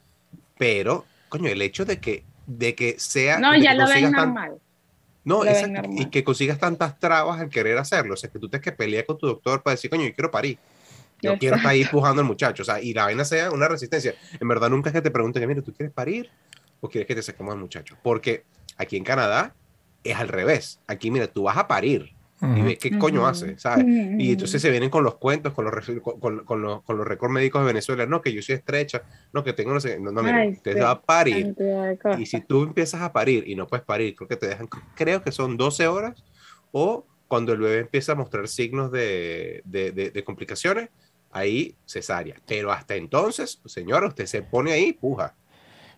Pero, 0.58 1.06
coño, 1.30 1.48
el 1.48 1.62
hecho 1.62 1.86
de 1.86 2.00
que, 2.00 2.24
de 2.48 2.76
que 2.76 2.96
sea... 2.98 3.40
No, 3.40 3.56
ya 3.56 3.76
lo 3.76 3.88
ven 3.88 4.12
normal. 4.12 4.60
No, 5.24 5.44
y 5.98 6.06
que 6.10 6.24
consigas 6.24 6.58
tantas 6.58 6.98
trabas 7.00 7.40
al 7.40 7.50
querer 7.50 7.78
hacerlo. 7.78 8.14
O 8.14 8.18
sea, 8.18 8.30
que 8.30 8.40
tú 8.40 8.50
te 8.50 8.62
que 8.62 8.72
pelear 8.72 9.06
con 9.06 9.18
tu 9.18 9.28
doctor 9.28 9.62
para 9.62 9.76
decir, 9.76 9.90
coño, 9.90 10.06
yo 10.06 10.14
quiero 10.14 10.32
parir. 10.32 10.58
Yo 11.22 11.38
quiero 11.38 11.58
estar 11.58 11.72
ahí 11.72 11.82
empujando 11.82 12.22
al 12.22 12.28
muchacho. 12.28 12.64
O 12.64 12.66
sea, 12.66 12.82
y 12.82 12.94
la 12.94 13.04
vaina 13.04 13.26
sea 13.26 13.52
una 13.52 13.68
resistencia. 13.68 14.16
En 14.40 14.48
verdad, 14.48 14.70
nunca 14.70 14.90
es 14.90 14.94
que 14.94 15.02
te 15.02 15.12
pregunten, 15.12 15.46
mira, 15.48 15.62
¿tú 15.62 15.74
quieres 15.74 15.94
parir? 15.94 16.30
¿O 16.80 16.88
quieres 16.88 17.08
que 17.08 17.16
te 17.16 17.22
saquemos 17.22 17.54
al 17.54 17.60
muchacho? 17.60 17.98
Porque 18.02 18.46
aquí 18.78 18.96
en 18.96 19.04
Canadá 19.04 19.54
es 20.04 20.16
al 20.16 20.30
revés. 20.30 20.80
Aquí, 20.88 21.12
mira, 21.12 21.28
tú 21.28 21.44
vas 21.44 21.58
a 21.58 21.68
parir 21.68 22.14
y 22.42 22.62
ves 22.62 22.78
qué 22.78 22.98
coño 22.98 23.28
hace, 23.28 23.58
¿sabes? 23.58 23.86
Y 23.88 24.32
entonces 24.32 24.62
se 24.62 24.70
vienen 24.70 24.90
con 24.90 25.04
los 25.04 25.16
cuentos, 25.16 25.54
con 25.54 25.66
los, 25.66 25.74
con, 26.02 26.46
con, 26.46 26.62
los, 26.62 26.84
con 26.84 26.98
los 26.98 27.08
récords 27.08 27.34
médicos 27.34 27.62
de 27.62 27.68
Venezuela, 27.68 28.06
no, 28.06 28.22
que 28.22 28.32
yo 28.32 28.42
soy 28.42 28.56
estrecha, 28.56 29.04
no, 29.34 29.44
que 29.44 29.54
tengo, 29.54 29.74
no 29.74 29.80
sé, 29.80 30.00
no, 30.00 30.12
no, 30.12 30.24
mira, 30.24 30.50
te 30.62 30.80
va 30.80 30.92
a 30.92 31.02
parir. 31.02 31.54
Y 32.18 32.26
si 32.26 32.40
tú 32.42 32.64
empiezas 32.64 33.02
a 33.02 33.12
parir 33.12 33.44
y 33.46 33.56
no 33.56 33.68
puedes 33.68 33.86
parir, 33.86 34.16
creo 34.16 34.28
que 34.28 34.38
te 34.38 34.48
dejan, 34.48 34.68
creo 34.96 35.22
que 35.22 35.32
son 35.32 35.58
12 35.58 35.88
horas, 35.88 36.24
o 36.72 37.06
cuando 37.28 37.52
el 37.54 37.60
bebé 37.60 37.80
empieza 37.80 38.14
a 38.14 38.16
mostrar 38.16 38.48
signos 38.48 38.92
de, 38.92 39.62
de, 39.66 39.92
de, 39.92 40.24
complicaciones, 40.24 40.90
ahí 41.32 41.76
cesárea. 41.86 42.36
Pero 42.48 42.72
hasta 42.72 42.96
entonces, 42.96 43.62
señora, 43.66 44.08
usted 44.08 44.26
se 44.26 44.42
pone 44.42 44.72
ahí, 44.72 44.94
puja. 44.94 45.36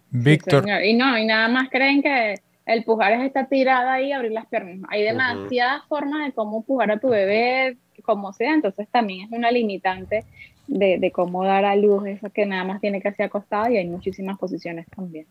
Víctor. 0.09 0.65
y 0.83 0.93
no, 0.93 1.17
y 1.17 1.25
nada 1.25 1.47
más 1.47 1.69
creen 1.69 2.01
que 2.01 2.41
el 2.65 2.83
pujar 2.83 3.13
es 3.13 3.21
estar 3.21 3.49
tirada 3.49 3.93
ahí 3.93 4.07
y 4.07 4.11
abrir 4.11 4.31
las 4.31 4.45
piernas. 4.45 4.79
Hay 4.89 5.03
demasiadas 5.03 5.83
formas 5.87 6.25
de 6.25 6.33
cómo 6.33 6.63
pujar 6.63 6.91
a 6.91 6.99
tu 6.99 7.09
bebé, 7.09 7.77
como 8.03 8.33
sea, 8.33 8.53
entonces 8.53 8.87
también 8.89 9.25
es 9.25 9.31
una 9.31 9.51
limitante 9.51 10.25
de, 10.71 11.11
cómo 11.11 11.43
dar 11.43 11.65
a 11.65 11.75
luz, 11.75 12.07
eso 12.07 12.29
que 12.29 12.45
nada 12.45 12.63
más 12.63 12.79
tiene 12.79 13.01
que 13.01 13.09
hacer 13.09 13.25
acostada 13.25 13.69
y 13.69 13.77
hay 13.77 13.87
muchísimas 13.87 14.37
posiciones 14.37 14.85
también. 14.95 15.25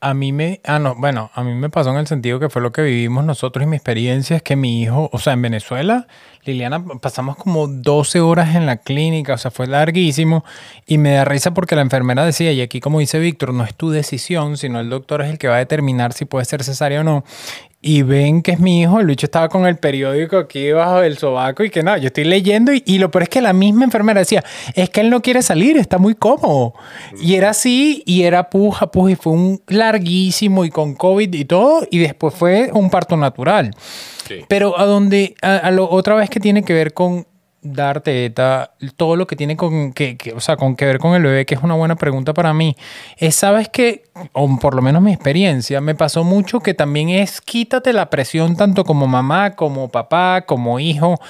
A 0.00 0.14
mí 0.14 0.32
me, 0.32 0.60
ah, 0.64 0.78
no, 0.78 0.94
bueno, 0.94 1.30
a 1.34 1.44
mí 1.44 1.52
me 1.54 1.68
pasó 1.68 1.90
en 1.90 1.98
el 1.98 2.06
sentido 2.06 2.40
que 2.40 2.48
fue 2.48 2.62
lo 2.62 2.72
que 2.72 2.82
vivimos 2.82 3.24
nosotros 3.24 3.62
y 3.64 3.66
mi 3.66 3.76
experiencia 3.76 4.36
es 4.36 4.42
que 4.42 4.56
mi 4.56 4.82
hijo, 4.82 5.10
o 5.12 5.18
sea, 5.18 5.34
en 5.34 5.42
Venezuela, 5.42 6.06
Liliana, 6.44 6.82
pasamos 7.00 7.36
como 7.36 7.66
12 7.66 8.20
horas 8.20 8.54
en 8.56 8.64
la 8.64 8.78
clínica, 8.78 9.34
o 9.34 9.38
sea, 9.38 9.50
fue 9.50 9.66
larguísimo 9.66 10.44
y 10.86 10.96
me 10.96 11.12
da 11.12 11.24
risa 11.24 11.52
porque 11.52 11.76
la 11.76 11.82
enfermera 11.82 12.24
decía, 12.24 12.52
y 12.52 12.62
aquí 12.62 12.80
como 12.80 13.00
dice 13.00 13.18
Víctor, 13.18 13.52
no 13.52 13.64
es 13.64 13.74
tu 13.74 13.90
decisión, 13.90 14.56
sino 14.56 14.80
el 14.80 14.88
doctor 14.88 15.20
es 15.22 15.30
el 15.30 15.38
que 15.38 15.48
va 15.48 15.56
a 15.56 15.58
determinar 15.58 16.14
si 16.14 16.24
puede 16.24 16.46
ser 16.46 16.64
cesárea 16.64 17.00
o 17.00 17.04
no 17.04 17.24
y 17.82 18.02
ven 18.02 18.42
que 18.42 18.52
es 18.52 18.58
mi 18.58 18.82
hijo, 18.82 18.98
el 18.98 19.06
bicho 19.06 19.26
estaba 19.26 19.48
con 19.48 19.66
el 19.66 19.76
periódico 19.76 20.38
aquí 20.38 20.64
debajo 20.64 21.00
del 21.00 21.18
sobaco 21.18 21.62
y 21.62 21.70
que 21.70 21.82
no, 21.82 21.96
yo 21.96 22.08
estoy 22.08 22.24
leyendo 22.24 22.72
y, 22.72 22.98
lo 22.98 23.10
peor 23.10 23.24
es 23.24 23.28
que 23.28 23.40
la 23.40 23.52
misma 23.52 23.84
enfermera 23.84 24.20
decía, 24.20 24.42
es 24.74 24.90
que 24.90 25.02
él 25.02 25.10
no 25.10 25.22
quiere 25.22 25.42
salir, 25.42 25.76
está 25.76 25.98
muy 25.98 26.14
cómodo. 26.14 26.74
Y 27.20 27.34
era 27.34 27.50
así 27.50 28.02
y 28.06 28.22
era 28.22 28.50
puja, 28.50 28.90
puja 28.90 29.12
y 29.12 29.14
fue 29.14 29.34
un 29.34 29.62
larguísimo 29.68 30.64
y 30.64 30.70
con 30.70 30.94
COVID 30.94 31.32
y 31.32 31.44
todo 31.44 31.86
y 31.90 31.98
después 31.98 32.34
fue 32.34 32.70
un 32.72 32.90
parto 32.90 33.16
natural. 33.16 33.70
Pero 34.48 34.78
a 34.78 34.86
donde, 34.86 35.36
a, 35.42 35.70
lo, 35.70 35.88
otra 35.88 36.16
vez 36.16 36.30
que 36.30 36.40
tiene 36.40 36.64
que 36.64 36.72
ver 36.72 36.92
con 36.92 37.26
dar 37.72 38.00
teta, 38.00 38.72
todo 38.96 39.16
lo 39.16 39.26
que 39.26 39.36
tiene 39.36 39.56
con 39.56 39.92
que, 39.92 40.16
o 40.34 40.40
sea, 40.40 40.56
con 40.56 40.76
que 40.76 40.84
ver 40.84 40.98
con 40.98 41.14
el 41.14 41.22
bebé, 41.22 41.46
que 41.46 41.54
es 41.54 41.62
una 41.62 41.74
buena 41.74 41.96
pregunta 41.96 42.34
para 42.34 42.52
mí, 42.54 42.76
es, 43.16 43.34
sabes 43.34 43.68
que, 43.68 44.04
o 44.32 44.58
por 44.58 44.74
lo 44.74 44.82
menos 44.82 45.02
mi 45.02 45.12
experiencia, 45.12 45.80
me 45.80 45.94
pasó 45.94 46.24
mucho 46.24 46.60
que 46.60 46.74
también 46.74 47.08
es 47.08 47.40
quítate 47.40 47.92
la 47.92 48.10
presión 48.10 48.56
tanto 48.56 48.84
como 48.84 49.06
mamá, 49.06 49.56
como 49.56 49.88
papá, 49.88 50.42
como 50.46 50.78
hijo. 50.80 51.20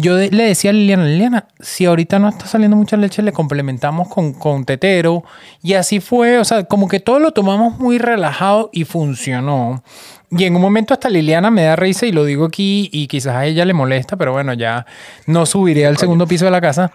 Yo 0.00 0.16
le 0.16 0.44
decía 0.44 0.70
a 0.70 0.72
Liliana, 0.72 1.04
Liliana, 1.06 1.48
si 1.58 1.84
ahorita 1.84 2.20
no 2.20 2.28
está 2.28 2.46
saliendo 2.46 2.76
mucha 2.76 2.96
leche, 2.96 3.20
le 3.20 3.32
complementamos 3.32 4.06
con, 4.08 4.32
con 4.32 4.64
tetero. 4.64 5.24
Y 5.60 5.74
así 5.74 5.98
fue, 5.98 6.38
o 6.38 6.44
sea, 6.44 6.64
como 6.64 6.86
que 6.86 7.00
todo 7.00 7.18
lo 7.18 7.32
tomamos 7.32 7.80
muy 7.80 7.98
relajado 7.98 8.70
y 8.72 8.84
funcionó. 8.84 9.82
Y 10.30 10.44
en 10.44 10.54
un 10.54 10.62
momento 10.62 10.94
hasta 10.94 11.08
Liliana 11.08 11.50
me 11.50 11.64
da 11.64 11.74
risa 11.74 12.06
y 12.06 12.12
lo 12.12 12.24
digo 12.24 12.44
aquí 12.44 12.88
y 12.92 13.08
quizás 13.08 13.34
a 13.34 13.46
ella 13.46 13.64
le 13.64 13.72
molesta, 13.72 14.16
pero 14.16 14.32
bueno, 14.32 14.52
ya 14.52 14.86
no 15.26 15.46
subiré 15.46 15.86
al 15.86 15.96
segundo 15.96 16.28
piso 16.28 16.44
de 16.44 16.52
la 16.52 16.60
casa. 16.60 16.92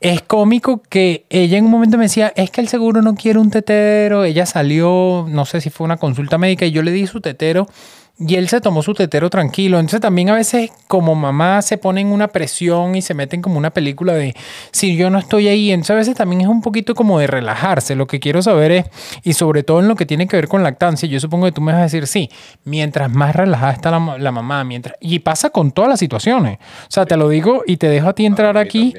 Es 0.00 0.22
cómico 0.22 0.80
que 0.88 1.24
ella 1.30 1.58
en 1.58 1.64
un 1.64 1.72
momento 1.72 1.98
me 1.98 2.04
decía, 2.04 2.32
es 2.36 2.50
que 2.50 2.60
el 2.60 2.68
seguro 2.68 3.02
no 3.02 3.16
quiere 3.16 3.40
un 3.40 3.50
tetero. 3.50 4.22
Ella 4.22 4.46
salió, 4.46 5.26
no 5.28 5.44
sé 5.44 5.60
si 5.60 5.70
fue 5.70 5.86
una 5.86 5.96
consulta 5.96 6.38
médica 6.38 6.66
y 6.66 6.70
yo 6.70 6.82
le 6.82 6.92
di 6.92 7.06
su 7.08 7.20
tetero 7.20 7.66
y 8.16 8.36
él 8.36 8.48
se 8.48 8.60
tomó 8.60 8.82
su 8.82 8.94
tetero 8.94 9.28
tranquilo. 9.28 9.78
Entonces 9.78 10.00
también 10.00 10.30
a 10.30 10.34
veces 10.34 10.70
como 10.86 11.14
mamá 11.14 11.62
se 11.62 11.78
ponen 11.78 12.08
una 12.08 12.28
presión 12.28 12.94
y 12.94 13.02
se 13.02 13.12
meten 13.12 13.42
como 13.42 13.58
una 13.58 13.70
película 13.70 14.12
de 14.14 14.34
si 14.70 14.96
yo 14.96 15.10
no 15.10 15.18
estoy 15.18 15.48
ahí. 15.48 15.72
Entonces 15.72 15.90
a 15.90 15.96
veces 15.96 16.14
también 16.14 16.42
es 16.42 16.46
un 16.46 16.62
poquito 16.62 16.94
como 16.94 17.18
de 17.18 17.26
relajarse. 17.26 17.96
Lo 17.96 18.06
que 18.06 18.20
quiero 18.20 18.40
saber 18.40 18.70
es, 18.70 18.86
y 19.24 19.32
sobre 19.32 19.64
todo 19.64 19.80
en 19.80 19.88
lo 19.88 19.96
que 19.96 20.06
tiene 20.06 20.28
que 20.28 20.36
ver 20.36 20.48
con 20.48 20.62
lactancia, 20.62 21.08
yo 21.08 21.18
supongo 21.18 21.46
que 21.46 21.52
tú 21.52 21.60
me 21.60 21.72
vas 21.72 21.80
a 21.80 21.84
decir, 21.84 22.06
sí, 22.06 22.30
mientras 22.64 23.10
más 23.10 23.34
relajada 23.34 23.72
está 23.72 23.90
la, 23.90 23.98
mamá, 24.30 24.62
mientras... 24.64 24.96
Y 25.00 25.18
pasa 25.18 25.50
con 25.50 25.72
todas 25.72 25.90
las 25.90 25.98
situaciones. 25.98 26.58
O 26.58 26.90
sea, 26.90 27.06
te 27.06 27.16
lo 27.16 27.28
digo 27.28 27.62
y 27.66 27.78
te 27.78 27.88
dejo 27.88 28.08
a 28.08 28.14
ti 28.14 28.26
entrar 28.26 28.56
aquí 28.56 28.94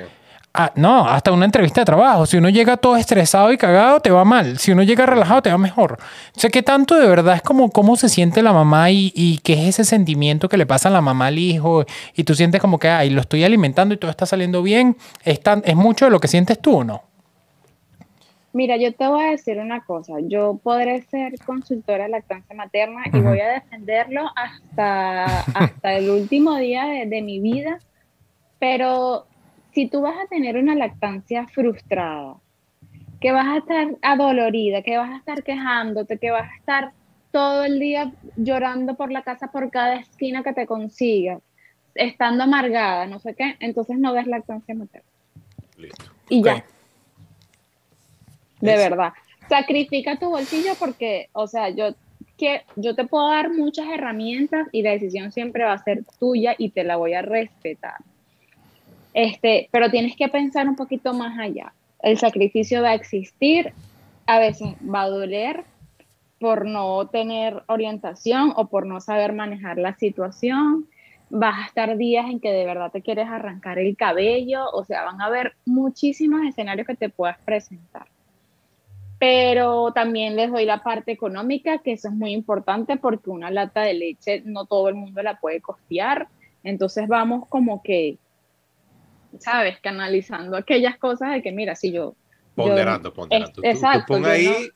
Ah, 0.58 0.72
no, 0.76 1.06
hasta 1.06 1.34
una 1.34 1.44
entrevista 1.44 1.82
de 1.82 1.86
trabajo. 1.86 2.26
Si 2.26 2.38
uno 2.38 2.48
llega 2.48 2.78
todo 2.78 2.96
estresado 2.96 3.52
y 3.52 3.58
cagado, 3.58 4.00
te 4.00 4.10
va 4.10 4.24
mal. 4.24 4.58
Si 4.58 4.72
uno 4.72 4.84
llega 4.84 5.06
relajado, 5.06 5.42
te 5.42 5.50
va 5.50 5.58
mejor. 5.58 5.98
O 6.36 6.40
sea, 6.40 6.50
¿qué 6.50 6.64
tanto 6.64 6.96
de 6.96 7.06
verdad 7.10 7.36
es 7.36 7.42
como 7.42 7.70
cómo 7.72 7.98
se 7.98 8.08
siente 8.08 8.42
la 8.42 8.54
mamá 8.54 8.90
y, 8.90 9.12
y 9.14 9.40
qué 9.40 9.54
es 9.54 9.60
ese 9.68 9.84
sentimiento 9.84 10.48
que 10.48 10.56
le 10.56 10.66
pasa 10.66 10.88
a 10.88 10.94
la 10.94 11.02
mamá 11.02 11.28
al 11.28 11.40
hijo? 11.40 11.84
Y 12.16 12.24
tú 12.24 12.36
sientes 12.36 12.62
como 12.62 12.80
que, 12.80 12.88
ay, 12.88 13.10
lo 13.10 13.20
estoy 13.20 13.44
alimentando 13.44 13.94
y 13.94 13.98
todo 13.98 14.10
está 14.10 14.26
saliendo 14.26 14.64
bien. 14.64 14.96
¿Es, 15.26 15.42
es 15.66 15.76
mucho 15.76 16.06
de 16.06 16.12
lo 16.12 16.22
que 16.22 16.30
sientes 16.30 16.58
tú 16.62 16.78
o 16.78 16.84
no? 16.86 17.04
Mira, 18.54 18.78
yo 18.78 18.94
te 18.94 19.06
voy 19.06 19.26
a 19.26 19.32
decir 19.32 19.58
una 19.58 19.84
cosa. 19.84 20.14
Yo 20.22 20.58
podré 20.64 21.02
ser 21.02 21.38
consultora 21.46 22.06
de 22.06 22.12
lactancia 22.12 22.56
materna 22.56 23.02
y 23.12 23.20
voy 23.20 23.42
a 23.42 23.50
defenderlo 23.50 24.22
hasta, 24.38 25.42
hasta 25.54 25.94
el 25.96 26.10
último 26.10 26.56
día 26.56 26.86
de, 26.86 27.08
de 27.08 27.22
mi 27.22 27.42
vida, 27.42 27.80
pero 28.58 29.28
si 29.76 29.90
tú 29.90 30.02
vas 30.02 30.16
a 30.18 30.28
tener 30.28 30.56
una 30.56 30.74
lactancia 30.74 31.46
frustrada, 31.48 32.38
que 33.20 33.34
vas 33.34 33.46
a 33.46 33.58
estar 33.58 33.88
adolorida, 34.02 34.82
que 34.82 34.98
vas 34.98 35.12
a 35.12 35.18
estar 35.18 35.44
quejándote, 35.44 36.18
que 36.18 36.32
vas 36.32 36.50
a 36.50 36.56
estar 36.56 36.92
todo 37.32 37.66
el 37.66 37.78
día 37.80 38.14
llorando 38.38 38.96
por 38.96 39.12
la 39.12 39.24
casa 39.24 39.52
por 39.52 39.70
cada 39.72 39.96
esquina 39.96 40.44
que 40.44 40.54
te 40.54 40.66
consigas, 40.66 41.42
estando 41.94 42.46
amargada, 42.46 43.06
no 43.06 43.20
sé 43.20 43.36
qué, 43.36 43.58
entonces 43.60 43.98
no 44.00 44.14
ves 44.14 44.28
lactancia 44.28 44.74
materna. 44.74 45.10
Listo. 45.76 46.06
Y 46.30 46.42
ya. 46.42 46.64
De 48.62 48.78
verdad. 48.78 49.12
Sacrifica 49.50 50.18
tu 50.18 50.30
bolsillo 50.30 50.72
porque, 50.80 51.28
o 51.34 51.48
sea, 51.48 51.70
yo 51.70 51.94
que 52.38 52.64
yo 52.78 52.96
te 52.96 53.06
puedo 53.06 53.30
dar 53.30 53.52
muchas 53.52 53.88
herramientas 53.90 54.68
y 54.72 54.84
la 54.84 54.92
decisión 54.92 55.34
siempre 55.34 55.66
va 55.66 55.74
a 55.74 55.84
ser 55.84 56.06
tuya 56.18 56.56
y 56.58 56.70
te 56.70 56.86
la 56.86 56.96
voy 56.96 57.14
a 57.14 57.22
respetar. 57.22 57.96
Este, 59.16 59.70
pero 59.72 59.90
tienes 59.90 60.18
que 60.18 60.28
pensar 60.28 60.68
un 60.68 60.76
poquito 60.76 61.14
más 61.14 61.40
allá. 61.40 61.74
El 62.04 62.18
sacrificio 62.18 62.82
va 62.82 62.90
a 62.90 62.96
existir, 62.96 63.72
a 64.28 64.40
veces 64.40 64.76
va 64.82 65.04
a 65.04 65.10
doler 65.10 65.64
por 66.38 66.66
no 66.66 67.08
tener 67.08 67.64
orientación 67.68 68.52
o 68.58 68.68
por 68.68 68.86
no 68.86 69.00
saber 69.00 69.32
manejar 69.32 69.78
la 69.78 69.96
situación. 69.96 70.88
Vas 71.30 71.64
a 71.64 71.66
estar 71.68 71.96
días 71.96 72.30
en 72.30 72.42
que 72.42 72.52
de 72.52 72.66
verdad 72.66 72.92
te 72.92 73.02
quieres 73.02 73.30
arrancar 73.30 73.80
el 73.80 73.96
cabello, 73.96 74.70
o 74.74 74.84
sea, 74.84 75.06
van 75.06 75.22
a 75.22 75.28
haber 75.28 75.56
muchísimos 75.66 76.42
escenarios 76.46 76.86
que 76.86 76.96
te 76.96 77.08
puedas 77.08 77.38
presentar. 77.40 78.08
Pero 79.18 79.94
también 79.94 80.36
les 80.36 80.52
doy 80.52 80.66
la 80.66 80.84
parte 80.84 81.14
económica, 81.14 81.78
que 81.78 81.94
eso 81.94 82.10
es 82.10 82.14
muy 82.14 82.34
importante 82.34 82.98
porque 82.98 83.30
una 83.30 83.50
lata 83.50 83.80
de 83.80 83.94
leche 83.94 84.44
no 84.44 84.66
todo 84.66 84.90
el 84.90 84.96
mundo 84.96 85.24
la 85.24 85.40
puede 85.40 85.62
costear. 85.62 86.28
Entonces 86.66 87.08
vamos 87.08 87.48
como 87.48 87.82
que 87.82 88.18
¿sabes? 89.40 89.80
Canalizando 89.82 90.58
aquellas 90.58 90.98
cosas 90.98 91.32
de 91.32 91.42
que, 91.42 91.52
mira, 91.52 91.76
si 91.76 91.92
yo... 91.92 92.16
Ponderando, 92.56 93.14
ponderando. 93.14 93.62
exacto. 93.64 94.16
ahí, 94.26 94.70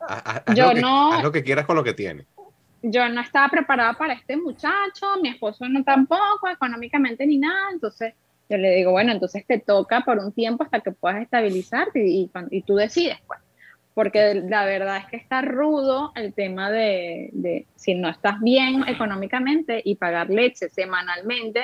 haz, 0.00 0.42
yo 0.54 0.68
lo 0.68 0.74
que, 0.74 0.80
no, 0.80 1.12
haz 1.12 1.22
lo 1.22 1.32
que 1.32 1.42
quieras 1.42 1.66
con 1.66 1.76
lo 1.76 1.84
que 1.84 1.94
tienes. 1.94 2.26
Yo 2.82 3.08
no 3.08 3.20
estaba 3.20 3.48
preparada 3.48 3.94
para 3.94 4.14
este 4.14 4.36
muchacho, 4.36 5.06
mi 5.20 5.28
esposo 5.28 5.68
no 5.68 5.82
tampoco, 5.84 6.48
económicamente 6.48 7.26
ni 7.26 7.38
nada, 7.38 7.70
entonces 7.72 8.14
yo 8.50 8.56
le 8.56 8.74
digo, 8.74 8.90
bueno, 8.90 9.12
entonces 9.12 9.46
te 9.46 9.58
toca 9.58 10.00
por 10.00 10.18
un 10.18 10.32
tiempo 10.32 10.64
hasta 10.64 10.80
que 10.80 10.90
puedas 10.90 11.22
estabilizarte 11.22 12.04
y, 12.04 12.30
y, 12.50 12.62
tú 12.62 12.74
decides, 12.74 13.18
pues. 13.26 13.38
Porque 13.94 14.34
la 14.34 14.64
verdad 14.64 14.98
es 14.98 15.06
que 15.06 15.16
está 15.16 15.42
rudo 15.42 16.12
el 16.14 16.32
tema 16.32 16.70
de, 16.70 17.30
de 17.32 17.66
si 17.74 17.94
no 17.94 18.08
estás 18.08 18.40
bien 18.40 18.84
económicamente 18.88 19.82
y 19.84 19.96
pagar 19.96 20.30
leche 20.30 20.68
semanalmente, 20.68 21.62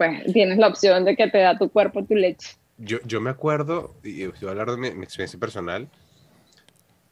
pues 0.00 0.32
tienes 0.32 0.56
la 0.56 0.68
opción 0.68 1.04
de 1.04 1.14
que 1.14 1.28
te 1.28 1.36
da 1.36 1.58
tu 1.58 1.68
cuerpo 1.68 2.02
tu 2.02 2.14
leche. 2.14 2.56
Yo, 2.78 2.96
yo 3.04 3.20
me 3.20 3.28
acuerdo, 3.28 3.96
y 4.02 4.24
voy 4.24 4.58
a 4.58 4.64
de 4.64 4.76
mi, 4.78 4.88
experiencia 5.04 5.38
personal, 5.38 5.90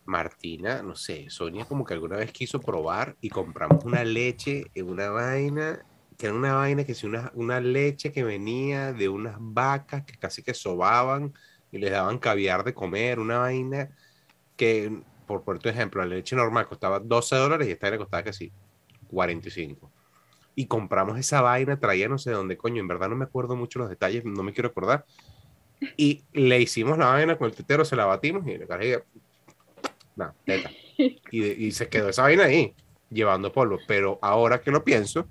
Martina, 0.06 0.82
no 0.82 0.96
sé, 0.96 1.28
Sonia 1.28 1.66
como 1.66 1.84
que 1.84 1.92
alguna 1.92 2.16
vez 2.16 2.32
quiso 2.32 2.60
probar 2.60 3.14
y 3.20 3.28
compramos 3.28 3.84
una 3.84 4.02
leche 4.04 4.70
en 4.74 4.88
una 4.88 5.10
vaina, 5.10 5.84
que 6.16 6.28
era 6.28 6.34
una 6.34 6.54
vaina 6.54 6.84
que 6.84 6.94
si 6.94 7.06
una, 7.06 7.30
una 7.34 7.60
leche 7.60 8.10
que 8.10 8.24
venía 8.24 8.94
de 8.94 9.10
unas 9.10 9.36
vacas 9.38 10.04
que 10.04 10.16
casi 10.16 10.42
que 10.42 10.54
sobaban 10.54 11.34
y 11.70 11.76
les 11.76 11.90
daban 11.90 12.16
caviar 12.16 12.64
de 12.64 12.72
comer, 12.72 13.18
una 13.18 13.36
vaina 13.36 13.90
que, 14.56 15.02
por, 15.26 15.44
por 15.44 15.58
tu 15.58 15.68
ejemplo, 15.68 16.00
la 16.00 16.14
leche 16.14 16.34
normal 16.34 16.66
costaba 16.66 17.00
12 17.00 17.36
dólares 17.36 17.68
y 17.68 17.72
esta 17.72 17.90
le 17.90 17.98
costaba 17.98 18.22
casi 18.22 18.50
45 19.08 19.92
y 20.58 20.66
compramos 20.66 21.16
esa 21.20 21.40
vaina, 21.40 21.78
traía 21.78 22.08
no 22.08 22.18
sé 22.18 22.32
dónde, 22.32 22.56
coño, 22.56 22.80
en 22.80 22.88
verdad 22.88 23.08
no 23.08 23.14
me 23.14 23.26
acuerdo 23.26 23.54
mucho 23.54 23.78
los 23.78 23.88
detalles, 23.88 24.24
no 24.24 24.42
me 24.42 24.52
quiero 24.52 24.70
acordar. 24.70 25.04
Y 25.96 26.24
le 26.32 26.60
hicimos 26.60 26.98
la 26.98 27.06
vaina 27.06 27.38
con 27.38 27.48
el 27.48 27.54
tetero, 27.54 27.84
se 27.84 27.94
la 27.94 28.06
batimos 28.06 28.44
y 28.44 28.58
le 28.58 28.66
cargué, 28.66 29.04
teta. 30.44 30.72
Y, 31.30 31.66
y 31.66 31.70
se 31.70 31.88
quedó 31.88 32.08
esa 32.08 32.22
vaina 32.22 32.46
ahí, 32.46 32.74
llevando 33.08 33.52
polvo. 33.52 33.78
Pero 33.86 34.18
ahora 34.20 34.60
que 34.60 34.72
lo 34.72 34.82
pienso, 34.82 35.28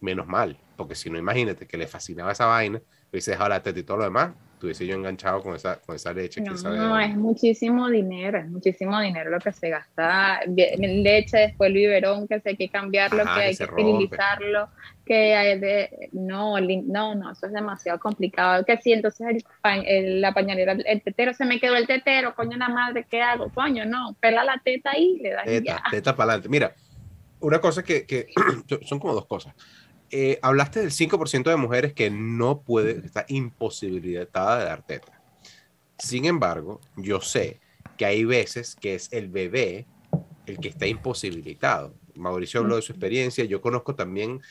menos 0.00 0.26
mal, 0.26 0.58
porque 0.78 0.94
si 0.94 1.10
no, 1.10 1.18
imagínate 1.18 1.66
que 1.66 1.76
le 1.76 1.86
fascinaba 1.86 2.32
esa 2.32 2.46
vaina, 2.46 2.80
hubiese 3.10 3.32
dejado 3.32 3.50
la 3.50 3.62
teta 3.62 3.80
y 3.80 3.82
todo 3.82 3.98
lo 3.98 4.04
demás, 4.04 4.32
estuviese 4.62 4.86
yo 4.86 4.94
enganchado 4.94 5.42
con 5.42 5.56
esa, 5.56 5.80
con 5.80 5.96
esa 5.96 6.12
leche. 6.12 6.40
No, 6.40 6.54
no 6.54 7.00
es 7.00 7.16
muchísimo 7.16 7.88
dinero, 7.88 8.38
es 8.38 8.48
muchísimo 8.48 9.00
dinero 9.00 9.28
lo 9.30 9.40
que 9.40 9.50
se 9.50 9.70
gasta. 9.70 10.40
Leche, 10.46 11.36
después 11.38 11.68
el 11.68 11.74
biberón, 11.74 12.28
que 12.28 12.40
hay 12.44 12.56
que 12.56 12.68
cambiarlo, 12.68 13.24
que 13.24 13.30
hay 13.30 13.56
que 13.56 13.64
esterilizarlo, 13.64 14.68
que 15.04 15.34
hay 15.34 15.58
de... 15.58 16.10
No, 16.12 16.60
no, 16.60 17.14
no, 17.16 17.32
eso 17.32 17.46
es 17.46 17.52
demasiado 17.52 17.98
complicado. 17.98 18.64
Que 18.64 18.76
sí, 18.76 18.92
entonces 18.92 19.44
el, 19.84 20.20
la 20.20 20.32
pañalera, 20.32 20.72
el 20.72 21.02
tetero, 21.02 21.34
se 21.34 21.44
me 21.44 21.58
quedó 21.58 21.74
el 21.74 21.88
tetero, 21.88 22.36
coño 22.36 22.56
la 22.56 22.68
madre, 22.68 23.04
¿qué 23.10 23.20
hago? 23.20 23.50
Coño, 23.50 23.84
no, 23.84 24.14
pela 24.20 24.44
la 24.44 24.60
teta 24.64 24.92
ahí, 24.92 25.18
le 25.20 25.30
das 25.30 25.44
teta, 25.44 25.64
ya. 25.64 25.82
Teta 25.90 26.14
para 26.14 26.34
adelante. 26.34 26.48
Mira, 26.48 26.72
una 27.40 27.60
cosa 27.60 27.82
que, 27.82 28.06
que 28.06 28.28
son 28.86 29.00
como 29.00 29.12
dos 29.12 29.26
cosas. 29.26 29.54
Eh, 30.14 30.38
hablaste 30.42 30.80
del 30.80 30.90
5% 30.90 31.48
de 31.48 31.56
mujeres 31.56 31.94
que 31.94 32.10
no 32.10 32.60
puede, 32.60 33.04
está 33.04 33.24
imposibilitada 33.28 34.58
de 34.58 34.64
dar 34.66 34.86
teta. 34.86 35.22
Sin 35.98 36.26
embargo, 36.26 36.82
yo 36.96 37.22
sé 37.22 37.60
que 37.96 38.04
hay 38.04 38.24
veces 38.24 38.76
que 38.76 38.94
es 38.94 39.10
el 39.10 39.28
bebé 39.28 39.86
el 40.44 40.58
que 40.58 40.68
está 40.68 40.86
imposibilitado. 40.86 41.94
Mauricio 42.14 42.60
habló 42.60 42.76
de 42.76 42.82
su 42.82 42.92
experiencia. 42.92 43.44
Yo 43.44 43.62
conozco 43.62 43.94
también 43.94 44.42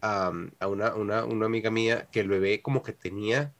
a 0.00 0.30
una, 0.68 0.94
una, 0.94 1.24
una, 1.24 1.46
amiga 1.46 1.72
mía 1.72 2.06
que 2.12 2.20
el 2.20 2.28
bebé 2.28 2.62
como 2.62 2.84
que 2.84 2.92
tenía, 2.92 3.52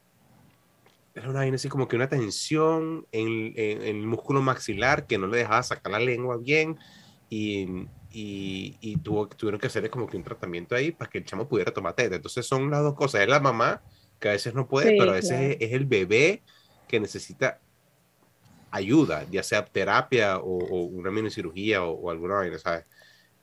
era 1.12 1.28
una 1.28 1.42
así 1.42 1.68
como 1.68 1.88
que 1.88 1.96
una 1.96 2.08
tensión 2.08 3.04
en, 3.10 3.52
en, 3.56 3.82
en, 3.82 3.96
el 3.96 4.06
músculo 4.06 4.40
maxilar 4.40 5.08
que 5.08 5.18
no 5.18 5.26
le 5.26 5.38
dejaba 5.38 5.64
sacar 5.64 5.90
la 5.90 5.98
lengua 5.98 6.36
bien 6.36 6.78
y 7.28 7.66
y, 8.20 8.96
tuvo, 8.98 9.28
tuvieron 9.28 9.60
que 9.60 9.68
hacerle 9.68 9.90
como 9.90 10.06
que 10.06 10.16
un 10.16 10.24
tratamiento 10.24 10.74
ahí 10.74 10.90
para 10.90 11.10
que 11.10 11.18
el 11.18 11.24
chamo 11.24 11.48
pudiera 11.48 11.72
tomar 11.72 11.94
teta. 11.94 12.16
Entonces 12.16 12.46
son 12.46 12.70
las 12.70 12.82
dos 12.82 12.94
cosas. 12.94 13.22
Es 13.22 13.28
la 13.28 13.40
mamá 13.40 13.80
que 14.18 14.28
a 14.28 14.32
veces 14.32 14.54
no 14.54 14.66
puede, 14.66 14.96
pero 14.98 15.12
a 15.12 15.14
veces 15.14 15.56
es, 15.60 15.72
el 15.72 15.84
bebé 15.84 16.42
que 16.88 16.98
necesita 16.98 17.60
ayuda, 18.70 19.24
ya 19.30 19.42
sea 19.42 19.64
terapia 19.64 20.38
o, 20.38 20.84
una 20.84 21.10
minocirugía 21.10 21.84
o, 21.84 21.92
o 21.92 22.10
alguna 22.10 22.34
vaina, 22.34 22.58
¿sabes? 22.58 22.84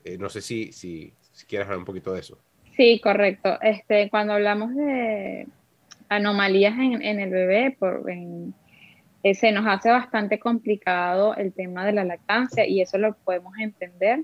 Eh, 0.04 0.18
no 0.18 0.30
sé 0.30 0.42
si, 0.42 0.72
si, 0.72 1.14
si, 1.32 1.46
quieres 1.46 1.66
hablar 1.66 1.80
un 1.80 1.86
poquito 1.86 2.14
de 2.14 2.20
eso. 2.20 2.38
Sí, 2.76 3.00
correcto. 3.02 3.58
Este, 3.62 4.10
cuando 4.10 4.34
hablamos 4.34 4.76
de 4.76 5.48
anomalías 6.10 6.78
en, 6.78 7.02
en 7.02 7.20
el 7.20 7.30
bebé, 7.30 7.76
por, 7.80 8.10
en, 8.10 8.54
eh, 9.24 9.34
se 9.34 9.52
nos 9.52 9.66
hace 9.66 9.90
bastante 9.90 10.38
complicado 10.38 11.36
el 11.36 11.54
tema 11.54 11.86
de 11.86 11.94
la 11.94 12.04
lactancia 12.04 12.68
y 12.68 12.82
eso 12.82 12.98
lo 12.98 13.16
podemos 13.16 13.54
entender 13.58 14.24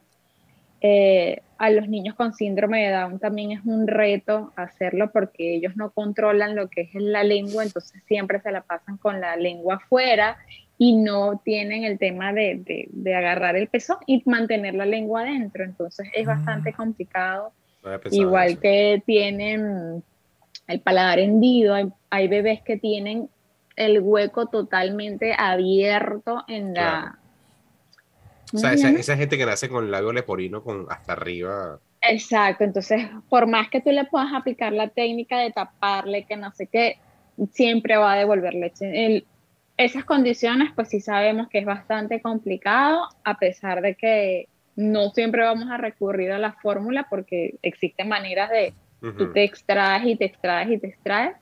eh, 0.84 1.41
a 1.59 1.69
los 1.69 1.88
niños 1.88 2.15
con 2.15 2.34
síndrome 2.34 2.84
de 2.84 2.91
Down 2.91 3.19
también 3.19 3.51
es 3.51 3.63
un 3.65 3.88
reto 3.88 4.51
hacerlo 4.55 5.11
porque 5.11 5.53
ellos 5.55 5.75
no 5.75 5.91
controlan 5.91 6.55
lo 6.55 6.69
que 6.69 6.82
es 6.82 6.89
la 6.95 7.23
lengua, 7.23 7.63
entonces 7.63 8.01
siempre 8.07 8.41
se 8.41 8.51
la 8.51 8.61
pasan 8.61 8.97
con 8.97 9.21
la 9.21 9.36
lengua 9.36 9.75
afuera 9.75 10.38
y 10.79 10.95
no 10.95 11.39
tienen 11.45 11.84
el 11.84 11.99
tema 11.99 12.34
de, 12.34 12.88
de, 12.89 13.15
agarrar 13.15 13.55
el 13.55 13.67
peso 13.67 13.99
y 14.07 14.23
mantener 14.25 14.73
la 14.73 14.88
lengua 14.88 15.21
adentro, 15.21 15.63
entonces 15.63 16.09
es 16.15 16.25
bastante 16.25 16.71
mm. 16.71 16.75
complicado. 16.75 17.51
Igual 18.09 18.59
que 18.59 19.03
tienen 19.05 20.03
el 20.67 20.79
paladar 20.82 21.19
hendido, 21.19 21.75
hay, 21.75 21.89
hay, 22.09 22.27
bebés 22.27 22.61
que 22.63 22.77
tienen 22.77 23.29
el 23.75 23.99
hueco 23.99 24.47
totalmente 24.47 25.36
abierto 25.38 26.43
en 26.47 26.73
la 26.73 27.20
o 28.53 28.57
sea, 28.57 28.73
esa, 28.73 29.17
gente 29.17 29.37
que 29.37 29.45
nace 29.45 29.69
con 29.69 29.85
el 29.85 29.91
labio 29.91 30.11
leporino 30.13 30.63
con 30.63 30.85
hasta 30.89 31.13
arriba. 31.13 31.79
Exacto, 32.01 32.63
entonces 32.63 33.07
por 33.29 33.47
más 33.47 33.69
que 33.69 33.81
tú 33.81 33.91
le 33.91 34.05
puedas 34.05 34.33
aplicar 34.33 34.73
la 34.73 34.89
técnica 34.89 35.39
de 35.39 35.51
taparle, 35.51 36.25
que 36.25 36.35
no 36.35 36.51
sé 36.51 36.67
qué, 36.67 36.97
siempre 37.51 37.97
va 37.97 38.13
a 38.13 38.17
devolver 38.17 38.53
leche. 38.53 39.25
esas 39.77 40.03
condiciones, 40.03 40.71
pues 40.75 40.89
sí 40.89 40.99
sabemos 40.99 41.47
que 41.49 41.59
es 41.59 41.65
bastante 41.65 42.21
complicado, 42.21 43.07
a 43.23 43.37
pesar 43.37 43.81
de 43.81 43.95
que 43.95 44.47
no 44.75 45.09
siempre 45.11 45.43
vamos 45.43 45.69
a 45.69 45.77
recurrir 45.77 46.31
a 46.31 46.39
la 46.39 46.53
fórmula 46.53 47.07
porque 47.09 47.55
existen 47.61 48.07
maneras 48.07 48.49
de, 48.49 48.73
tú 48.99 49.31
te 49.31 49.43
extraes 49.43 50.05
y 50.05 50.15
te 50.15 50.25
extraes 50.25 50.71
y 50.71 50.77
te 50.77 50.87
extraes, 50.87 51.35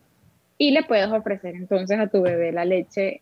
y 0.58 0.72
le 0.72 0.84
puedes 0.84 1.08
ofrecer 1.08 1.56
entonces 1.56 2.00
a 2.00 2.08
tu 2.08 2.22
bebé 2.22 2.52
la 2.52 2.66
leche 2.66 3.22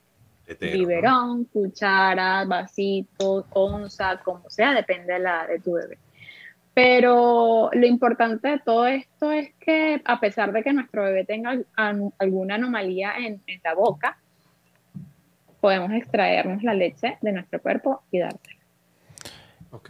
biberón, 0.60 1.46
cuchara, 1.46 2.46
vasito, 2.46 3.46
onza, 3.54 4.18
como 4.24 4.50
sea, 4.50 4.74
depende 4.74 5.14
de 5.14 5.20
la 5.20 5.48
de 5.48 5.60
tu 5.60 5.74
bebé. 5.74 5.98
Pero 6.74 7.70
lo 7.74 7.88
importante 7.88 8.50
de 8.50 8.60
todo 8.60 8.86
esto 8.86 9.32
es 9.32 9.54
que 9.60 10.02
a 10.06 10.20
pesar 10.20 10.52
de 10.52 10.64
que 10.64 10.74
nuestro 10.74 11.04
bebé 11.04 11.26
tenga 11.26 11.58
alguna 11.76 12.56
anomalía 12.56 13.18
en, 13.18 13.42
en 13.48 13.62
la 13.64 13.74
boca, 13.74 14.18
podemos 15.60 15.92
extraernos 15.92 16.64
la 16.64 16.74
leche 16.74 17.18
de 17.22 17.32
nuestro 17.32 17.62
cuerpo 17.62 18.04
y 18.12 18.20
dársela. 18.20 18.60
Ok. 19.72 19.90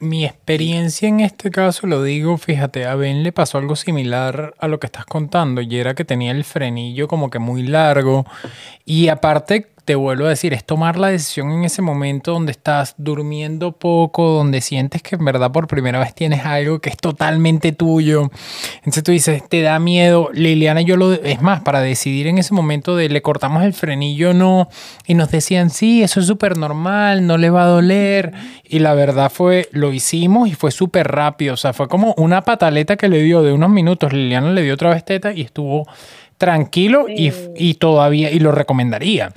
Mi 0.00 0.24
experiencia 0.24 1.08
en 1.08 1.20
este 1.20 1.50
caso, 1.50 1.86
lo 1.86 2.02
digo, 2.02 2.36
fíjate, 2.36 2.86
a 2.86 2.96
Ben 2.96 3.22
le 3.22 3.30
pasó 3.30 3.58
algo 3.58 3.76
similar 3.76 4.52
a 4.58 4.66
lo 4.66 4.80
que 4.80 4.86
estás 4.86 5.06
contando, 5.06 5.60
y 5.60 5.76
era 5.78 5.94
que 5.94 6.04
tenía 6.04 6.32
el 6.32 6.42
frenillo 6.42 7.06
como 7.06 7.30
que 7.30 7.38
muy 7.38 7.62
largo, 7.62 8.26
y 8.84 9.08
aparte 9.08 9.68
te 9.92 9.96
vuelvo 9.96 10.24
a 10.24 10.30
decir, 10.30 10.54
es 10.54 10.64
tomar 10.64 10.96
la 10.96 11.08
decisión 11.08 11.52
en 11.52 11.64
ese 11.64 11.82
momento 11.82 12.32
donde 12.32 12.52
estás 12.52 12.94
durmiendo 12.96 13.72
poco, 13.72 14.30
donde 14.30 14.62
sientes 14.62 15.02
que 15.02 15.16
en 15.16 15.24
verdad 15.26 15.52
por 15.52 15.66
primera 15.66 15.98
vez 15.98 16.14
tienes 16.14 16.46
algo 16.46 16.80
que 16.80 16.88
es 16.88 16.96
totalmente 16.96 17.72
tuyo. 17.72 18.30
Entonces 18.76 19.02
tú 19.02 19.12
dices, 19.12 19.46
te 19.50 19.60
da 19.60 19.78
miedo. 19.78 20.30
Liliana, 20.32 20.80
yo 20.80 20.96
lo, 20.96 21.12
es 21.12 21.42
más, 21.42 21.60
para 21.60 21.82
decidir 21.82 22.26
en 22.26 22.38
ese 22.38 22.54
momento 22.54 22.96
de 22.96 23.10
le 23.10 23.20
cortamos 23.20 23.64
el 23.64 23.74
frenillo 23.74 24.30
o 24.30 24.32
no, 24.32 24.70
y 25.06 25.12
nos 25.12 25.30
decían, 25.30 25.68
sí, 25.68 26.02
eso 26.02 26.20
es 26.20 26.26
súper 26.26 26.56
normal, 26.56 27.26
no 27.26 27.36
le 27.36 27.50
va 27.50 27.64
a 27.64 27.66
doler. 27.66 28.32
Y 28.64 28.78
la 28.78 28.94
verdad 28.94 29.30
fue, 29.30 29.68
lo 29.72 29.92
hicimos 29.92 30.48
y 30.48 30.54
fue 30.54 30.70
súper 30.70 31.06
rápido. 31.08 31.52
O 31.52 31.58
sea, 31.58 31.74
fue 31.74 31.86
como 31.86 32.14
una 32.16 32.40
pataleta 32.40 32.96
que 32.96 33.10
le 33.10 33.22
dio 33.22 33.42
de 33.42 33.52
unos 33.52 33.68
minutos. 33.68 34.14
Liliana 34.14 34.52
le 34.52 34.62
dio 34.62 34.72
otra 34.72 34.88
vez 34.88 35.04
teta 35.04 35.34
y 35.34 35.42
estuvo 35.42 35.86
tranquilo 36.38 37.06
y, 37.08 37.30
y, 37.54 37.74
todavía, 37.74 38.32
y 38.32 38.40
lo 38.40 38.50
recomendaría. 38.50 39.32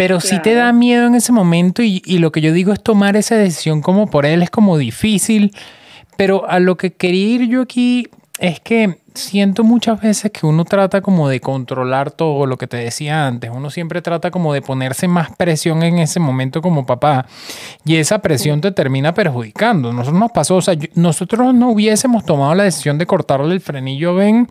Pero 0.00 0.18
si 0.18 0.38
te 0.38 0.54
da 0.54 0.72
miedo 0.72 1.06
en 1.06 1.14
ese 1.14 1.30
momento 1.30 1.82
y, 1.82 2.00
y, 2.06 2.20
lo 2.20 2.32
que 2.32 2.40
yo 2.40 2.54
digo 2.54 2.72
es 2.72 2.82
tomar 2.82 3.16
esa 3.16 3.36
decisión 3.36 3.82
como 3.82 4.06
por 4.06 4.24
él 4.24 4.42
es 4.42 4.48
como 4.48 4.78
difícil. 4.78 5.54
Pero 6.16 6.48
a 6.48 6.58
lo 6.58 6.78
que 6.78 6.94
quería 6.94 7.26
ir 7.26 7.48
yo 7.48 7.60
aquí 7.60 8.08
es 8.38 8.60
que 8.60 8.98
siento 9.12 9.62
muchas 9.62 10.00
veces 10.00 10.30
que 10.30 10.46
uno 10.46 10.64
trata 10.64 11.02
como 11.02 11.28
de 11.28 11.40
controlar 11.40 12.10
todo 12.10 12.46
lo 12.46 12.56
que 12.56 12.66
te 12.66 12.78
decía 12.78 13.26
antes. 13.26 13.50
Uno 13.52 13.68
siempre 13.68 14.00
trata 14.00 14.30
como 14.30 14.54
de 14.54 14.62
ponerse 14.62 15.06
más 15.06 15.36
presión 15.36 15.82
en 15.82 15.98
ese 15.98 16.18
momento 16.18 16.62
como 16.62 16.86
papá. 16.86 17.26
Y 17.84 17.96
esa 17.96 18.20
presión 18.20 18.62
te 18.62 18.72
termina 18.72 19.12
perjudicando. 19.12 19.92
Nosotros 19.92 20.18
nos 20.18 20.32
pasó, 20.32 20.56
o 20.56 20.62
sea, 20.62 20.76
nosotros 20.94 21.52
no 21.52 21.72
hubiésemos 21.72 22.24
tomado 22.24 22.54
la 22.54 22.64
decisión 22.64 22.96
de 22.96 23.04
cortarle 23.04 23.52
el 23.52 23.60
frenillo 23.60 24.12
a 24.12 24.14
Ben 24.14 24.48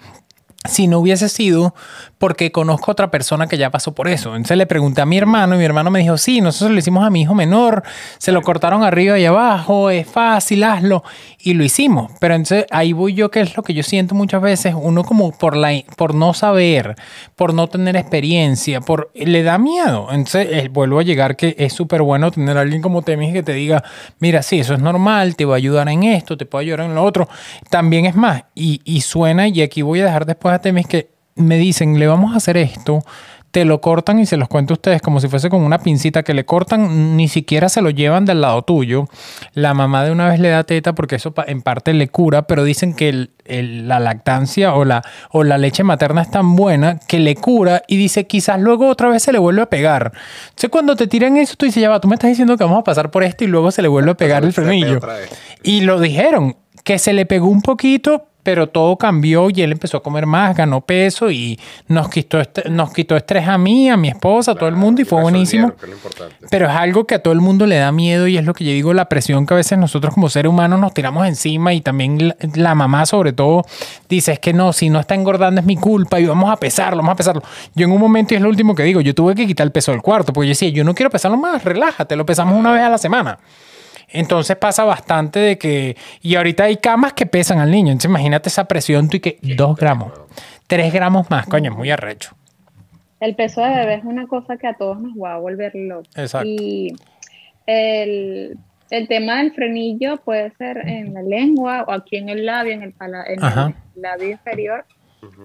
si 0.65 0.87
no 0.87 0.99
hubiese 0.99 1.29
sido 1.29 1.73
porque 2.19 2.51
conozco 2.51 2.91
a 2.91 2.93
otra 2.93 3.09
persona 3.09 3.47
que 3.47 3.57
ya 3.57 3.71
pasó 3.71 3.95
por 3.95 4.09
eso. 4.09 4.35
Entonces 4.35 4.57
le 4.57 4.65
pregunté 4.65 5.01
a 5.01 5.05
mi 5.05 5.17
hermano 5.17 5.55
y 5.55 5.57
mi 5.57 5.63
hermano 5.63 5.89
me 5.89 5.99
dijo, 5.99 6.17
sí, 6.17 6.41
nosotros 6.41 6.71
lo 6.71 6.77
hicimos 6.77 7.05
a 7.05 7.09
mi 7.09 7.21
hijo 7.21 7.33
menor, 7.33 7.81
se 8.17 8.33
lo 8.33 8.41
cortaron 8.41 8.83
arriba 8.83 9.17
y 9.17 9.25
abajo, 9.25 9.89
es 9.89 10.05
fácil, 10.05 10.65
hazlo. 10.65 11.03
Y 11.39 11.53
lo 11.53 11.63
hicimos. 11.63 12.11
Pero 12.19 12.35
entonces 12.35 12.65
ahí 12.71 12.91
voy 12.91 13.13
yo, 13.13 13.31
que 13.31 13.39
es 13.39 13.55
lo 13.55 13.63
que 13.63 13.73
yo 13.73 13.83
siento 13.83 14.15
muchas 14.15 14.41
veces, 14.41 14.75
uno 14.77 15.05
como 15.05 15.31
por, 15.31 15.55
la, 15.55 15.71
por 15.95 16.13
no 16.13 16.33
saber, 16.33 16.95
por 17.37 17.53
no 17.53 17.67
tener 17.67 17.95
experiencia, 17.95 18.81
por 18.81 19.11
le 19.15 19.41
da 19.41 19.57
miedo. 19.57 20.09
Entonces 20.11 20.47
eh, 20.51 20.69
vuelvo 20.69 20.99
a 20.99 21.03
llegar 21.03 21.37
que 21.37 21.55
es 21.57 21.71
súper 21.71 22.01
bueno 22.01 22.31
tener 22.31 22.57
a 22.57 22.61
alguien 22.61 22.81
como 22.81 23.01
Temis 23.01 23.31
que 23.31 23.43
te 23.43 23.53
diga, 23.53 23.81
mira, 24.19 24.43
sí, 24.43 24.59
eso 24.59 24.73
es 24.73 24.81
normal, 24.81 25.37
te 25.37 25.45
va 25.45 25.53
a 25.53 25.57
ayudar 25.57 25.87
en 25.87 26.03
esto, 26.03 26.35
te 26.35 26.45
puede 26.45 26.65
ayudar 26.65 26.81
en 26.81 26.95
lo 26.95 27.03
otro. 27.05 27.29
También 27.69 28.05
es 28.05 28.15
más, 28.15 28.43
y, 28.55 28.81
y 28.83 29.01
suena, 29.01 29.47
y 29.47 29.61
aquí 29.61 29.81
voy 29.83 30.01
a 30.01 30.05
dejar 30.05 30.25
después 30.25 30.53
a 30.53 30.59
Temis 30.59 30.85
que 30.85 31.18
me 31.39 31.57
dicen, 31.57 31.99
le 31.99 32.07
vamos 32.07 32.33
a 32.33 32.37
hacer 32.37 32.57
esto, 32.57 33.03
te 33.51 33.65
lo 33.65 33.81
cortan 33.81 34.19
y 34.19 34.25
se 34.25 34.37
los 34.37 34.47
cuento 34.47 34.73
a 34.73 34.75
ustedes 34.75 35.01
como 35.01 35.19
si 35.19 35.27
fuese 35.27 35.49
con 35.49 35.61
una 35.63 35.79
pincita 35.79 36.23
que 36.23 36.33
le 36.33 36.45
cortan, 36.45 37.17
ni 37.17 37.27
siquiera 37.27 37.67
se 37.69 37.81
lo 37.81 37.89
llevan 37.89 38.25
del 38.25 38.41
lado 38.41 38.61
tuyo. 38.61 39.07
La 39.53 39.73
mamá 39.73 40.03
de 40.03 40.11
una 40.11 40.29
vez 40.29 40.39
le 40.39 40.49
da 40.49 40.63
teta 40.63 40.93
porque 40.93 41.15
eso 41.15 41.33
en 41.47 41.61
parte 41.61 41.93
le 41.93 42.09
cura, 42.09 42.43
pero 42.43 42.63
dicen 42.63 42.93
que 42.93 43.29
la 43.45 43.99
lactancia 43.99 44.75
o 44.75 44.85
la, 44.85 45.01
o 45.31 45.43
la 45.43 45.57
leche 45.57 45.83
materna 45.83 46.21
es 46.21 46.29
tan 46.29 46.55
buena 46.55 46.99
que 47.07 47.19
le 47.19 47.35
cura 47.35 47.81
y 47.87 47.97
dice 47.97 48.27
quizás 48.27 48.59
luego 48.59 48.87
otra 48.87 49.09
vez 49.09 49.23
se 49.23 49.31
le 49.31 49.39
vuelve 49.39 49.63
a 49.63 49.69
pegar. 49.69 50.11
Entonces 50.49 50.69
cuando 50.69 50.95
te 50.95 51.07
tiran 51.07 51.37
eso, 51.37 51.55
tú 51.57 51.65
dices, 51.65 51.81
ya 51.81 51.89
va, 51.89 51.99
tú 51.99 52.07
me 52.07 52.15
estás 52.15 52.29
diciendo 52.29 52.55
que 52.55 52.63
vamos 52.63 52.79
a 52.79 52.83
pasar 52.83 53.09
por 53.09 53.23
esto 53.23 53.43
y 53.43 53.47
luego 53.47 53.71
se 53.71 53.81
le 53.81 53.87
vuelve 53.87 54.11
a 54.11 54.15
pegar 54.17 54.43
el 54.43 54.53
frenillo. 54.53 54.99
Y 55.63 55.81
lo 55.81 55.99
dijeron, 55.99 56.55
que 56.83 56.99
se 56.99 57.13
le 57.13 57.25
pegó 57.25 57.47
un 57.47 57.61
poquito, 57.61 58.28
pero 58.43 58.67
todo 58.67 58.97
cambió 58.97 59.49
y 59.49 59.61
él 59.61 59.71
empezó 59.71 59.97
a 59.97 60.03
comer 60.03 60.25
más, 60.25 60.55
ganó 60.55 60.81
peso 60.81 61.29
y 61.29 61.59
nos 61.87 62.09
quitó, 62.09 62.41
nos 62.69 62.93
quitó 62.93 63.17
estrés 63.17 63.47
a 63.47 63.57
mí, 63.57 63.89
a 63.89 63.97
mi 63.97 64.07
esposa, 64.07 64.51
a 64.51 64.55
todo 64.55 64.69
el 64.69 64.75
mundo 64.75 65.01
y 65.01 65.05
fue 65.05 65.21
buenísimo. 65.21 65.73
pero 66.49 66.67
es 66.67 66.71
algo 66.71 67.05
que 67.05 67.15
a 67.15 67.19
todo 67.21 67.33
el 67.33 67.41
mundo 67.41 67.65
le 67.65 67.77
da 67.77 67.91
miedo 67.91 68.27
y 68.27 68.37
es 68.37 68.45
lo 68.45 68.53
que 68.53 68.63
yo 68.63 68.71
digo, 68.71 68.93
la 68.93 69.09
presión 69.09 69.45
que 69.45 69.53
a 69.53 69.57
veces 69.57 69.77
nosotros 69.77 70.13
como 70.13 70.29
seres 70.29 70.49
humanos 70.49 70.79
nos 70.79 70.93
tiramos 70.93 71.27
encima 71.27 71.73
y 71.73 71.81
también 71.81 72.33
la, 72.55 72.75
mamá 72.75 73.05
sobre 73.05 73.33
todo 73.33 73.65
dice, 74.07 74.33
es 74.33 74.39
que 74.39 74.53
no, 74.53 74.71
si 74.71 74.89
no 74.89 74.99
está 74.99 75.15
engordando 75.15 75.59
es 75.59 75.67
mi 75.67 75.75
culpa 75.75 76.19
y 76.19 76.25
vamos 76.25 76.49
a 76.49 76.57
pesarlo, 76.57 76.97
vamos 76.97 77.13
a 77.13 77.17
pesarlo. 77.17 77.43
Yo 77.75 77.85
en 77.85 77.91
un 77.91 77.99
momento, 77.99 78.33
y 78.33 78.37
es 78.37 78.43
lo 78.43 78.49
último 78.49 78.73
que 78.73 78.83
digo, 78.83 79.01
yo 79.01 79.13
tuve 79.13 79.35
que 79.35 79.45
quitar 79.45 79.67
el 79.67 79.71
peso 79.71 79.91
del 79.91 80.01
cuarto 80.01 80.31
porque 80.31 80.47
yo 80.47 80.51
decía, 80.51 80.69
yo 80.69 80.83
no 80.83 80.95
quiero 80.95 81.09
pesarlo 81.09 81.37
más, 81.37 81.63
relájate, 81.63 82.15
lo 82.15 82.25
pesamos 82.25 82.57
una 82.57 82.71
vez 82.71 82.83
a 82.83 82.89
la 82.89 82.97
semana. 82.97 83.37
Entonces 84.11 84.57
pasa 84.57 84.83
bastante 84.83 85.39
de 85.39 85.57
que. 85.57 85.95
Y 86.21 86.35
ahorita 86.35 86.65
hay 86.65 86.77
camas 86.77 87.13
que 87.13 87.25
pesan 87.25 87.59
al 87.59 87.71
niño. 87.71 87.91
Entonces 87.91 88.09
imagínate 88.09 88.49
esa 88.49 88.65
presión, 88.65 89.09
tú 89.09 89.17
y 89.17 89.19
que 89.19 89.39
dos 89.41 89.75
gramos, 89.75 90.13
tres 90.67 90.93
gramos 90.93 91.29
más, 91.29 91.45
coño, 91.47 91.71
es 91.71 91.77
muy 91.77 91.89
arrecho. 91.89 92.35
El 93.19 93.35
peso 93.35 93.61
de 93.61 93.69
bebé 93.69 93.95
es 93.95 94.03
una 94.05 94.27
cosa 94.27 94.57
que 94.57 94.67
a 94.67 94.75
todos 94.75 94.99
nos 95.01 95.13
va 95.13 95.35
a 95.35 95.37
volver 95.37 95.75
loco. 95.75 96.03
Exacto. 96.15 96.47
Y 96.47 96.95
el, 97.65 98.57
tema 99.07 99.39
del 99.39 99.53
frenillo 99.53 100.17
puede 100.17 100.51
ser 100.51 100.77
en 100.87 101.13
la 101.13 101.21
lengua 101.21 101.83
o 101.87 101.91
aquí 101.91 102.15
en 102.15 102.29
el 102.29 102.45
labio, 102.45 102.73
en 102.73 102.83
el, 102.83 102.93
labio 103.95 104.29
inferior. 104.29 104.85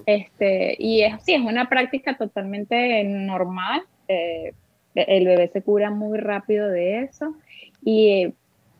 este, 0.06 0.76
y 0.78 1.02
es, 1.02 1.22
sí, 1.24 1.34
es 1.34 1.40
una 1.40 1.68
práctica 1.68 2.16
totalmente 2.16 3.02
normal. 3.04 3.82
Eh, 4.06 4.52
el 4.94 5.26
bebé 5.26 5.50
se 5.52 5.62
cura 5.62 5.90
muy 5.90 6.18
rápido 6.18 6.68
de 6.68 7.02
eso. 7.02 7.34
Y 7.84 8.34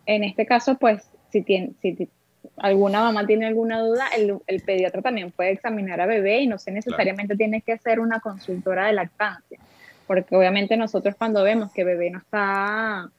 en 0.07 0.25
este 0.25 0.47
caso, 0.47 0.77
pues, 0.77 1.09
si, 1.31 1.43
tiene, 1.43 1.73
si 1.81 2.09
alguna 2.57 3.01
mamá 3.01 3.27
tiene 3.27 3.47
alguna 3.47 3.81
duda, 3.81 4.07
el, 4.17 4.39
el, 4.47 4.63
pediatra 4.63 5.03
también 5.03 5.31
puede 5.31 5.51
examinar 5.51 6.01
a 6.01 6.07
bebé 6.07 6.41
y 6.41 6.47
no 6.47 6.59
sé 6.59 6.71
necesariamente 6.71 7.37
tiene 7.37 7.63
que 7.63 7.77
ser 7.79 8.01
una 8.01 8.21
consultora 8.21 8.87
de 8.87 8.93
lactancia, 8.93 9.59
porque 10.07 10.37
obviamente 10.37 10.77
nosotros 10.77 11.15
cuando 11.17 11.43
vemos 11.43 11.73
que 11.73 11.85
bebé 11.85 12.11
no 12.11 12.19
está 12.19 13.11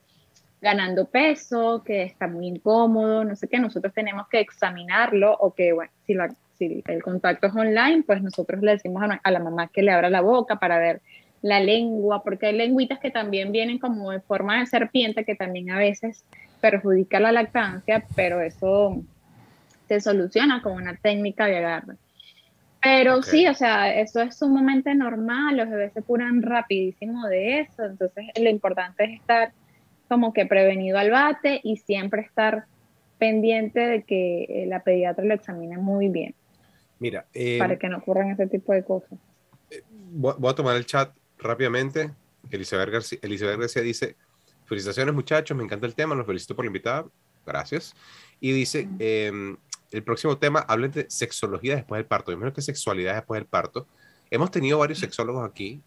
ganando 0.62 1.06
peso, 1.06 1.84
que 1.84 2.04
está 2.04 2.28
muy 2.28 2.48
incómodo, 2.48 3.24
no 3.24 3.36
sé 3.36 3.48
qué, 3.48 3.60
nosotros 3.60 3.94
tenemos 3.94 4.28
que 4.30 4.40
examinarlo 4.40 5.36
o 5.38 5.54
que, 5.54 5.74
bueno, 5.74 5.92
si, 6.08 6.14
la, 6.14 6.34
si 6.58 6.84
el 6.88 7.04
contacto 7.04 7.48
es 7.48 7.56
online, 7.56 8.04
pues 8.06 8.22
nosotros 8.24 8.62
le 8.62 8.72
decimos 8.72 9.04
a, 9.04 9.20
a 9.22 9.32
la 9.32 9.40
mamá 9.40 9.68
que 9.68 9.84
le 9.84 9.92
abra 9.92 10.10
la 10.10 10.22
boca 10.22 10.56
para 10.56 10.80
ver 10.80 11.02
la 11.42 11.60
lengua, 11.60 12.24
porque 12.24 12.48
hay 12.48 12.58
lengüitas 12.58 12.98
que 13.00 13.12
también 13.12 13.52
vienen 13.52 13.78
como 13.78 14.12
en 14.12 14.22
forma 14.24 14.60
de 14.60 14.66
serpiente, 14.66 15.26
que 15.26 15.36
también 15.36 15.70
a 15.70 15.78
veces 15.78 16.26
perjudica 16.66 17.20
la 17.20 17.32
lactancia, 17.32 18.04
pero 18.16 18.42
eso 18.42 19.04
se 19.88 20.02
soluciona 20.02 20.64
con 20.64 20.74
una 20.74 20.96
técnica 20.96 21.46
de 21.46 21.58
agarre. 21.58 21.96
Pero 22.82 23.22
sí, 23.22 23.48
o 23.48 23.54
sea, 23.54 23.94
eso 23.94 24.20
es 24.22 24.36
sumamente 24.36 24.96
normal, 24.96 25.58
los 25.58 25.70
bebés 25.70 25.94
se 25.94 26.02
curan 26.02 26.42
rapidísimo 26.42 27.28
de 27.28 27.60
eso, 27.60 27.84
entonces 27.84 28.26
lo 28.42 28.50
importante 28.50 29.04
es 29.04 29.20
estar 29.20 29.52
como 30.08 30.34
que 30.34 30.48
prevenido 30.48 30.98
al 30.98 31.12
bate 31.12 31.62
y 31.64 31.78
siempre 31.78 32.22
estar 32.22 32.66
pendiente 33.20 33.82
de 33.82 34.02
que 34.02 34.46
eh, 34.46 34.66
la 34.66 34.82
pediatra 34.82 35.24
lo 35.24 35.36
examine 35.36 35.78
muy 35.78 36.10
bien. 36.10 36.34
Mira, 36.98 37.26
para 37.60 37.74
em, 37.74 37.80
que 37.80 37.90
no 37.90 37.98
ocurran 37.98 38.32
ese 38.32 38.48
tipo 38.48 38.74
de 38.74 38.84
cosas. 38.84 39.20
Eh, 39.70 39.84
voy 39.90 40.50
a 40.50 40.56
tomar 40.56 40.78
el 40.78 40.88
chat 40.88 41.12
rápidamente. 41.38 42.10
Elizabeth 42.50 42.90
García, 42.90 43.20
Elizabeth 43.22 43.60
García 43.60 43.84
dice, 43.84 44.16
Felicitaciones 44.66 45.14
muchachos, 45.14 45.56
me 45.56 45.64
encanta 45.64 45.86
el 45.86 45.96
tema, 45.96 46.16
los 46.16 46.26
felicito 46.26 46.56
por 46.56 46.66
la 46.66 46.68
invitada, 46.68 47.06
gracias. 47.46 47.96
Y 48.40 48.52
dice, 48.52 48.88
em, 49.00 49.56
el 49.92 50.04
próximo 50.04 50.38
tema, 50.38 50.66
hablen 50.68 50.92
de 50.92 51.06
sexología 51.10 51.76
después 51.76 52.00
del 52.00 52.06
parto, 52.06 52.32
yo 52.32 52.38
menos 52.38 52.54
que 52.54 52.62
sexualidad 52.62 53.16
después 53.16 53.40
del 53.40 53.48
parto. 53.48 53.88
Hemos 54.32 54.52
tenido 54.52 54.80
varios 54.80 55.00
sexólogos 55.00 55.48
aquí, 55.48 55.82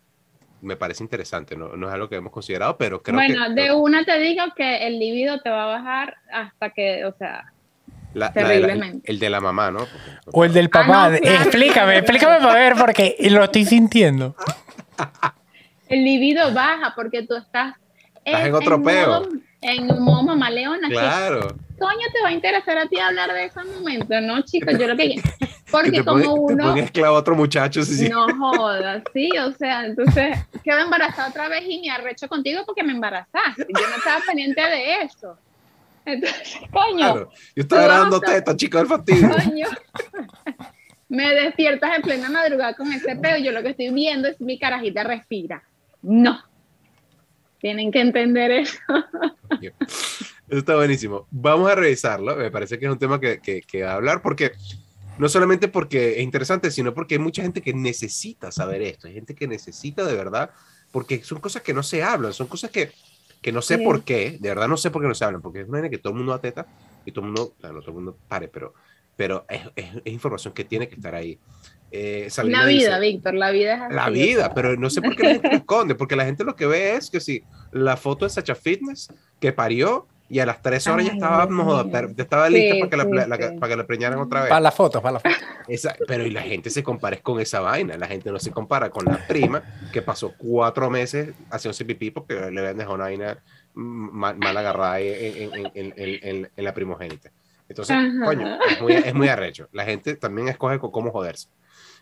me 0.61 0.77
parece 0.77 1.03
interesante, 1.03 1.57
no, 1.57 1.77
no 1.77 1.89
es 1.89 1.95
algo 1.95 2.09
que 2.09 2.17
hemos 2.17 2.33
considerado, 2.33 2.77
pero 2.79 3.03
creo 3.03 3.19
que... 3.19 3.27
Bueno, 3.27 3.55
de 3.55 3.73
una 3.73 4.05
te 4.05 4.19
digo 4.19 4.45
que 4.57 4.87
el 4.87 4.99
libido 4.99 5.41
te 5.41 5.51
va 5.51 5.65
a 5.65 5.79
bajar 5.79 6.17
hasta 6.33 6.71
que, 6.71 7.05
o 7.05 7.15
sea... 7.17 7.53
terriblemente. 8.33 9.11
el 9.11 9.19
de 9.19 9.31
la 9.31 9.41
mamá, 9.41 9.71
¿no? 9.71 9.87
o 10.27 10.45
el 10.45 10.53
del 10.53 10.71
papá. 10.71 11.07
Ah, 11.07 11.17
explícame, 11.17 11.99
explícame 11.99 12.39
para 12.39 12.55
ver, 12.55 12.75
porque 12.77 13.17
lo 13.31 13.45
estoy 13.45 13.65
sintiendo. 13.65 14.37
El 15.89 16.05
libido 16.05 16.53
baja 16.53 16.93
porque 16.95 17.27
tú 17.27 17.35
estás 17.35 17.77
Estás 18.31 18.47
en 18.47 18.55
otro 18.55 18.83
peo. 18.83 19.29
en 19.61 19.91
un 19.93 20.03
modo 20.05 20.23
mamaleona. 20.23 20.89
Claro. 20.89 21.57
coño 21.79 22.07
te 22.13 22.23
va 22.23 22.29
a 22.29 22.33
interesar 22.33 22.79
a 22.79 22.87
ti 22.87 22.99
hablar 22.99 23.33
de 23.33 23.45
ese 23.47 23.63
momento? 23.65 24.21
No, 24.21 24.41
chicos, 24.43 24.79
yo 24.79 24.87
lo 24.89 24.97
que 24.97 25.15
Porque 25.71 25.91
te 25.91 26.05
como 26.05 26.21
te 26.23 26.29
uno... 26.29 26.65
ponen 26.69 26.85
esclavo 26.85 27.17
a 27.17 27.19
otro 27.19 27.35
muchacho. 27.37 27.83
Sí, 27.85 27.95
sí. 27.95 28.09
No 28.09 28.27
jodas, 28.39 29.03
sí, 29.13 29.29
o 29.39 29.53
sea, 29.53 29.85
entonces 29.85 30.39
quedo 30.65 30.79
embarazada 30.79 31.29
otra 31.29 31.49
vez 31.49 31.63
y 31.69 31.81
me 31.81 31.91
arrecho 31.91 32.27
contigo 32.29 32.63
porque 32.65 32.83
me 32.83 32.93
embarazaste. 32.93 33.67
Yo 33.69 33.89
no 33.89 33.97
estaba 33.97 34.21
pendiente 34.27 34.61
de 34.63 35.03
eso. 35.03 35.37
Entonces, 36.07 36.59
coño, 36.73 36.97
Claro. 37.13 37.31
Yo 37.55 37.63
estaba 37.63 38.07
a- 38.07 38.21
teta, 38.21 38.57
chico 38.57 38.79
del 38.79 38.87
fastidio. 38.87 39.29
coño. 39.29 39.67
Me 41.11 41.35
despiertas 41.35 41.97
en 41.97 42.03
plena 42.03 42.29
madrugada 42.31 42.75
con 42.75 42.91
ese 42.93 43.17
pedo 43.17 43.37
y 43.39 43.45
yo 43.45 43.53
lo 43.53 43.63
que 43.63 43.71
estoy 43.71 43.91
viendo 43.93 44.29
es 44.29 44.41
mi 44.41 44.59
carajita 44.59 45.05
respira. 45.05 45.63
No. 46.03 46.43
Tienen 47.61 47.91
que 47.91 48.01
entender 48.01 48.51
eso. 48.53 48.79
Eso 49.61 50.59
está 50.59 50.77
buenísimo. 50.77 51.27
Vamos 51.31 51.71
a 51.71 51.75
revisarlo. 51.75 52.37
Me 52.37 52.51
parece 52.51 52.79
que 52.79 52.87
es 52.87 52.93
un 52.93 52.99
tema 52.99 53.21
que, 53.21 53.41
que, 53.41 53.61
que 53.63 53.83
va 53.83 53.93
a 53.93 53.95
hablar 53.95 54.23
porque 54.23 54.53
no 55.19 55.29
solamente 55.29 55.69
porque 55.69 56.13
es 56.19 56.23
interesante, 56.23 56.71
sino 56.71 56.95
porque 56.95 57.17
hay 57.17 57.19
mucha 57.21 57.43
gente 57.43 57.61
que 57.61 57.75
necesita 57.75 58.53
saber 58.53 58.83
esto. 58.83 59.09
Hay 59.09 59.15
gente 59.15 59.35
que 59.35 59.49
necesita 59.49 60.05
de 60.05 60.15
verdad, 60.15 60.51
porque 60.93 61.23
son 61.25 61.41
cosas 61.41 61.63
que 61.63 61.75
no 61.75 61.83
se 61.83 62.03
hablan, 62.03 62.33
son 62.33 62.47
cosas 62.47 62.71
que, 62.71 62.93
que 63.43 63.51
no 63.53 63.61
sé 63.61 63.77
Sí. 63.79 63.85
por 63.85 64.05
qué, 64.05 64.39
de 64.41 64.49
verdad 64.49 64.69
no 64.69 64.77
sé 64.77 64.91
por 64.91 65.03
qué 65.03 65.09
no 65.09 65.15
se 65.15 65.25
hablan, 65.25 65.43
porque 65.43 65.61
es 65.61 65.69
una 65.69 65.79
vaina 65.79 65.91
que 65.91 65.99
todo 65.99 66.13
el 66.13 66.19
mundo 66.19 66.33
da 66.33 66.41
teta 66.41 66.67
y 67.05 67.13
todo 67.13 67.25
el 67.25 67.33
mundo, 67.33 67.55
claro, 67.61 67.81
todo 67.81 67.91
el 67.91 67.95
mundo 67.97 68.17
pare, 68.29 68.49
pero, 68.49 68.75
pero 69.17 69.45
es, 69.49 69.63
es, 69.75 69.87
es 70.05 70.13
información 70.13 70.55
que 70.55 70.65
tiene 70.65 70.89
que 70.89 70.95
estar 70.95 71.15
ahí. 71.15 71.39
Eh, 71.91 72.29
La 72.37 72.43
vida, 72.45 72.67
dice- 72.67 73.01
Víctor, 73.01 73.35
la 73.35 73.51
vida 73.51 73.75
es 73.75 73.81
así. 73.83 73.95
la 73.95 74.11
vida, 74.11 74.53
pero 74.55 74.77
no 74.77 74.91
sé 74.91 75.01
por 75.01 75.17
qué 75.17 75.23
la 75.23 75.29
gente 75.31 75.49
lo 75.51 75.57
esconde, 75.57 75.95
porque 75.95 76.17
la 76.17 76.25
gente 76.27 76.45
lo 76.45 76.55
que 76.55 76.67
ve 76.67 76.95
es 76.97 77.11
que 77.11 77.21
si 77.21 77.43
la 77.73 77.97
foto 77.97 78.25
de 78.27 78.31
Sacha 78.31 78.55
Fitness 78.55 79.09
que 79.41 79.53
parió 79.53 80.07
y 80.31 80.41
a 80.41 80.45
las 80.47 80.61
tres 80.61 80.87
horas 80.87 81.07
ya 81.07 81.13
Ay, 81.13 81.17
estaba, 81.19 81.47
Dios 81.47 81.57
no 81.57 81.91
ya 81.91 82.23
estaba 82.23 82.51
lista 82.51 82.75
Sí, 82.75 82.81
para, 82.81 82.91
que 82.91 82.97
la, 82.99 83.05
sí, 83.05 83.11
la- 83.13 83.27
la- 83.27 83.49
sí. 83.49 83.59
para 83.59 83.71
que 83.73 83.77
la 83.79 83.87
preñaran 83.87 84.19
otra 84.19 84.41
vez. 84.41 84.49
Para 84.51 84.61
las 84.61 84.75
fotos, 84.75 85.01
para 85.01 85.13
las 85.15 85.23
fotos. 85.23 85.39
Esa- 85.69 85.97
pero 86.07 86.27
y 86.27 86.31
la 86.31 86.43
gente 86.43 86.69
se 86.69 86.83
compara 86.83 87.17
con 87.23 87.41
esa 87.41 87.61
vaina, 87.61 87.97
la 87.97 88.07
gente 88.07 88.31
no 88.31 88.39
se 88.39 88.51
compara 88.51 88.91
con 88.91 89.07
la 89.07 89.27
prima 89.27 89.63
que 89.91 90.03
pasó 90.03 90.35
cuatro 90.37 90.91
meses 90.91 91.31
haciéndose 91.51 91.87
pipí 91.87 92.11
porque 92.11 92.35
le 92.51 92.61
habían 92.61 92.77
dejado 92.77 92.95
una 92.97 93.05
vaina 93.05 93.39
mal, 93.73 94.37
mal 94.37 94.55
agarrada 94.57 94.93
ahí 94.93 95.09
en, 95.09 95.55
en- 95.55 95.67
en- 95.75 95.95
en- 95.97 96.19
en- 96.23 96.51
en 96.55 96.65
la 96.65 96.75
primogénita. 96.75 97.31
Entonces, 97.67 97.97
Ajá. 97.97 98.25
coño, 98.25 98.59
es 98.71 98.81
muy, 98.83 98.93
es 98.95 99.15
muy 99.15 99.29
arrecho. 99.29 99.69
La 99.73 99.85
gente 99.85 100.15
también 100.17 100.49
escoge 100.49 100.79
con 100.79 100.91
cómo 100.91 101.11
joderse. 101.11 101.49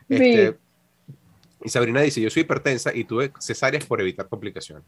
Este, 0.08 0.56
Y 1.64 1.68
Sabrina 1.68 2.00
dice, 2.02 2.20
yo 2.20 2.30
soy 2.30 2.42
hipertensa 2.42 2.94
y 2.94 3.04
tuve 3.04 3.32
cesáreas 3.40 3.84
por 3.84 4.00
evitar 4.00 4.28
complicaciones. 4.28 4.84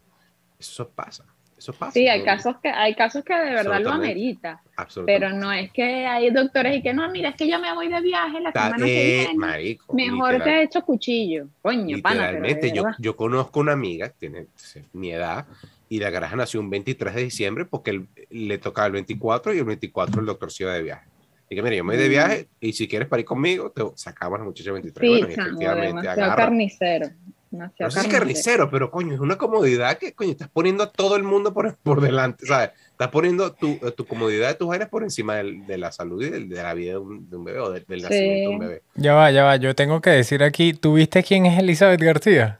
Eso 0.57 0.87
pasa, 0.89 1.25
eso 1.57 1.73
pasa. 1.73 1.91
Sí, 1.93 2.07
hay 2.07 2.19
¿no? 2.19 2.25
casos 2.25 2.55
que 2.61 2.69
hay 2.69 2.95
casos 2.95 3.23
que 3.23 3.33
de 3.33 3.51
verdad 3.51 3.81
lo 3.81 3.91
amerita, 3.91 4.61
pero 5.05 5.29
no 5.31 5.51
es 5.51 5.71
que 5.73 6.05
hay 6.05 6.29
doctores 6.29 6.77
y 6.77 6.81
que 6.81 6.93
no, 6.93 7.09
mira, 7.11 7.29
es 7.29 7.35
que 7.35 7.49
yo 7.49 7.59
me 7.59 7.73
voy 7.73 7.89
de 7.89 7.99
viaje 8.01 8.39
la 8.39 8.51
Ta- 8.51 8.65
semana 8.65 8.85
que 8.85 9.01
eh, 9.09 9.17
viene. 9.25 9.33
marico, 9.35 9.93
Mejor 9.93 10.33
literal- 10.33 10.43
te 10.43 10.49
he 10.51 10.63
hecho 10.63 10.81
cuchillo. 10.83 11.47
Coño, 11.61 11.97
pana, 12.01 12.31
Literalmente, 12.31 12.71
yo, 12.71 12.83
yo 12.99 13.15
conozco 13.15 13.59
una 13.59 13.71
amiga, 13.73 14.09
tiene 14.09 14.47
mi 14.93 15.11
edad, 15.11 15.45
y 15.89 15.99
la 15.99 16.09
garaja 16.11 16.35
nació 16.35 16.59
un 16.59 16.69
23 16.69 17.15
de 17.15 17.23
diciembre 17.23 17.65
porque 17.65 18.05
le 18.29 18.57
tocaba 18.59 18.85
el 18.87 18.93
24 18.93 19.53
y 19.53 19.57
el 19.57 19.65
24 19.65 20.21
el 20.21 20.27
doctor 20.27 20.51
se 20.51 20.63
iba 20.63 20.73
de 20.73 20.83
viaje. 20.83 21.09
Y 21.49 21.55
que 21.55 21.63
mira, 21.63 21.75
yo 21.75 21.83
me 21.83 21.95
voy 21.95 22.01
de 22.03 22.07
Mm. 22.07 22.11
viaje 22.11 22.47
y 22.59 22.73
si 22.73 22.87
quieres 22.87 23.07
parir 23.07 23.25
conmigo, 23.25 23.71
te 23.71 23.81
sacamos 23.95 24.35
a 24.35 24.39
la 24.39 24.45
muchacha 24.45 24.71
23. 24.71 25.01
Sí, 25.01 25.09
bueno, 25.17 25.31
y 25.31 25.35
chamo, 25.35 25.47
efectivamente, 25.47 25.87
demasiado 25.87 26.21
agarra. 26.23 26.35
carnicero. 26.43 27.09
demasiado 27.51 27.87
No 27.87 27.91
sé 27.91 28.01
si 28.01 28.09
carnicero, 28.09 28.69
pero 28.69 28.91
coño, 28.91 29.15
es 29.15 29.19
una 29.19 29.35
comodidad 29.35 29.97
que 29.97 30.13
coño, 30.13 30.29
estás 30.29 30.49
poniendo 30.49 30.83
a 30.83 30.91
todo 30.91 31.15
el 31.15 31.23
mundo 31.23 31.51
por, 31.51 31.75
por 31.83 32.01
delante, 32.01 32.45
¿sabes? 32.45 32.69
Estás 32.91 33.07
poniendo 33.07 33.51
tu, 33.53 33.69
eh, 33.81 33.91
tu 33.97 34.05
comodidad 34.05 34.49
de 34.49 34.53
tus 34.53 34.67
vainas 34.67 34.89
por 34.89 35.01
encima 35.01 35.37
del- 35.37 35.65
de 35.65 35.77
la 35.79 35.91
salud 35.91 36.21
y 36.23 36.29
del- 36.29 36.47
de 36.49 36.61
la 36.61 36.75
vida 36.75 36.91
de 36.91 36.97
un, 36.99 37.27
de 37.27 37.35
un 37.35 37.43
bebé 37.43 37.59
o 37.59 37.71
del, 37.71 37.83
del 37.87 38.01
nacimiento 38.03 38.49
de 38.49 38.55
un 38.55 38.59
bebé. 38.59 38.83
Ya 38.93 39.15
va, 39.15 39.31
ya 39.31 39.43
va. 39.45 39.55
Yo 39.55 39.73
tengo 39.73 39.99
que 40.01 40.11
decir 40.11 40.43
aquí, 40.43 40.73
¿tú 40.73 40.93
viste 40.93 41.23
quién 41.23 41.47
es 41.47 41.57
Elizabeth 41.57 41.99
García? 42.01 42.59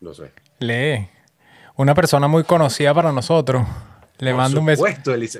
No 0.00 0.14
sé. 0.14 0.30
Lee. 0.60 1.08
Una 1.74 1.94
persona 1.96 2.28
muy 2.28 2.44
conocida 2.44 2.94
para 2.94 3.10
nosotros. 3.10 3.66
Le 4.20 4.32
Por 4.32 4.36
mando 4.38 4.60
un 4.60 4.66
beso. 4.66 4.84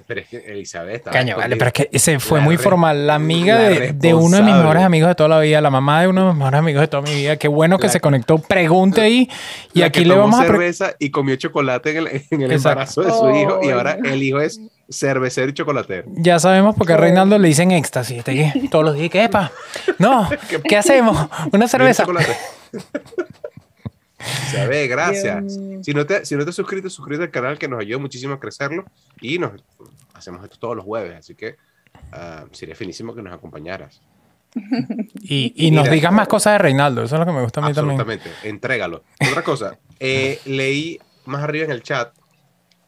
pero 0.07 0.21
es 0.21 0.29
que 0.29 0.37
Elizabeth 0.53 1.03
Caño, 1.11 1.37
vale, 1.37 1.57
pero 1.57 1.67
es 1.69 1.73
que 1.73 1.89
ese 1.93 2.21
fue 2.21 2.39
La 2.39 2.45
muy 2.45 2.57
formal. 2.57 3.07
La 3.09 3.17
amiga 3.17 3.55
la 3.59 3.69
de, 3.71 3.93
de 3.93 4.15
uno 4.15 4.37
de 4.37 4.43
mis 4.45 4.55
mejores 4.55 4.83
amigos 4.85 5.09
de 5.09 5.15
toda 5.17 5.29
la 5.31 5.41
vida, 5.41 5.61
la 5.61 5.71
mamá 5.71 6.01
de 6.03 6.09
uno 6.09 6.21
de 6.23 6.27
mis 6.29 6.37
mejores 6.37 6.59
amigos 6.61 6.81
de 6.83 6.89
toda 6.89 7.03
mi 7.03 7.15
vida. 7.15 7.37
Qué 7.37 7.49
bueno 7.49 7.79
que 7.79 7.87
La- 7.89 7.93
se 7.93 8.01
conectó. 8.01 8.39
Pregunte 8.39 9.01
ahí. 9.01 9.29
Y 9.75 9.83
aquí 9.83 10.05
le 10.05 10.15
vamos 10.17 10.39
a... 10.39 10.45
cerveza 10.45 10.93
y 10.99 11.11
comió 11.11 11.35
chocolate 11.37 11.91
en 11.91 11.97
el, 11.99 12.23
en 12.31 12.43
el 12.43 12.53
embarazo 12.53 13.03
de 13.03 13.11
su 13.11 13.31
hijo 13.31 13.61
y 13.63 13.71
ahora 13.71 13.99
el 14.05 14.23
hijo 14.23 14.41
es 14.41 14.61
cervecero 14.91 15.49
y 15.51 15.55
chocolatero. 15.55 16.05
Ya 16.15 16.39
sabemos 16.39 16.77
por 16.77 16.87
qué 16.87 16.93
a 16.93 16.97
Reinaldo 16.97 17.37
le 17.39 17.49
dicen 17.49 17.73
éxtasis. 17.73 18.23
Todos 18.71 18.85
los 18.85 18.95
días. 18.95 19.11
¿Qué 19.11 19.25
epa? 19.25 19.51
No, 19.99 20.29
¿qué 20.69 20.77
hacemos? 20.77 21.29
Una 21.53 21.67
cerveza. 21.67 22.05
Ve, 24.69 24.89
gracias. 24.89 25.59
Si 25.83 25.95
no, 25.95 26.05
te, 26.07 26.25
si 26.25 26.37
no 26.37 26.45
te 26.45 26.51
has 26.51 26.57
suscrito, 26.57 26.91
suscríbete 26.91 27.25
al 27.25 27.31
canal 27.31 27.59
que 27.59 27.69
nos 27.69 27.81
ayuda 27.81 27.99
muchísimo 27.99 28.35
a 28.35 28.41
crecerlo 28.41 28.85
y 29.21 29.39
nos 29.39 29.53
hacemos 30.15 30.43
esto 30.45 30.59
todos 30.59 30.77
los 30.77 30.85
jueves, 30.85 31.17
así 31.17 31.35
que 31.35 31.57
ah, 32.13 32.45
sería 32.53 32.75
finísimo 32.75 33.15
que 33.15 33.23
nos 33.23 33.33
acompañaras. 33.33 34.01
Y, 35.21 35.53
y 35.55 35.71
nos 35.71 35.85
Mira. 35.85 35.95
digas 35.95 36.13
más 36.13 36.27
cosas 36.27 36.55
de 36.55 36.59
Reinaldo. 36.59 37.03
Eso 37.03 37.15
es 37.15 37.21
lo 37.21 37.27
que 37.27 37.33
me 37.33 37.43
gusta 37.43 37.61
a 37.61 37.69
mí 37.69 37.75
también. 37.75 38.01
Absolutamente, 38.01 38.49
entrégalo. 38.49 39.05
Otra 39.31 39.43
cosa, 39.43 39.79
eh, 40.01 40.41
leí 40.47 40.99
más 41.27 41.45
arriba 41.45 41.67
en 41.67 41.71
el 41.71 41.83
chat, 41.83 42.13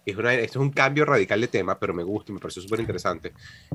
es 0.06 0.16
una, 0.16 0.34
esto 0.34 0.58
es 0.58 0.62
un 0.62 0.70
cambio 0.70 1.04
radical 1.04 1.40
de 1.40 1.48
tema, 1.48 1.78
pero 1.78 1.94
me 1.94 2.02
gusta 2.02 2.32
y 2.32 2.34
me 2.34 2.40
pareció 2.40 2.62
súper 2.62 2.80
interesante, 2.80 3.32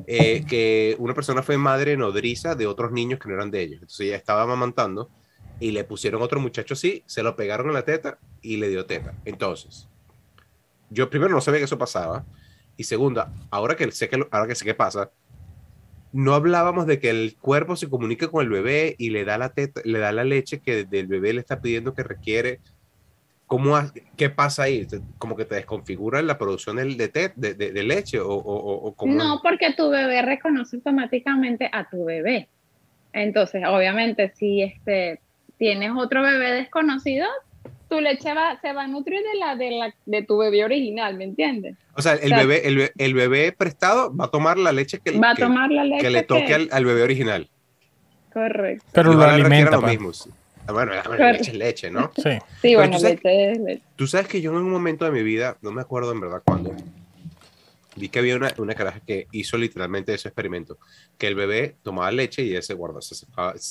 eh, 0.07 0.43
que 0.45 0.95
una 0.99 1.13
persona 1.13 1.43
fue 1.43 1.57
madre 1.57 1.95
nodriza 1.95 2.55
de 2.55 2.67
otros 2.67 2.91
niños 2.91 3.19
que 3.19 3.29
no 3.29 3.35
eran 3.35 3.51
de 3.51 3.61
ellos. 3.61 3.75
Entonces 3.75 4.07
ella 4.07 4.17
estaba 4.17 4.41
amamantando 4.41 5.09
y 5.59 5.71
le 5.71 5.83
pusieron 5.83 6.21
otro 6.21 6.39
muchacho 6.39 6.73
así, 6.73 7.03
se 7.05 7.23
lo 7.23 7.35
pegaron 7.35 7.67
en 7.67 7.73
la 7.73 7.85
teta 7.85 8.17
y 8.41 8.57
le 8.57 8.69
dio 8.69 8.85
teta. 8.85 9.13
Entonces, 9.25 9.87
yo 10.89 11.09
primero 11.09 11.31
no 11.31 11.41
sabía 11.41 11.59
que 11.59 11.65
eso 11.65 11.77
pasaba 11.77 12.25
y 12.77 12.83
segunda, 12.83 13.31
ahora 13.51 13.75
que 13.75 13.91
sé 13.91 14.09
que, 14.09 14.17
lo- 14.17 14.27
ahora 14.31 14.47
que 14.47 14.55
sé 14.55 14.65
qué 14.65 14.73
pasa, 14.73 15.11
no 16.11 16.33
hablábamos 16.33 16.87
de 16.87 16.99
que 16.99 17.09
el 17.09 17.35
cuerpo 17.41 17.75
se 17.75 17.89
comunica 17.89 18.29
con 18.29 18.43
el 18.43 18.49
bebé 18.49 18.95
y 18.97 19.09
le 19.09 19.25
da 19.25 19.37
la 19.37 19.49
teta, 19.49 19.81
le 19.83 19.99
da 19.99 20.11
la 20.11 20.23
leche 20.23 20.59
que 20.61 20.85
del 20.85 21.07
bebé 21.07 21.33
le 21.33 21.41
está 21.41 21.59
pidiendo 21.61 21.93
que 21.93 22.03
requiere. 22.03 22.61
¿Cómo, 23.47 23.77
¿Qué 24.17 24.29
pasa 24.29 24.63
ahí? 24.63 24.85
Te- 24.85 25.01
¿Como 25.17 25.35
que 25.35 25.45
te 25.45 25.55
desconfigura 25.55 26.21
la 26.21 26.37
producción 26.37 26.77
de, 26.77 27.11
tet- 27.11 27.33
de, 27.35 27.53
de- 27.53 27.71
de 27.71 27.83
leche? 27.83 28.19
¿O, 28.19 28.29
o, 28.29 28.37
o- 28.39 28.87
o 28.87 28.95
cómo? 28.95 29.13
No, 29.13 29.39
porque 29.43 29.73
tu 29.73 29.89
bebé 29.89 30.21
reconoce 30.21 30.77
automáticamente 30.77 31.69
a 31.71 31.87
tu 31.89 32.05
bebé. 32.05 32.49
Entonces, 33.13 33.63
obviamente, 33.67 34.31
si 34.35 34.61
este 34.63 35.21
tienes 35.57 35.91
otro 35.95 36.21
bebé 36.21 36.51
desconocido, 36.53 37.27
tu 37.89 37.99
leche 38.01 38.33
va, 38.33 38.59
se 38.61 38.73
va 38.73 38.83
a 38.83 38.87
nutrir 38.87 39.21
de 39.21 39.37
la, 39.39 39.55
de 39.55 39.71
la 39.71 39.93
de 40.05 40.21
tu 40.23 40.37
bebé 40.37 40.63
original, 40.65 41.15
¿me 41.17 41.23
entiendes? 41.25 41.75
O 41.95 42.01
sea, 42.01 42.13
el 42.13 42.33
bebé, 42.33 42.67
el, 42.67 42.77
be- 42.77 42.91
el 42.97 43.13
bebé 43.13 43.51
prestado 43.51 44.13
va 44.15 44.25
a 44.25 44.27
tomar 44.29 44.57
la 44.57 44.71
leche 44.71 44.99
que, 44.99 45.11
Va 45.17 45.31
a 45.31 45.35
que- 45.35 45.43
tomar 45.43 45.71
la 45.71 45.83
leche 45.83 46.01
que 46.01 46.09
le 46.09 46.23
toque 46.23 46.45
que- 46.45 46.53
al, 46.55 46.69
al 46.71 46.85
bebé 46.85 47.03
original. 47.03 47.49
Correcto. 48.33 48.85
Pero 48.91 49.13
lo 49.13 49.23
alimenta. 49.23 49.71
lo 49.77 49.81
mismo. 49.83 50.11
Ah, 50.67 50.71
Bueno, 50.73 50.93
la, 50.93 51.31
leche 51.31 51.51
es 51.51 51.57
leche, 51.57 51.91
¿no? 51.91 52.11
Sí. 52.15 52.23
Sí, 52.23 52.39
Pero 52.63 52.79
bueno, 52.79 52.97
tú 52.97 53.01
sabes- 53.03 53.23
leche 53.23 53.51
es 53.51 53.59
leche. 53.59 53.81
Tú 53.95 54.07
sabes 54.07 54.27
que 54.27 54.41
yo 54.41 54.51
en 54.51 54.57
un 54.57 54.69
momento 54.71 55.05
de 55.05 55.11
mi 55.11 55.21
vida, 55.23 55.57
no 55.61 55.71
me 55.71 55.81
acuerdo 55.81 56.11
en 56.11 56.19
verdad 56.19 56.41
cuándo, 56.43 56.73
vi 57.95 58.09
que 58.09 58.19
había 58.19 58.35
una, 58.35 58.51
una 58.57 58.73
caraja 58.73 58.99
que 58.99 59.27
hizo 59.31 59.57
literalmente 59.57 60.13
ese 60.13 60.27
experimento, 60.27 60.77
que 61.17 61.27
el 61.27 61.35
bebé 61.35 61.75
tomaba 61.83 62.11
leche 62.11 62.43
y 62.43 62.49
ella 62.51 62.61
se 62.61 62.73
guardó, 62.73 62.99
se 63.01 63.25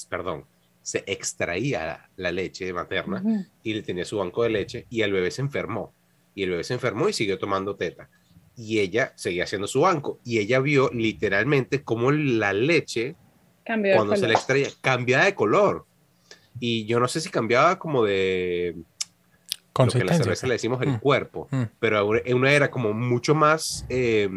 perdón, 0.08 0.44
se 0.84 1.02
extraía 1.06 2.08
la, 2.16 2.30
leche 2.30 2.70
materna 2.74 3.22
Ujú. 3.24 3.44
y 3.62 3.72
le 3.72 3.82
tenía 3.82 4.04
su 4.04 4.18
banco 4.18 4.42
de 4.42 4.50
leche 4.50 4.86
y 4.90 5.00
el 5.00 5.12
bebé 5.14 5.30
se 5.30 5.40
enfermó. 5.40 5.94
Y 6.34 6.42
el 6.42 6.50
bebé 6.50 6.62
se 6.62 6.74
enfermó 6.74 7.08
y 7.08 7.14
siguió 7.14 7.38
tomando 7.38 7.74
teta. 7.74 8.10
Y 8.54 8.80
ella 8.80 9.12
seguía 9.16 9.44
haciendo 9.44 9.66
su 9.66 9.80
banco. 9.80 10.18
Y 10.24 10.38
ella 10.40 10.60
vio 10.60 10.90
literalmente 10.92 11.82
cómo 11.82 12.12
la 12.12 12.52
leche, 12.52 13.16
Cambio 13.64 13.92
de 13.92 13.96
cuando 13.96 14.14
se 14.14 14.20
color. 14.20 14.28
le 14.28 14.34
extraía, 14.34 14.68
cambiaba 14.82 15.24
de 15.24 15.34
color. 15.34 15.86
Y 16.60 16.84
yo 16.84 17.00
no 17.00 17.08
sé 17.08 17.20
si 17.22 17.30
cambiaba 17.30 17.78
como 17.78 18.04
de, 18.04 18.76
lo 19.76 19.86
que 19.88 20.04
la 20.04 20.14
cerveza 20.14 20.46
le 20.46 20.52
decimos 20.54 20.82
el 20.82 20.90
Mm. 20.90 20.98
cuerpo, 20.98 21.48
Mm. 21.50 21.62
pero 21.80 22.06
una- 22.06 22.20
una 22.34 22.52
era 22.52 22.70
como 22.70 22.92
mucho 22.92 23.34
más 23.34 23.86
eh, 23.88 24.28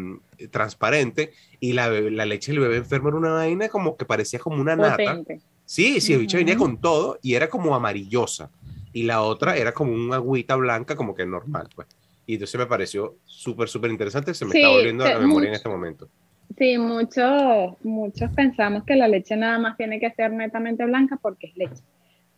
transparente 0.50 1.32
y 1.60 1.72
la, 1.74 1.90
la 1.90 2.24
leche 2.24 2.52
del 2.52 2.60
bebé 2.60 2.76
enfermo 2.78 3.08
era 3.08 3.18
una 3.18 3.32
vaina 3.32 3.68
como 3.68 3.96
que 3.96 4.04
parecía 4.04 4.38
como 4.38 4.60
una 4.60 4.76
nata. 4.76 5.20
Sí, 5.68 6.00
sí, 6.00 6.14
el 6.14 6.20
bicho 6.20 6.38
venía 6.38 6.56
con 6.56 6.80
todo 6.80 7.18
y 7.22 7.34
era 7.34 7.50
como 7.50 7.74
amarillosa 7.74 8.50
y 8.94 9.02
la 9.02 9.20
otra 9.20 9.54
era 9.58 9.72
como 9.72 9.92
una 9.92 10.16
agüita 10.16 10.56
blanca 10.56 10.96
como 10.96 11.14
que 11.14 11.26
normal, 11.26 11.68
pues. 11.74 11.86
Y 12.26 12.34
entonces 12.34 12.58
me 12.58 12.64
pareció 12.66 13.16
súper, 13.26 13.68
súper 13.68 13.90
interesante, 13.90 14.32
se 14.32 14.46
me 14.46 14.52
Sí, 14.52 14.58
está 14.60 14.70
volviendo 14.70 15.04
a 15.04 15.10
la 15.10 15.18
memoria 15.18 15.48
en 15.48 15.50
mucho. 15.52 15.56
este 15.58 15.68
momento. 15.68 16.08
Sí, 16.56 16.78
muchos, 16.78 17.74
muchos 17.84 18.30
pensamos 18.34 18.84
que 18.84 18.96
la 18.96 19.08
leche 19.08 19.36
nada 19.36 19.58
más 19.58 19.76
tiene 19.76 20.00
que 20.00 20.10
ser 20.12 20.32
netamente 20.32 20.86
blanca 20.86 21.18
porque 21.20 21.48
es 21.48 21.56
leche. 21.58 21.82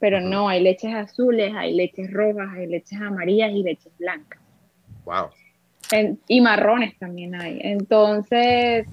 Pero 0.01 0.19
Ujú. 0.19 0.27
no, 0.29 0.49
hay 0.49 0.61
leches 0.61 0.93
azules, 0.93 1.53
hay 1.57 1.73
leches 1.75 2.13
rojas, 2.13 2.49
hay 2.57 2.67
leches 2.67 3.01
amarillas 3.01 3.53
y 3.53 3.63
leches 3.63 3.93
blancas. 3.97 4.41
Wow. 5.05 5.29
En- 5.93 6.19
y 6.27 6.41
marrones 6.41 6.99
también 6.99 7.41
hay. 7.41 7.61
Entonces, 7.63 8.87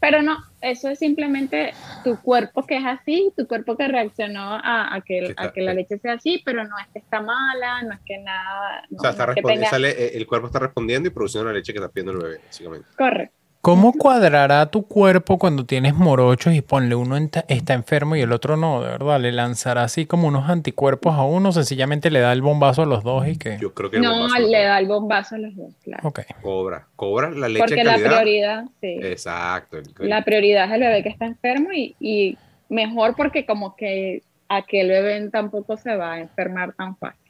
pero 0.00 0.22
no, 0.22 0.38
eso 0.60 0.88
es 0.88 0.98
simplemente 0.98 1.72
tu 2.04 2.20
cuerpo 2.20 2.66
que 2.66 2.76
es 2.76 2.84
así, 2.84 3.32
tu 3.36 3.46
cuerpo 3.46 3.76
que 3.76 3.88
reaccionó 3.88 4.60
a, 4.62 5.02
que, 5.04 5.34
a 5.36 5.52
que 5.52 5.62
la 5.62 5.74
leche 5.74 5.98
sea 5.98 6.14
así, 6.14 6.42
pero 6.44 6.64
no 6.64 6.78
es 6.78 6.86
que 6.92 6.98
está 6.98 7.20
mala, 7.20 7.82
no 7.82 7.94
es 7.94 8.00
que 8.04 8.18
nada. 8.18 8.84
o 8.96 9.00
sea, 9.00 9.10
está 9.10 9.78
eh, 9.78 10.12
el 10.14 10.26
cuerpo 10.26 10.46
está 10.46 10.58
respondiendo 10.58 11.08
y 11.08 11.12
produciendo 11.12 11.48
la 11.48 11.54
leche 11.54 11.72
que 11.72 11.78
está 11.78 11.88
pidiendo 11.88 12.12
el 12.12 12.18
bebé, 12.18 12.40
básicamente. 12.44 12.88
Correcto. 12.96 13.39
¿Cómo 13.62 13.92
cuadrará 13.92 14.64
tu 14.70 14.86
cuerpo 14.86 15.38
cuando 15.38 15.66
tienes 15.66 15.94
morochos 15.94 16.54
y 16.54 16.62
ponle 16.62 16.94
uno 16.94 17.18
está 17.18 17.74
enfermo 17.74 18.16
y 18.16 18.22
el 18.22 18.32
otro 18.32 18.56
no? 18.56 18.80
De 18.82 18.88
verdad, 18.88 19.20
le 19.20 19.32
lanzará 19.32 19.82
así 19.82 20.06
como 20.06 20.28
unos 20.28 20.48
anticuerpos 20.48 21.14
a 21.14 21.24
uno, 21.24 21.52
sencillamente 21.52 22.10
le 22.10 22.20
da 22.20 22.32
el 22.32 22.40
bombazo 22.40 22.82
a 22.82 22.86
los 22.86 23.04
dos 23.04 23.28
y 23.28 23.36
que. 23.36 23.58
Yo 23.60 23.74
creo 23.74 23.90
que 23.90 24.00
no, 24.00 24.28
le 24.38 24.62
da 24.62 24.78
el 24.78 24.86
bombazo 24.86 25.34
a 25.34 25.38
los 25.38 25.54
dos, 25.54 25.74
claro. 25.84 26.08
Okay. 26.08 26.24
Cobra, 26.40 26.86
cobra 26.96 27.30
la 27.30 27.48
leche. 27.48 27.66
Porque 27.66 27.84
la 27.84 27.96
prioridad, 27.96 28.64
sí. 28.80 28.98
Exacto. 29.02 29.76
La 29.98 30.24
prioridad 30.24 30.64
es 30.64 30.72
el 30.72 30.80
bebé 30.80 31.02
que 31.02 31.10
está 31.10 31.26
enfermo 31.26 31.70
y, 31.72 31.94
y 32.00 32.38
mejor 32.70 33.14
porque 33.14 33.44
como 33.44 33.76
que 33.76 34.22
aquel 34.48 34.88
bebé 34.88 35.28
tampoco 35.28 35.76
se 35.76 35.96
va 35.96 36.14
a 36.14 36.20
enfermar 36.20 36.72
tan 36.72 36.96
fácil. 36.96 37.29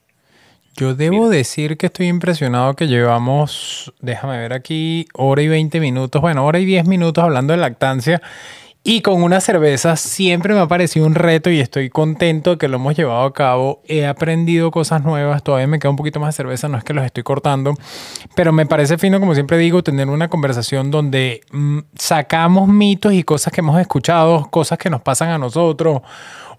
Yo 0.81 0.95
debo 0.95 1.29
decir 1.29 1.77
que 1.77 1.89
estoy 1.89 2.07
impresionado 2.07 2.73
que 2.75 2.89
llevamos, 2.89 3.93
déjame 4.01 4.39
ver 4.39 4.55
aquí, 4.55 5.07
hora 5.13 5.43
y 5.43 5.49
20 5.49 5.79
minutos, 5.79 6.23
bueno, 6.23 6.47
hora 6.47 6.59
y 6.59 6.65
10 6.65 6.87
minutos 6.87 7.23
hablando 7.23 7.53
de 7.53 7.59
lactancia 7.59 8.23
y 8.83 9.03
con 9.03 9.23
una 9.23 9.43
cerveza 9.43 9.97
siempre 9.97 10.55
me 10.55 10.61
ha 10.61 10.69
parecido 10.69 11.05
un 11.05 11.15
reto 11.15 11.51
y 11.51 11.61
estoy 11.61 11.91
contento 11.91 12.53
de 12.53 12.57
que 12.57 12.67
lo 12.67 12.77
hemos 12.77 12.97
llevado 12.97 13.25
a 13.25 13.35
cabo. 13.35 13.83
He 13.87 14.07
aprendido 14.07 14.71
cosas 14.71 15.05
nuevas, 15.05 15.43
todavía 15.43 15.67
me 15.67 15.79
queda 15.79 15.91
un 15.91 15.97
poquito 15.97 16.19
más 16.19 16.35
de 16.35 16.39
cerveza, 16.39 16.67
no 16.69 16.79
es 16.79 16.85
que 16.85 16.95
los 16.95 17.05
estoy 17.05 17.25
cortando, 17.25 17.75
pero 18.35 18.51
me 18.55 18.65
parece 18.65 18.97
fino, 18.97 19.21
como 19.21 19.35
siempre 19.35 19.59
digo, 19.59 19.83
tener 19.83 20.09
una 20.09 20.29
conversación 20.29 20.91
donde 20.91 21.43
mm, 21.53 21.81
sacamos 21.95 22.69
mitos 22.69 23.13
y 23.13 23.23
cosas 23.23 23.53
que 23.53 23.61
hemos 23.61 23.79
escuchado, 23.79 24.49
cosas 24.51 24.79
que 24.79 24.89
nos 24.89 25.03
pasan 25.03 25.29
a 25.29 25.37
nosotros 25.37 26.01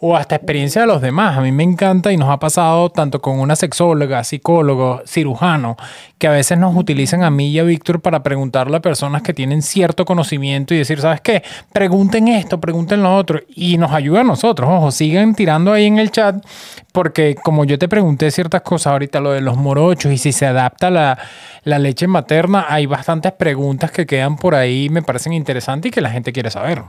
o 0.04 0.18
hasta 0.18 0.36
experiencia 0.36 0.82
de 0.82 0.88
los 0.88 1.00
demás. 1.00 1.38
A 1.38 1.42
mí 1.42 1.52
me 1.52 1.64
encanta 1.64 2.12
y 2.12 2.18
nos 2.18 2.30
ha 2.30 2.40
pasado 2.40 2.90
tanto 2.90 3.22
con 3.22 3.40
una 3.40 3.56
sexóloga, 3.56 4.24
psicólogo, 4.24 5.04
cirujano, 5.06 5.78
que 6.18 6.28
a 6.28 6.32
veces 6.32 6.58
nos 6.58 6.76
utilizan 6.76 7.24
a 7.24 7.30
mí 7.30 7.50
y 7.50 7.60
a 7.60 7.64
Víctor 7.64 8.02
para 8.02 8.24
preguntarle 8.24 8.78
a 8.78 8.82
personas 8.82 9.22
que 9.22 9.34
tienen 9.34 9.62
cierto 9.62 10.04
conocimiento 10.04 10.74
y 10.74 10.80
decir, 10.80 11.00
¿sabes 11.00 11.22
qué? 11.22 11.44
Pregunten 11.72 12.28
esto, 12.30 12.60
pregunten 12.60 13.04
lo 13.04 13.16
otro 13.16 13.42
y 13.48 13.78
nos 13.78 13.92
ayuda 13.92 14.22
a 14.22 14.24
nosotros. 14.24 14.68
Ojo, 14.72 14.90
sigan 14.90 15.36
tirando 15.36 15.72
ahí 15.72 15.86
en 15.86 16.00
el 16.00 16.10
chat 16.10 16.44
porque 16.92 17.36
como 17.36 17.64
yo 17.64 17.78
te 17.78 17.88
pregunté 17.88 18.32
ciertas 18.32 18.64
cosas 18.64 18.94
ahorita, 18.94 19.20
lo 19.20 19.32
de 19.32 19.42
los 19.42 19.56
morochos 19.56 20.12
y 20.12 20.18
si 20.18 20.32
se 20.32 20.48
adapta 20.48 20.90
la, 20.90 21.20
la 21.64 21.78
leche 21.78 22.08
materna, 22.08 22.66
hay 22.68 22.88
bastantes 22.88 23.34
preguntas 23.34 23.92
que 23.92 24.08
quedan 24.08 24.36
por 24.36 24.56
ahí, 24.56 24.90
me 24.90 25.04
parecen 25.04 25.34
interesantes 25.34 25.90
y 25.90 25.92
que 25.92 26.02
la 26.02 26.10
gente 26.10 26.34
quiere 26.34 26.50
saber. 26.50 26.82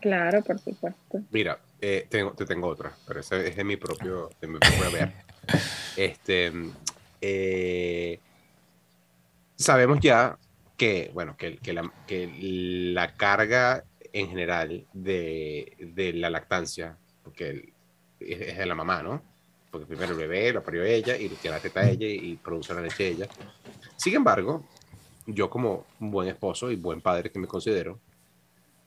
Claro, 0.00 0.40
por 0.42 0.60
supuesto. 0.60 1.18
Mira, 1.32 1.58
eh, 1.80 2.06
tengo, 2.08 2.32
te 2.32 2.46
tengo 2.46 2.68
otra, 2.68 2.96
pero 3.06 3.20
esa 3.20 3.36
es 3.36 3.56
de 3.56 3.64
mi 3.64 3.76
propio, 3.76 4.30
de 4.40 4.46
mi 4.46 4.58
propio 4.58 4.90
ver. 4.90 5.12
Este, 5.96 6.52
eh, 7.20 8.20
sabemos 9.54 10.00
ya 10.00 10.36
que, 10.76 11.10
bueno, 11.14 11.36
que, 11.36 11.56
que, 11.58 11.72
la, 11.72 11.90
que, 12.06 12.30
la, 12.92 13.14
carga 13.14 13.84
en 14.12 14.28
general 14.28 14.86
de, 14.92 15.76
de 15.78 16.12
la 16.12 16.30
lactancia, 16.30 16.98
porque 17.22 17.72
es, 18.20 18.58
de 18.58 18.66
la 18.66 18.74
mamá, 18.74 19.02
¿no? 19.02 19.22
Porque 19.70 19.86
primero 19.86 20.12
el 20.12 20.18
bebé 20.18 20.52
lo 20.52 20.62
parió 20.62 20.82
ella 20.82 21.16
y 21.16 21.28
tiene 21.28 21.56
la 21.56 21.62
teta 21.62 21.88
ella 21.88 22.06
y 22.06 22.36
produce 22.36 22.74
la 22.74 22.80
leche 22.80 23.08
ella. 23.08 23.28
Sin 23.96 24.14
embargo, 24.14 24.66
yo 25.26 25.48
como 25.48 25.86
buen 25.98 26.28
esposo 26.28 26.70
y 26.70 26.76
buen 26.76 27.00
padre 27.00 27.30
que 27.30 27.38
me 27.38 27.46
considero, 27.46 28.00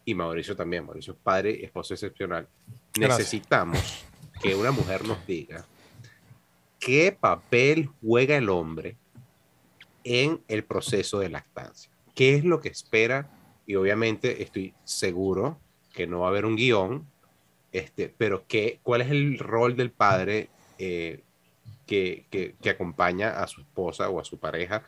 y 0.10 0.16
Mauricio 0.16 0.56
también, 0.56 0.86
Mauricio 0.86 1.14
es 1.14 1.20
padre 1.20 1.58
y 1.60 1.66
esposo 1.66 1.94
excepcional, 1.94 2.48
necesitamos 2.98 4.04
que 4.42 4.56
una 4.56 4.72
mujer 4.72 5.06
nos 5.06 5.26
diga 5.28 5.66
qué 6.80 7.16
papel 7.18 7.90
juega 8.02 8.38
el 8.38 8.50
hombre 8.50 8.98
en 10.04 10.42
el 10.48 10.64
proceso 10.64 11.20
de 11.20 11.30
lactancia. 11.30 11.92
¿Qué 12.16 12.34
es 12.34 12.44
lo 12.44 12.60
que 12.60 12.70
espera? 12.70 13.30
Y 13.68 13.76
obviamente 13.76 14.42
estoy 14.42 14.74
seguro 14.84 15.60
que 15.94 16.08
no 16.08 16.22
va 16.22 16.28
a 16.28 16.30
haber 16.30 16.46
un 16.46 16.56
guion, 16.56 17.06
este, 17.72 18.12
pero 18.18 18.46
qué, 18.48 18.80
¿cuál 18.82 19.02
es 19.02 19.12
el 19.12 19.38
rol 19.38 19.76
del 19.76 19.92
padre 19.92 20.50
eh, 20.80 21.22
que, 21.86 22.26
que, 22.32 22.56
que, 22.60 22.70
acompaña 22.72 23.44
a 23.44 23.46
su 23.46 23.62
esposa 23.62 24.10
o 24.10 24.20
a 24.20 24.26
su 24.26 24.40
pareja, 24.40 24.84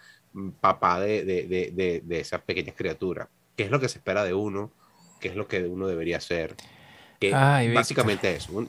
papá 0.61 0.99
de, 0.99 1.23
de, 1.26 1.45
de, 1.48 2.02
de 2.03 2.19
esa 2.19 2.41
pequeña 2.41 2.73
criatura? 2.73 3.30
¿Qué 3.56 3.65
es 3.65 3.72
lo 3.72 3.80
que 3.80 3.89
se 3.89 3.99
espera 3.99 4.23
de 4.23 4.34
uno? 4.34 4.72
Qué 5.22 5.30
es 5.30 5.35
lo 5.35 5.48
que 5.48 5.64
uno 5.64 5.88
debería 5.88 6.18
hacer. 6.18 6.56
Que 7.19 7.31
básicamente 7.73 8.35
es 8.35 8.49
un, 8.49 8.68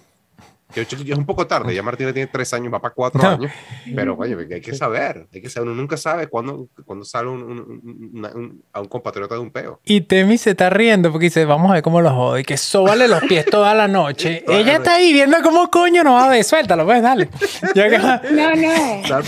yo, 0.74 0.83
es 0.83 1.19
un 1.19 1.27
poco 1.27 1.47
tarde, 1.47 1.74
ya 1.74 1.83
Martina 1.83 2.12
tiene 2.12 2.29
tres 2.29 2.53
años, 2.55 2.73
va 2.73 2.81
para 2.81 2.95
cuatro 2.95 3.23
años, 3.27 3.53
pero 3.95 4.16
oye, 4.19 4.37
hay 4.55 4.61
que 4.61 4.74
saber, 4.74 5.27
hay 5.33 5.43
que 5.43 5.51
saber, 5.51 5.69
uno 5.69 5.81
nunca 5.81 5.97
sabe 5.97 6.29
cuándo, 6.29 6.69
cuando 6.87 7.05
sale 7.05 7.29
un, 7.29 8.62
a 8.73 8.81
un 8.81 8.89
compatriota 8.89 9.35
de 9.35 9.41
un 9.41 9.51
peo. 9.51 9.81
Y 9.85 10.03
Temi 10.03 10.39
se 10.39 10.51
está 10.51 10.70
riendo 10.70 11.11
porque 11.11 11.27
dice, 11.27 11.45
vamos 11.45 11.70
a 11.70 11.74
ver 11.74 11.83
cómo 11.83 12.01
lo 12.01 12.11
jode, 12.11 12.45
que 12.45 12.57
sóbale 12.57 13.07
los 13.07 13.23
pies 13.23 13.47
toda 13.47 13.74
la 13.74 13.87
noche. 13.87 14.45
Ella 14.49 14.77
está 14.77 14.95
ahí 14.95 15.12
viendo 15.12 15.37
cómo 15.43 15.70
coño 15.70 16.03
no 16.05 16.15
va 16.15 16.24
a 16.24 16.29
ver, 16.29 16.45
suéltalo, 16.45 16.87
pues, 16.87 17.03
dale. 17.03 17.29
no, 18.33 18.57
no. 18.57 19.23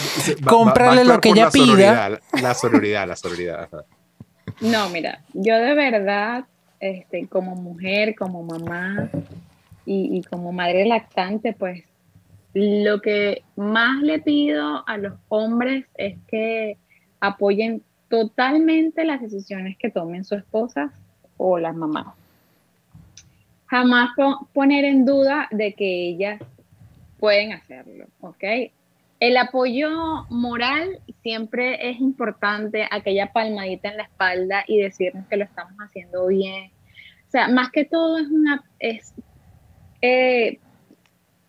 Cómprale 0.46 1.04
lo 1.04 1.20
que 1.20 1.30
ella 1.30 1.50
pida. 1.50 2.20
La 2.40 2.54
sonoridad, 2.54 3.06
la 3.06 3.16
sonoridad. 3.16 3.68
No, 4.60 4.88
mira, 4.88 5.20
yo 5.32 5.56
de 5.56 5.74
verdad 5.74 6.44
este, 6.80 7.26
como 7.28 7.54
mujer, 7.54 8.14
como 8.14 8.42
mamá 8.42 9.10
y, 9.86 10.22
como 10.24 10.52
madre 10.52 10.86
lactante, 10.86 11.52
pues 11.52 11.84
lo 12.54 13.00
que 13.00 13.42
más 13.56 14.00
le 14.02 14.20
pido 14.20 14.86
a 14.86 14.96
los 14.96 15.14
hombres 15.28 15.86
es 15.96 16.16
que 16.28 16.78
apoyen 17.20 17.82
totalmente 18.08 19.04
las 19.04 19.20
decisiones 19.20 19.76
que 19.76 19.90
tomen 19.90 20.24
sus 20.24 20.38
esposas 20.38 20.92
o 21.36 21.58
las 21.58 21.74
mamás. 21.74 22.14
Jamás 23.66 24.10
poner 24.52 24.84
en 24.84 25.04
duda 25.04 25.48
de 25.50 25.74
que 25.74 26.08
ellas 26.08 26.40
pueden 27.18 27.52
hacerlo, 27.52 28.06
¿ok? 28.20 28.44
El 29.24 29.38
apoyo 29.38 29.88
moral 30.28 31.00
siempre 31.22 31.88
es 31.88 31.98
importante, 31.98 32.86
aquella 32.90 33.32
palmadita 33.32 33.88
en 33.88 33.96
la 33.96 34.02
espalda 34.02 34.64
y 34.66 34.82
decirnos 34.82 35.26
que 35.28 35.38
lo 35.38 35.44
estamos 35.44 35.72
haciendo 35.78 36.26
bien, 36.26 36.70
o 37.26 37.30
sea, 37.30 37.48
más 37.48 37.70
que 37.70 37.86
todo 37.86 38.18
es 38.80 39.14
eh, 40.02 40.58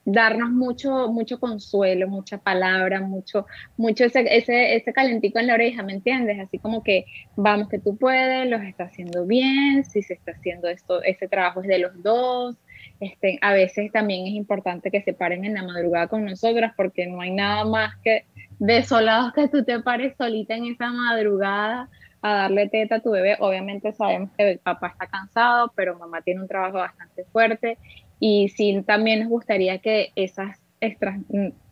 darnos 0.06 0.52
mucho, 0.52 1.12
mucho 1.12 1.38
consuelo, 1.38 2.08
mucha 2.08 2.38
palabra, 2.38 3.02
mucho, 3.02 3.46
mucho 3.76 4.06
ese, 4.06 4.26
ese, 4.34 4.78
ese 4.78 4.94
calentico 4.94 5.40
en 5.40 5.48
la 5.48 5.56
oreja, 5.56 5.84
¿me 5.84 5.92
entiendes? 5.92 6.40
Así 6.40 6.60
como 6.60 6.82
que 6.82 7.04
vamos 7.36 7.68
que 7.68 7.80
tú 7.80 7.98
puedes, 7.98 8.50
los 8.50 8.62
está 8.62 8.86
haciendo 8.86 9.26
bien, 9.26 9.84
si 9.84 10.02
se 10.02 10.14
está 10.14 10.32
haciendo 10.32 10.70
esto, 10.70 11.04
ese 11.04 11.28
trabajo 11.28 11.62
es 11.62 11.68
de 11.68 11.80
los 11.80 12.02
dos. 12.02 12.56
Este, 12.99 13.38
a 13.41 13.53
veces 13.53 13.91
también 13.91 14.28
es 14.28 14.34
importante 14.34 14.91
que 14.91 15.02
se 15.02 15.14
paren 15.14 15.45
en 15.45 15.53
la 15.53 15.64
madrugada 15.64 16.07
con 16.07 16.26
nosotras 16.26 16.74
porque 16.76 17.07
no 17.07 17.22
hay 17.22 17.32
nada 17.32 17.66
más 17.66 17.95
que 18.03 18.26
desolados 18.60 19.34
que 19.34 19.48
tú 19.48 19.64
te 19.64 19.80
pares 19.80 20.16
solita 20.18 20.56
en 20.56 20.66
esa 20.66 20.90
madrugada 20.90 21.90
a 22.22 22.34
darle 22.34 22.70
teta 22.70 22.95
a 22.95 22.99
tu 23.02 23.12
bebé. 23.12 23.38
Obviamente 23.40 23.91
sabemos 23.94 24.32
que 24.38 24.52
el 24.52 24.60
papá 24.60 24.88
está 24.88 25.07
cansado, 25.07 25.72
pero 25.76 25.99
mamá 25.99 26.22
tiene 26.22 26.41
un 26.41 26.48
trabajo 26.48 26.78
bastante 26.78 27.24
fuerte 27.26 27.78
y 28.20 28.49
sí 28.49 28.82
también 28.86 29.20
nos 29.22 29.30
gustaría 29.30 29.78
que 29.80 30.12
esas, 30.16 30.60
extras, 30.80 31.20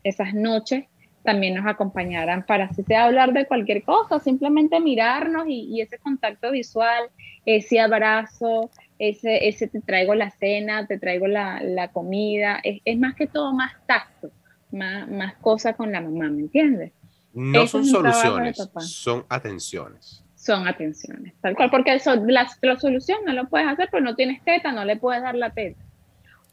esas 0.03 0.33
noches 0.33 0.85
también 1.23 1.55
nos 1.55 1.65
acompañaran 1.65 2.45
para 2.45 2.71
si 2.73 2.83
sea 2.83 3.05
hablar 3.05 3.33
de 3.33 3.45
cualquier 3.45 3.83
cosa, 3.83 4.19
simplemente 4.19 4.79
mirarnos 4.79 5.45
y, 5.47 5.81
ese 5.81 5.97
contacto 5.97 6.51
visual, 6.51 7.03
ese 7.45 7.79
abrazo, 7.79 8.69
ese, 8.99 9.47
ese 9.47 9.67
te 9.67 9.81
traigo 9.81 10.15
la 10.15 10.31
cena, 10.31 10.85
te 10.85 10.99
traigo 10.99 11.27
la, 11.27 11.61
la 11.63 11.87
comida, 11.89 12.59
es, 12.63 12.81
es, 12.85 12.97
más 12.99 13.15
que 13.15 13.27
todo 13.27 13.53
más 13.53 13.73
tacto, 13.87 14.31
más, 14.71 15.09
más 15.09 15.35
cosa 15.35 15.73
con 15.73 15.91
la 15.91 16.01
mamá, 16.01 16.29
¿me 16.29 16.41
entiendes? 16.41 16.91
No 17.33 17.65
son 17.67 17.85
soluciones, 17.85 18.57
son 18.79 19.25
atenciones 19.29 20.23
son 20.35 20.67
atenciones, 20.67 21.33
tal 21.39 21.55
cual, 21.55 21.69
porque 21.71 21.93
eso, 21.93 22.15
la, 22.15 22.45
la, 22.61 22.77
solución 22.77 23.19
no 23.25 23.31
lo 23.31 23.47
puedes 23.47 23.65
hacer, 23.65 23.87
pues 23.89 24.03
no 24.03 24.13
tienes 24.13 24.43
teta, 24.43 24.73
no 24.73 24.83
le 24.83 24.97
puedes 24.97 25.21
dar 25.23 25.35
la 25.35 25.51
teta. 25.51 25.81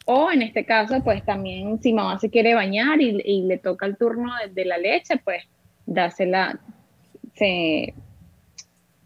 O 0.05 0.31
en 0.31 0.41
este 0.41 0.65
caso, 0.65 1.03
pues 1.03 1.23
también 1.23 1.81
si 1.81 1.93
mamá 1.93 2.19
se 2.19 2.29
quiere 2.29 2.55
bañar 2.55 3.01
y, 3.01 3.21
y 3.23 3.43
le 3.43 3.57
toca 3.57 3.85
el 3.85 3.97
turno 3.97 4.31
de, 4.51 4.65
la 4.65 4.77
leche, 4.77 5.17
pues 5.23 5.43
dásela, 5.85 6.59
se, 7.35 7.93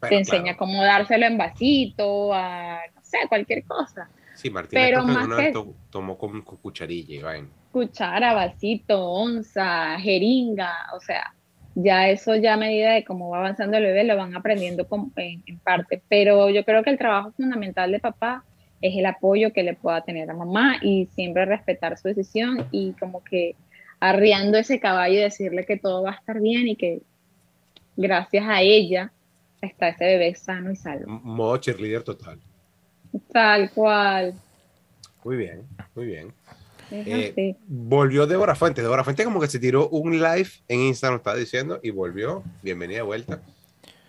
te 0.02 0.16
enseña 0.18 0.56
cómo 0.56 0.84
dárselo 0.84 1.26
en 1.26 1.38
vasito, 1.38 2.34
a, 2.34 2.80
no 2.96 3.02
sé, 3.04 3.18
cualquier 3.28 3.64
cosa. 3.66 4.10
Sí, 4.36 4.50
Martín, 4.50 4.80
Pero 4.80 5.06
más 5.06 5.28
que, 5.38 5.54
tomó 5.90 6.18
con, 6.18 6.42
cucharilla, 6.42 7.46
Cuchara, 7.72 8.34
vasito, 8.34 9.06
onza, 9.06 9.98
jeringa, 10.00 10.74
o 10.96 11.00
sea, 11.00 11.34
ya 11.76 12.10
eso 12.10 12.36
ya 12.36 12.54
a 12.54 12.58
medida 12.58 12.94
de 12.94 13.04
cómo 13.04 13.30
va 13.30 13.40
avanzando 13.40 13.78
el 13.78 13.84
bebé 13.84 14.06
lo 14.06 14.16
van 14.16 14.36
aprendiendo 14.36 14.88
en, 15.18 15.60
parte, 15.60 16.02
pero 16.08 16.50
yo 16.50 16.64
creo 16.64 16.84
que 16.84 16.90
el 16.90 16.98
trabajo 16.98 17.34
fundamental 17.34 17.92
de 17.92 18.00
papá 18.00 18.44
es 18.82 18.98
el 18.98 19.06
apoyo 19.06 19.54
que 19.54 19.64
le 19.64 19.74
pueda 19.74 20.02
tener 20.04 20.30
a 20.30 20.34
mamá 20.34 20.78
y 20.82 21.08
siempre 21.16 21.46
respetar 21.46 21.98
su 21.98 22.08
decisión 22.08 22.68
y 22.72 22.94
como 22.94 23.24
que 23.24 23.56
arriando 24.00 24.58
ese 24.58 24.80
caballo 24.80 25.16
y 25.16 25.22
decirle 25.22 25.66
que 25.66 25.78
todo 25.78 26.04
va 26.04 26.12
a 26.12 26.16
estar 26.16 26.40
bien 26.40 26.68
y 26.68 26.76
que 26.76 27.02
gracias 27.96 28.46
a 28.48 28.62
ella 28.62 29.12
está 29.62 29.90
ese 29.90 30.06
bebé 30.06 30.36
sano 30.36 30.72
y 30.72 30.76
salvo. 30.76 31.08
Modo 31.08 31.58
cheerleader 31.58 32.04
total. 32.04 32.40
Tal 33.32 33.72
cual. 33.72 34.34
Muy 35.24 35.38
bien, 35.38 35.64
muy 35.96 36.06
bien. 36.06 36.34
Eh, 36.92 37.56
volvió 37.68 38.28
Débora 38.28 38.56
Fuentes. 38.56 38.84
Débora 38.84 39.04
Fuentes 39.04 39.26
como 39.26 39.40
que 39.40 39.48
se 39.48 39.60
tiró 39.60 39.90
un 39.90 40.20
live 40.20 40.50
en 40.68 40.82
Instagram, 40.82 41.18
estaba 41.18 41.36
diciendo, 41.36 41.80
y 41.82 41.90
volvió. 41.90 42.44
Bienvenida 42.62 42.98
de 42.98 43.04
vuelta. 43.04 43.42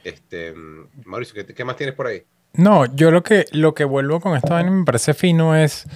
Este, 0.04 0.54
Mauricio, 1.04 1.46
¿qué, 1.46 1.64
más 1.64 1.76
tienes 1.76 1.94
por 1.94 2.06
ahí? 2.06 2.22
No, 2.56 2.86
yo 2.94 3.10
lo 3.10 3.22
que, 3.22 3.46
lo 3.52 3.74
que 3.74 3.84
vuelvo 3.84 4.20
con 4.20 4.36
esto 4.36 4.54
me 4.54 4.84
parece 4.84 5.14
fino 5.14 5.54
es, 5.54 5.86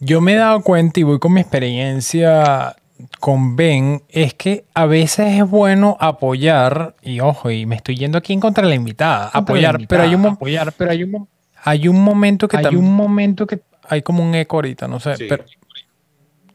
yo 0.00 0.20
me 0.20 0.34
he 0.34 0.36
dado 0.36 0.62
cuenta 0.62 1.00
y 1.00 1.02
voy 1.02 1.18
con 1.18 1.32
mi 1.32 1.40
experiencia 1.40 2.76
con 3.18 3.56
Ben, 3.56 4.02
es 4.08 4.34
que 4.34 4.64
a 4.74 4.86
veces 4.86 5.40
es 5.40 5.48
bueno 5.48 5.96
apoyar, 5.98 6.94
y 7.02 7.18
ojo, 7.18 7.50
y 7.50 7.66
me 7.66 7.74
estoy 7.74 7.96
yendo 7.96 8.18
aquí 8.18 8.32
en 8.32 8.38
contra 8.38 8.62
de 8.62 8.68
la 8.68 8.76
invitada, 8.76 9.28
apoyar, 9.32 9.80
pero 9.88 10.04
hay 10.04 10.14
un, 10.14 10.24
apoyar, 10.24 10.72
pero 10.76 10.92
hay 10.92 11.02
un, 11.02 11.28
hay 11.64 11.88
un 11.88 12.00
momento 12.00 12.46
que 12.46 12.58
hay 12.58 12.76
un 12.76 12.94
momento 12.94 13.46
que 13.46 13.60
hay 13.88 14.02
como 14.02 14.22
un 14.22 14.36
eco 14.36 14.58
ahorita, 14.58 14.86
no 14.86 15.00
sé, 15.00 15.14
pero 15.28 15.44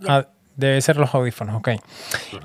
Ah, 0.05 0.27
debe 0.57 0.81
ser 0.81 0.97
los 0.97 1.13
audífonos, 1.13 1.55
ok. 1.55 1.69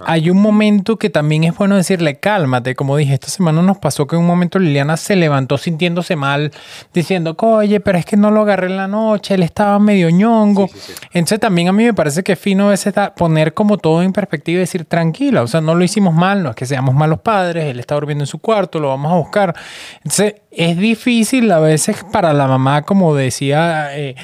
Hay 0.05 0.29
un 0.29 0.41
momento 0.41 0.99
que 0.99 1.09
también 1.09 1.45
es 1.45 1.57
bueno 1.57 1.77
decirle, 1.77 2.21
cálmate, 2.21 2.75
como 2.75 2.97
dije, 2.97 3.15
esta 3.15 3.29
semana 3.29 3.63
nos 3.63 3.79
pasó 3.79 4.07
que 4.07 4.17
en 4.17 4.21
un 4.21 4.27
momento 4.27 4.59
Liliana 4.59 4.99
se 4.99 5.17
levantó 5.17 5.57
sintiéndose 5.57 6.15
mal, 6.15 6.53
diciendo, 6.93 7.35
oye, 7.41 7.81
pero 7.81 7.99
es 7.99 8.05
que 8.05 8.19
no 8.19 8.31
lo 8.31 8.43
agarré 8.43 8.67
en 8.67 8.77
la 8.77 8.87
noche, 8.87 9.35
él 9.35 9.43
estaba 9.43 9.79
medio 9.79 10.11
ñongo. 10.11 10.69
Entonces 11.13 11.41
también 11.41 11.69
a 11.69 11.73
mí 11.73 11.85
me 11.85 11.95
parece 11.95 12.23
que 12.23 12.33
es 12.33 12.39
fino 12.39 12.67
a 12.67 12.71
veces 12.71 12.93
poner 13.17 13.55
como 13.55 13.79
todo 13.79 14.03
en 14.03 14.13
perspectiva 14.13 14.57
y 14.57 14.61
decir, 14.61 14.85
tranquila, 14.85 15.43
o 15.43 15.47
sea, 15.47 15.63
no 15.63 15.75
lo 15.75 15.83
hicimos 15.83 16.15
mal, 16.15 16.43
no 16.43 16.51
es 16.51 16.57
que 16.57 16.67
seamos 16.67 16.95
malos 16.95 17.21
padres, 17.21 17.65
él 17.65 17.81
está 17.81 17.95
durmiendo 17.95 18.25
en 18.25 18.29
su 18.29 18.39
cuarto, 18.39 18.79
lo 18.79 18.89
vamos 18.89 19.11
a 19.11 19.17
buscar. 19.17 19.57
Entonces 19.97 20.42
es 20.53 20.77
difícil 20.77 21.51
a 21.51 21.61
veces 21.61 22.05
para 22.13 22.33
la 22.33 22.47
mamá, 22.47 22.83
como 22.83 23.15
decía 23.15 23.97
eh, 23.97 24.15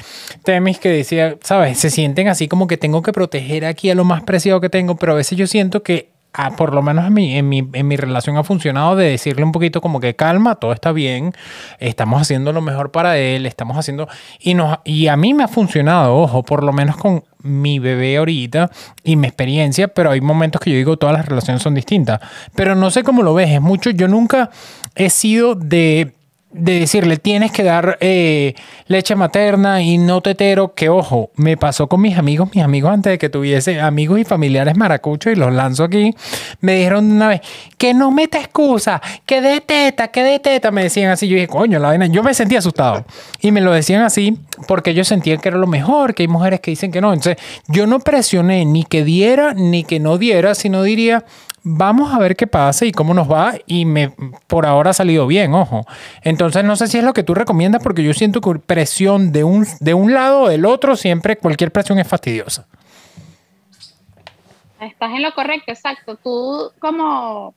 Temis, 0.43 0.79
que 0.79 0.89
decía, 0.89 1.35
¿sabes? 1.41 1.79
Se 1.79 1.89
sienten 1.89 2.27
así 2.27 2.47
como 2.47 2.67
que 2.67 2.77
tengo 2.77 3.01
que 3.01 3.11
proteger 3.11 3.65
aquí 3.65 3.89
a 3.89 3.95
lo 3.95 4.05
más 4.05 4.23
preciado 4.23 4.61
que 4.61 4.69
tengo, 4.69 4.95
pero 4.95 5.13
a 5.13 5.15
veces 5.15 5.37
yo 5.37 5.47
siento 5.47 5.81
que 5.81 6.09
ah, 6.33 6.55
por 6.55 6.73
lo 6.73 6.81
menos 6.81 7.05
en 7.07 7.13
mi, 7.13 7.35
en, 7.35 7.49
mi, 7.49 7.67
en 7.73 7.87
mi 7.87 7.97
relación 7.97 8.37
ha 8.37 8.43
funcionado 8.43 8.95
de 8.95 9.09
decirle 9.09 9.43
un 9.43 9.51
poquito 9.51 9.81
como 9.81 9.99
que 9.99 10.15
calma, 10.15 10.55
todo 10.55 10.71
está 10.71 10.91
bien, 10.91 11.33
estamos 11.79 12.21
haciendo 12.21 12.53
lo 12.53 12.61
mejor 12.61 12.91
para 12.91 13.17
él, 13.17 13.45
estamos 13.45 13.77
haciendo... 13.77 14.07
Y, 14.39 14.55
y 14.85 15.07
a 15.07 15.17
mí 15.17 15.33
me 15.33 15.43
ha 15.43 15.47
funcionado, 15.47 16.15
ojo, 16.15 16.43
por 16.43 16.63
lo 16.63 16.71
menos 16.71 16.97
con 16.97 17.23
mi 17.41 17.79
bebé 17.79 18.17
ahorita 18.17 18.69
y 19.03 19.15
mi 19.15 19.27
experiencia, 19.27 19.87
pero 19.87 20.11
hay 20.11 20.21
momentos 20.21 20.61
que 20.61 20.71
yo 20.71 20.77
digo 20.77 20.97
todas 20.97 21.15
las 21.15 21.25
relaciones 21.25 21.63
son 21.63 21.73
distintas. 21.73 22.19
Pero 22.55 22.75
no 22.75 22.91
sé 22.91 23.03
cómo 23.03 23.23
lo 23.23 23.33
ves, 23.33 23.49
es 23.49 23.61
mucho, 23.61 23.89
yo 23.89 24.07
nunca 24.07 24.51
he 24.95 25.09
sido 25.09 25.55
de 25.55 26.13
de 26.51 26.79
decirle 26.79 27.17
tienes 27.17 27.51
que 27.51 27.63
dar 27.63 27.97
eh, 28.01 28.55
leche 28.87 29.15
materna 29.15 29.83
y 29.83 29.99
no 29.99 30.21
tetero, 30.21 30.73
que 30.73 30.89
ojo, 30.89 31.29
me 31.35 31.57
pasó 31.57 31.87
con 31.87 32.01
mis 32.01 32.17
amigos, 32.17 32.49
mis 32.53 32.63
amigos 32.63 32.91
antes 32.91 33.11
de 33.11 33.17
que 33.19 33.29
tuviese 33.29 33.79
amigos 33.79 34.19
y 34.19 34.23
familiares 34.23 34.75
maracuchos 34.75 35.33
y 35.33 35.35
los 35.35 35.53
lanzo 35.53 35.83
aquí, 35.83 36.15
me 36.61 36.75
dijeron 36.75 37.11
una 37.11 37.27
vez, 37.27 37.41
que 37.77 37.93
no 37.93 38.09
meta 38.09 38.39
excusa, 38.39 38.99
que 39.27 39.41
de 39.41 39.61
teta, 39.61 40.07
que 40.07 40.23
de 40.23 40.39
teta, 40.39 40.71
me 40.71 40.83
decían 40.83 41.11
así, 41.11 41.27
yo 41.27 41.35
dije, 41.35 41.47
coño, 41.47 41.77
la 41.77 41.89
vaina, 41.89 42.07
yo 42.07 42.23
me 42.23 42.33
sentí 42.33 42.55
asustado 42.55 43.05
y 43.41 43.51
me 43.51 43.61
lo 43.61 43.71
decían 43.71 44.01
así 44.01 44.39
porque 44.67 44.89
ellos 44.91 45.07
sentían 45.07 45.39
que 45.39 45.49
era 45.49 45.57
lo 45.57 45.67
mejor, 45.67 46.15
que 46.15 46.23
hay 46.23 46.27
mujeres 46.27 46.61
que 46.61 46.71
dicen 46.71 46.91
que 46.91 46.99
no, 46.99 47.13
entonces 47.13 47.37
yo 47.67 47.85
no 47.85 47.99
presioné 47.99 48.65
ni 48.65 48.83
que 48.85 49.03
diera 49.03 49.53
ni 49.53 49.83
que 49.83 49.99
no 49.99 50.17
diera, 50.17 50.55
sino 50.55 50.81
diría, 50.81 51.25
vamos 51.63 52.13
a 52.13 52.19
ver 52.19 52.35
qué 52.35 52.47
pasa 52.47 52.85
y 52.85 52.91
cómo 52.91 53.13
nos 53.13 53.31
va 53.31 53.53
y 53.65 53.85
me 53.85 54.13
por 54.47 54.65
ahora 54.65 54.91
ha 54.91 54.93
salido 54.93 55.27
bien, 55.27 55.53
ojo. 55.53 55.85
Entonces 56.23 56.63
no 56.63 56.75
sé 56.75 56.87
si 56.87 56.97
es 56.97 57.03
lo 57.03 57.13
que 57.13 57.23
tú 57.23 57.33
recomiendas 57.33 57.83
porque 57.83 58.03
yo 58.03 58.13
siento 58.13 58.41
que 58.41 58.59
presión 58.59 59.31
de 59.31 59.43
un, 59.43 59.65
de 59.79 59.93
un 59.93 60.13
lado 60.13 60.41
o 60.43 60.49
del 60.49 60.65
otro, 60.65 60.95
siempre 60.95 61.37
cualquier 61.37 61.71
presión 61.71 61.99
es 61.99 62.07
fastidiosa. 62.07 62.67
Estás 64.79 65.11
en 65.11 65.23
lo 65.23 65.33
correcto, 65.33 65.71
exacto. 65.71 66.15
Tú 66.15 66.71
como 66.79 67.53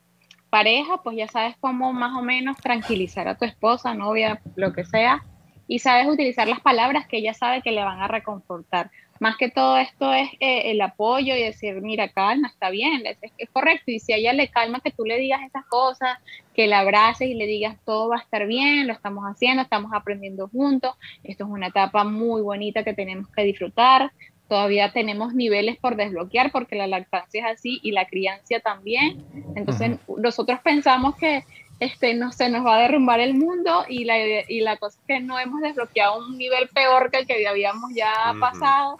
pareja, 0.49 0.97
pues 1.03 1.17
ya 1.17 1.27
sabes 1.27 1.55
cómo 1.59 1.93
más 1.93 2.15
o 2.15 2.21
menos 2.21 2.57
tranquilizar 2.57 3.27
a 3.27 3.35
tu 3.35 3.45
esposa, 3.45 3.93
novia, 3.93 4.41
lo 4.55 4.73
que 4.73 4.85
sea, 4.85 5.23
y 5.67 5.79
sabes 5.79 6.07
utilizar 6.07 6.47
las 6.47 6.59
palabras 6.59 7.07
que 7.07 7.17
ella 7.17 7.33
sabe 7.33 7.61
que 7.61 7.71
le 7.71 7.83
van 7.83 8.01
a 8.01 8.07
reconfortar 8.07 8.91
más 9.19 9.37
que 9.37 9.49
todo 9.49 9.77
esto 9.77 10.13
es 10.13 10.29
eh, 10.39 10.71
el 10.71 10.81
apoyo 10.81 11.35
y 11.35 11.43
decir, 11.43 11.81
mira, 11.81 12.09
calma, 12.09 12.49
está 12.49 12.69
bien, 12.69 13.05
es, 13.05 13.17
es, 13.37 13.49
correcto. 13.49 13.91
Y 13.91 13.99
si 13.99 14.13
a 14.13 14.17
ella 14.17 14.33
le 14.33 14.49
calma 14.49 14.81
que 14.81 14.91
tú 14.91 15.05
le 15.05 15.17
digas 15.17 15.41
esas 15.43 15.65
cosas, 15.65 16.17
que 16.53 16.67
la 16.67 16.79
abraces 16.79 17.27
y 17.27 17.33
le 17.33 17.45
digas, 17.45 17.77
todo 17.85 18.09
va 18.09 18.17
a 18.17 18.21
estar 18.21 18.45
bien, 18.47 18.87
lo 18.87 18.93
estamos 18.93 19.23
haciendo, 19.25 19.63
estamos 19.63 19.91
aprendiendo 19.93 20.47
juntos, 20.49 20.95
esto 21.23 21.45
es 21.45 21.49
una 21.49 21.67
etapa 21.67 22.03
muy 22.03 22.41
bonita 22.41 22.83
que 22.83 22.93
tenemos 22.93 23.27
que 23.29 23.43
disfrutar. 23.43 24.11
Todavía 24.49 24.91
tenemos 24.91 25.33
niveles 25.33 25.77
por 25.77 25.95
desbloquear 25.95 26.51
porque 26.51 26.75
la 26.75 26.85
lactancia 26.85 27.47
es 27.47 27.59
así 27.59 27.79
y 27.81 27.91
la 27.91 28.05
crianza 28.05 28.59
también. 28.59 29.23
Entonces, 29.55 29.97
nosotros 30.17 30.59
pensamos 30.63 31.15
que 31.15 31.43
este, 31.79 32.13
no 32.13 32.31
se 32.31 32.49
nos 32.49 32.65
va 32.65 32.77
a 32.77 32.81
derrumbar 32.81 33.19
el 33.19 33.33
mundo 33.33 33.85
y 33.87 34.05
la, 34.05 34.17
y 34.47 34.61
la 34.61 34.77
cosa 34.77 34.97
es 34.99 35.05
que 35.05 35.19
no 35.19 35.39
hemos 35.39 35.61
desbloqueado 35.61 36.19
un 36.19 36.37
nivel 36.37 36.69
peor 36.69 37.11
que 37.11 37.19
el 37.19 37.27
que 37.27 37.47
habíamos 37.47 37.93
ya 37.93 38.33
pasado 38.39 38.97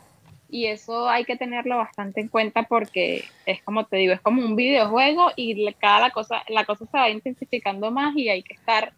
y 0.53 0.67
eso 0.67 1.09
hay 1.09 1.25
que 1.25 1.35
tenerlo 1.35 1.77
bastante 1.77 2.21
en 2.21 2.27
cuenta 2.27 2.63
porque 2.63 3.25
es 3.47 3.63
como 3.63 3.85
te 3.85 3.97
digo, 3.97 4.13
es 4.13 4.21
como 4.21 4.45
un 4.45 4.55
videojuego 4.55 5.31
y 5.35 5.73
cada 5.73 6.11
cosa, 6.11 6.43
la 6.47 6.63
cosa 6.65 6.85
se 6.85 6.95
va 6.95 7.09
intensificando 7.09 7.89
más 7.89 8.15
y 8.15 8.29
hay 8.29 8.43
que 8.43 8.53
estar 8.53 8.93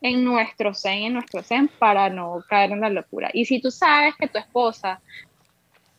en 0.00 0.24
nuestro 0.24 0.72
zen, 0.72 1.02
en 1.02 1.12
nuestro 1.12 1.42
zen 1.42 1.68
para 1.78 2.08
no 2.08 2.42
caer 2.48 2.72
en 2.72 2.80
la 2.80 2.88
locura. 2.88 3.30
Y 3.34 3.44
si 3.44 3.60
tú 3.60 3.70
sabes 3.70 4.14
que 4.16 4.28
tu 4.28 4.38
esposa 4.38 5.00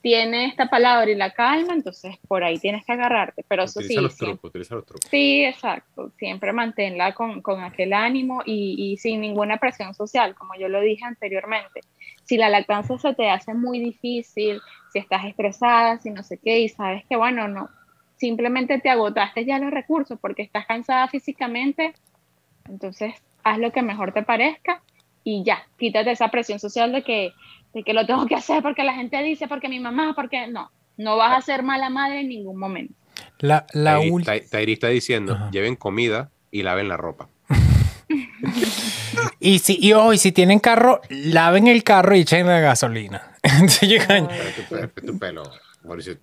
tiene 0.07 0.45
esta 0.45 0.69
palabra 0.69 1.11
y 1.11 1.15
la 1.15 1.31
calma, 1.31 1.73
entonces 1.73 2.15
por 2.29 2.41
ahí 2.41 2.57
tienes 2.59 2.85
que 2.85 2.93
agarrarte. 2.93 3.43
Pero 3.45 3.63
eso 3.63 3.81
sí. 3.81 3.93
Los 3.95 4.15
trucos, 4.15 4.51
utiliza 4.51 4.75
los 4.75 4.85
trucos. 4.85 5.05
Sí, 5.11 5.43
exacto. 5.43 6.13
Siempre 6.17 6.53
manténla 6.53 7.13
con, 7.13 7.41
con 7.41 7.61
aquel 7.61 7.91
ánimo 7.91 8.41
y, 8.45 8.75
y, 8.77 8.95
sin 8.95 9.19
ninguna 9.19 9.57
presión 9.57 9.93
social, 9.93 10.33
como 10.33 10.55
yo 10.57 10.69
lo 10.69 10.79
dije 10.79 11.03
anteriormente. 11.03 11.81
Si 12.23 12.37
la 12.37 12.47
lactancia 12.47 12.97
se 12.97 13.13
te 13.15 13.29
hace 13.29 13.53
muy 13.53 13.81
difícil, 13.81 14.61
si 14.93 14.99
estás 14.99 15.25
estresada, 15.25 15.99
si 15.99 16.09
no 16.09 16.23
sé 16.23 16.37
qué, 16.37 16.61
y 16.61 16.69
sabes 16.69 17.03
que, 17.09 17.17
bueno, 17.17 17.49
no, 17.49 17.69
simplemente 18.15 18.79
te 18.79 18.89
agotaste 18.89 19.43
ya 19.43 19.59
los 19.59 19.71
recursos 19.71 20.17
porque 20.21 20.41
estás 20.41 20.65
cansada 20.67 21.09
físicamente, 21.09 21.93
entonces 22.69 23.13
haz 23.43 23.59
lo 23.59 23.73
que 23.73 23.81
mejor 23.81 24.13
te 24.13 24.23
parezca 24.23 24.81
y 25.25 25.43
ya, 25.43 25.67
quítate 25.77 26.11
esa 26.11 26.29
presión 26.29 26.59
social 26.59 26.93
de 26.93 27.03
que, 27.03 27.33
de 27.73 27.83
que 27.83 27.93
lo 27.93 28.05
tengo 28.05 28.25
que 28.25 28.35
hacer 28.35 28.61
porque 28.63 28.83
la 28.83 28.93
gente 28.93 29.21
dice, 29.23 29.47
porque 29.47 29.69
mi 29.69 29.79
mamá, 29.79 30.13
porque 30.15 30.47
no, 30.47 30.71
no 30.97 31.17
vas 31.17 31.37
a 31.37 31.41
ser 31.41 31.63
mala 31.63 31.89
madre 31.89 32.21
en 32.21 32.29
ningún 32.29 32.57
momento. 32.57 32.93
La, 33.39 33.65
la 33.73 33.99
Tairi, 34.49 34.73
está 34.73 34.87
diciendo, 34.87 35.49
lleven 35.51 35.75
comida 35.75 36.29
y 36.51 36.63
laven 36.63 36.89
la 36.89 36.97
ropa. 36.97 37.29
y 39.39 39.59
si, 39.59 39.77
y, 39.79 39.93
y 39.93 40.17
si 40.17 40.31
tienen 40.31 40.59
carro, 40.59 41.01
laven 41.09 41.67
el 41.67 41.83
carro 41.83 42.15
y 42.15 42.21
echen 42.21 42.47
la 42.47 42.59
gasolina. 42.59 43.35
tu, 45.05 45.19
pelo, 45.19 45.43
Mauricio, 45.83 46.17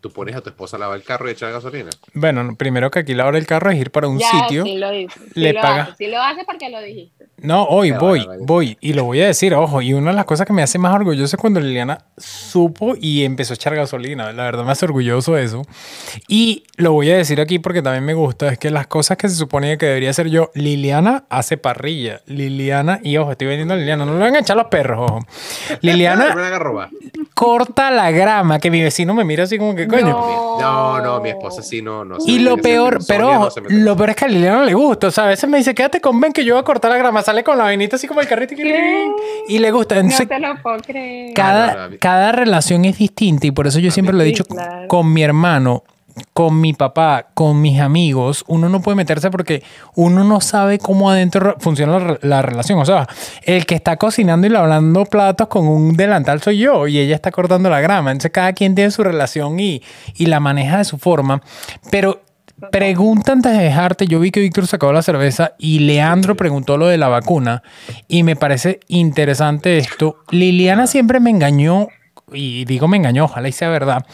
¿tú, 0.00 0.10
pones 0.10 0.36
a 0.36 0.40
tu 0.40 0.50
esposa 0.50 0.76
a 0.76 0.80
lavar 0.80 0.98
el 0.98 1.04
carro 1.04 1.28
y 1.28 1.32
echar 1.32 1.52
gasolina? 1.52 1.90
Bueno, 2.14 2.54
primero 2.56 2.90
que 2.90 3.00
aquí 3.00 3.14
lavar 3.14 3.36
el 3.36 3.46
carro 3.46 3.70
es 3.70 3.78
ir 3.78 3.90
para 3.90 4.08
un 4.08 4.20
sitio. 4.20 4.64
Sí 4.64 4.76
lo, 4.76 4.90
le 4.92 5.54
paga. 5.54 5.94
Si 5.96 6.06
lo 6.06 6.20
hace 6.20 6.44
porque 6.44 6.68
lo 6.68 6.80
dijiste. 6.80 7.19
No, 7.42 7.64
hoy 7.64 7.92
voy, 7.92 8.26
voy. 8.40 8.76
Y 8.80 8.92
lo 8.92 9.04
voy 9.04 9.20
a 9.22 9.26
decir, 9.26 9.54
ojo. 9.54 9.82
Y 9.82 9.92
una 9.92 10.10
de 10.10 10.16
las 10.16 10.24
cosas 10.24 10.46
que 10.46 10.52
me 10.52 10.62
hace 10.62 10.78
más 10.78 10.94
orgulloso 10.94 11.36
es 11.36 11.40
cuando 11.40 11.60
Liliana 11.60 12.04
supo 12.16 12.94
y 13.00 13.24
empezó 13.24 13.52
a 13.52 13.56
echar 13.56 13.74
gasolina. 13.74 14.32
La 14.32 14.44
verdad 14.44 14.64
me 14.64 14.72
hace 14.72 14.84
orgulloso 14.84 15.36
eso. 15.36 15.62
Y 16.28 16.64
lo 16.76 16.92
voy 16.92 17.10
a 17.10 17.16
decir 17.16 17.40
aquí 17.40 17.58
porque 17.58 17.82
también 17.82 18.04
me 18.04 18.14
gusta. 18.14 18.48
Es 18.48 18.58
que 18.58 18.70
las 18.70 18.86
cosas 18.86 19.16
que 19.16 19.28
se 19.28 19.36
suponía 19.36 19.76
que 19.78 19.86
debería 19.86 20.10
hacer 20.10 20.28
yo, 20.28 20.50
Liliana 20.54 21.24
hace 21.30 21.56
parrilla. 21.56 22.20
Liliana, 22.26 23.00
y 23.02 23.16
ojo, 23.16 23.32
estoy 23.32 23.48
vendiendo 23.48 23.74
a 23.74 23.76
Liliana. 23.76 24.04
No 24.04 24.14
le 24.14 24.20
van 24.20 24.36
a 24.36 24.40
echar 24.40 24.56
los 24.56 24.66
perros, 24.66 25.10
ojo. 25.10 25.20
Liliana 25.80 26.34
corta 27.34 27.90
la 27.90 28.10
grama. 28.10 28.58
Que 28.58 28.70
mi 28.70 28.82
vecino 28.82 29.14
me 29.14 29.24
mira 29.24 29.44
así 29.44 29.58
como 29.58 29.74
que, 29.74 29.88
coño. 29.88 30.58
No, 30.60 31.00
no, 31.00 31.20
mi 31.20 31.30
esposa 31.30 31.62
sí 31.62 31.80
no. 31.80 32.04
no 32.04 32.18
y 32.26 32.38
lo 32.40 32.58
peor, 32.58 32.98
pero 33.06 33.48
lo 33.68 33.96
peor 33.96 34.10
es 34.10 34.16
que 34.16 34.24
a 34.26 34.28
Liliana 34.28 34.64
le 34.64 34.74
gusta. 34.74 35.06
O 35.06 35.10
sea, 35.10 35.24
a 35.24 35.28
veces 35.28 35.48
me 35.48 35.58
dice, 35.58 35.74
quédate 35.74 36.00
con 36.00 36.20
Ben 36.20 36.32
que 36.32 36.44
yo 36.44 36.54
voy 36.54 36.60
a 36.60 36.64
cortar 36.64 36.90
la 36.90 36.98
grama 36.98 37.22
sale 37.30 37.44
con 37.44 37.56
la 37.56 37.64
vainita 37.64 37.94
así 37.94 38.08
como 38.08 38.20
el 38.20 38.26
carrito 38.26 38.54
y 38.54 39.58
le 39.58 39.70
gusta. 39.70 40.02
no 40.02 40.10
te 40.10 40.38
lo 40.40 40.60
puedo 40.62 40.78
creer. 40.78 41.32
Cada, 41.32 41.90
cada 42.00 42.32
relación 42.32 42.84
es 42.84 42.98
distinta 42.98 43.46
y 43.46 43.52
por 43.52 43.68
eso 43.68 43.78
yo 43.78 43.92
siempre 43.92 44.14
lo 44.14 44.22
he 44.22 44.26
dicho 44.26 44.44
con 44.88 45.12
mi 45.12 45.22
hermano 45.22 45.84
con 46.34 46.60
mi 46.60 46.74
papá, 46.74 47.28
con 47.34 47.62
mis 47.62 47.80
amigos, 47.80 48.44
uno 48.46 48.68
no 48.68 48.82
puede 48.82 48.96
meterse 48.96 49.30
porque 49.30 49.62
uno 49.94 50.24
no 50.24 50.40
sabe 50.40 50.78
cómo 50.78 51.08
adentro 51.08 51.56
funciona 51.60 51.98
la, 51.98 52.18
la 52.20 52.42
relación. 52.42 52.78
O 52.78 52.84
sea, 52.84 53.08
el 53.44 53.64
que 53.64 53.76
está 53.76 53.96
cocinando 53.96 54.46
y 54.46 54.50
lavando 54.50 55.04
platos 55.06 55.48
con 55.48 55.66
un 55.66 55.96
delantal 55.96 56.42
soy 56.42 56.58
yo 56.58 56.88
y 56.88 56.98
ella 56.98 57.14
está 57.14 57.30
cortando 57.30 57.70
la 57.70 57.80
grama. 57.80 58.10
Entonces 58.10 58.32
cada 58.32 58.52
quien 58.52 58.74
tiene 58.74 58.90
su 58.90 59.02
relación 59.02 59.60
y, 59.60 59.82
y 60.16 60.26
la 60.26 60.40
maneja 60.40 60.78
de 60.78 60.84
su 60.84 60.98
forma. 60.98 61.40
Pero 61.90 62.20
Pregunta 62.70 63.32
antes 63.32 63.52
de 63.52 63.64
dejarte, 63.64 64.06
yo 64.06 64.20
vi 64.20 64.30
que 64.30 64.40
Víctor 64.40 64.66
sacó 64.66 64.92
la 64.92 65.02
cerveza 65.02 65.54
y 65.58 65.80
Leandro 65.80 66.36
preguntó 66.36 66.76
lo 66.76 66.86
de 66.86 66.98
la 66.98 67.08
vacuna 67.08 67.62
y 68.08 68.22
me 68.22 68.36
parece 68.36 68.80
interesante 68.88 69.78
esto. 69.78 70.16
Liliana 70.30 70.86
siempre 70.86 71.20
me 71.20 71.30
engañó, 71.30 71.88
y 72.32 72.64
digo 72.64 72.86
me 72.88 72.96
engañó, 72.96 73.24
ojalá 73.24 73.48
y 73.48 73.52
sea 73.52 73.70
verdad, 73.70 74.06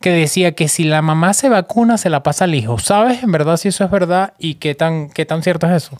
que 0.00 0.10
decía 0.10 0.52
que 0.52 0.68
si 0.68 0.84
la 0.84 1.02
mamá 1.02 1.32
se 1.32 1.48
vacuna 1.48 1.96
se 1.96 2.10
la 2.10 2.22
pasa 2.22 2.44
al 2.44 2.54
hijo. 2.54 2.78
¿Sabes 2.78 3.22
en 3.22 3.32
verdad 3.32 3.56
si 3.56 3.68
eso 3.68 3.84
es 3.84 3.90
verdad 3.90 4.34
y 4.38 4.54
qué 4.56 4.74
tan, 4.74 5.08
qué 5.08 5.24
tan 5.24 5.42
cierto 5.42 5.66
es 5.66 5.84
eso? 5.84 5.98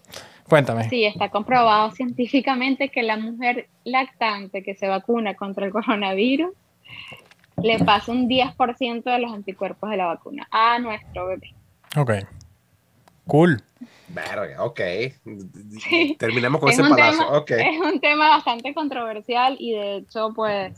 Cuéntame. 0.49 0.89
Sí, 0.91 1.05
está 1.05 1.31
comprobado 1.31 1.93
científicamente 1.93 2.89
que 2.89 3.03
la 3.03 3.17
mujer 3.17 3.69
lactante 3.85 4.63
que 4.63 4.75
se 4.75 4.87
vacuna 4.87 5.35
contra 5.35 5.65
el 5.65 5.73
coronavirus 5.73 6.51
le 7.63 7.79
pasa 7.79 8.13
un 8.13 8.29
10% 8.29 9.05
de 9.05 9.19
los 9.19 9.33
anticuerpos 9.33 9.91
de 9.91 9.97
la 9.97 10.07
vacuna 10.07 10.49
a 10.51 10.79
nuestro 10.79 11.27
bebé. 11.27 11.55
Ok. 11.97 12.11
Cool. 13.27 13.63
Verga, 14.09 14.63
ok. 14.65 14.81
Sí. 15.81 16.17
Terminamos 16.19 16.61
con 16.61 16.71
Es 16.71 16.79
ese 16.79 16.89
palazo. 16.89 17.19
tema, 17.25 17.39
Ok. 17.39 17.51
es 17.53 17.81
un 17.81 18.01
tema 18.01 18.29
bastante 18.29 18.75
controversial 18.75 19.57
y 19.59 19.73
de 19.73 19.97
hecho, 19.97 20.33
pues, 20.35 20.73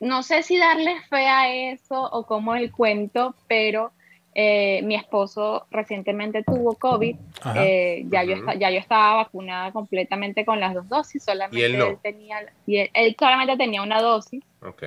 no 0.00 0.22
sé 0.22 0.42
si 0.42 0.58
darle 0.58 1.00
fe 1.08 1.26
a 1.26 1.52
eso 1.72 2.02
o 2.10 2.24
cómo 2.26 2.54
el 2.54 2.70
cuento, 2.70 3.34
pero 3.48 3.92
eh, 4.34 4.80
mi 4.84 4.94
esposo 4.94 5.66
recientemente 5.70 6.42
tuvo 6.44 6.74
COVID. 6.74 7.16
Ajá. 7.42 7.64
eh, 7.66 8.04
ya, 8.08 8.22
yo 8.24 8.36
ya 8.58 8.70
yo 8.70 8.78
estaba 8.78 9.16
vacunada 9.16 9.72
completamente 9.72 10.44
con 10.44 10.60
las 10.60 10.74
dos 10.74 10.88
dosis, 10.88 11.24
solamente 11.24 11.58
Y 11.58 11.62
él 11.62 11.78
no. 11.78 11.96
tenía, 11.96 12.38
y 12.66 12.76
él, 12.78 12.90
él 12.94 13.16
solamente 13.18 13.56
tenía 13.56 13.82
una 13.82 14.00
dosis. 14.02 14.42
Ok. 14.62 14.82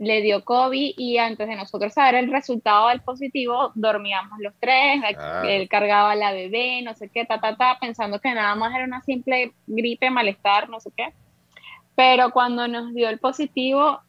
Le 0.00 0.22
dio 0.22 0.44
COVID 0.44 0.94
y 0.96 1.18
antes 1.18 1.46
de 1.46 1.54
nosotros 1.54 1.92
saber 1.92 2.16
el 2.16 2.32
resultado 2.32 2.88
del 2.88 3.02
positivo, 3.02 3.70
dormíamos 3.74 4.38
los 4.40 4.54
tres, 4.58 5.02
él 5.44 5.68
cargaba 5.68 6.12
a 6.12 6.16
la 6.16 6.32
bebé, 6.32 6.80
no 6.82 6.94
sé 6.94 7.10
qué, 7.10 7.26
ta, 7.26 7.38
ta, 7.38 7.54
ta, 7.56 7.76
pensando 7.78 8.18
que 8.18 8.34
nada 8.34 8.54
más 8.54 8.74
era 8.74 8.84
una 8.84 9.02
simple 9.02 9.52
gripe, 9.66 10.10
malestar, 10.10 10.68
no 10.68 10.80
sé 10.80 10.90
qué. 10.96 11.12
Pero 11.94 12.30
cuando 12.30 12.66
nos 12.66 12.94
dio 12.94 13.10
el 13.10 13.18
positivo, 13.18 14.00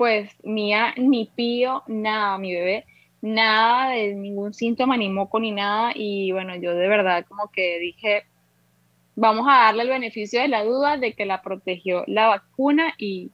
pues 0.00 0.34
Mía 0.42 0.94
ni 0.96 1.26
pío, 1.26 1.82
nada, 1.86 2.38
mi 2.38 2.54
bebé, 2.54 2.86
nada 3.20 3.90
de 3.90 4.14
ningún 4.14 4.54
síntoma, 4.54 4.96
ni 4.96 5.10
moco, 5.10 5.38
ni 5.38 5.52
nada. 5.52 5.92
Y 5.94 6.32
bueno, 6.32 6.56
yo 6.56 6.74
de 6.74 6.88
verdad 6.88 7.26
como 7.28 7.50
que 7.50 7.78
dije, 7.78 8.24
vamos 9.16 9.46
a 9.46 9.64
darle 9.64 9.82
el 9.82 9.90
beneficio 9.90 10.40
de 10.40 10.48
la 10.48 10.64
duda 10.64 10.96
de 10.96 11.12
que 11.12 11.26
la 11.26 11.42
protegió 11.42 12.04
la 12.06 12.28
vacuna 12.28 12.94
y 12.96 13.30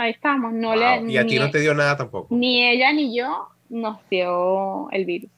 ahí 0.00 0.10
estamos. 0.12 0.52
No 0.52 0.74
le, 0.74 0.98
Wow. 1.00 1.08
Y 1.08 1.16
a 1.18 1.26
ti 1.26 1.34
ni- 1.34 1.38
no 1.40 1.50
te 1.50 1.60
dio 1.60 1.74
nada 1.74 1.96
tampoco. 1.96 2.34
ni 2.34 2.64
ella 2.68 2.92
ni 2.92 3.16
yo 3.16 3.48
nos 3.68 3.98
dio 4.10 4.88
el 4.90 5.04
virus. 5.04 5.30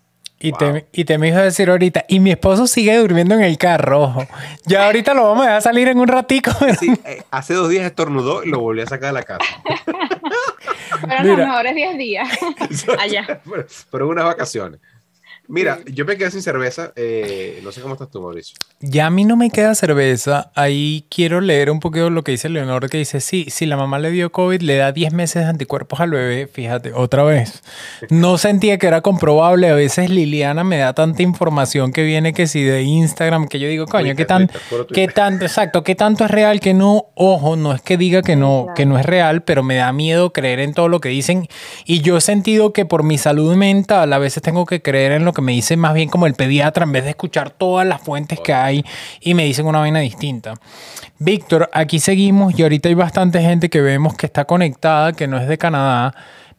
Y, 0.45 0.51
Wow. 0.51 0.59
te, 0.59 0.87
y 0.93 1.05
te 1.05 1.19
me 1.19 1.29
iba 1.29 1.39
a 1.39 1.43
decir 1.45 1.71
ahorita, 1.71 2.05
y 2.09 2.19
mi 2.19 2.33
esposo 2.33 2.67
sigue 2.67 2.97
durmiendo 2.97 3.35
en 3.37 3.43
el 3.43 3.57
carro, 3.59 4.03
ojo. 4.03 4.27
Ya 4.67 4.87
ahorita 4.87 5.15
lo 5.15 5.23
vamos 5.29 5.43
a 5.45 5.47
dejar 5.47 5.63
salir 5.63 5.87
en 5.87 5.99
un 6.01 6.09
ratico. 6.09 6.51
Sí, 6.81 6.93
eh, 7.05 7.23
hace 7.31 7.55
dos 7.55 7.69
días 7.69 7.85
estornudó 7.85 8.43
y 8.43 8.49
lo 8.49 8.59
volví 8.59 8.81
a 8.81 8.87
sacar 8.87 9.09
de 9.09 9.13
la 9.13 9.23
casa. 9.23 9.45
Fueron 11.01 11.23
Mira. 11.23 11.37
los 11.37 11.47
mejores 11.47 11.75
10 11.75 11.97
días 11.99 12.29
allá. 12.99 13.41
pero, 13.49 13.67
pero 13.91 14.09
unas 14.09 14.25
vacaciones. 14.25 14.81
Mira, 15.53 15.81
yo 15.85 16.07
me 16.07 16.17
quedé 16.17 16.31
sin 16.31 16.41
cerveza. 16.41 16.95
eh, 16.97 17.61
no 17.63 17.73
sé 17.73 17.83
cómo 17.83 17.93
estás 17.93 18.11
tú, 18.11 18.23
Mauricio. 18.23 18.57
Ya 18.81 19.09
a 19.09 19.11
mí 19.11 19.27
no 19.27 19.37
me 19.37 19.51
queda 19.51 19.75
cerveza. 19.75 20.51
Ahí 20.55 21.05
quiero 21.11 21.43
leer 21.43 21.71
un 21.71 21.79
poquito 21.79 22.09
lo 22.09 22.25
que 22.25 22.33
dice 22.33 22.49
Leonor, 22.49 22.89
que 22.89 22.97
dice, 22.97 23.21
sí, 23.21 23.45
si 23.51 23.67
la 23.67 23.77
mamá 23.77 23.99
le 23.99 24.11
dio 24.11 24.33
COVID, 24.33 24.63
le 24.63 24.77
da 24.77 24.93
10 24.93 25.13
meses 25.13 25.43
de 25.43 25.51
anticuerpos 25.51 26.01
al 26.01 26.13
bebé. 26.13 26.47
Fíjate, 26.47 26.95
otra 26.95 27.23
vez. 27.25 27.63
No 28.09 28.39
sentía 28.39 28.79
que 28.79 28.87
era 28.87 29.03
comprobable. 29.03 29.69
A 29.69 29.75
veces 29.75 30.09
Liliana 30.09 30.65
me 30.65 30.79
da 30.79 30.95
tanta 30.95 31.23
información 31.23 31.93
que 31.93 32.03
viene 32.03 32.33
que 32.33 32.47
si 32.47 32.63
de 32.63 32.85
Instagram, 32.85 33.47
que 33.47 33.59
yo 33.59 33.69
digo, 33.69 33.85
coño, 33.85 34.17
¿qué 34.17 34.25
tan, 34.25 34.51
qué 34.95 35.07
tanto, 35.09 35.45
exacto, 35.45 35.85
qué 35.85 35.95
tanto 35.95 36.25
es 36.25 36.31
real 36.31 36.61
que 36.61 36.73
no? 36.73 37.09
Ojo, 37.15 37.57
no 37.57 37.75
es 37.75 37.83
que 37.83 37.99
diga 37.99 38.23
que 38.23 38.37
no, 38.37 38.69
que 38.75 38.87
no 38.87 38.99
es 38.99 39.05
real, 39.05 39.43
pero 39.43 39.63
me 39.63 39.75
da 39.75 39.93
miedo 39.93 40.33
creer 40.33 40.61
en 40.61 40.73
todo 40.73 40.89
lo 40.89 41.03
que 41.03 41.11
dicen. 41.11 41.47
Y 41.85 42.01
yo 42.01 42.17
he 42.17 42.23
sentido 42.23 42.73
que 42.73 42.87
por 42.87 43.03
mi 43.03 43.19
salud 43.19 43.55
mental 43.55 44.15
a 44.15 44.19
veces 44.19 44.43
tengo 44.43 44.65
que 44.65 44.81
creer 44.81 45.13
en 45.13 45.27
lo 45.27 45.35
que 45.35 45.42
me 45.43 45.53
dice 45.53 45.77
más 45.77 45.95
bien 45.95 46.09
como 46.09 46.27
el 46.27 46.35
pediatra 46.35 46.85
en 46.85 46.93
vez 46.93 47.05
de 47.05 47.11
escuchar 47.11 47.51
todas 47.51 47.87
las 47.87 48.01
fuentes 48.01 48.41
que 48.41 48.55
hay 48.55 48.85
y 49.21 49.35
me 49.35 49.45
dicen 49.45 49.67
una 49.67 49.81
vaina 49.81 50.01
distinta. 50.01 50.55
Víctor, 51.19 51.71
aquí 51.73 51.99
seguimos 51.99 52.59
y 52.59 52.63
ahorita 52.63 52.89
hay 52.89 52.95
bastante 52.95 53.41
gente 53.41 53.69
que 53.69 53.81
vemos 53.81 54.15
que 54.15 54.27
está 54.27 54.45
conectada, 54.45 55.13
que 55.13 55.29
no 55.29 55.39
es 55.39 55.47
de 55.47 55.59
Canadá, 55.59 56.15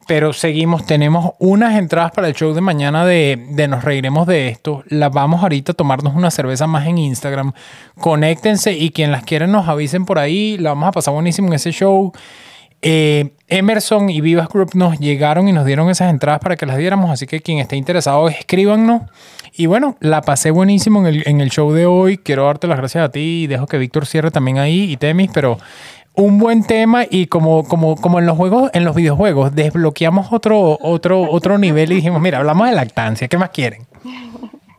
pero 0.07 0.33
seguimos, 0.33 0.85
tenemos 0.85 1.33
unas 1.39 1.77
entradas 1.77 2.11
para 2.11 2.27
el 2.27 2.33
show 2.33 2.53
de 2.53 2.61
mañana 2.61 3.05
de, 3.05 3.45
de 3.51 3.67
Nos 3.67 3.83
Reiremos 3.83 4.27
de 4.27 4.49
esto. 4.49 4.83
Las 4.87 5.11
vamos 5.11 5.41
ahorita 5.41 5.71
a 5.71 5.75
tomarnos 5.75 6.15
una 6.15 6.29
cerveza 6.29 6.67
más 6.67 6.87
en 6.87 6.97
Instagram. 6.97 7.53
Conéctense 7.99 8.73
y 8.73 8.91
quien 8.91 9.11
las 9.11 9.23
quiera 9.23 9.47
nos 9.47 9.67
avisen 9.67 10.05
por 10.05 10.19
ahí. 10.19 10.57
La 10.57 10.71
vamos 10.71 10.89
a 10.89 10.91
pasar 10.91 11.13
buenísimo 11.13 11.47
en 11.47 11.53
ese 11.53 11.71
show. 11.71 12.11
Eh, 12.85 13.31
Emerson 13.47 14.09
y 14.09 14.19
Vivas 14.19 14.49
Group 14.49 14.71
nos 14.75 14.99
llegaron 14.99 15.47
y 15.47 15.53
nos 15.53 15.65
dieron 15.65 15.89
esas 15.89 16.09
entradas 16.09 16.41
para 16.41 16.57
que 16.57 16.65
las 16.65 16.77
diéramos, 16.77 17.09
así 17.09 17.25
que 17.25 17.39
quien 17.39 17.59
esté 17.59 17.77
interesado, 17.77 18.27
escríbanos. 18.27 19.03
Y 19.53 19.67
bueno, 19.67 19.95
la 20.01 20.21
pasé 20.21 20.51
buenísimo 20.51 20.99
en 20.99 21.05
el, 21.05 21.23
en 21.25 21.39
el 21.39 21.49
show 21.49 21.71
de 21.71 21.85
hoy. 21.85 22.17
Quiero 22.17 22.43
darte 22.45 22.67
las 22.67 22.77
gracias 22.77 23.05
a 23.05 23.09
ti 23.09 23.43
y 23.43 23.47
dejo 23.47 23.67
que 23.67 23.77
Víctor 23.77 24.05
cierre 24.05 24.31
también 24.31 24.57
ahí 24.57 24.91
y 24.91 24.97
Temis, 24.97 25.31
pero 25.33 25.57
un 26.15 26.39
buen 26.39 26.63
tema 26.63 27.05
y 27.09 27.27
como, 27.27 27.63
como, 27.63 27.95
como 27.95 28.19
en 28.19 28.25
los 28.25 28.35
juegos, 28.35 28.69
en 28.73 28.83
los 28.83 28.95
videojuegos, 28.95 29.55
desbloqueamos 29.55 30.33
otro, 30.33 30.77
otro, 30.81 31.21
otro 31.21 31.57
nivel 31.57 31.93
y 31.93 31.95
dijimos, 31.95 32.21
mira, 32.21 32.39
hablamos 32.39 32.67
de 32.67 32.75
lactancia, 32.75 33.29
¿qué 33.29 33.37
más 33.37 33.51
quieren? 33.51 33.87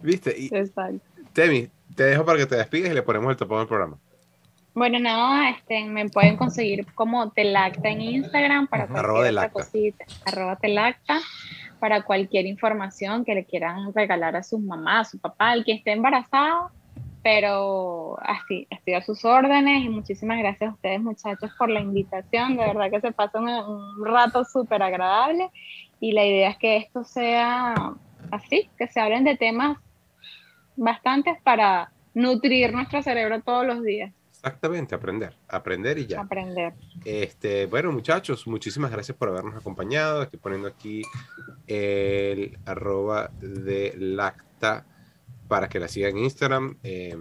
¿Viste? 0.02 0.35
Y 0.39 0.55
Exacto. 0.55 1.01
Temi, 1.32 1.68
te 1.94 2.05
dejo 2.05 2.26
para 2.26 2.39
que 2.39 2.47
te 2.47 2.56
despides 2.56 2.90
y 2.90 2.94
le 2.94 3.02
ponemos 3.02 3.31
el 3.31 3.36
tapón 3.39 3.60
al 3.60 3.66
programa. 3.66 3.97
Bueno, 4.74 4.98
no, 4.98 5.42
este, 5.48 5.84
me 5.84 6.09
pueden 6.09 6.36
conseguir 6.36 6.84
como 6.94 7.30
Telacta 7.30 7.88
en 7.88 8.01
Instagram 8.01 8.66
para 8.66 8.88
cualquier 8.88 9.38
arroba 9.38 9.48
cosita. 9.48 10.05
Arroba 10.26 10.56
Telacta 10.56 11.20
para 11.78 12.02
cualquier 12.02 12.46
información 12.46 13.24
que 13.24 13.34
le 13.34 13.44
quieran 13.44 13.92
regalar 13.94 14.36
a 14.36 14.42
sus 14.42 14.60
mamás, 14.60 15.09
a 15.09 15.10
su 15.12 15.18
papá, 15.18 15.51
al 15.51 15.64
que 15.64 15.72
esté 15.72 15.92
embarazado. 15.92 16.70
Pero 17.22 18.18
así, 18.20 18.66
estoy 18.68 18.94
a 18.94 19.02
sus 19.02 19.24
órdenes 19.24 19.84
y 19.84 19.88
muchísimas 19.88 20.38
gracias 20.38 20.70
a 20.70 20.74
ustedes 20.74 21.01
muchachos 21.01 21.51
por 21.56 21.70
la 21.70 21.80
invitación. 21.80 22.56
De 22.56 22.66
verdad 22.66 22.90
que 22.90 23.01
se 23.01 23.12
pasa 23.12 23.38
un, 23.38 23.48
un 23.48 24.05
rato 24.05 24.44
súper 24.44 24.82
agradable 24.82 25.51
y 26.01 26.12
la 26.12 26.26
idea 26.26 26.51
es 26.51 26.59
que 26.59 26.76
esto 26.76 27.05
sea 27.05 27.94
así, 28.30 28.68
que 28.76 28.88
se 28.88 29.01
hablen 29.01 29.24
de 29.24 29.36
temas 29.36 29.78
bastantes 30.76 31.40
para 31.42 31.92
nutrir 32.12 32.72
nuestro 32.72 33.02
cerebro 33.02 33.40
todos 33.42 33.66
los 33.66 33.82
días, 33.82 34.12
Exactamente, 34.44 34.94
aprender. 34.94 35.34
Aprender 35.48 35.98
y 35.98 36.06
ya. 36.06 36.20
aprender. 36.20 36.74
Este, 37.04 37.64
bueno, 37.64 37.90
muchachos, 37.92 38.46
muchísimas 38.46 38.90
gracias 38.90 39.16
por 39.16 39.30
habernos 39.30 39.54
acompañado. 39.54 40.22
Estoy 40.22 40.38
poniendo 40.38 40.68
aquí 40.68 41.02
el 41.66 42.58
arroba 42.66 43.30
de 43.40 43.94
Lacta 43.96 44.84
para 45.48 45.70
que 45.70 45.80
la 45.80 45.88
sigan 45.88 46.18
en 46.18 46.24
Instagram. 46.24 46.76
Eh, 46.82 47.16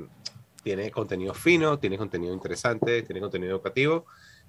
tiene 0.63 0.91
contenido 0.91 1.33
fino, 1.33 1.79
tiene 1.79 1.97
contenido 1.97 2.33
interesante, 2.33 3.03
tiene 3.03 3.21
contenido 3.21 3.51
educativo. 3.51 4.05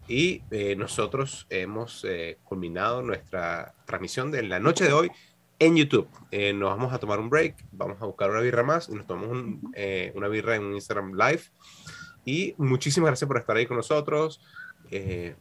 Y 0.08 0.42
eh, 0.50 0.74
nosotros 0.74 1.46
hemos 1.50 2.04
eh, 2.04 2.38
culminado 2.42 3.02
nuestra 3.02 3.74
transmisión 3.86 4.32
de 4.32 4.42
la 4.42 4.58
noche 4.58 4.84
de 4.84 4.92
hoy 4.92 5.10
en 5.58 5.76
YouTube. 5.76 6.08
Eh, 6.30 6.52
nos 6.52 6.70
vamos 6.70 6.92
a 6.92 6.98
tomar 6.98 7.20
un 7.20 7.30
break, 7.30 7.56
vamos 7.72 8.00
a 8.00 8.06
buscar 8.06 8.30
una 8.30 8.40
birra 8.40 8.62
más 8.62 8.88
y 8.88 8.94
nos 8.94 9.06
tomamos 9.06 9.30
un, 9.30 9.72
eh, 9.74 10.12
una 10.14 10.28
birra 10.28 10.56
en 10.56 10.64
un 10.64 10.74
Instagram 10.74 11.12
Live. 11.12 11.42
Y 12.24 12.54
muchísimas 12.58 13.08
gracias 13.08 13.28
por 13.28 13.38
estar 13.38 13.56
ahí 13.56 13.66
con 13.66 13.76
nosotros. 13.76 14.40
Eh, 14.90 15.34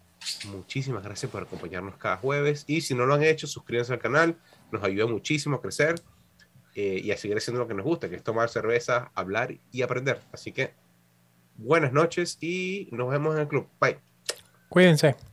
muchísimas 0.45 1.03
gracias 1.03 1.31
por 1.31 1.43
acompañarnos 1.43 1.97
cada 1.97 2.18
jueves. 2.18 2.65
Y 2.68 2.81
si 2.81 2.93
no 2.93 3.05
lo 3.05 3.14
han 3.14 3.23
hecho, 3.23 3.47
suscríbanse 3.47 3.93
al 3.93 3.99
canal. 3.99 4.38
Nos 4.72 4.84
ayuda 4.84 5.07
muchísimo 5.07 5.57
a 5.57 5.61
crecer 5.61 5.95
eh, 6.76 7.01
y 7.03 7.11
a 7.11 7.18
seguir 7.18 7.38
haciendo 7.38 7.61
lo 7.61 7.68
que 7.68 7.73
nos 7.73 7.85
gusta, 7.85 8.10
que 8.10 8.15
es 8.15 8.23
tomar 8.23 8.49
cerveza, 8.49 9.11
hablar 9.14 9.55
y 9.72 9.81
aprender. 9.81 10.22
Así 10.31 10.51
que 10.51 10.73
buenas 11.55 11.93
noches 11.93 12.38
y 12.41 12.89
nos 12.91 13.11
vemos 13.11 13.35
en 13.35 13.41
el 13.41 13.47
club. 13.47 13.68
Bye. 13.80 13.99
Cuídense. 14.69 15.32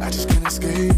I 0.00 0.10
just 0.10 0.28
can't 0.28 0.46
escape. 0.46 0.92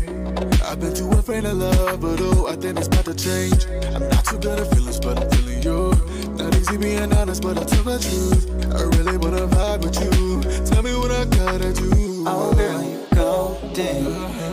I've 0.64 0.78
been 0.80 0.94
too 0.94 1.10
afraid 1.10 1.44
of 1.44 1.56
love, 1.56 2.00
but 2.00 2.20
oh, 2.20 2.46
I 2.46 2.56
think 2.56 2.78
it's 2.78 2.86
about 2.86 3.04
to 3.06 3.14
change. 3.14 3.66
I'm 3.94 4.08
not 4.08 4.24
too 4.24 4.38
good 4.38 4.60
at 4.60 4.66
feelings, 4.74 5.00
but 5.00 5.18
I'm 5.18 5.30
feeling 5.30 5.62
you. 5.62 5.92
Not 6.36 6.54
easy 6.54 6.76
being 6.76 7.12
honest, 7.12 7.42
but 7.42 7.58
I'll 7.58 7.64
tell 7.64 7.82
the 7.84 7.98
truth. 7.98 8.46
I 8.74 8.82
really 8.96 9.16
wanna 9.16 9.46
vibe 9.46 9.84
with 9.84 9.98
you. 10.00 10.40
Tell 10.66 10.82
me 10.82 10.94
what 10.96 11.10
I 11.10 11.24
gotta 11.24 11.72
do. 11.72 12.24
Oh 12.26 12.52
girl, 12.54 12.82
you 12.82 13.06
golden, 13.14 14.04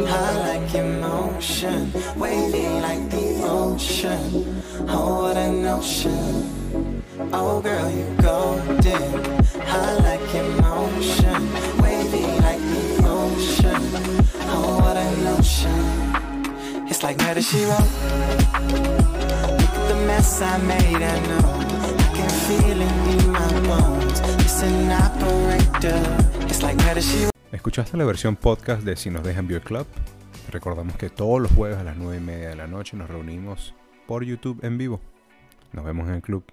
high 0.08 0.58
like 0.58 0.74
emotion, 0.74 1.92
wavy 2.16 2.68
like 2.80 3.10
the 3.12 3.42
ocean. 3.44 4.64
Oh 4.90 5.24
what 5.24 5.38
a 5.38 5.52
notion. 5.52 7.04
Oh 7.34 7.62
girl, 7.62 7.90
you 7.92 8.08
golden, 8.22 9.36
high 9.62 9.96
like 10.08 10.34
emotion, 10.34 11.42
It's 16.90 17.04
like 17.04 17.18
murder 17.20 17.42
she 17.42 17.64
wrote. 17.66 17.80
Look 18.72 19.62
at 19.62 19.88
the 19.88 19.96
mess 20.08 20.42
I 20.42 20.58
made, 20.58 21.04
I 21.04 21.20
know. 21.28 21.46
I 22.00 22.16
can 22.16 22.30
feel 22.48 22.82
it 22.82 22.92
in 23.14 23.32
my 23.32 23.52
bones. 23.68 24.20
It's 24.42 24.64
an 24.64 24.92
operator. 24.92 26.02
It's 26.48 26.64
like 26.64 26.76
murder 26.78 27.02
she 27.02 27.26
wrote. 27.26 27.32
¿Escuchaste 27.52 27.98
la 27.98 28.06
versión 28.06 28.36
podcast 28.36 28.84
de 28.84 28.96
Si 28.96 29.10
nos 29.10 29.24
dejan 29.24 29.48
View 29.48 29.62
Club? 29.62 29.86
Recordamos 30.50 30.96
que 30.96 31.10
todos 31.10 31.40
los 31.40 31.52
jueves 31.52 31.78
a 31.78 31.84
las 31.84 31.98
9 31.98 32.18
y 32.18 32.20
media 32.20 32.50
de 32.50 32.56
la 32.56 32.68
noche 32.68 32.98
nos 32.98 33.10
reunimos 33.10 33.76
por 34.08 34.24
YouTube 34.24 34.64
en 34.64 34.78
vivo. 34.78 35.00
Nos 35.74 35.86
vemos 35.86 36.08
en 36.08 36.16
el 36.16 36.22
club. 36.22 36.46